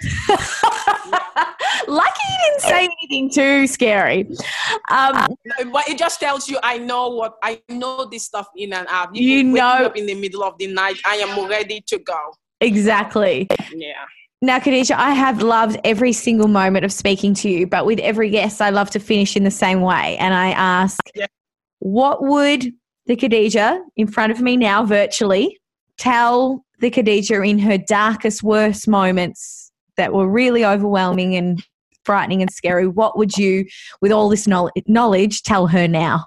lucky 1.88 2.20
you 2.30 2.36
didn't 2.48 2.60
say 2.62 2.84
anything 2.84 3.30
too 3.30 3.66
scary. 3.66 4.28
Um, 4.90 5.26
But 5.72 5.88
it 5.88 5.98
just 5.98 6.20
tells 6.20 6.48
you 6.48 6.58
I 6.62 6.78
know 6.78 7.08
what 7.08 7.34
I 7.42 7.60
know 7.68 8.06
this 8.10 8.24
stuff 8.24 8.48
in 8.56 8.72
and 8.72 8.86
out. 8.90 9.14
You 9.14 9.52
wake 9.52 9.62
know- 9.62 9.86
up 9.86 9.96
in 9.96 10.06
the 10.06 10.14
middle 10.14 10.42
of 10.42 10.56
the 10.58 10.66
night. 10.68 10.96
I 11.04 11.16
am 11.16 11.48
ready 11.48 11.82
to 11.88 11.98
go. 11.98 12.18
exactly. 12.60 13.46
Yeah. 13.74 14.04
Now, 14.46 14.60
Khadija, 14.60 14.94
I 14.94 15.10
have 15.10 15.42
loved 15.42 15.76
every 15.82 16.12
single 16.12 16.46
moment 16.46 16.84
of 16.84 16.92
speaking 16.92 17.34
to 17.34 17.48
you, 17.48 17.66
but 17.66 17.84
with 17.84 17.98
every 17.98 18.30
guest, 18.30 18.62
I 18.62 18.70
love 18.70 18.90
to 18.90 19.00
finish 19.00 19.36
in 19.36 19.42
the 19.42 19.50
same 19.50 19.80
way. 19.80 20.16
And 20.18 20.32
I 20.32 20.50
ask, 20.52 21.00
Yeah. 21.16 21.26
what 21.80 22.22
would 22.22 22.72
the 23.06 23.16
Khadija 23.16 23.80
in 23.96 24.06
front 24.06 24.30
of 24.30 24.40
me 24.40 24.56
now, 24.56 24.84
virtually, 24.84 25.58
tell 25.98 26.64
the 26.78 26.92
Khadija 26.92 27.44
in 27.48 27.58
her 27.58 27.76
darkest, 27.76 28.44
worst 28.44 28.86
moments 28.86 29.72
that 29.96 30.12
were 30.12 30.28
really 30.28 30.64
overwhelming 30.64 31.34
and 31.34 31.60
frightening 32.04 32.40
and 32.40 32.52
scary? 32.52 32.86
What 32.86 33.18
would 33.18 33.36
you, 33.36 33.66
with 34.00 34.12
all 34.12 34.28
this 34.28 34.46
knowledge, 34.46 35.42
tell 35.42 35.66
her 35.66 35.88
now? 35.88 36.24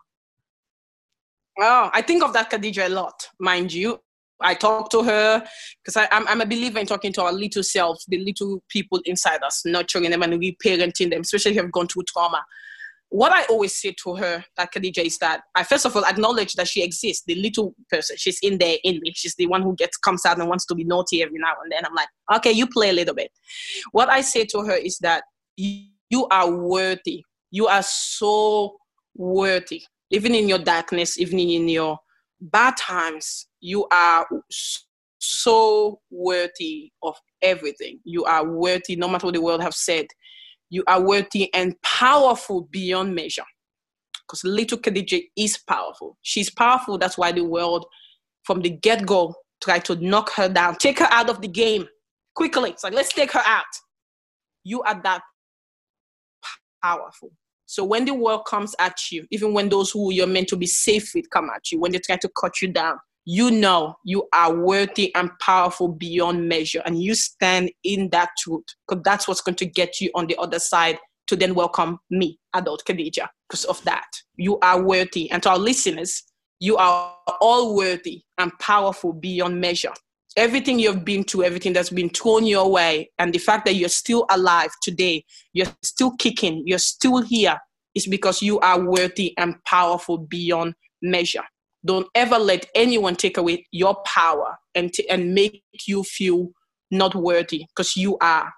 Oh, 1.58 1.90
I 1.94 2.02
think 2.02 2.22
of 2.22 2.34
that 2.34 2.52
Khadija 2.52 2.88
a 2.88 2.90
lot, 2.90 3.30
mind 3.40 3.72
you. 3.72 4.02
I 4.42 4.54
talk 4.54 4.90
to 4.92 5.04
her 5.04 5.44
because 5.84 6.08
I'm, 6.12 6.28
I'm 6.28 6.42
a 6.42 6.46
believer 6.46 6.80
in 6.80 6.86
talking 6.86 7.14
to 7.14 7.24
our 7.24 7.34
little 7.34 7.64
selves, 7.64 8.06
the 8.08 8.18
little 8.18 8.64
people 8.70 9.00
inside 9.06 9.44
us, 9.44 9.64
nurturing 9.66 10.10
them 10.10 10.24
and 10.24 10.34
reparenting 10.34 11.12
them, 11.12 11.22
especially 11.22 11.52
if 11.52 11.58
you've 11.58 11.72
gone 11.72 11.88
through 11.88 12.04
trauma. 12.08 12.44
What 13.10 13.32
I 13.32 13.44
always 13.46 13.76
say 13.76 13.96
to 14.04 14.16
her, 14.16 14.46
that 14.56 14.72
Khadija, 14.72 15.04
is 15.04 15.18
that 15.18 15.42
I 15.56 15.64
first 15.64 15.86
of 15.86 15.96
all 15.96 16.06
acknowledge 16.06 16.54
that 16.54 16.68
she 16.68 16.84
exists, 16.84 17.24
the 17.26 17.36
little 17.36 17.74
person. 17.90 18.18
She's 18.18 18.40
in 18.44 18.60
there 18.60 18.78
in 18.84 19.00
me. 19.02 19.14
She's 19.16 19.36
the 19.36 19.48
one 19.48 19.64
who 19.64 19.76
gets 19.76 19.98
comes 19.98 20.26
out 20.26 20.40
and 20.40 20.48
wants 20.48 20.66
to 20.68 20.76
be 20.76 20.84
naughty 20.84 21.24
every 21.24 21.40
now 21.40 21.54
and 21.64 21.72
then. 21.72 21.86
I'm 21.86 21.96
like, 21.96 22.10
okay, 22.36 22.52
you 22.52 22.68
play 22.68 22.90
a 22.90 22.94
little 22.94 23.16
bit. 23.16 23.32
What 23.92 24.10
I 24.10 24.22
say 24.22 24.46
to 24.46 24.62
her 24.62 24.76
is 24.76 25.00
that 25.00 25.24
you, 25.58 25.86
you 26.12 26.28
are 26.28 26.52
worthy. 26.52 27.24
You 27.50 27.66
are 27.68 27.84
so 27.84 28.78
worthy 29.16 29.84
even 30.12 30.36
in 30.36 30.50
your 30.50 30.60
darkness, 30.60 31.20
even 31.20 31.40
in 31.40 31.68
your 31.68 31.98
bad 32.42 32.78
times, 32.78 33.48
you 33.60 33.88
are 33.92 34.28
so 35.20 36.00
worthy 36.10 36.92
of 37.04 37.16
everything. 37.42 38.00
You 38.04 38.24
are 38.26 38.48
worthy, 38.48 38.96
no 38.96 39.08
matter 39.08 39.28
what 39.28 39.36
the 39.36 39.42
world 39.42 39.62
have 39.62 39.76
said. 39.76 40.08
You 40.70 40.84
are 40.88 41.02
worthy 41.02 41.54
and 41.54 41.76
powerful 41.82 42.68
beyond 42.72 43.16
measure. 43.16 43.44
Because 44.28 44.44
little 44.44 44.78
Khadija 44.78 45.24
is 45.36 45.58
powerful. 45.58 46.18
She's 46.22 46.50
powerful. 46.50 46.98
That's 46.98 47.18
why 47.18 47.32
the 47.32 47.44
world, 47.44 47.86
from 48.44 48.62
the 48.62 48.70
get 48.70 49.06
go, 49.06 49.34
tried 49.62 49.86
to 49.86 49.96
knock 49.96 50.32
her 50.34 50.48
down, 50.48 50.76
take 50.76 51.00
her 51.00 51.08
out 51.10 51.30
of 51.30 51.42
the 51.42 51.48
game 51.48 51.88
quickly. 52.36 52.70
It's 52.72 52.84
like, 52.84 52.94
let's 52.94 53.12
take 53.12 53.32
her 53.32 53.44
out. 53.46 53.66
You 54.64 54.82
are 54.84 55.02
that 55.04 55.22
powerful. 56.84 57.32
So 57.70 57.84
when 57.84 58.06
the 58.06 58.16
world 58.16 58.46
comes 58.46 58.74
at 58.80 59.12
you, 59.12 59.28
even 59.30 59.54
when 59.54 59.70
those 59.70 59.92
who 59.92 60.12
you're 60.12 60.26
meant 60.26 60.48
to 60.48 60.56
be 60.56 60.66
safe 60.66 61.12
with 61.14 61.30
come 61.30 61.52
at 61.56 61.72
you, 61.72 61.80
when 61.80 61.92
they 61.92 62.00
try 62.00 62.18
to 62.18 62.30
cut 62.30 62.64
you 62.64 62.70
down, 62.70 62.98
you 63.26 63.52
know 63.52 63.96
you 64.04 64.28
are 64.34 64.56
worthy 64.56 65.14
and 65.14 65.30
powerful 65.40 65.88
beyond 65.88 66.50
measure. 66.50 66.82
And 66.84 67.00
you 67.00 67.14
stand 67.14 67.70
in 67.84 68.10
that 68.10 68.30
truth 68.40 68.66
because 68.88 69.04
that's 69.04 69.28
what's 69.28 69.42
going 69.42 69.58
to 69.58 69.68
get 69.68 70.02
you 70.02 70.10
on 70.16 70.26
the 70.26 70.36
other 70.38 70.58
side 70.58 70.98
to 71.28 71.36
then 71.36 71.54
welcome 71.54 72.00
me, 72.10 72.40
adult 72.56 72.82
Khadija, 72.88 73.28
because 73.48 73.66
of 73.66 73.84
that. 73.84 74.08
You 74.36 74.58
are 74.64 74.82
worthy. 74.82 75.30
And 75.30 75.44
to 75.44 75.52
our 75.52 75.60
listeners, 75.60 76.24
you 76.60 76.76
are 76.78 77.16
all 77.40 77.76
worthy 77.76 78.24
and 78.40 78.52
powerful 78.58 79.14
beyond 79.14 79.62
measure. 79.62 79.94
Everything 80.38 80.80
you've 80.80 81.04
been 81.04 81.24
through, 81.24 81.44
everything 81.44 81.74
that's 81.74 81.90
been 81.90 82.10
thrown 82.10 82.46
your 82.46 82.70
way, 82.72 83.10
and 83.18 83.34
the 83.34 83.40
fact 83.40 83.66
that 83.66 83.74
you're 83.74 83.90
still 83.90 84.26
alive 84.30 84.70
today, 84.82 85.26
you're 85.54 85.68
still 85.82 86.12
kicking, 86.18 86.64
you're 86.66 86.78
still 86.78 87.22
here, 87.22 87.60
is 87.96 88.08
because 88.08 88.42
you 88.42 88.60
are 88.60 88.80
worthy 88.82 89.34
and 89.38 89.56
powerful 89.66 90.18
beyond 90.18 90.76
measure. 91.02 91.44
Don't 91.84 92.08
ever 92.14 92.38
let 92.38 92.68
anyone 92.76 93.16
take 93.16 93.38
away 93.38 93.66
your 93.72 93.96
power 94.06 94.58
and, 94.76 94.94
t- 94.94 95.10
and 95.10 95.34
make 95.34 95.64
you 95.88 96.04
feel 96.04 96.50
not 96.92 97.16
worthy 97.16 97.66
because 97.70 97.96
you 97.96 98.18
are. 98.20 98.52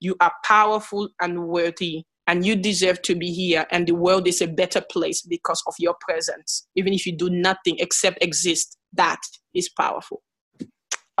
You 0.00 0.16
are 0.20 0.32
powerful 0.44 1.10
and 1.20 1.46
worthy, 1.48 2.04
and 2.26 2.46
you 2.46 2.56
deserve 2.56 3.02
to 3.02 3.14
be 3.14 3.32
here. 3.32 3.66
And 3.70 3.86
the 3.86 3.94
world 3.94 4.26
is 4.26 4.40
a 4.40 4.46
better 4.46 4.80
place 4.80 5.20
because 5.20 5.62
of 5.66 5.74
your 5.78 5.94
presence. 6.00 6.66
Even 6.76 6.94
if 6.94 7.04
you 7.06 7.14
do 7.14 7.28
nothing 7.28 7.76
except 7.78 8.22
exist, 8.22 8.78
that 8.94 9.20
is 9.54 9.68
powerful. 9.68 10.22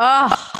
Oh, 0.02 0.52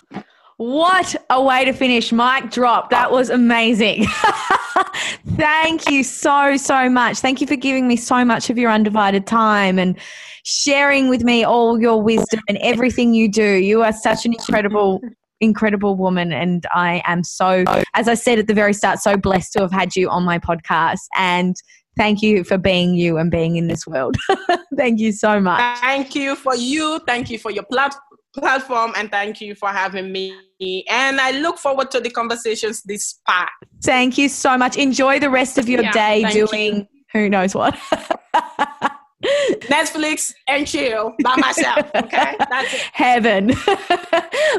what 0.59 1.17
a 1.31 1.43
way 1.43 1.65
to 1.65 1.73
finish. 1.73 2.13
Mic 2.13 2.51
drop. 2.51 2.91
That 2.91 3.11
was 3.11 3.31
amazing. 3.31 4.05
Thank 5.29 5.89
you 5.91 6.05
so, 6.05 6.59
so 6.59 6.91
much. 6.91 7.21
Thank 7.21 7.41
you 7.41 7.47
for 7.47 7.57
giving 7.57 7.89
me 7.89 7.97
so 7.97 8.23
much 8.23 8.51
of 8.51 8.59
your 8.59 8.71
undivided 8.71 9.27
time 9.27 9.79
and 9.79 9.99
sharing 10.45 11.09
with 11.09 11.25
me 11.25 11.43
all 11.43 11.81
your 11.81 12.03
wisdom 12.03 12.41
and 12.49 12.59
everything 12.59 13.15
you 13.15 13.31
do. 13.31 13.55
You 13.55 13.83
are 13.83 13.95
such 13.95 14.27
an 14.27 14.35
incredible, 14.35 15.01
incredible 15.41 15.97
woman. 15.97 16.35
And 16.35 16.67
I 16.75 17.01
am 17.07 17.25
so, 17.25 17.65
as 17.95 18.09
I 18.09 18.15
said 18.15 18.39
at 18.39 18.47
the 18.47 18.53
very 18.53 18.75
start, 18.75 18.99
so 18.99 19.17
blessed 19.17 19.55
to 19.55 19.61
have 19.61 19.73
had 19.73 19.97
you 19.97 20.11
on 20.11 20.25
my 20.25 20.39
podcast. 20.39 21.07
And 21.17 21.57
thank 21.97 22.21
you 22.21 22.45
for 22.45 22.59
being 22.59 22.95
you 22.95 23.17
and 23.17 23.31
being 23.31 23.57
in 23.57 23.69
this 23.69 23.87
world. 23.87 24.19
thank 24.77 25.01
you 25.01 25.13
so 25.13 25.41
much. 25.41 25.79
Thank 25.79 26.15
you 26.15 26.37
for 26.37 26.55
you. 26.55 27.01
Thank 27.07 27.31
you 27.31 27.39
for 27.39 27.51
your 27.51 27.65
platform 27.65 28.10
platform 28.35 28.93
and 28.97 29.11
thank 29.11 29.41
you 29.41 29.55
for 29.55 29.69
having 29.69 30.13
me. 30.13 30.35
And 30.89 31.21
I 31.21 31.33
look 31.33 31.59
forward 31.59 31.91
to 31.93 32.01
the 32.01 32.11
conversations 32.11 32.83
this 32.83 33.21
part. 33.27 33.51
Thank 33.83 34.19
you 34.19 34.29
so 34.29 34.57
much. 34.57 34.77
Enjoy 34.77 35.19
the 35.19 35.31
rest 35.31 35.59
of 35.59 35.69
your 35.69 35.83
yeah, 35.83 35.93
day 35.93 36.25
doing 36.31 36.77
you. 36.77 36.87
who 37.13 37.29
knows 37.29 37.55
what. 37.55 37.79
Netflix 39.69 40.33
and 40.49 40.67
chill 40.67 41.15
by 41.23 41.37
myself. 41.37 41.91
Okay, 41.95 42.37
that's 42.51 42.73
it. 42.73 42.81
Heaven. 42.93 43.49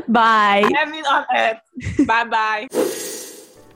Bye. 0.08 0.70
Heaven 0.76 1.04
on 1.06 1.26
earth. 1.36 2.06
Bye 2.06 2.26
bye. 2.26 3.18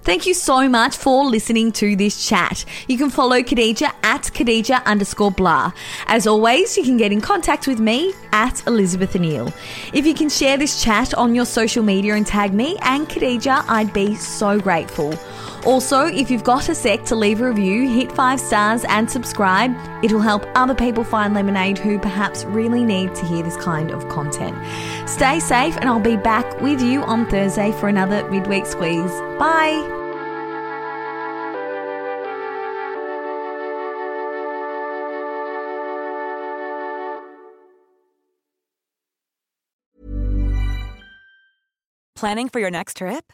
Thank 0.06 0.28
you 0.28 0.36
so 0.36 0.70
much 0.70 0.96
for 0.96 1.26
listening 1.26 1.72
to 1.74 1.96
this 1.96 2.28
chat. 2.28 2.64
You 2.88 2.96
can 2.96 3.10
follow 3.10 3.42
Khadija 3.42 3.92
at 4.04 4.22
Khadija 4.22 4.86
underscore 4.86 5.32
Gbla. 5.32 5.74
As 6.06 6.28
always, 6.28 6.78
you 6.78 6.84
can 6.84 6.96
get 6.96 7.12
in 7.12 7.22
contact 7.22 7.68
with 7.68 7.80
me 7.80 8.14
at 8.32 8.66
Elizabeth 8.68 9.16
Anile. 9.16 9.52
If 9.94 10.06
you 10.06 10.14
can 10.14 10.30
share 10.30 10.58
this 10.58 10.84
chat 10.84 11.16
on 11.16 11.34
your 11.34 11.46
social 11.46 11.82
media 11.82 12.14
and 12.14 12.28
tag 12.28 12.54
me 12.54 12.78
and 12.84 13.10
Khadija, 13.10 13.66
I'd 13.68 13.94
be 13.94 14.14
so 14.14 14.60
grateful. 14.60 15.18
Also, 15.66 16.06
if 16.06 16.30
you've 16.30 16.44
got 16.44 16.70
a 16.70 16.76
sec 16.76 17.04
to 17.06 17.16
leave 17.16 17.42
a 17.42 17.48
review, 17.48 17.90
hit 17.90 18.12
five 18.12 18.40
stars 18.40 18.86
and 18.88 19.10
subscribe. 19.10 19.76
It'll 20.04 20.22
help 20.22 20.46
other 20.54 20.76
people 20.76 21.04
find 21.04 21.34
Lemonade 21.34 21.80
who 21.80 21.98
perhaps 21.98 22.46
really 22.46 22.86
need 22.86 23.16
to 23.16 23.26
hear 23.26 23.42
this 23.42 23.58
kind 23.58 23.90
of 23.90 24.08
content. 24.08 24.56
Stay 25.10 25.40
safe, 25.40 25.76
and 25.78 25.90
I'll 25.90 26.00
be 26.00 26.18
back 26.18 26.62
with 26.62 26.82
you 26.82 27.02
on 27.02 27.28
Thursday 27.28 27.72
for 27.72 27.90
another 27.90 28.30
midweek 28.30 28.68
squeeze. 28.68 29.12
Bye. 29.40 30.04
Planning 42.16 42.50
for 42.50 42.60
your 42.60 42.72
next 42.72 42.98
trip? 42.98 43.34